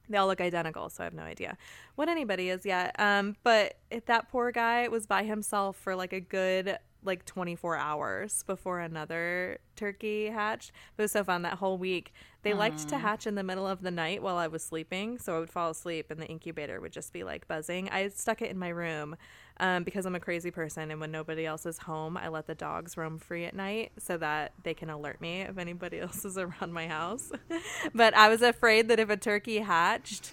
They 0.08 0.18
all 0.18 0.26
look 0.26 0.40
identical, 0.40 0.90
so 0.90 1.02
I 1.02 1.04
have 1.04 1.14
no 1.14 1.22
idea 1.22 1.56
what 1.94 2.08
anybody 2.08 2.50
is 2.50 2.66
yet. 2.66 2.94
Um, 2.98 3.36
but 3.42 3.78
that 4.06 4.28
poor 4.28 4.52
guy 4.52 4.88
was 4.88 5.06
by 5.06 5.24
himself 5.24 5.76
for 5.76 5.96
like 5.96 6.12
a 6.12 6.20
good 6.20 6.78
like 7.04 7.24
24 7.24 7.76
hours 7.76 8.42
before 8.46 8.80
another 8.80 9.58
turkey 9.76 10.26
hatched. 10.26 10.72
It 10.96 11.02
was 11.02 11.12
so 11.12 11.24
fun 11.24 11.42
that 11.42 11.54
whole 11.54 11.78
week. 11.78 12.12
They 12.42 12.52
liked 12.52 12.88
to 12.88 12.98
hatch 12.98 13.26
in 13.26 13.36
the 13.36 13.42
middle 13.42 13.66
of 13.66 13.80
the 13.80 13.90
night 13.90 14.22
while 14.22 14.36
I 14.36 14.48
was 14.48 14.62
sleeping, 14.62 15.18
so 15.18 15.36
I 15.36 15.38
would 15.40 15.50
fall 15.50 15.70
asleep 15.70 16.10
and 16.10 16.20
the 16.20 16.26
incubator 16.26 16.78
would 16.78 16.92
just 16.92 17.12
be 17.12 17.24
like 17.24 17.48
buzzing. 17.48 17.88
I 17.88 18.08
stuck 18.08 18.42
it 18.42 18.50
in 18.50 18.58
my 18.58 18.68
room 18.68 19.16
um, 19.58 19.82
because 19.82 20.04
I'm 20.04 20.14
a 20.14 20.20
crazy 20.20 20.50
person, 20.50 20.90
and 20.90 21.00
when 21.00 21.10
nobody 21.10 21.46
else 21.46 21.64
is 21.64 21.78
home, 21.78 22.16
I 22.16 22.28
let 22.28 22.46
the 22.46 22.54
dogs 22.54 22.96
roam 22.96 23.18
free 23.18 23.44
at 23.46 23.54
night 23.54 23.92
so 23.98 24.18
that 24.18 24.52
they 24.62 24.74
can 24.74 24.90
alert 24.90 25.20
me 25.20 25.42
if 25.42 25.56
anybody 25.56 26.00
else 26.00 26.24
is 26.24 26.36
around 26.36 26.72
my 26.72 26.86
house. 26.86 27.32
but 27.94 28.14
I 28.14 28.28
was 28.28 28.42
afraid 28.42 28.88
that 28.88 29.00
if 29.00 29.08
a 29.08 29.16
turkey 29.16 29.58
hatched 29.58 30.32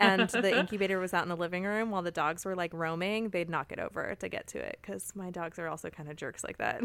and 0.00 0.28
the 0.30 0.58
incubator 0.58 0.98
was 0.98 1.14
out 1.14 1.22
in 1.22 1.28
the 1.28 1.36
living 1.36 1.64
room 1.64 1.90
while 1.90 2.02
the 2.02 2.10
dogs 2.10 2.44
were 2.44 2.54
like 2.54 2.72
roaming, 2.74 3.30
they'd 3.30 3.48
knock 3.48 3.72
it 3.72 3.78
over 3.78 4.14
to 4.20 4.28
get 4.28 4.46
to 4.48 4.58
it 4.58 4.78
because 4.80 5.12
my 5.14 5.30
dogs 5.30 5.58
are 5.58 5.68
also 5.68 5.90
kind 5.90 6.08
of 6.08 6.16
jerks 6.16 6.44
like 6.44 6.58
that. 6.58 6.82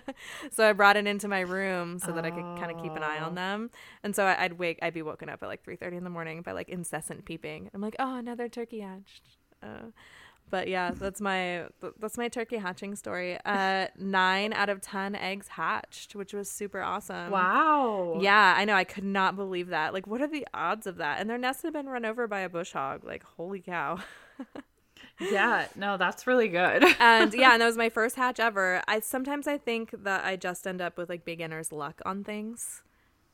so 0.50 0.68
I 0.68 0.72
brought 0.72 0.96
it 0.96 1.06
into 1.06 1.28
my 1.28 1.40
room 1.40 1.98
so 1.98 2.12
that 2.12 2.24
I 2.24 2.30
could 2.30 2.58
kind 2.58 2.70
of 2.70 2.82
keep 2.82 2.94
an 2.94 3.02
eye 3.02 3.18
on 3.18 3.34
them. 3.34 3.70
And 4.02 4.14
so 4.14 4.24
I'd 4.26 4.54
wake, 4.54 4.78
I'd 4.82 4.94
be 4.94 5.02
woken 5.02 5.28
up 5.28 5.42
at 5.42 5.48
like 5.48 5.62
three 5.64 5.76
thirty 5.76 5.96
in 5.96 6.04
the 6.04 6.10
morning 6.10 6.42
by 6.42 6.52
like 6.52 6.68
incessant 6.68 7.24
peeping. 7.24 7.70
I'm 7.74 7.80
like, 7.80 7.96
oh, 7.98 8.16
another 8.16 8.48
turkey 8.48 8.80
hatched. 8.80 9.22
Uh, 9.62 9.90
but 10.54 10.68
yeah, 10.68 10.92
that's 10.94 11.20
my 11.20 11.64
that's 11.98 12.16
my 12.16 12.28
turkey 12.28 12.58
hatching 12.58 12.94
story. 12.94 13.40
Uh, 13.44 13.88
nine 13.98 14.52
out 14.52 14.68
of 14.68 14.80
ten 14.80 15.16
eggs 15.16 15.48
hatched, 15.48 16.14
which 16.14 16.32
was 16.32 16.48
super 16.48 16.80
awesome. 16.80 17.32
Wow. 17.32 18.20
Yeah, 18.20 18.54
I 18.56 18.64
know. 18.64 18.76
I 18.76 18.84
could 18.84 19.02
not 19.02 19.34
believe 19.34 19.70
that. 19.70 19.92
Like, 19.92 20.06
what 20.06 20.22
are 20.22 20.28
the 20.28 20.46
odds 20.54 20.86
of 20.86 20.98
that? 20.98 21.20
And 21.20 21.28
their 21.28 21.38
nest 21.38 21.64
had 21.64 21.72
been 21.72 21.88
run 21.88 22.04
over 22.04 22.28
by 22.28 22.38
a 22.38 22.48
bush 22.48 22.70
hog. 22.70 23.02
Like, 23.02 23.24
holy 23.24 23.60
cow. 23.60 23.98
Yeah. 25.20 25.68
No, 25.76 25.96
that's 25.96 26.26
really 26.26 26.48
good. 26.48 26.84
and 26.98 27.32
yeah, 27.34 27.52
and 27.52 27.62
that 27.62 27.66
was 27.66 27.76
my 27.76 27.88
first 27.88 28.16
hatch 28.16 28.40
ever. 28.40 28.82
I 28.88 28.98
sometimes 28.98 29.46
I 29.46 29.58
think 29.58 29.90
that 30.02 30.24
I 30.24 30.34
just 30.34 30.66
end 30.66 30.80
up 30.80 30.96
with 30.96 31.08
like 31.08 31.24
beginner's 31.24 31.70
luck 31.70 32.00
on 32.04 32.24
things. 32.24 32.82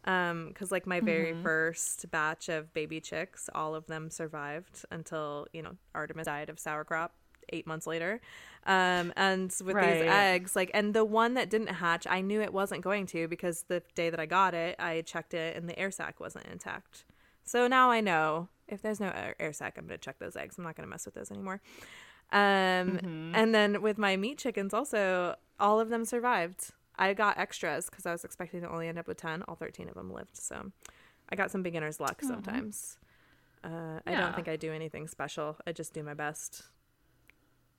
Um, 0.05 0.49
because 0.49 0.73
like 0.73 0.87
my 0.87 1.01
very 1.01 1.35
first 1.43 2.11
batch 2.11 2.49
of 2.49 2.73
baby 2.73 3.01
chicks, 3.01 3.51
all 3.55 3.75
of 3.75 3.87
them 3.87 4.11
survived 4.11 4.85
until 4.91 5.47
you 5.53 5.63
know 5.63 5.77
Artemis 5.95 6.25
died 6.27 6.49
of 6.49 6.59
sour 6.59 6.85
crop 6.85 7.13
eight 7.53 7.67
months 7.67 7.87
later. 7.87 8.21
Um, 8.67 9.13
and 9.17 9.55
with 9.65 9.75
Right. 9.75 9.99
these 10.01 10.09
eggs, 10.09 10.55
like, 10.57 10.71
and 10.73 10.95
the 10.95 11.05
one 11.05 11.35
that 11.35 11.51
didn't 11.51 11.69
hatch, 11.69 12.07
I 12.09 12.21
knew 12.21 12.41
it 12.41 12.53
wasn't 12.53 12.83
going 12.83 13.07
to 13.07 13.27
because 13.29 13.65
the 13.69 13.83
day 13.95 14.09
that 14.11 14.21
I 14.21 14.27
got 14.27 14.55
it, 14.55 14.77
I 14.79 15.03
checked 15.03 15.35
it 15.35 15.57
and 15.57 15.69
the 15.69 15.79
air 15.79 15.91
sac 15.91 16.21
wasn't 16.21 16.47
intact. 16.47 17.05
So 17.45 17.67
now 17.67 17.91
I 17.91 18.01
know 18.01 18.49
if 18.69 18.81
there's 18.83 19.01
no 19.01 19.09
air, 19.09 19.35
air 19.41 19.53
sac, 19.53 19.77
I'm 19.79 19.87
gonna 19.87 19.99
check 19.99 20.19
those 20.19 20.37
eggs. 20.37 20.57
I'm 20.59 20.65
not 20.65 20.77
gonna 20.77 20.89
mess 20.89 21.05
with 21.07 21.15
those 21.15 21.31
anymore. 21.31 21.61
Um, 22.33 23.01
and 23.35 23.55
then 23.55 23.83
with 23.83 23.99
my 23.99 24.17
meat 24.17 24.39
chickens, 24.39 24.73
also 24.73 25.35
all 25.59 25.81
of 25.81 25.89
them 25.89 26.05
survived. 26.05 26.73
I 27.01 27.15
got 27.15 27.39
extras 27.39 27.87
because 27.91 28.07
I 28.07 28.13
was 28.13 28.25
expecting 28.25 28.61
to 28.61 28.71
only 28.71 28.87
end 28.87 28.99
up 28.99 29.09
with 29.09 29.17
ten. 29.17 29.43
All 29.49 29.57
thirteen 29.57 29.89
of 29.89 29.95
them 29.95 30.13
lived, 30.13 30.37
so 30.37 30.71
I 31.31 31.37
got 31.37 31.51
some 31.51 31.63
beginner's 31.63 31.99
luck 31.99 32.21
sometimes. 32.23 32.99
Uh, 33.65 33.99
I 34.07 34.15
don't 34.15 34.35
think 34.35 34.49
I 34.49 34.57
do 34.57 34.73
anything 34.73 35.09
special. 35.09 35.57
I 35.67 35.73
just 35.73 35.93
do 35.93 36.03
my 36.03 36.15
best, 36.15 36.63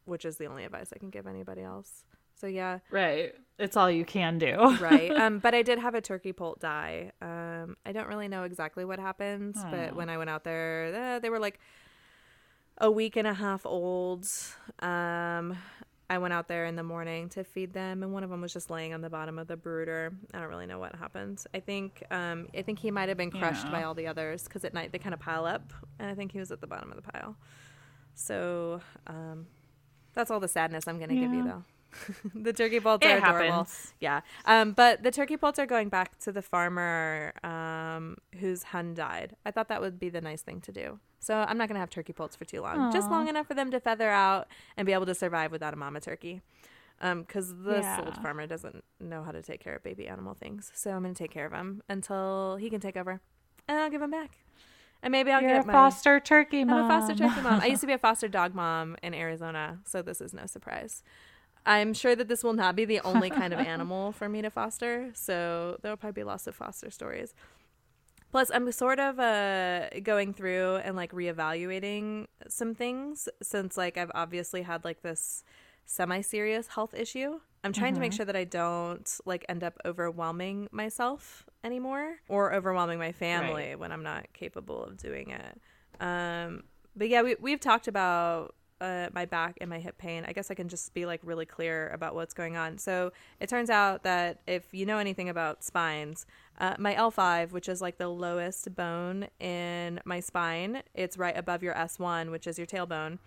which 0.06 0.26
is 0.26 0.38
the 0.38 0.46
only 0.46 0.64
advice 0.66 0.92
I 0.96 1.00
can 1.00 1.10
give 1.10 1.26
anybody 1.28 1.62
else. 1.62 2.06
So 2.40 2.48
yeah, 2.48 2.80
Right. 2.90 3.36
It's 3.60 3.78
all 3.78 3.90
you 3.92 4.04
can 4.06 4.40
do. 4.40 4.56
right. 4.80 5.12
Um, 5.16 5.38
but 5.40 5.54
I 5.54 5.62
did 5.62 5.78
have 5.80 5.94
a 5.94 6.02
turkey 6.02 6.34
poult 6.34 6.60
die. 6.60 7.12
Um, 7.22 7.78
I 7.86 7.92
don't 7.92 8.08
really 8.08 8.28
know 8.28 8.44
exactly 8.44 8.84
what 8.86 9.00
happened, 9.00 9.54
but 9.70 9.92
Oh. 9.92 9.96
when 9.96 10.10
I 10.10 10.18
went 10.18 10.30
out 10.32 10.44
there, 10.44 10.92
uh, 11.16 11.20
they 11.20 11.30
were 11.30 11.38
like 11.40 11.60
a 12.80 12.90
week 12.90 13.16
and 13.16 13.28
a 13.28 13.34
half 13.34 13.64
old. 13.66 14.28
Um, 14.80 15.56
I 16.12 16.18
went 16.18 16.34
out 16.34 16.48
there 16.50 16.66
in 16.66 16.76
the 16.76 16.84
morning 16.84 17.30
to 17.30 17.44
feed 17.44 17.72
them, 17.74 18.04
and 18.04 18.12
one 18.12 18.24
of 18.24 18.30
them 18.30 18.42
was 18.42 18.52
just 18.52 18.70
laying 18.70 18.94
on 18.94 19.00
the 19.02 19.10
bottom 19.10 19.40
of 19.40 19.48
the 19.48 19.56
brooder. 19.56 20.12
I 20.34 20.40
don't 20.40 20.50
really 20.50 20.66
know 20.66 20.78
what 20.78 20.94
happened. 20.96 21.42
I 21.54 21.60
think 21.62 22.04
um, 22.12 22.48
I 22.56 22.62
think 22.64 22.80
he 22.80 22.92
might 22.92 23.08
have 23.08 23.18
been 23.18 23.32
crushed 23.32 23.66
Yeah. 23.66 23.72
by 23.72 23.84
all 23.84 23.94
the 23.94 24.08
others 24.08 24.44
because 24.44 24.66
at 24.66 24.74
night 24.74 24.92
they 24.92 25.00
kind 25.00 25.14
of 25.14 25.20
pile 25.22 25.46
up, 25.46 25.72
and 26.00 26.10
I 26.10 26.14
think 26.16 26.34
he 26.34 26.40
was 26.40 26.52
at 26.52 26.60
the 26.60 26.68
bottom 26.68 26.90
of 26.92 26.98
the 27.02 27.12
pile. 27.12 27.38
So 28.14 28.82
um, 29.08 29.48
that's 30.14 30.30
all 30.32 30.40
the 30.42 30.48
sadness 30.50 30.88
I'm 30.88 31.00
gonna 31.00 31.16
give 31.16 31.34
you, 31.34 31.44
though. 31.46 31.64
the 32.36 32.54
turkey 32.54 32.80
poults 32.80 33.06
It 33.06 33.12
are 33.12 33.18
adorable. 33.18 33.52
happens. 33.52 33.94
Yeah. 34.00 34.22
Um, 34.46 34.72
but 34.74 35.04
the 35.04 35.12
turkey 35.12 35.38
poults 35.38 35.60
are 35.60 35.66
going 35.66 35.90
back 35.90 36.20
to 36.20 36.32
the 36.32 36.42
farmer 36.42 37.34
um, 37.44 38.18
whose 38.40 38.64
hen 38.64 38.94
died. 38.94 39.36
I 39.46 39.52
thought 39.52 39.68
that 39.70 39.82
would 39.82 40.00
be 40.00 40.10
the 40.10 40.22
nice 40.22 40.42
thing 40.42 40.62
to 40.62 40.72
do. 40.72 41.00
So 41.22 41.46
I'm 41.48 41.58
not 41.58 41.68
going 41.70 41.76
to 41.76 41.80
have 41.80 41.90
turkey 41.92 42.14
poults 42.14 42.36
for 42.36 42.46
too 42.46 42.62
long. 42.62 42.92
Just 42.92 43.10
long 43.12 43.28
enough 43.30 43.48
for 43.48 43.54
them 43.54 43.70
to 43.72 43.80
feather 43.80 44.10
out 44.10 44.48
and 44.76 44.86
be 44.88 44.92
able 44.92 45.06
to 45.06 45.14
survive 45.16 45.52
without 45.52 45.74
a 45.74 45.78
mama 45.78 46.02
turkey. 46.02 46.42
Um, 47.00 47.22
because 47.22 47.56
the 47.64 47.82
Yeah. 47.82 47.96
sold 47.96 48.18
farmer 48.18 48.46
doesn't 48.48 48.84
know 49.00 49.24
how 49.24 49.32
to 49.32 49.42
take 49.42 49.60
care 49.64 49.76
of 49.76 49.84
baby 49.84 50.08
animal 50.08 50.34
things. 50.34 50.72
So 50.76 50.92
I'm 50.92 51.04
going 51.04 51.14
to 51.14 51.24
take 51.24 51.32
care 51.32 51.46
of 51.46 51.54
him 51.54 51.82
until 51.88 52.58
he 52.60 52.70
can 52.70 52.80
take 52.82 52.98
over. 52.98 53.22
And 53.68 53.80
I'll 53.80 53.90
give 53.90 54.02
him 54.02 54.12
back. 54.12 54.38
And 55.04 55.12
maybe 55.12 55.32
I'll 55.32 55.42
You're 55.42 55.52
get 55.52 55.64
a 55.64 55.68
my. 55.68 55.74
foster 55.74 56.20
turkey 56.20 56.64
mom. 56.64 56.78
I'm 56.80 56.86
a 56.86 56.88
foster 56.88 57.16
turkey 57.16 57.42
mom. 57.42 57.60
I 57.60 57.68
used 57.68 57.82
to 57.82 57.88
be 57.88 57.94
a 57.94 57.98
foster 58.08 58.28
dog 58.28 58.54
mom 58.54 58.98
in 59.02 59.14
Arizona, 59.14 59.80
so 59.86 60.02
this 60.02 60.22
is 60.22 60.34
no 60.34 60.46
surprise. 60.46 61.02
I'm 61.66 61.94
sure 61.94 62.16
that 62.16 62.28
this 62.28 62.44
will 62.44 62.54
not 62.54 62.76
be 62.76 62.86
the 62.86 63.00
only 63.02 63.30
kind 63.30 63.54
of 63.54 63.60
animal 63.74 64.12
for 64.12 64.28
me 64.30 64.42
to 64.42 64.50
foster, 64.50 65.12
so 65.14 65.78
there 65.82 65.92
will 65.92 65.98
probably 65.98 66.22
be 66.22 66.24
lots 66.24 66.46
of 66.48 66.56
foster 66.56 66.90
stories. 66.92 67.34
Plus, 68.32 68.50
I'm 68.54 68.72
sort 68.72 69.00
of 69.00 69.20
uh, 69.20 69.90
going 70.04 70.34
through 70.34 70.78
and 70.78 70.96
like 70.96 71.12
reevaluating 71.12 72.28
some 72.48 72.74
things 72.74 73.28
since 73.42 73.78
like 73.78 73.98
I've 73.98 74.12
obviously 74.16 74.62
had 74.62 74.86
like 74.86 75.02
this 75.02 75.44
semi-serious 75.86 76.68
health 76.68 76.94
issue. 76.94 77.40
I'm 77.64 77.74
trying 77.74 77.94
to 77.94 78.00
make 78.00 78.14
sure 78.14 78.26
that 78.26 78.36
I 78.36 78.44
don't 78.46 79.08
like 79.26 79.46
end 79.50 79.64
up 79.64 79.78
overwhelming 79.86 80.68
myself 80.72 81.46
anymore 81.64 82.16
or 82.28 82.54
overwhelming 82.54 82.98
my 82.98 83.12
family 83.12 83.70
Right. 83.70 83.80
when 83.80 83.92
I'm 83.92 84.02
not 84.02 84.32
capable 84.34 84.84
of 84.84 84.98
doing 84.98 85.30
it. 85.30 85.62
Um, 86.00 86.64
but 86.96 87.10
yeah, 87.10 87.22
we 87.22 87.36
we've 87.40 87.60
talked 87.60 87.88
about 87.88 88.56
uh, 88.82 89.10
my 89.14 89.26
back 89.26 89.58
and 89.62 89.70
my 89.70 89.80
hip 89.80 89.98
pain. 89.98 90.26
I 90.28 90.34
guess 90.34 90.52
I 90.52 90.56
can 90.56 90.68
just 90.68 90.94
be 90.94 91.06
like 91.06 91.22
really 91.24 91.46
clear 91.46 91.90
about 91.90 92.16
what's 92.16 92.34
going 92.34 92.58
on. 92.58 92.78
So 92.78 93.14
it 93.40 93.48
turns 93.48 93.70
out 93.70 94.04
that 94.04 94.42
if 94.48 94.74
you 94.74 94.86
know 94.86 94.98
anything 94.98 95.30
about 95.30 95.64
spines, 95.64 96.26
uh, 96.60 96.76
my 96.80 96.96
L5, 96.96 97.52
which 97.52 97.70
is 97.70 97.82
like 97.82 97.98
the 97.98 98.08
lowest 98.08 98.76
bone 98.76 99.28
in 99.40 100.00
my 100.04 100.20
spine, 100.20 100.82
it's 100.96 101.18
right 101.18 101.38
above 101.38 101.64
your 101.64 101.76
S1, 101.76 102.32
which 102.32 102.48
is 102.48 102.58
your 102.58 102.68
tailbone. 102.68 103.20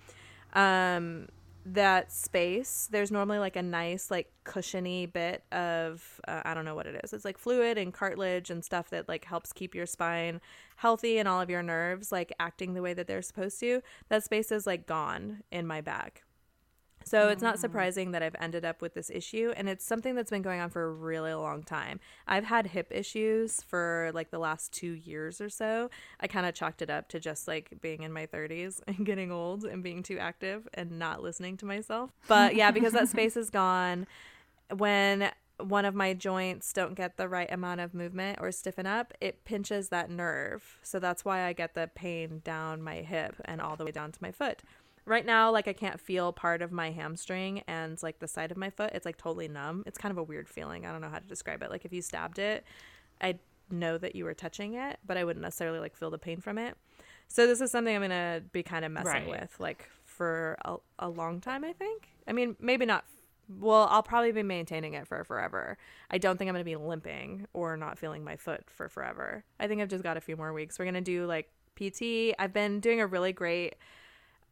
Um, 0.52 1.28
that 1.66 2.12
space, 2.12 2.88
there's 2.90 3.10
normally 3.10 3.38
like 3.38 3.56
a 3.56 3.62
nice, 3.62 4.10
like 4.10 4.30
cushiony 4.44 5.06
bit 5.06 5.44
of, 5.52 6.20
uh, 6.28 6.42
I 6.44 6.54
don't 6.54 6.64
know 6.64 6.74
what 6.74 6.86
it 6.86 7.00
is. 7.04 7.12
It's 7.12 7.24
like 7.24 7.38
fluid 7.38 7.78
and 7.78 7.92
cartilage 7.92 8.50
and 8.50 8.64
stuff 8.64 8.90
that 8.90 9.08
like 9.08 9.24
helps 9.24 9.52
keep 9.52 9.74
your 9.74 9.86
spine 9.86 10.40
healthy 10.76 11.18
and 11.18 11.28
all 11.28 11.40
of 11.40 11.48
your 11.48 11.62
nerves 11.62 12.12
like 12.12 12.32
acting 12.38 12.74
the 12.74 12.82
way 12.82 12.92
that 12.92 13.06
they're 13.06 13.22
supposed 13.22 13.60
to. 13.60 13.80
That 14.08 14.24
space 14.24 14.52
is 14.52 14.66
like 14.66 14.86
gone 14.86 15.42
in 15.50 15.66
my 15.66 15.80
back. 15.80 16.23
So 17.04 17.28
it's 17.28 17.42
not 17.42 17.56
mm. 17.56 17.60
surprising 17.60 18.10
that 18.12 18.22
I've 18.22 18.36
ended 18.40 18.64
up 18.64 18.80
with 18.82 18.94
this 18.94 19.10
issue, 19.10 19.52
and 19.56 19.68
it's 19.68 19.84
something 19.84 20.14
that's 20.14 20.30
been 20.30 20.42
going 20.42 20.60
on 20.60 20.70
for 20.70 20.84
a 20.84 20.90
really 20.90 21.34
long 21.34 21.62
time. 21.62 22.00
I've 22.26 22.44
had 22.44 22.68
hip 22.68 22.88
issues 22.90 23.62
for 23.62 24.10
like 24.14 24.30
the 24.30 24.38
last 24.38 24.72
two 24.72 24.92
years 24.92 25.40
or 25.40 25.48
so. 25.48 25.90
I 26.20 26.26
kind 26.26 26.46
of 26.46 26.54
chalked 26.54 26.82
it 26.82 26.90
up 26.90 27.08
to 27.10 27.20
just 27.20 27.46
like 27.46 27.80
being 27.80 28.02
in 28.02 28.12
my 28.12 28.26
30s 28.26 28.80
and 28.86 29.04
getting 29.04 29.30
old 29.30 29.64
and 29.64 29.82
being 29.82 30.02
too 30.02 30.18
active 30.18 30.68
and 30.74 30.98
not 30.98 31.22
listening 31.22 31.56
to 31.58 31.66
myself. 31.66 32.10
But 32.26 32.54
yeah, 32.54 32.70
because 32.70 32.92
that 32.94 33.08
space 33.10 33.36
is 33.36 33.50
gone, 33.50 34.06
when 34.74 35.30
one 35.58 35.84
of 35.84 35.94
my 35.94 36.14
joints 36.14 36.72
don't 36.72 36.94
get 36.94 37.16
the 37.16 37.28
right 37.28 37.50
amount 37.52 37.80
of 37.80 37.94
movement 37.94 38.38
or 38.40 38.50
stiffen 38.50 38.86
up, 38.86 39.12
it 39.20 39.44
pinches 39.44 39.88
that 39.90 40.10
nerve. 40.10 40.78
So 40.82 40.98
that's 40.98 41.24
why 41.24 41.44
I 41.44 41.52
get 41.52 41.74
the 41.74 41.88
pain 41.94 42.40
down 42.44 42.82
my 42.82 42.96
hip 42.96 43.36
and 43.44 43.60
all 43.60 43.76
the 43.76 43.84
way 43.84 43.92
down 43.92 44.10
to 44.12 44.18
my 44.20 44.32
foot. 44.32 44.62
Right 45.06 45.26
now, 45.26 45.50
like 45.50 45.68
I 45.68 45.74
can't 45.74 46.00
feel 46.00 46.32
part 46.32 46.62
of 46.62 46.72
my 46.72 46.90
hamstring 46.90 47.62
and 47.66 48.02
like 48.02 48.20
the 48.20 48.28
side 48.28 48.50
of 48.50 48.56
my 48.56 48.70
foot. 48.70 48.90
It's 48.94 49.04
like 49.04 49.18
totally 49.18 49.48
numb. 49.48 49.82
It's 49.86 49.98
kind 49.98 50.10
of 50.10 50.18
a 50.18 50.22
weird 50.22 50.48
feeling. 50.48 50.86
I 50.86 50.92
don't 50.92 51.02
know 51.02 51.10
how 51.10 51.18
to 51.18 51.26
describe 51.26 51.62
it. 51.62 51.70
Like 51.70 51.84
if 51.84 51.92
you 51.92 52.00
stabbed 52.00 52.38
it, 52.38 52.64
I'd 53.20 53.38
know 53.70 53.98
that 53.98 54.16
you 54.16 54.24
were 54.24 54.34
touching 54.34 54.74
it, 54.74 54.98
but 55.06 55.16
I 55.16 55.24
wouldn't 55.24 55.42
necessarily 55.42 55.78
like 55.78 55.94
feel 55.94 56.10
the 56.10 56.18
pain 56.18 56.40
from 56.40 56.56
it. 56.56 56.76
So 57.28 57.46
this 57.46 57.60
is 57.60 57.70
something 57.70 57.94
I'm 57.94 58.02
gonna 58.02 58.42
be 58.52 58.62
kind 58.62 58.84
of 58.84 58.92
messing 58.92 59.12
Right. 59.12 59.28
with 59.28 59.54
like 59.58 59.90
for 60.04 60.56
a, 60.64 60.76
a 60.98 61.08
long 61.08 61.40
time. 61.40 61.64
I 61.64 61.72
think. 61.74 62.08
I 62.26 62.32
mean, 62.32 62.56
maybe 62.58 62.86
not. 62.86 63.04
Well, 63.60 63.86
I'll 63.90 64.02
probably 64.02 64.32
be 64.32 64.42
maintaining 64.42 64.94
it 64.94 65.06
for 65.06 65.22
forever. 65.24 65.76
I 66.10 66.16
don't 66.16 66.38
think 66.38 66.48
I'm 66.48 66.54
gonna 66.54 66.64
be 66.64 66.76
limping 66.76 67.46
or 67.52 67.76
not 67.76 67.98
feeling 67.98 68.24
my 68.24 68.36
foot 68.36 68.62
for 68.70 68.88
forever. 68.88 69.44
I 69.60 69.66
think 69.66 69.82
I've 69.82 69.88
just 69.88 70.02
got 70.02 70.16
a 70.16 70.20
few 70.22 70.36
more 70.36 70.54
weeks. 70.54 70.78
We're 70.78 70.86
gonna 70.86 71.02
do 71.02 71.26
like 71.26 71.50
PT. 71.76 72.34
I've 72.38 72.54
been 72.54 72.80
doing 72.80 73.00
a 73.02 73.06
really 73.06 73.32
great 73.34 73.74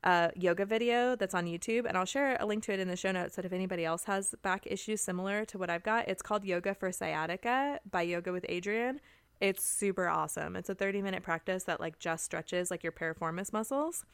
uh, 0.05 0.29
yoga 0.35 0.65
video 0.65 1.15
that's 1.17 1.35
on 1.35 1.47
YouTube, 1.47 1.87
and 1.87 1.97
I'll 1.97 2.05
share 2.05 2.37
a 2.41 2.47
link 2.47 2.65
to 2.65 2.73
it 2.73 2.81
in 2.81 2.89
the 2.89 2.97
show 2.97 3.13
notes. 3.13 3.37
That 3.37 3.45
if 3.45 3.53
anybody 3.53 3.85
else 3.85 4.05
has 4.05 4.35
back 4.43 4.67
issues 4.67 5.01
similar 5.01 5.45
to 5.47 5.59
what 5.59 5.71
I've 5.71 5.85
got, 5.85 6.09
it's 6.09 6.23
called 6.23 6.45
Yoga 6.45 6.75
for 6.75 6.91
Sciatica 6.91 7.81
by 7.91 8.03
Yoga 8.03 8.33
with 8.33 8.45
Adriene. 8.49 8.99
It's 9.41 9.65
super 9.65 10.09
awesome. 10.09 10.55
It's 10.57 10.69
a 10.69 10.75
30 10.75 11.03
minute 11.03 11.23
practice 11.23 11.65
that 11.65 11.81
like 11.81 11.99
just 11.99 12.25
stretches 12.25 12.71
like 12.71 12.83
your 12.83 12.93
piriformis 12.93 13.53
muscles 13.53 14.05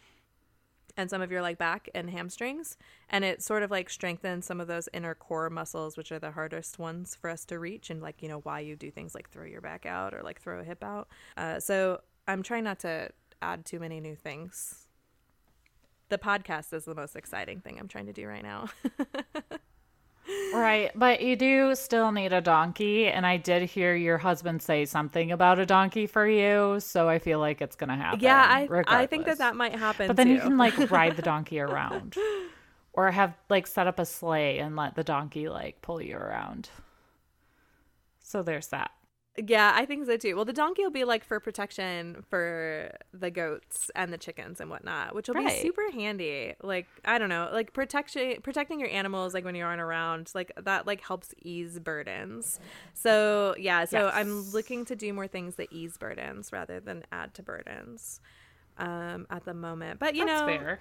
and 0.99 1.09
some 1.09 1.23
of 1.23 1.31
your 1.31 1.41
like 1.41 1.57
back 1.57 1.89
and 1.95 2.11
hamstrings 2.11 2.77
and 3.09 3.25
it 3.25 3.43
sort 3.43 3.63
of 3.63 3.71
like 3.71 3.89
strengthens 3.89 4.45
some 4.45 4.61
of 4.61 4.67
those 4.67 4.89
inner 4.93 5.15
core 5.15 5.49
muscles 5.49 5.97
which 5.97 6.11
are 6.11 6.19
the 6.19 6.33
hardest 6.33 6.79
ones 6.79 7.15
for 7.15 7.31
us 7.31 7.45
to 7.45 7.59
reach 7.59 7.89
and 7.89 8.03
like 8.03 8.21
you 8.21 8.29
know 8.29 8.41
why 8.41 8.59
you 8.61 8.75
do 8.75 8.91
things 8.91 9.15
like 9.15 9.31
throw 9.31 9.45
your 9.45 9.61
back 9.61 9.87
out 9.87 10.13
or 10.13 10.23
like 10.23 10.41
throw 10.41 10.59
a 10.59 10.65
hip 10.65 10.83
out 10.83 11.09
uh, 11.37 11.61
so 11.61 12.01
i'm 12.27 12.43
trying 12.43 12.65
not 12.65 12.81
to 12.81 13.09
add 13.41 13.65
too 13.65 13.79
many 13.79 14.01
new 14.01 14.17
things 14.17 14.88
the 16.09 16.19
podcast 16.19 16.73
is 16.73 16.85
the 16.85 16.95
most 16.95 17.17
exciting 17.17 17.61
thing 17.61 17.79
i'm 17.79 17.89
trying 17.89 18.07
to 18.07 18.13
do 18.13 18.27
right 18.27 18.43
now 18.43 18.69
Right, 20.53 20.91
but 20.95 21.23
you 21.23 21.37
do 21.37 21.75
still 21.75 22.13
need 22.13 22.35
a 22.35 22.43
donkey, 22.43 23.07
and 23.07 23.25
I 23.25 23.39
did 23.39 23.63
hear 23.63 23.95
your 23.95 24.19
husband 24.19 24.61
say 24.61 24.85
something 24.85 25.33
about 25.33 25.59
a 25.59 25.65
donkey 25.65 26.07
for 26.07 26.27
you, 26.29 26.81
so 26.81 27.09
I 27.09 27.19
feel 27.19 27.39
like 27.39 27.63
it's 27.63 27.77
gonna 27.77 27.97
happen. 27.97 28.21
yeah 28.21 28.45
i 28.47 28.69
i 28.89 29.07
think 29.07 29.25
that 29.25 29.39
that 29.39 29.57
might 29.57 29.75
happen 29.75 30.07
But 30.07 30.17
then 30.17 30.29
you 30.29 30.39
can 30.41 30.59
like 30.59 30.91
ride 30.91 31.17
the 31.17 31.23
donkey 31.23 31.59
around, 31.67 32.17
or 32.93 33.11
have 33.11 33.35
like 33.49 33.67
set 33.67 33.87
up 33.87 33.99
a 33.99 34.05
sleigh 34.05 34.59
and 34.59 34.77
let 34.77 34.95
the 34.97 35.05
donkey 35.05 35.49
like 35.49 35.81
pull 35.81 36.01
you 36.03 36.17
around. 36.17 36.69
So 38.21 38.43
there's 38.43 38.69
that. 38.69 38.91
Yeah, 39.47 39.73
I 39.75 39.87
think 39.87 40.07
so 40.07 40.17
too. 40.17 40.35
Well, 40.35 40.45
the 40.45 40.53
donkey 40.53 40.83
will 40.83 40.91
be 40.91 41.05
like 41.05 41.25
for 41.25 41.39
protection 41.39 42.25
for 42.29 42.97
the 43.13 43.31
goats 43.31 43.91
and 43.95 44.13
the 44.13 44.19
chickens 44.19 44.61
and 44.61 44.69
whatnot, 44.69 45.15
which 45.15 45.29
will 45.29 45.37
be 45.37 45.49
super 45.63 45.91
handy. 45.93 46.55
Like 46.63 46.87
I 47.05 47.19
don't 47.19 47.29
know, 47.29 47.49
like 47.53 47.73
protection 47.73 48.41
protecting 48.43 48.81
your 48.81 48.89
animals 48.89 49.35
like 49.35 49.45
when 49.45 49.55
you 49.55 49.65
aren't 49.65 49.81
around, 49.81 50.33
like 50.35 50.53
that 50.61 50.87
like 50.87 51.03
helps 51.03 51.35
ease 51.43 51.79
burdens. 51.79 52.59
So 52.95 53.55
yeah, 53.59 53.85
so 53.85 54.09
I'm 54.13 54.51
looking 54.51 54.85
to 54.87 54.97
do 54.97 55.13
more 55.13 55.29
things 55.29 55.55
that 55.57 55.73
ease 55.73 55.97
burdens 55.97 56.53
rather 56.53 56.81
than 56.81 57.05
add 57.13 57.35
to 57.35 57.43
burdens 57.43 58.21
um 58.79 59.27
at 59.31 59.45
the 59.45 59.55
moment. 59.55 60.01
But 60.01 60.15
you 60.17 60.27
That's 60.27 60.41
know, 60.41 60.47
fair. 60.47 60.81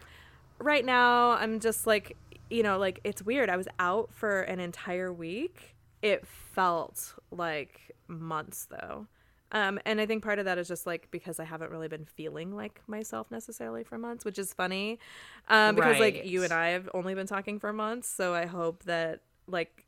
right 0.59 0.85
now 0.85 1.31
I'm 1.31 1.59
just 1.59 1.85
like 1.85 2.17
you 2.49 2.63
know 2.63 2.79
like 2.79 3.01
it's 3.03 3.21
weird. 3.21 3.49
I 3.49 3.57
was 3.57 3.67
out 3.77 4.09
for 4.13 4.41
an 4.41 4.59
entire 4.59 5.13
week. 5.13 5.75
It 6.01 6.25
felt 6.27 7.15
like 7.31 7.95
months 8.07 8.67
though. 8.69 9.07
Um 9.51 9.79
and 9.85 10.01
I 10.01 10.05
think 10.05 10.23
part 10.23 10.39
of 10.39 10.45
that 10.45 10.57
is 10.57 10.67
just 10.67 10.85
like 10.85 11.09
because 11.11 11.39
I 11.39 11.45
haven't 11.45 11.71
really 11.71 11.87
been 11.87 12.05
feeling 12.05 12.55
like 12.55 12.81
myself 12.87 13.31
necessarily 13.31 13.83
for 13.83 13.97
months, 13.97 14.25
which 14.25 14.37
is 14.37 14.53
funny. 14.53 14.99
Um 15.49 15.75
because 15.75 15.99
like 15.99 16.25
you 16.25 16.43
and 16.43 16.53
I 16.53 16.69
have 16.69 16.89
only 16.93 17.15
been 17.15 17.27
talking 17.27 17.59
for 17.59 17.71
months, 17.73 18.09
so 18.09 18.33
I 18.33 18.45
hope 18.45 18.83
that 18.83 19.21
like 19.47 19.85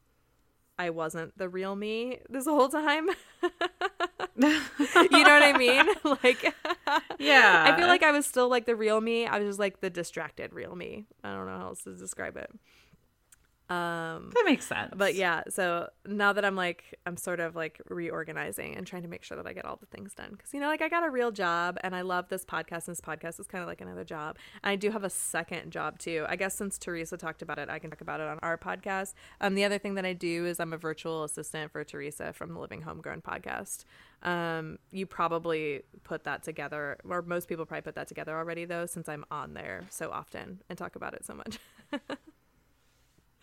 I 0.77 0.91
wasn't 0.91 1.37
the 1.37 1.49
real 1.49 1.75
me 1.75 2.19
this 2.29 2.45
whole 2.45 2.69
time. 2.69 3.09
you 3.41 3.49
know 4.37 4.61
what 4.95 5.43
I 5.43 5.53
mean? 5.57 5.85
Like 6.23 6.55
Yeah. 7.19 7.65
I 7.67 7.77
feel 7.77 7.87
like 7.87 8.01
I 8.01 8.11
was 8.11 8.25
still 8.25 8.47
like 8.47 8.65
the 8.65 8.77
real 8.77 9.01
me. 9.01 9.27
I 9.27 9.39
was 9.39 9.47
just 9.47 9.59
like 9.59 9.81
the 9.81 9.89
distracted 9.89 10.53
real 10.53 10.75
me. 10.75 11.05
I 11.23 11.33
don't 11.33 11.45
know 11.47 11.57
how 11.57 11.67
else 11.67 11.83
to 11.83 11.93
describe 11.95 12.37
it. 12.37 12.49
Um, 13.69 14.31
that 14.33 14.43
makes 14.45 14.65
sense. 14.65 14.93
but 14.95 15.13
yeah, 15.13 15.43
so 15.47 15.89
now 16.07 16.33
that 16.33 16.43
I'm 16.43 16.55
like, 16.55 16.95
I'm 17.05 17.17
sort 17.17 17.39
of 17.39 17.55
like 17.55 17.79
reorganizing 17.87 18.75
and 18.75 18.85
trying 18.85 19.03
to 19.03 19.07
make 19.07 19.23
sure 19.23 19.37
that 19.37 19.45
I 19.45 19.53
get 19.53 19.65
all 19.65 19.75
the 19.75 19.85
things 19.85 20.15
done. 20.15 20.35
Cause 20.35 20.53
you 20.53 20.59
know, 20.59 20.67
like 20.67 20.81
I 20.81 20.89
got 20.89 21.05
a 21.05 21.09
real 21.11 21.29
job 21.29 21.77
and 21.83 21.95
I 21.95 22.01
love 22.01 22.29
this 22.29 22.43
podcast 22.43 22.87
and 22.87 22.95
this 22.97 23.01
podcast 23.01 23.39
is 23.39 23.45
kind 23.45 23.61
of 23.61 23.67
like 23.67 23.79
another 23.79 24.03
job. 24.03 24.37
And 24.63 24.71
I 24.71 24.75
do 24.75 24.89
have 24.89 25.03
a 25.03 25.09
second 25.09 25.69
job 25.71 25.99
too. 25.99 26.25
I 26.27 26.35
guess 26.35 26.55
since 26.55 26.79
Theresa 26.79 27.15
talked 27.15 27.43
about 27.43 27.59
it, 27.59 27.69
I 27.69 27.77
can 27.77 27.91
talk 27.91 28.01
about 28.01 28.19
it 28.19 28.27
on 28.27 28.39
our 28.41 28.57
podcast. 28.57 29.13
Um, 29.39 29.53
the 29.53 29.63
other 29.63 29.77
thing 29.77 29.93
that 29.95 30.05
I 30.05 30.13
do 30.13 30.47
is 30.47 30.59
I'm 30.59 30.73
a 30.73 30.77
virtual 30.77 31.23
assistant 31.23 31.71
for 31.71 31.83
Theresa 31.83 32.33
from 32.33 32.53
the 32.53 32.59
Living 32.59 32.81
Homegrown 32.81 33.21
podcast. 33.21 33.85
Um, 34.23 34.79
you 34.91 35.05
probably 35.05 35.83
put 36.03 36.23
that 36.23 36.41
together, 36.41 36.97
or 37.07 37.21
most 37.21 37.47
people 37.47 37.67
probably 37.67 37.83
put 37.83 37.95
that 37.95 38.07
together 38.07 38.35
already 38.35 38.65
though, 38.65 38.87
since 38.87 39.07
I'm 39.07 39.25
on 39.29 39.53
there 39.53 39.85
so 39.91 40.09
often 40.09 40.63
and 40.69 40.77
talk 40.77 40.95
about 40.95 41.13
it 41.13 41.23
so 41.23 41.35
much. 41.35 41.59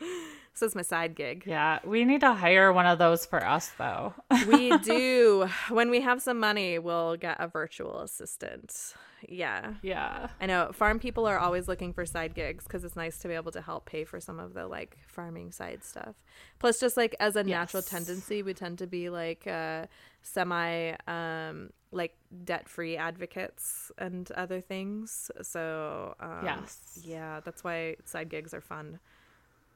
so 0.54 0.66
it's 0.66 0.74
my 0.74 0.82
side 0.82 1.14
gig. 1.14 1.44
yeah, 1.46 1.78
we 1.84 2.04
need 2.04 2.20
to 2.20 2.32
hire 2.32 2.72
one 2.72 2.86
of 2.86 2.98
those 2.98 3.26
for 3.26 3.44
us 3.44 3.70
though. 3.78 4.14
we 4.48 4.76
do. 4.84 5.48
When 5.70 5.90
we 5.90 6.00
have 6.00 6.22
some 6.22 6.38
money, 6.40 6.78
we'll 6.78 7.16
get 7.16 7.36
a 7.40 7.48
virtual 7.48 8.00
assistant. 8.00 8.94
Yeah. 9.28 9.74
yeah. 9.82 10.28
I 10.40 10.46
know 10.46 10.70
farm 10.72 10.98
people 10.98 11.26
are 11.26 11.38
always 11.38 11.66
looking 11.68 11.92
for 11.92 12.04
side 12.04 12.34
gigs 12.34 12.64
because 12.64 12.84
it's 12.84 12.96
nice 12.96 13.18
to 13.18 13.28
be 13.28 13.34
able 13.34 13.50
to 13.52 13.62
help 13.62 13.86
pay 13.86 14.04
for 14.04 14.20
some 14.20 14.38
of 14.38 14.52
the 14.54 14.66
like 14.66 14.98
farming 15.06 15.52
side 15.52 15.82
stuff. 15.82 16.14
Plus, 16.58 16.78
just 16.78 16.96
like 16.96 17.16
as 17.18 17.34
a 17.34 17.42
natural 17.42 17.82
tendency, 17.82 18.42
we 18.42 18.52
tend 18.54 18.78
to 18.78 18.86
be 18.86 19.08
like 19.08 19.46
uh, 19.46 19.86
semi 20.22 20.92
um, 21.08 21.70
like 21.92 22.14
debt 22.44 22.68
free 22.68 22.96
advocates 22.96 23.90
and 23.98 24.30
other 24.32 24.60
things. 24.60 25.30
So 25.42 26.14
um, 26.20 26.42
Yes. 26.44 27.00
yeah, 27.02 27.40
that's 27.44 27.64
why 27.64 27.96
side 28.04 28.28
gigs 28.28 28.52
are 28.52 28.60
fun. 28.60 29.00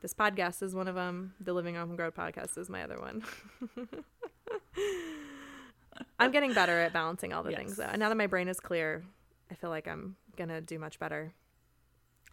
This 0.01 0.15
podcast 0.15 0.63
is 0.63 0.75
one 0.75 0.89
of 0.89 0.95
them. 0.95 1.35
The 1.41 1.53
Living 1.53 1.75
Homegrown 1.75 2.13
podcast 2.13 2.57
is 2.57 2.71
my 2.71 2.83
other 2.83 2.99
one. 2.99 3.23
I'm 6.19 6.31
getting 6.31 6.55
better 6.55 6.81
at 6.81 6.95
balancing 6.95 7.35
all 7.35 7.43
the 7.43 7.53
things 7.53 7.77
though. 7.77 7.85
And 7.85 8.01
now 8.01 8.09
that 8.09 8.17
my 8.17 8.27
brain 8.27 8.49
is 8.49 8.61
clear, 8.61 9.05
I 9.51 9.55
feel 9.55 9.69
like 9.69 9.87
I'm 9.87 10.17
gonna 10.37 10.63
do 10.63 10.79
much 10.79 10.99
better. 10.99 11.35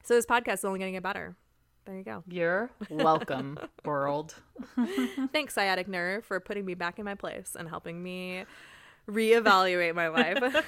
So 0.04 0.14
this 0.14 0.26
podcast 0.26 0.54
is 0.54 0.66
only 0.66 0.80
gonna 0.80 0.94
get 0.94 1.04
better. 1.04 1.36
There 1.84 1.98
you 1.98 2.04
go. 2.04 2.24
You're 2.26 2.72
welcome, 2.90 3.60
world. 3.86 4.36
Thanks, 5.34 5.54
sciatic 5.54 5.90
nerve, 5.90 6.24
for 6.24 6.40
putting 6.40 6.64
me 6.66 6.74
back 6.74 7.00
in 7.00 7.06
my 7.06 7.16
place 7.16 7.54
and 7.60 7.68
helping 7.68 8.02
me 8.02 8.46
reevaluate 9.10 9.94
my 9.94 10.08
life. 10.08 10.66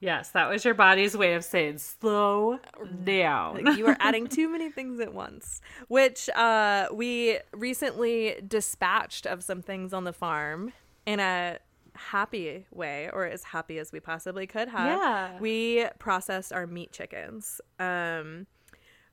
Yes, 0.00 0.30
that 0.30 0.48
was 0.48 0.64
your 0.64 0.74
body's 0.74 1.16
way 1.16 1.34
of 1.34 1.44
saying 1.44 1.78
slow 1.78 2.60
down. 3.04 3.64
Like, 3.64 3.78
you 3.78 3.86
are 3.86 3.96
adding 3.98 4.28
too 4.28 4.48
many 4.48 4.70
things 4.70 5.00
at 5.00 5.12
once, 5.12 5.60
which 5.88 6.28
uh, 6.30 6.88
we 6.92 7.38
recently 7.52 8.36
dispatched 8.46 9.26
of 9.26 9.42
some 9.42 9.60
things 9.60 9.92
on 9.92 10.04
the 10.04 10.12
farm 10.12 10.72
in 11.04 11.18
a 11.18 11.58
happy 11.94 12.64
way, 12.70 13.10
or 13.12 13.26
as 13.26 13.42
happy 13.42 13.78
as 13.78 13.90
we 13.90 13.98
possibly 13.98 14.46
could 14.46 14.68
have. 14.68 15.00
Yeah. 15.00 15.38
We 15.40 15.86
processed 15.98 16.52
our 16.52 16.66
meat 16.66 16.92
chickens. 16.92 17.60
Um, 17.80 18.46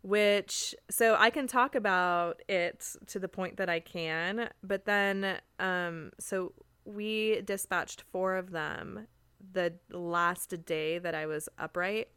which 0.03 0.75
so 0.87 1.15
I 1.17 1.31
can 1.31 1.47
talk 1.47 1.73
about 1.73 2.43
it 2.47 2.95
to 3.07 3.17
the 3.17 3.27
point 3.27 3.57
that 3.57 3.69
I 3.69 3.79
can, 3.79 4.49
but 4.61 4.85
then 4.85 5.39
um 5.57 6.11
so 6.19 6.53
we 6.85 7.41
dispatched 7.41 8.03
four 8.11 8.35
of 8.35 8.51
them 8.51 9.07
the 9.53 9.73
last 9.91 10.53
day 10.65 10.97
that 10.99 11.15
I 11.15 11.25
was 11.25 11.49
upright. 11.57 12.09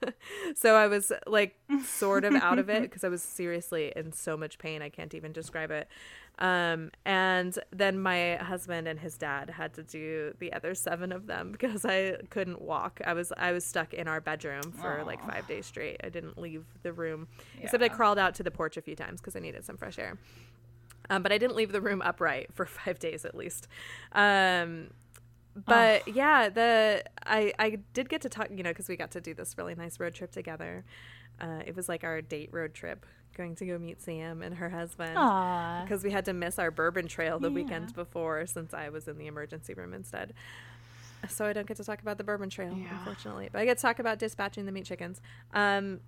so 0.54 0.74
I 0.74 0.86
was 0.86 1.12
like 1.26 1.56
sort 1.84 2.24
of 2.24 2.34
out 2.34 2.58
of 2.58 2.68
it 2.68 2.82
because 2.90 3.04
I 3.04 3.08
was 3.08 3.22
seriously 3.22 3.92
in 3.94 4.12
so 4.12 4.36
much 4.36 4.58
pain 4.58 4.82
I 4.82 4.88
can't 4.88 5.14
even 5.14 5.32
describe 5.32 5.70
it. 5.70 5.88
Um 6.38 6.90
and 7.04 7.58
then 7.70 7.98
my 7.98 8.36
husband 8.36 8.88
and 8.88 8.98
his 8.98 9.16
dad 9.16 9.50
had 9.50 9.74
to 9.74 9.82
do 9.82 10.34
the 10.38 10.52
other 10.52 10.74
7 10.74 11.12
of 11.12 11.26
them 11.26 11.52
because 11.58 11.84
I 11.84 12.16
couldn't 12.30 12.60
walk. 12.62 13.00
I 13.04 13.12
was 13.12 13.32
I 13.36 13.52
was 13.52 13.64
stuck 13.64 13.94
in 13.94 14.08
our 14.08 14.20
bedroom 14.20 14.72
for 14.72 15.02
like 15.04 15.24
5 15.26 15.46
days 15.46 15.66
straight. 15.66 16.00
I 16.02 16.08
didn't 16.08 16.38
leave 16.38 16.64
the 16.82 16.92
room 16.92 17.28
except 17.60 17.82
I 17.82 17.88
crawled 17.88 18.18
out 18.18 18.34
to 18.36 18.42
the 18.42 18.50
porch 18.50 18.76
a 18.76 18.82
few 18.82 18.96
times 18.96 19.20
because 19.20 19.36
I 19.36 19.40
needed 19.40 19.64
some 19.64 19.76
fresh 19.76 19.98
air. 19.98 20.18
Um, 21.10 21.22
but 21.22 21.32
I 21.32 21.38
didn't 21.38 21.56
leave 21.56 21.72
the 21.72 21.80
room 21.80 22.00
upright 22.02 22.54
for 22.54 22.64
five 22.66 22.98
days 22.98 23.24
at 23.24 23.34
least. 23.34 23.68
Um, 24.12 24.90
but 25.54 26.08
yeah, 26.08 26.48
the 26.48 27.02
I 27.24 27.52
I 27.58 27.78
did 27.92 28.08
get 28.08 28.22
to 28.22 28.28
talk, 28.28 28.48
you 28.50 28.62
know, 28.62 28.70
because 28.70 28.88
we 28.88 28.96
got 28.96 29.10
to 29.12 29.20
do 29.20 29.34
this 29.34 29.56
really 29.58 29.74
nice 29.74 29.98
road 30.00 30.14
trip 30.14 30.32
together. 30.32 30.84
Uh, 31.40 31.60
it 31.66 31.74
was 31.76 31.88
like 31.88 32.04
our 32.04 32.20
date 32.22 32.50
road 32.52 32.74
trip, 32.74 33.04
going 33.36 33.54
to 33.56 33.66
go 33.66 33.78
meet 33.78 34.00
Sam 34.00 34.42
and 34.42 34.54
her 34.56 34.68
husband 34.70 35.14
because 35.14 36.02
we 36.04 36.10
had 36.10 36.24
to 36.26 36.32
miss 36.32 36.58
our 36.58 36.70
bourbon 36.70 37.08
trail 37.08 37.38
the 37.38 37.50
weekend 37.50 37.94
before 37.94 38.46
since 38.46 38.72
I 38.74 38.88
was 38.90 39.08
in 39.08 39.18
the 39.18 39.26
emergency 39.26 39.74
room 39.74 39.92
instead. 39.94 40.34
So 41.28 41.44
I 41.46 41.52
don't 41.52 41.66
get 41.66 41.76
to 41.76 41.84
talk 41.84 42.00
about 42.02 42.18
the 42.18 42.24
bourbon 42.24 42.50
trail, 42.50 42.76
Yeah. 42.76 42.98
unfortunately. 42.98 43.48
But 43.52 43.60
I 43.60 43.64
get 43.64 43.78
to 43.78 43.82
talk 43.82 43.98
about 43.98 44.18
dispatching 44.18 44.66
the 44.66 44.72
meat 44.72 44.84
chickens. 44.86 45.20
Um, 45.54 46.00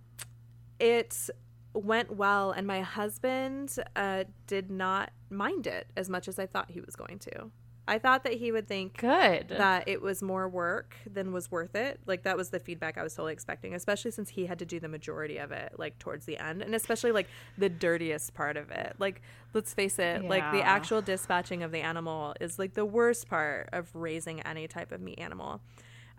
it 0.80 1.30
went 1.72 2.12
well, 2.16 2.50
and 2.50 2.66
my 2.66 2.80
husband 2.82 3.76
uh, 3.96 4.24
did 4.46 4.70
not 4.70 5.10
mind 5.30 5.66
it 5.66 5.86
as 5.96 6.08
much 6.10 6.28
as 6.28 6.38
I 6.38 6.46
thought 6.46 6.70
he 6.70 6.80
was 6.80 6.96
going 6.96 7.18
to. 7.20 7.50
I 7.86 7.98
thought 7.98 8.24
that 8.24 8.34
he 8.34 8.50
would 8.50 8.66
think 8.66 8.96
Good. 8.98 9.48
that 9.48 9.88
it 9.88 10.00
was 10.00 10.22
more 10.22 10.48
work 10.48 10.96
than 11.06 11.32
was 11.32 11.50
worth 11.50 11.74
it. 11.74 12.00
Like 12.06 12.22
that 12.22 12.36
was 12.36 12.50
the 12.50 12.58
feedback 12.58 12.96
I 12.96 13.02
was 13.02 13.14
totally 13.14 13.34
expecting, 13.34 13.74
especially 13.74 14.10
since 14.10 14.30
he 14.30 14.46
had 14.46 14.58
to 14.60 14.64
do 14.64 14.80
the 14.80 14.88
majority 14.88 15.36
of 15.36 15.52
it 15.52 15.74
like 15.78 15.98
towards 15.98 16.24
the 16.24 16.38
end 16.38 16.62
and 16.62 16.74
especially 16.74 17.12
like 17.12 17.28
the 17.58 17.68
dirtiest 17.68 18.32
part 18.32 18.56
of 18.56 18.70
it. 18.70 18.96
Like 18.98 19.20
let's 19.52 19.74
face 19.74 19.98
it, 19.98 20.24
like 20.24 20.50
the 20.52 20.62
actual 20.62 21.02
dispatching 21.02 21.62
of 21.62 21.72
the 21.72 21.80
animal 21.80 22.34
is 22.40 22.58
like 22.58 22.74
the 22.74 22.86
worst 22.86 23.28
part 23.28 23.68
of 23.72 23.88
raising 23.94 24.40
any 24.42 24.66
type 24.66 24.90
of 24.90 25.00
meat 25.00 25.18
animal. 25.18 25.60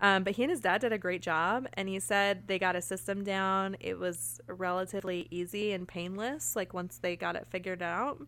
Um, 0.02 0.24
but 0.24 0.36
he 0.36 0.44
and 0.44 0.52
his 0.52 0.60
dad 0.60 0.82
did 0.82 0.92
a 0.92 0.98
great 0.98 1.22
job, 1.22 1.68
and 1.74 1.88
he 1.88 2.00
said 2.02 2.48
they 2.48 2.60
got 2.60 2.76
a 2.76 2.82
system 2.82 3.24
down. 3.24 3.78
It 3.80 3.98
was 3.98 4.42
relatively 4.48 5.28
easy 5.32 5.72
and 5.72 5.88
painless, 5.88 6.56
like 6.56 6.74
once 6.74 6.98
they 6.98 7.16
got 7.16 7.36
it 7.36 7.48
figured 7.50 7.82
out. 7.82 8.22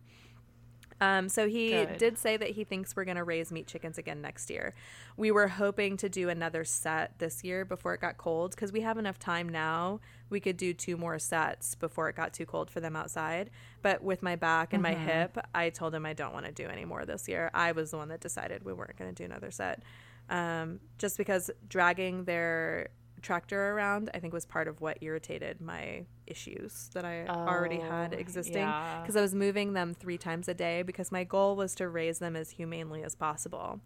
Um, 1.00 1.28
so 1.28 1.48
he 1.48 1.70
Good. 1.70 1.98
did 1.98 2.18
say 2.18 2.36
that 2.36 2.50
he 2.50 2.64
thinks 2.64 2.96
we're 2.96 3.04
going 3.04 3.16
to 3.16 3.24
raise 3.24 3.52
meat 3.52 3.66
chickens 3.66 3.98
again 3.98 4.20
next 4.20 4.50
year. 4.50 4.74
We 5.16 5.30
were 5.30 5.48
hoping 5.48 5.96
to 5.98 6.08
do 6.08 6.28
another 6.28 6.64
set 6.64 7.18
this 7.18 7.44
year 7.44 7.64
before 7.64 7.94
it 7.94 8.00
got 8.00 8.18
cold 8.18 8.52
because 8.52 8.72
we 8.72 8.80
have 8.80 8.98
enough 8.98 9.18
time 9.18 9.48
now. 9.48 10.00
We 10.30 10.40
could 10.40 10.56
do 10.56 10.74
two 10.74 10.96
more 10.96 11.18
sets 11.18 11.74
before 11.74 12.08
it 12.08 12.16
got 12.16 12.32
too 12.32 12.46
cold 12.46 12.70
for 12.70 12.80
them 12.80 12.96
outside. 12.96 13.50
But 13.82 14.02
with 14.02 14.22
my 14.22 14.36
back 14.36 14.72
and 14.72 14.82
my 14.82 14.94
hip, 14.94 15.38
I 15.54 15.70
told 15.70 15.94
him 15.94 16.04
I 16.04 16.14
don't 16.14 16.34
want 16.34 16.46
to 16.46 16.52
do 16.52 16.68
any 16.68 16.84
more 16.84 17.04
this 17.04 17.28
year. 17.28 17.50
I 17.54 17.72
was 17.72 17.92
the 17.92 17.96
one 17.96 18.08
that 18.08 18.20
decided 18.20 18.64
we 18.64 18.72
weren't 18.72 18.96
going 18.96 19.14
to 19.14 19.22
do 19.22 19.24
another 19.24 19.50
set. 19.50 19.82
Um, 20.28 20.80
just 20.98 21.16
because 21.16 21.50
dragging 21.68 22.24
their 22.24 22.88
tractor 23.22 23.72
around, 23.72 24.10
I 24.14 24.18
think 24.18 24.32
was 24.32 24.46
part 24.46 24.68
of 24.68 24.80
what 24.80 24.98
irritated 25.00 25.60
my 25.60 26.04
issues 26.26 26.90
that 26.94 27.04
I 27.04 27.26
already 27.26 27.78
had 27.78 28.14
Oh, 28.14 28.18
existing 28.18 28.62
yeah. 28.62 29.00
because 29.00 29.16
I 29.16 29.20
was 29.20 29.34
moving 29.34 29.72
them 29.72 29.94
three 29.94 30.18
times 30.18 30.48
a 30.48 30.54
day 30.54 30.82
because 30.82 31.10
my 31.10 31.24
goal 31.24 31.56
was 31.56 31.74
to 31.76 31.88
raise 31.88 32.18
them 32.18 32.36
as 32.36 32.50
humanely 32.50 33.02
as 33.02 33.14
possible. 33.14 33.80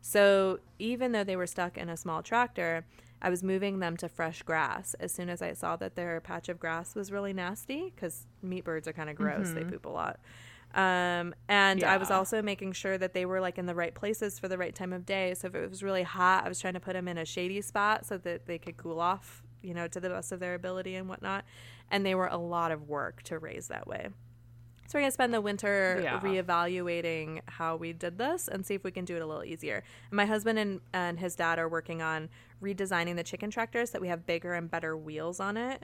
So 0.00 0.60
even 0.78 1.12
though 1.12 1.24
they 1.24 1.36
were 1.36 1.46
stuck 1.46 1.76
in 1.76 1.88
a 1.88 1.96
small 1.96 2.22
tractor, 2.22 2.86
I 3.20 3.30
was 3.30 3.42
moving 3.42 3.80
them 3.80 3.96
to 3.98 4.08
fresh 4.08 4.42
grass 4.42 4.94
as 5.00 5.12
soon 5.12 5.28
as 5.28 5.42
I 5.42 5.52
saw 5.52 5.76
that 5.76 5.96
their 5.96 6.20
patch 6.20 6.48
of 6.48 6.60
grass 6.60 6.94
was 6.94 7.10
really 7.10 7.32
nasty 7.32 7.92
because 7.94 8.26
meat 8.42 8.64
birds 8.64 8.86
are 8.86 8.92
kind 8.92 9.10
of 9.10 9.16
gross. 9.16 9.50
They 9.50 9.60
mm-hmm. 9.60 9.70
poop 9.70 9.86
a 9.86 9.90
lot. 9.90 10.20
Um, 10.74 11.34
and 11.48 11.82
I 11.82 11.96
was 11.96 12.10
also 12.10 12.42
making 12.42 12.72
sure 12.72 12.98
that 12.98 13.14
they 13.14 13.24
were 13.24 13.40
like 13.40 13.58
in 13.58 13.66
the 13.66 13.74
right 13.74 13.94
places 13.94 14.38
for 14.38 14.48
the 14.48 14.58
right 14.58 14.74
time 14.74 14.92
of 14.92 15.06
day. 15.06 15.34
So 15.34 15.48
if 15.48 15.54
it 15.54 15.68
was 15.68 15.82
really 15.82 16.02
hot, 16.02 16.44
I 16.44 16.48
was 16.48 16.60
trying 16.60 16.74
to 16.74 16.80
put 16.80 16.92
them 16.92 17.08
in 17.08 17.18
a 17.18 17.24
shady 17.24 17.60
spot 17.62 18.04
so 18.06 18.18
that 18.18 18.46
they 18.46 18.58
could 18.58 18.76
cool 18.76 19.00
off, 19.00 19.42
you 19.62 19.74
know, 19.74 19.88
to 19.88 19.98
the 19.98 20.10
best 20.10 20.30
of 20.30 20.40
their 20.40 20.54
ability 20.54 20.94
and 20.94 21.08
whatnot. 21.08 21.44
And 21.90 22.04
they 22.04 22.14
were 22.14 22.26
a 22.26 22.36
lot 22.36 22.70
of 22.70 22.88
work 22.88 23.22
to 23.24 23.38
raise 23.38 23.68
that 23.68 23.86
way. 23.86 24.08
So 24.86 24.96
we're 24.98 25.02
gonna 25.02 25.10
spend 25.12 25.34
the 25.34 25.40
winter 25.40 26.00
Yeah. 26.02 26.20
reevaluating 26.20 27.40
how 27.46 27.76
we 27.76 27.92
did 27.92 28.16
this 28.16 28.48
and 28.48 28.64
see 28.64 28.74
if 28.74 28.84
we 28.84 28.90
can 28.90 29.04
do 29.04 29.16
it 29.16 29.22
a 29.22 29.26
little 29.26 29.44
easier. 29.44 29.82
And 30.10 30.16
my 30.16 30.24
husband 30.26 30.58
and, 30.58 30.80
and 30.94 31.18
his 31.18 31.34
dad 31.34 31.58
are 31.58 31.68
working 31.68 32.00
on 32.02 32.28
redesigning 32.62 33.16
the 33.16 33.22
chicken 33.22 33.50
tractor 33.50 33.84
so 33.84 33.92
that 33.92 34.00
we 34.00 34.08
have 34.08 34.26
bigger 34.26 34.54
and 34.54 34.70
better 34.70 34.96
wheels 34.96 35.40
on 35.40 35.56
it. 35.56 35.82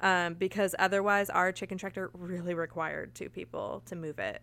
Um, 0.00 0.34
because 0.34 0.74
otherwise, 0.78 1.30
our 1.30 1.52
chicken 1.52 1.78
tractor 1.78 2.10
really 2.12 2.54
required 2.54 3.14
two 3.14 3.28
people 3.30 3.82
to 3.86 3.96
move 3.96 4.18
it. 4.18 4.42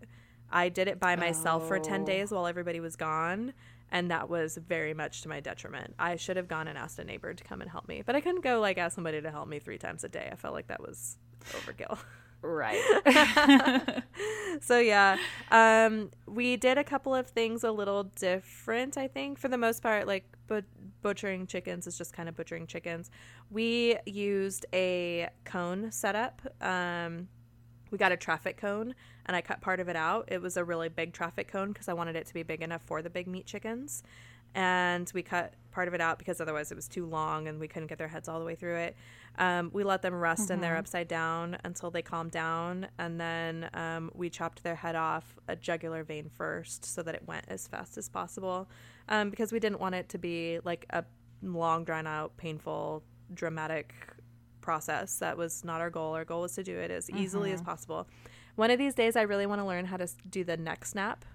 I 0.52 0.70
did 0.70 0.88
it 0.88 1.00
by 1.00 1.16
myself 1.16 1.68
for 1.68 1.80
10 1.80 2.02
Oh. 2.02 2.06
days 2.06 2.32
while 2.32 2.48
everybody 2.48 2.80
was 2.80 2.96
gone, 2.96 3.54
and 3.92 4.10
that 4.12 4.30
was 4.30 4.58
very 4.58 4.94
much 4.94 5.22
to 5.24 5.30
my 5.30 5.40
detriment. 5.40 5.94
I 6.00 6.16
should 6.16 6.38
have 6.38 6.48
gone 6.48 6.68
and 6.68 6.78
asked 6.78 6.98
a 7.00 7.04
neighbor 7.04 7.34
to 7.34 7.44
come 7.44 7.62
and 7.62 7.70
help 7.70 7.88
me, 7.88 8.02
but 8.06 8.16
I 8.16 8.22
couldn't 8.22 8.42
go 8.42 8.60
like 8.60 8.78
ask 8.78 8.96
somebody 8.96 9.22
to 9.22 9.32
help 9.32 9.48
me 9.48 9.60
three 9.60 9.78
times 9.78 10.04
a 10.04 10.10
day. 10.10 10.30
I 10.32 10.36
felt 10.36 10.54
like 10.56 10.68
that 10.68 10.82
was 10.82 11.18
overkill. 11.52 11.98
right. 12.44 12.82
so 14.62 14.80
yeah 14.80 15.18
um 15.52 16.12
we 16.28 16.58
did 16.58 16.78
a 16.78 16.84
couple 16.84 17.16
of 17.16 17.28
things 17.28 17.64
a 17.64 17.72
little 17.72 18.04
different 18.04 18.98
i 18.98 19.08
think 19.08 19.40
for 19.40 19.48
the 19.48 19.58
most 19.58 19.82
part 19.82 20.06
like 20.06 20.26
but 20.48 20.64
butchering 21.02 21.48
chickens 21.48 21.88
is 21.88 21.98
just 21.98 22.14
kind 22.14 22.30
of 22.30 22.36
butchering 22.36 22.68
chickens 22.68 23.10
we 23.50 23.98
used 24.06 24.66
a 24.74 25.30
cone 25.46 25.92
setup 25.92 26.42
um 26.62 27.28
we 27.94 27.98
got 28.00 28.12
a 28.12 28.18
traffic 28.18 28.58
cone 28.58 28.96
and 29.28 29.38
I 29.38 29.42
cut 29.42 29.62
part 29.62 29.80
of 29.80 29.88
it 29.88 29.96
out. 29.96 30.28
It 30.28 30.42
was 30.42 30.58
a 30.58 30.64
really 30.64 30.90
big 30.90 31.14
traffic 31.14 31.48
cone 31.48 31.72
because 31.72 31.88
I 31.88 31.94
wanted 31.94 32.16
it 32.16 32.26
to 32.26 32.34
be 32.34 32.42
big 32.42 32.62
enough 32.62 32.82
for 32.82 33.04
the 33.04 33.10
big 33.10 33.28
meat 33.28 33.46
chickens. 33.46 34.02
And 34.56 35.12
we 35.14 35.24
cut 35.24 35.54
part 35.72 35.88
of 35.88 35.94
it 35.94 36.02
out 36.02 36.20
because 36.20 36.40
otherwise 36.40 36.72
it 36.72 36.76
was 36.76 36.88
too 36.88 37.06
long 37.06 37.48
and 37.48 37.60
we 37.60 37.68
couldn't 37.68 37.88
get 37.88 37.98
their 37.98 38.08
heads 38.08 38.30
all 38.30 38.40
the 38.40 38.46
way 38.46 38.56
through 38.56 38.76
it. 38.76 38.96
Um, 39.40 39.72
we 39.74 39.84
let 39.84 40.04
them 40.04 40.14
rest 40.14 40.52
in 40.52 40.62
there 40.62 40.78
upside 40.78 41.08
down 41.08 41.58
until 41.64 41.90
they 41.90 42.04
calmed 42.04 42.32
down. 42.32 42.88
And 43.00 43.20
then 43.20 43.70
um, 43.74 44.12
we 44.14 44.30
chopped 44.30 44.64
their 44.64 44.76
head 44.76 44.96
off 44.96 45.40
a 45.48 45.56
jugular 45.56 46.04
vein 46.04 46.30
first 46.30 46.86
so 46.86 47.02
that 47.02 47.16
it 47.16 47.28
went 47.28 47.46
as 47.48 47.68
fast 47.68 47.98
as 47.98 48.08
possible 48.08 48.70
um, 49.10 49.32
because 49.32 49.52
we 49.52 49.60
didn't 49.60 49.80
want 49.80 49.96
it 49.96 50.10
to 50.10 50.18
be 50.20 50.60
like 50.64 50.86
a 50.92 51.04
long, 51.42 51.84
drawn 51.84 52.06
out, 52.06 52.38
painful, 52.38 53.04
dramatic 53.34 53.94
process. 54.62 55.18
That 55.18 55.38
was 55.38 55.64
not 55.64 55.82
our 55.82 55.90
goal. 55.90 56.14
Our 56.14 56.26
goal 56.26 56.42
was 56.42 56.54
to 56.56 56.64
do 56.64 56.78
it 56.78 56.92
as 56.92 57.10
easily 57.10 57.52
as 57.52 57.62
possible. 57.62 58.08
One 58.56 58.70
of 58.70 58.78
these 58.78 58.94
days, 58.94 59.16
I 59.16 59.24
really 59.24 59.48
want 59.48 59.62
to 59.62 59.66
learn 59.66 59.86
how 59.86 59.98
to 59.98 60.08
do 60.30 60.44
the 60.44 60.58
neck 60.58 60.86
snap. 60.86 61.26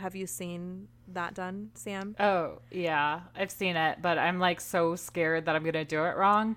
Have 0.00 0.16
you 0.16 0.26
seen 0.26 0.88
that 1.08 1.34
done, 1.34 1.70
Sam? 1.74 2.16
Oh, 2.18 2.60
yeah. 2.70 3.20
I've 3.36 3.50
seen 3.50 3.76
it, 3.76 3.98
but 4.00 4.18
I'm 4.18 4.38
like 4.38 4.60
so 4.60 4.96
scared 4.96 5.46
that 5.46 5.54
I'm 5.54 5.62
going 5.62 5.74
to 5.74 5.84
do 5.84 6.04
it 6.04 6.16
wrong. 6.16 6.56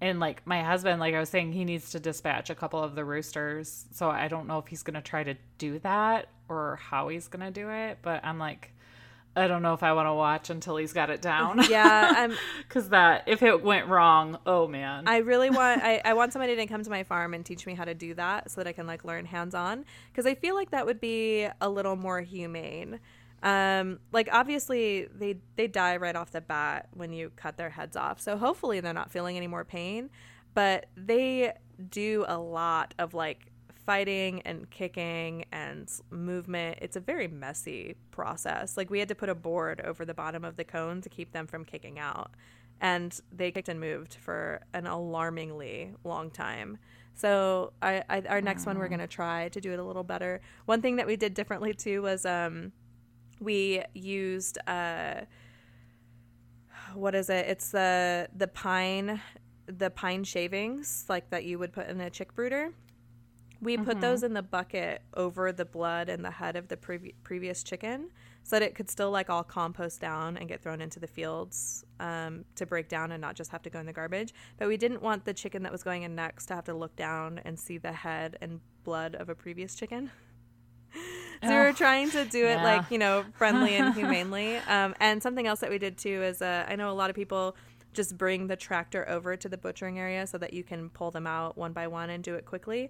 And 0.00 0.18
like 0.18 0.46
my 0.46 0.62
husband, 0.62 0.98
like 1.00 1.14
I 1.14 1.20
was 1.20 1.28
saying, 1.28 1.52
he 1.52 1.64
needs 1.64 1.90
to 1.90 2.00
dispatch 2.00 2.50
a 2.50 2.54
couple 2.54 2.82
of 2.82 2.94
the 2.94 3.04
roosters. 3.04 3.86
So 3.92 4.10
I 4.10 4.28
don't 4.28 4.46
know 4.46 4.58
if 4.58 4.66
he's 4.66 4.82
going 4.82 4.94
to 4.94 5.02
try 5.02 5.22
to 5.24 5.34
do 5.58 5.78
that 5.80 6.28
or 6.48 6.76
how 6.82 7.08
he's 7.08 7.28
going 7.28 7.44
to 7.44 7.52
do 7.52 7.70
it. 7.70 7.98
But 8.02 8.24
I'm 8.24 8.38
like, 8.38 8.72
I 9.36 9.46
don't 9.46 9.62
know 9.62 9.74
if 9.74 9.82
I 9.82 9.92
want 9.92 10.06
to 10.06 10.14
watch 10.14 10.50
until 10.50 10.76
he's 10.76 10.92
got 10.92 11.08
it 11.10 11.22
down. 11.22 11.60
Yeah, 11.70 12.28
Because 12.66 12.88
that, 12.88 13.24
if 13.28 13.42
it 13.42 13.62
went 13.62 13.86
wrong, 13.86 14.38
oh 14.44 14.66
man. 14.66 15.06
I 15.06 15.18
really 15.18 15.50
want 15.50 15.82
I, 15.82 16.00
I 16.04 16.14
want 16.14 16.32
somebody 16.32 16.56
to 16.56 16.66
come 16.66 16.82
to 16.82 16.90
my 16.90 17.04
farm 17.04 17.32
and 17.32 17.46
teach 17.46 17.64
me 17.64 17.74
how 17.74 17.84
to 17.84 17.94
do 17.94 18.14
that 18.14 18.50
so 18.50 18.60
that 18.60 18.66
I 18.66 18.72
can 18.72 18.86
like 18.86 19.04
learn 19.04 19.24
hands 19.24 19.54
on 19.54 19.84
because 20.10 20.26
I 20.26 20.34
feel 20.34 20.54
like 20.54 20.70
that 20.70 20.84
would 20.86 21.00
be 21.00 21.46
a 21.60 21.68
little 21.68 21.96
more 21.96 22.20
humane. 22.20 22.98
Um, 23.42 24.00
like 24.12 24.28
obviously 24.32 25.06
they 25.14 25.36
they 25.56 25.66
die 25.66 25.96
right 25.96 26.16
off 26.16 26.32
the 26.32 26.40
bat 26.40 26.88
when 26.92 27.12
you 27.12 27.30
cut 27.36 27.56
their 27.56 27.70
heads 27.70 27.96
off, 27.96 28.20
so 28.20 28.36
hopefully 28.36 28.80
they're 28.80 28.92
not 28.92 29.10
feeling 29.12 29.36
any 29.36 29.46
more 29.46 29.64
pain. 29.64 30.10
But 30.54 30.86
they 30.96 31.52
do 31.90 32.24
a 32.26 32.38
lot 32.38 32.94
of 32.98 33.14
like 33.14 33.49
fighting 33.90 34.40
and 34.42 34.70
kicking 34.70 35.44
and 35.50 35.90
movement. 36.10 36.78
It's 36.80 36.94
a 36.94 37.00
very 37.00 37.26
messy 37.26 37.96
process. 38.12 38.76
Like 38.76 38.88
we 38.88 39.00
had 39.00 39.08
to 39.08 39.16
put 39.16 39.28
a 39.28 39.34
board 39.34 39.80
over 39.80 40.04
the 40.04 40.14
bottom 40.14 40.44
of 40.44 40.54
the 40.54 40.62
cone 40.62 41.00
to 41.00 41.08
keep 41.08 41.32
them 41.32 41.48
from 41.48 41.64
kicking 41.64 41.98
out 41.98 42.30
and 42.80 43.20
they 43.32 43.50
kicked 43.50 43.68
and 43.68 43.80
moved 43.80 44.14
for 44.14 44.60
an 44.74 44.86
alarmingly 44.86 45.92
long 46.04 46.30
time. 46.30 46.78
So 47.14 47.72
I, 47.82 48.04
I 48.08 48.22
our 48.28 48.40
next 48.40 48.64
one 48.64 48.78
we're 48.78 48.86
gonna 48.86 49.08
try 49.08 49.48
to 49.48 49.60
do 49.60 49.72
it 49.72 49.80
a 49.80 49.82
little 49.82 50.04
better. 50.04 50.40
One 50.66 50.80
thing 50.80 50.94
that 50.94 51.08
we 51.08 51.16
did 51.16 51.34
differently 51.34 51.74
too 51.74 52.00
was 52.00 52.24
um, 52.24 52.70
we 53.40 53.82
used 53.92 54.56
uh, 54.68 55.22
what 56.94 57.16
is 57.16 57.28
it? 57.28 57.44
It's 57.48 57.70
the 57.72 58.28
the 58.36 58.46
pine 58.46 59.20
the 59.66 59.90
pine 59.90 60.22
shavings 60.22 61.06
like 61.08 61.28
that 61.30 61.42
you 61.42 61.58
would 61.58 61.72
put 61.72 61.88
in 61.88 62.00
a 62.00 62.08
chick 62.08 62.36
brooder. 62.36 62.72
We 63.62 63.76
put 63.76 64.00
those 64.00 64.22
in 64.22 64.32
the 64.32 64.42
bucket 64.42 65.02
over 65.14 65.52
the 65.52 65.66
blood 65.66 66.08
and 66.08 66.24
the 66.24 66.30
head 66.30 66.56
of 66.56 66.68
the 66.68 66.76
previ- 66.76 67.14
previous 67.22 67.62
chicken 67.62 68.10
so 68.42 68.56
that 68.56 68.62
it 68.62 68.74
could 68.74 68.88
still 68.88 69.10
like 69.10 69.28
all 69.28 69.44
compost 69.44 70.00
down 70.00 70.36
and 70.36 70.48
get 70.48 70.62
thrown 70.62 70.80
into 70.80 70.98
the 70.98 71.06
fields 71.06 71.84
um, 71.98 72.44
to 72.56 72.64
break 72.64 72.88
down 72.88 73.12
and 73.12 73.20
not 73.20 73.36
just 73.36 73.50
have 73.50 73.62
to 73.62 73.70
go 73.70 73.78
in 73.78 73.86
the 73.86 73.92
garbage. 73.92 74.32
But 74.58 74.68
we 74.68 74.76
didn't 74.76 75.02
want 75.02 75.24
the 75.24 75.34
chicken 75.34 75.62
that 75.64 75.72
was 75.72 75.82
going 75.82 76.04
in 76.04 76.14
next 76.14 76.46
to 76.46 76.54
have 76.54 76.64
to 76.64 76.74
look 76.74 76.96
down 76.96 77.40
and 77.44 77.58
see 77.58 77.76
the 77.76 77.92
head 77.92 78.38
and 78.40 78.60
blood 78.82 79.14
of 79.14 79.28
a 79.28 79.34
previous 79.34 79.74
chicken. 79.74 80.10
so 81.42 81.48
we 81.48 81.54
were 81.54 81.72
trying 81.72 82.10
to 82.10 82.24
do 82.24 82.44
it 82.46 82.56
yeah. 82.56 82.64
like, 82.64 82.90
you 82.90 82.98
know, 82.98 83.24
friendly 83.34 83.76
and 83.76 83.94
humanely. 83.94 84.56
Um, 84.56 84.94
and 85.00 85.22
something 85.22 85.46
else 85.46 85.60
that 85.60 85.70
we 85.70 85.78
did 85.78 85.98
too 85.98 86.22
is 86.22 86.40
uh, 86.40 86.64
I 86.66 86.76
know 86.76 86.90
a 86.90 86.94
lot 86.94 87.10
of 87.10 87.16
people 87.16 87.56
just 87.92 88.16
bring 88.16 88.46
the 88.46 88.56
tractor 88.56 89.06
over 89.08 89.36
to 89.36 89.48
the 89.48 89.58
butchering 89.58 89.98
area 89.98 90.26
so 90.26 90.38
that 90.38 90.54
you 90.54 90.62
can 90.62 90.88
pull 90.90 91.10
them 91.10 91.26
out 91.26 91.58
one 91.58 91.72
by 91.72 91.88
one 91.88 92.08
and 92.08 92.22
do 92.22 92.36
it 92.36 92.46
quickly 92.46 92.88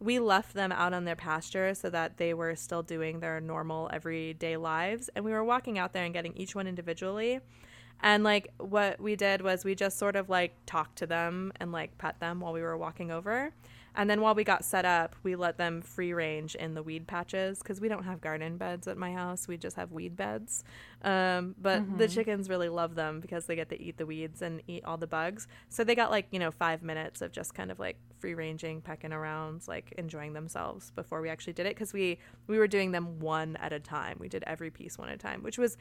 we 0.00 0.18
left 0.18 0.54
them 0.54 0.72
out 0.72 0.92
on 0.92 1.04
their 1.04 1.16
pasture 1.16 1.74
so 1.74 1.90
that 1.90 2.16
they 2.16 2.34
were 2.34 2.54
still 2.54 2.82
doing 2.82 3.20
their 3.20 3.40
normal 3.40 3.90
everyday 3.92 4.56
lives. 4.56 5.10
And 5.14 5.24
we 5.24 5.32
were 5.32 5.44
walking 5.44 5.78
out 5.78 5.92
there 5.92 6.04
and 6.04 6.14
getting 6.14 6.36
each 6.36 6.54
one 6.54 6.66
individually. 6.66 7.40
And 8.00 8.22
like 8.22 8.52
what 8.58 9.00
we 9.00 9.16
did 9.16 9.42
was 9.42 9.64
we 9.64 9.74
just 9.74 9.98
sort 9.98 10.14
of 10.14 10.28
like 10.28 10.54
talked 10.66 10.98
to 10.98 11.06
them 11.06 11.52
and 11.58 11.72
like 11.72 11.98
pet 11.98 12.20
them 12.20 12.40
while 12.40 12.52
we 12.52 12.62
were 12.62 12.76
walking 12.76 13.10
over 13.10 13.52
and 13.98 14.08
then 14.08 14.22
while 14.22 14.34
we 14.34 14.44
got 14.44 14.64
set 14.64 14.86
up 14.86 15.14
we 15.22 15.36
let 15.36 15.58
them 15.58 15.82
free 15.82 16.14
range 16.14 16.54
in 16.54 16.72
the 16.72 16.82
weed 16.82 17.06
patches 17.06 17.58
because 17.58 17.80
we 17.80 17.88
don't 17.88 18.04
have 18.04 18.22
garden 18.22 18.56
beds 18.56 18.88
at 18.88 18.96
my 18.96 19.12
house 19.12 19.46
we 19.46 19.58
just 19.58 19.76
have 19.76 19.92
weed 19.92 20.16
beds. 20.16 20.64
Um, 21.02 21.54
but 21.60 21.98
the 21.98 22.08
chickens 22.08 22.48
really 22.48 22.68
love 22.68 22.94
them 22.94 23.20
because 23.20 23.46
they 23.46 23.56
get 23.56 23.68
to 23.70 23.80
eat 23.80 23.98
the 23.98 24.06
weeds 24.06 24.42
and 24.42 24.62
eat 24.66 24.84
all 24.84 24.96
the 24.96 25.06
bugs. 25.06 25.46
So 25.68 25.84
they 25.84 25.94
got 25.94 26.10
like 26.10 26.26
you 26.30 26.38
know 26.38 26.50
five 26.50 26.82
minutes 26.82 27.22
of 27.22 27.32
just 27.32 27.54
kind 27.54 27.70
of 27.70 27.78
like 27.78 27.96
free 28.18 28.34
ranging 28.34 28.80
pecking 28.80 29.12
around 29.12 29.66
like 29.68 29.92
enjoying 29.98 30.32
themselves 30.32 30.90
before 30.92 31.20
we 31.20 31.28
actually 31.28 31.52
did 31.52 31.66
it 31.66 31.74
because 31.74 31.92
we 31.92 32.18
we 32.46 32.58
were 32.58 32.68
doing 32.68 32.92
them 32.92 33.20
one 33.20 33.56
at 33.56 33.72
a 33.72 33.80
time. 33.80 34.16
We 34.20 34.28
did 34.28 34.44
every 34.46 34.70
piece 34.70 34.98
one 34.98 35.08
at 35.08 35.14
a 35.14 35.18
time 35.18 35.42
which 35.42 35.58
was 35.58 35.76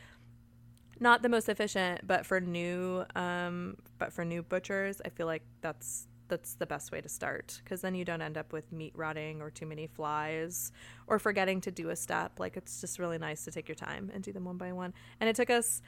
not 0.99 1.21
the 1.21 1.29
most 1.29 1.47
efficient 1.47 2.01
but 2.07 2.25
for 2.25 2.41
new 2.41 3.05
um 3.15 3.77
but 3.99 4.11
for 4.11 4.25
new 4.25 4.41
butchers 4.41 4.99
i 5.05 5.09
feel 5.09 5.27
like 5.27 5.43
that's 5.61 6.07
that's 6.27 6.55
the 6.55 6.65
best 6.65 6.91
way 6.91 7.01
to 7.01 7.09
start 7.09 7.61
because 7.63 7.81
then 7.81 7.95
you 7.95 8.05
don't 8.05 8.21
end 8.21 8.37
up 8.37 8.53
with 8.53 8.71
meat 8.71 8.93
rotting 8.95 9.41
or 9.41 9.49
too 9.49 9.65
many 9.65 9.87
flies 9.87 10.71
or 11.07 11.19
forgetting 11.19 11.61
to 11.61 11.71
do 11.71 11.89
a 11.89 11.95
step. 11.95 12.39
Like 12.39 12.57
it's 12.57 12.81
just 12.81 12.99
really 12.99 13.17
nice 13.17 13.43
to 13.45 13.51
take 13.51 13.67
your 13.67 13.75
time 13.75 14.11
and 14.13 14.23
do 14.23 14.31
them 14.31 14.45
one 14.45 14.57
by 14.57 14.71
one. 14.73 14.93
And 15.19 15.29
it 15.29 15.35
took 15.35 15.49
us 15.49 15.81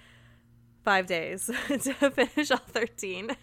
five 0.83 1.05
days 1.07 1.45
to 1.67 1.93
finish 2.11 2.51
all 2.51 2.57
13 2.57 3.35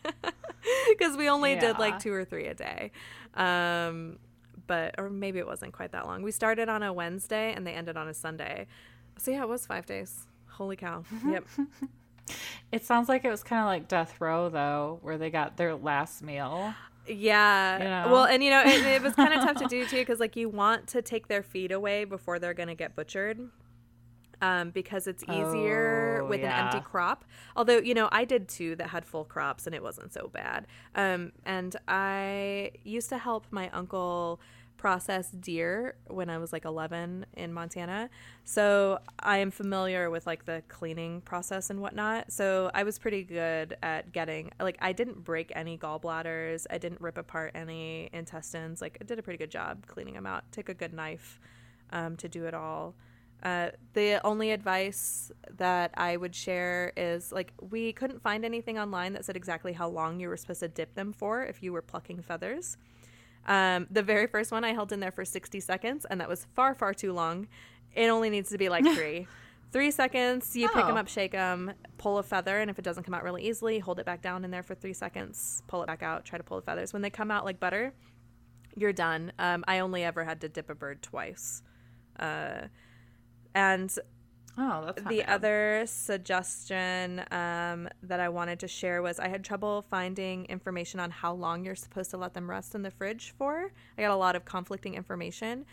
because 0.88 1.16
we 1.16 1.28
only 1.28 1.54
did 1.56 1.78
like 1.78 1.98
two 1.98 2.12
or 2.12 2.24
three 2.24 2.46
a 2.46 2.54
day. 2.54 2.90
Um 3.34 4.18
but 4.66 4.96
or 4.98 5.08
maybe 5.10 5.38
it 5.38 5.46
wasn't 5.46 5.72
quite 5.72 5.92
that 5.92 6.06
long. 6.06 6.22
We 6.22 6.32
started 6.32 6.68
on 6.68 6.82
a 6.82 6.92
wednesday 6.92 7.52
and 7.54 7.66
they 7.66 7.72
ended 7.72 7.96
on 7.96 8.08
a 8.08 8.14
sunday. 8.14 8.66
So 9.18 9.30
yeah 9.30 9.42
it 9.42 9.48
was 9.48 9.66
five 9.66 9.86
days. 9.86 10.26
Holy 10.48 10.76
cow. 10.76 11.04
Yep 11.26 11.44
it 12.72 12.84
sounds 12.84 13.08
like 13.08 13.24
it 13.24 13.30
was 13.30 13.42
kind 13.42 13.60
of 13.60 13.66
like 13.66 13.88
Death 13.88 14.20
Row, 14.20 14.48
though, 14.48 14.98
where 15.02 15.18
they 15.18 15.30
got 15.30 15.56
their 15.56 15.74
last 15.74 16.22
meal. 16.22 16.74
Yeah. 17.06 17.78
You 17.78 17.84
know? 17.84 18.12
Well, 18.12 18.24
and 18.24 18.42
you 18.42 18.50
know, 18.50 18.62
it, 18.64 18.84
it 18.84 19.02
was 19.02 19.14
kind 19.14 19.32
of 19.32 19.40
tough 19.44 19.56
to 19.58 19.66
do 19.68 19.86
too 19.88 19.96
because 19.98 20.18
like 20.20 20.36
you 20.36 20.48
want 20.48 20.88
to 20.88 21.02
take 21.02 21.28
their 21.28 21.42
feet 21.42 21.70
away 21.72 22.04
before 22.04 22.38
they're 22.38 22.54
going 22.54 22.68
to 22.68 22.74
get 22.74 22.94
butchered. 22.96 23.48
Um, 24.42 24.68
because 24.68 25.06
it's 25.06 25.22
easier 25.24 26.20
Oh, 26.22 26.26
with 26.26 26.40
an 26.40 26.52
empty 26.52 26.80
crop. 26.80 27.24
Although, 27.56 27.78
you 27.78 27.94
know, 27.94 28.10
I 28.12 28.26
did 28.26 28.48
two 28.48 28.76
that 28.76 28.88
had 28.88 29.06
full 29.06 29.24
crops 29.24 29.66
and 29.66 29.74
it 29.74 29.82
wasn't 29.82 30.12
so 30.12 30.28
bad. 30.30 30.66
Um, 30.94 31.32
and 31.46 31.74
I 31.88 32.72
used 32.84 33.08
to 33.08 33.16
help 33.18 33.46
my 33.50 33.70
uncle 33.70 34.38
process 34.76 35.30
deer 35.30 35.96
when 36.06 36.30
I 36.30 36.38
was 36.38 36.52
like 36.52 36.64
11 36.64 37.26
in 37.34 37.52
Montana. 37.52 38.10
So 38.44 38.98
I 39.18 39.38
am 39.38 39.50
familiar 39.50 40.10
with 40.10 40.26
like 40.26 40.44
the 40.44 40.62
cleaning 40.68 41.20
process 41.22 41.70
and 41.70 41.80
whatnot. 41.80 42.32
So 42.32 42.70
I 42.74 42.82
was 42.82 42.98
pretty 42.98 43.22
good 43.22 43.76
at 43.82 44.12
getting, 44.12 44.50
like, 44.60 44.78
I 44.80 44.92
didn't 44.92 45.24
break 45.24 45.52
any 45.54 45.78
gallbladders, 45.78 46.66
I 46.70 46.78
didn't 46.78 47.00
rip 47.00 47.18
apart 47.18 47.52
any 47.54 48.10
intestines. 48.12 48.80
Like, 48.80 48.98
I 49.00 49.04
did 49.04 49.18
a 49.18 49.22
pretty 49.22 49.38
good 49.38 49.50
job 49.50 49.86
cleaning 49.86 50.14
them 50.14 50.26
out. 50.26 50.44
Take 50.52 50.68
a 50.68 50.74
good 50.74 50.92
knife 50.92 51.40
um, 51.90 52.16
to 52.16 52.28
do 52.28 52.46
it 52.46 52.54
all. 52.54 52.94
Uh, 53.42 53.70
the 53.92 54.24
only 54.24 54.50
advice 54.50 55.30
that 55.58 55.90
I 55.94 56.16
would 56.16 56.34
share 56.34 56.92
is 56.96 57.32
like 57.32 57.52
we 57.70 57.92
couldn't 57.92 58.22
find 58.22 58.44
anything 58.44 58.78
online 58.78 59.12
that 59.12 59.24
said 59.24 59.36
exactly 59.36 59.72
how 59.72 59.88
long 59.88 60.18
you 60.20 60.28
were 60.28 60.36
supposed 60.36 60.60
to 60.60 60.68
dip 60.68 60.94
them 60.94 61.12
for 61.12 61.44
if 61.44 61.62
you 61.62 61.72
were 61.72 61.82
plucking 61.82 62.22
feathers. 62.22 62.76
Um, 63.46 63.86
the 63.90 64.02
very 64.02 64.26
first 64.26 64.50
one 64.52 64.64
I 64.64 64.72
held 64.72 64.92
in 64.92 65.00
there 65.00 65.12
for 65.12 65.24
60 65.24 65.60
seconds, 65.60 66.04
and 66.04 66.20
that 66.20 66.28
was 66.28 66.46
far, 66.54 66.74
far 66.74 66.92
too 66.92 67.12
long. 67.12 67.48
It 67.94 68.08
only 68.08 68.28
needs 68.30 68.50
to 68.50 68.58
be 68.58 68.68
like 68.68 68.84
three. 68.94 69.26
three 69.72 69.90
seconds, 69.90 70.56
you 70.56 70.68
pick 70.68 70.84
them 70.84 70.96
Oh. 70.96 71.00
up, 71.00 71.08
shake 71.08 71.32
them, 71.32 71.72
pull 71.98 72.18
a 72.18 72.22
feather, 72.22 72.58
and 72.58 72.70
if 72.70 72.78
it 72.78 72.82
doesn't 72.82 73.04
come 73.04 73.14
out 73.14 73.22
really 73.22 73.42
easily, 73.46 73.78
hold 73.78 73.98
it 73.98 74.06
back 74.06 74.22
down 74.22 74.44
in 74.44 74.50
there 74.50 74.62
for 74.62 74.74
three 74.74 74.92
seconds, 74.92 75.62
pull 75.68 75.82
it 75.82 75.86
back 75.86 76.02
out, 76.02 76.24
try 76.24 76.38
to 76.38 76.44
pull 76.44 76.56
the 76.58 76.62
feathers. 76.64 76.92
When 76.92 77.02
they 77.02 77.10
come 77.10 77.30
out 77.30 77.44
like 77.44 77.60
butter, 77.60 77.92
you're 78.76 78.92
done. 78.92 79.32
Um, 79.38 79.64
I 79.68 79.78
only 79.80 80.02
ever 80.04 80.24
had 80.24 80.40
to 80.42 80.48
dip 80.48 80.68
a 80.70 80.74
bird 80.74 81.02
twice. 81.02 81.62
Uh, 82.18 82.62
and 83.54 83.94
Oh, 84.58 84.86
that's 84.86 85.02
the 85.08 85.24
other 85.24 85.84
suggestion 85.86 87.20
um, 87.30 87.88
that 88.02 88.20
I 88.20 88.28
wanted 88.28 88.58
to 88.60 88.68
share 88.68 89.02
was 89.02 89.18
I 89.18 89.28
had 89.28 89.44
trouble 89.44 89.84
finding 89.90 90.46
information 90.46 90.98
on 90.98 91.10
how 91.10 91.34
long 91.34 91.64
you're 91.64 91.74
supposed 91.74 92.10
to 92.12 92.16
let 92.16 92.32
them 92.32 92.48
rest 92.48 92.74
in 92.74 92.82
the 92.82 92.90
fridge 92.90 93.34
for. 93.36 93.70
I 93.98 94.02
got 94.02 94.10
a 94.10 94.16
lot 94.16 94.34
of 94.34 94.44
conflicting 94.44 94.94
information. 94.94 95.66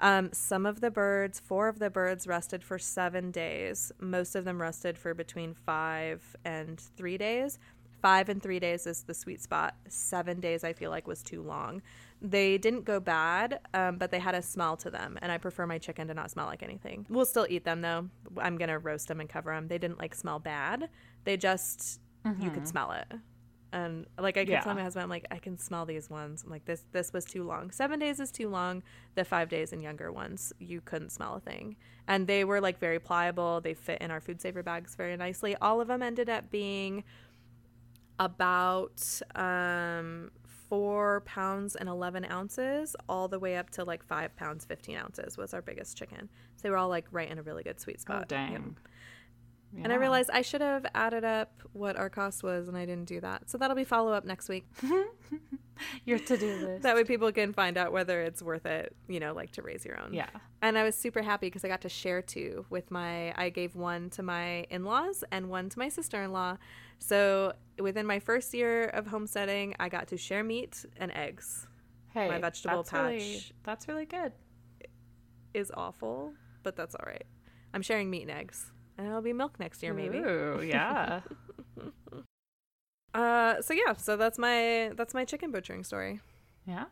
Um, 0.00 0.30
some 0.32 0.66
of 0.66 0.80
the 0.80 0.90
birds, 0.90 1.40
four 1.40 1.66
of 1.66 1.80
the 1.80 1.90
birds 1.90 2.28
rested 2.28 2.62
for 2.62 2.78
seven 2.78 3.32
days. 3.32 3.90
Most 3.98 4.36
of 4.36 4.44
them 4.44 4.60
rested 4.62 4.96
for 4.96 5.14
between 5.14 5.54
five 5.54 6.36
and 6.44 6.78
three 6.78 7.18
days. 7.18 7.58
Five 8.00 8.28
and 8.28 8.42
three 8.42 8.60
days 8.60 8.86
is 8.86 9.02
the 9.02 9.14
sweet 9.14 9.42
spot. 9.42 9.74
Seven 9.88 10.38
days, 10.40 10.62
I 10.64 10.72
feel 10.72 10.90
like, 10.90 11.06
was 11.08 11.22
too 11.22 11.42
long. 11.42 11.82
They 12.22 12.58
didn't 12.58 12.84
go 12.84 13.00
bad, 13.00 13.60
um, 13.74 13.96
but 13.98 14.10
they 14.10 14.18
had 14.18 14.34
a 14.34 14.42
smell 14.42 14.76
to 14.78 14.90
them, 14.90 15.18
and 15.22 15.30
I 15.32 15.38
prefer 15.38 15.66
my 15.66 15.78
chicken 15.78 16.08
to 16.08 16.14
not 16.14 16.30
smell 16.30 16.46
like 16.46 16.62
anything. 16.62 17.06
We'll 17.08 17.24
still 17.26 17.46
eat 17.48 17.64
them 17.64 17.80
though. 17.80 18.08
I'm 18.38 18.56
gonna 18.58 18.78
roast 18.78 19.08
them 19.08 19.20
and 19.20 19.28
cover 19.28 19.52
them. 19.54 19.68
They 19.68 19.78
didn't 19.78 19.98
like 19.98 20.14
smell 20.14 20.38
bad. 20.38 20.88
They 21.24 21.36
just 21.36 22.00
you 22.40 22.50
could 22.50 22.68
smell 22.68 22.92
it, 22.92 23.06
and 23.72 24.04
like 24.18 24.36
I 24.36 24.40
kept 24.40 24.50
Yeah. 24.50 24.60
telling 24.60 24.76
my 24.76 24.82
husband, 24.82 25.02
I'm 25.04 25.08
like, 25.08 25.26
I 25.30 25.38
can 25.38 25.56
smell 25.56 25.86
these 25.86 26.10
ones. 26.10 26.42
I'm 26.44 26.50
like, 26.50 26.64
this 26.66 26.84
this 26.92 27.12
was 27.12 27.24
too 27.24 27.42
long. 27.44 27.70
Seven 27.70 27.98
days 27.98 28.20
is 28.20 28.30
too 28.30 28.48
long. 28.48 28.82
The 29.14 29.24
five 29.24 29.48
days 29.48 29.72
and 29.72 29.82
younger 29.82 30.12
ones, 30.12 30.52
you 30.58 30.80
couldn't 30.80 31.10
smell 31.10 31.36
a 31.36 31.40
thing, 31.40 31.76
and 32.06 32.26
they 32.26 32.44
were 32.44 32.60
like 32.60 32.78
very 32.80 32.98
pliable. 32.98 33.60
They 33.60 33.74
fit 33.74 34.02
in 34.02 34.10
our 34.10 34.20
food 34.20 34.40
saver 34.42 34.62
bags 34.62 34.94
very 34.94 35.16
nicely. 35.16 35.56
All 35.62 35.80
of 35.80 35.88
them 35.88 36.02
ended 36.02 36.28
up 36.28 36.50
being 36.50 37.04
about 38.18 39.02
um 39.34 40.30
four 40.68 41.22
pounds 41.24 41.76
and 41.76 41.88
11 41.88 42.26
ounces 42.30 42.94
all 43.08 43.26
the 43.26 43.38
way 43.38 43.56
up 43.56 43.70
to 43.70 43.84
like 43.84 44.04
five 44.04 44.36
pounds 44.36 44.64
15 44.66 44.96
ounces 44.96 45.38
was 45.38 45.54
our 45.54 45.62
biggest 45.62 45.96
chicken 45.96 46.28
so 46.56 46.62
they 46.62 46.68
were 46.70 46.76
all 46.76 46.88
like 46.90 47.06
right 47.10 47.30
in 47.30 47.38
a 47.38 47.42
really 47.42 47.62
good 47.62 47.80
sweet 47.80 48.00
spot 48.00 48.22
Oh, 48.22 48.24
dang. 48.28 48.52
Yep. 49.72 49.84
and 49.84 49.92
i 49.92 49.96
realized 49.96 50.28
i 50.30 50.42
should 50.42 50.60
have 50.60 50.84
added 50.94 51.24
up 51.24 51.52
what 51.72 51.96
our 51.96 52.10
cost 52.10 52.42
was 52.42 52.68
and 52.68 52.76
i 52.76 52.84
didn't 52.84 53.06
do 53.06 53.18
that 53.20 53.48
so 53.48 53.56
that'll 53.56 53.76
be 53.76 53.84
follow 53.84 54.12
up 54.12 54.24
next 54.26 54.48
week 54.50 54.66
Your 56.04 56.18
to 56.18 56.36
do 56.36 56.54
list. 56.56 56.82
that 56.82 56.96
way 56.96 57.04
people 57.04 57.30
can 57.30 57.52
find 57.52 57.78
out 57.78 57.92
whether 57.92 58.20
it's 58.22 58.42
worth 58.42 58.66
it 58.66 58.94
you 59.08 59.20
know 59.20 59.32
like 59.32 59.52
to 59.52 59.62
raise 59.62 59.84
your 59.84 59.98
own 60.00 60.12
yeah. 60.12 60.28
and 60.60 60.76
I 60.76 60.82
was 60.82 60.96
super 60.96 61.22
happy 61.22 61.46
because 61.46 61.64
I 61.64 61.68
got 61.68 61.82
to 61.82 61.88
share 61.88 62.20
two 62.20 62.66
with 62.68 62.90
my. 62.90 63.32
I 63.40 63.48
gave 63.50 63.76
one 63.76 64.10
to 64.10 64.24
my 64.24 64.64
in 64.70 64.84
laws 64.84 65.22
and 65.30 65.48
one 65.48 65.68
to 65.68 65.78
my 65.78 65.88
sister 65.88 66.20
in 66.20 66.32
law. 66.32 66.56
So 66.98 67.52
within 67.78 68.06
my 68.06 68.18
first 68.18 68.52
year 68.54 68.84
of 68.84 69.06
homesteading, 69.06 69.74
I 69.78 69.88
got 69.88 70.08
to 70.08 70.16
share 70.16 70.42
meat 70.44 70.84
and 70.96 71.12
eggs. 71.12 71.66
Hey, 72.10 72.28
my 72.28 72.38
vegetable 72.38 72.82
that's 72.82 72.92
really- 72.92 73.18
patch. 73.34 73.52
that's 73.64 73.88
really 73.88 74.06
good. 74.06 74.32
Is 75.54 75.70
awful, 75.74 76.34
but 76.62 76.76
that's 76.76 76.94
all 76.94 77.04
right. 77.06 77.24
I'm 77.72 77.82
sharing 77.82 78.10
meat 78.10 78.22
and 78.22 78.30
eggs, 78.30 78.70
and 78.96 79.06
it'll 79.06 79.22
be 79.22 79.32
milk 79.32 79.58
next 79.58 79.82
year 79.82 79.94
maybe. 79.94 80.18
Ooh, 80.18 80.60
yeah. 80.62 81.20
Uh, 83.14 83.60
so 83.62 83.72
yeah, 83.74 83.94
so 83.94 84.16
that's 84.16 84.38
my 84.38 84.92
that's 84.96 85.14
my 85.14 85.24
chicken 85.24 85.50
butchering 85.50 85.82
story. 85.84 86.20
yeah. 86.66 86.84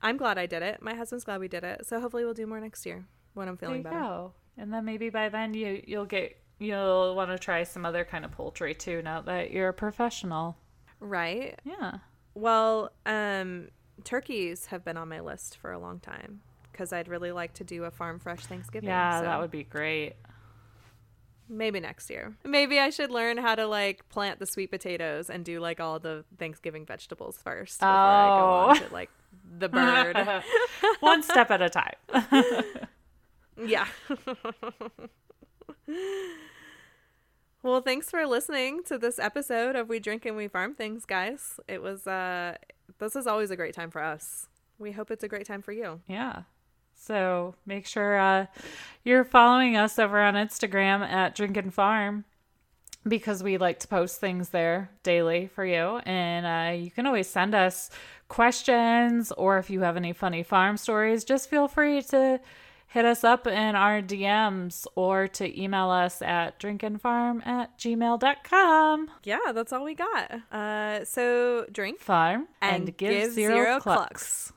I'm 0.00 0.16
glad 0.16 0.38
I 0.38 0.46
did 0.46 0.62
it. 0.62 0.80
My 0.80 0.94
husband's 0.94 1.24
glad 1.24 1.40
we 1.40 1.48
did 1.48 1.64
it. 1.64 1.84
So 1.84 2.00
hopefully 2.00 2.24
we'll 2.24 2.32
do 2.32 2.46
more 2.46 2.60
next 2.60 2.86
year 2.86 3.04
when 3.34 3.48
I'm 3.48 3.56
There 3.56 3.68
feeling 3.68 3.78
you 3.78 3.84
better. 3.84 3.98
go. 3.98 4.32
And 4.56 4.72
then 4.72 4.84
maybe 4.84 5.10
by 5.10 5.28
then 5.28 5.54
you 5.54 5.82
you'll 5.86 6.06
get 6.06 6.40
you'll 6.58 7.14
want 7.14 7.30
to 7.30 7.38
try 7.38 7.62
some 7.64 7.84
other 7.86 8.04
kind 8.04 8.24
of 8.24 8.32
poultry 8.32 8.74
too. 8.74 9.02
Now 9.02 9.20
that 9.22 9.50
you're 9.50 9.68
a 9.68 9.72
professional. 9.74 10.56
Right? 11.00 11.58
Yeah. 11.64 11.98
Well, 12.34 12.90
um, 13.06 13.68
turkeys 14.04 14.66
have 14.66 14.84
been 14.84 14.96
on 14.96 15.08
my 15.08 15.20
list 15.20 15.56
for 15.56 15.72
a 15.72 15.78
long 15.78 16.00
time 16.00 16.40
because 16.72 16.92
I'd 16.92 17.08
really 17.08 17.32
like 17.32 17.54
to 17.54 17.64
do 17.64 17.84
a 17.84 17.90
farm 17.90 18.18
fresh 18.18 18.40
Thanksgiving. 18.46 18.88
Yeah, 18.88 19.18
so 19.20 19.24
that 19.26 19.40
would 19.40 19.50
be 19.50 19.64
great. 19.64 20.14
maybe 21.48 21.80
next 21.80 22.10
year. 22.10 22.36
Maybe 22.44 22.78
I 22.78 22.90
should 22.90 23.10
learn 23.10 23.38
how 23.38 23.54
to 23.54 23.66
like 23.66 24.08
plant 24.08 24.38
the 24.38 24.46
sweet 24.46 24.70
potatoes 24.70 25.30
and 25.30 25.44
do 25.44 25.60
like 25.60 25.80
all 25.80 25.98
the 25.98 26.24
Thanksgiving 26.38 26.84
vegetables 26.86 27.38
first 27.42 27.80
before 27.80 27.90
I 27.92 28.26
go 28.38 28.44
Oh. 28.44 28.68
on 28.70 28.76
to 28.76 28.92
like 28.92 29.10
the 29.58 29.68
bird. 29.70 30.16
One 31.00 31.22
step 31.22 31.50
at 31.50 31.62
a 31.62 31.70
time. 31.70 31.94
yeah. 33.66 33.86
well, 37.62 37.80
thanks 37.80 38.10
for 38.10 38.26
listening 38.26 38.82
to 38.84 38.98
this 38.98 39.18
episode 39.18 39.76
of 39.76 39.88
We 39.88 39.98
Drink 40.00 40.26
and 40.26 40.36
We 40.36 40.48
Farm 40.48 40.74
Things, 40.74 41.04
guys. 41.04 41.58
It 41.66 41.82
was 41.82 42.06
uh 42.06 42.56
this 42.98 43.16
is 43.16 43.26
always 43.26 43.50
a 43.50 43.56
great 43.56 43.74
time 43.74 43.90
for 43.90 44.02
us. 44.02 44.48
We 44.78 44.92
hope 44.92 45.10
it's 45.10 45.24
a 45.24 45.28
great 45.28 45.46
time 45.46 45.62
for 45.62 45.72
you. 45.72 46.00
Yeah. 46.06 46.42
So 46.94 47.54
make 47.64 47.86
sure 47.86 48.18
uh, 48.18 48.46
you're 49.04 49.24
following 49.24 49.76
us 49.76 49.98
over 49.98 50.20
on 50.20 50.34
Instagram 50.34 51.00
at 51.00 51.34
Drink 51.34 51.56
and 51.56 51.72
Farm 51.72 52.24
because 53.06 53.42
we 53.42 53.56
like 53.56 53.78
to 53.80 53.88
post 53.88 54.20
things 54.20 54.48
there 54.48 54.90
daily 55.04 55.46
for 55.46 55.64
you. 55.64 55.98
And 55.98 56.44
uh, 56.44 56.76
you 56.76 56.90
can 56.90 57.06
always 57.06 57.28
send 57.28 57.54
us 57.54 57.90
questions 58.26 59.32
or 59.32 59.58
if 59.58 59.70
you 59.70 59.80
have 59.80 59.96
any 59.96 60.12
funny 60.12 60.42
farm 60.42 60.76
stories, 60.76 61.24
just 61.24 61.48
feel 61.48 61.68
free 61.68 62.02
to 62.02 62.40
hit 62.88 63.04
us 63.04 63.22
up 63.22 63.46
in 63.46 63.74
our 63.76 64.02
DMs 64.02 64.86
or 64.94 65.28
to 65.28 65.62
email 65.62 65.90
us 65.90 66.20
at 66.22 66.58
drinkandfarm 66.58 67.46
at 67.46 67.78
gmail.com. 67.78 69.10
Yeah, 69.24 69.52
that's 69.54 69.72
all 69.72 69.84
we 69.84 69.94
got. 69.94 70.32
Uh, 70.52 71.04
so 71.04 71.66
drink 71.70 72.00
Farm 72.00 72.48
and, 72.60 72.96
give, 72.96 73.32
zero, 73.32 73.78
clucks. 73.78 73.82
clucks. 73.82 74.52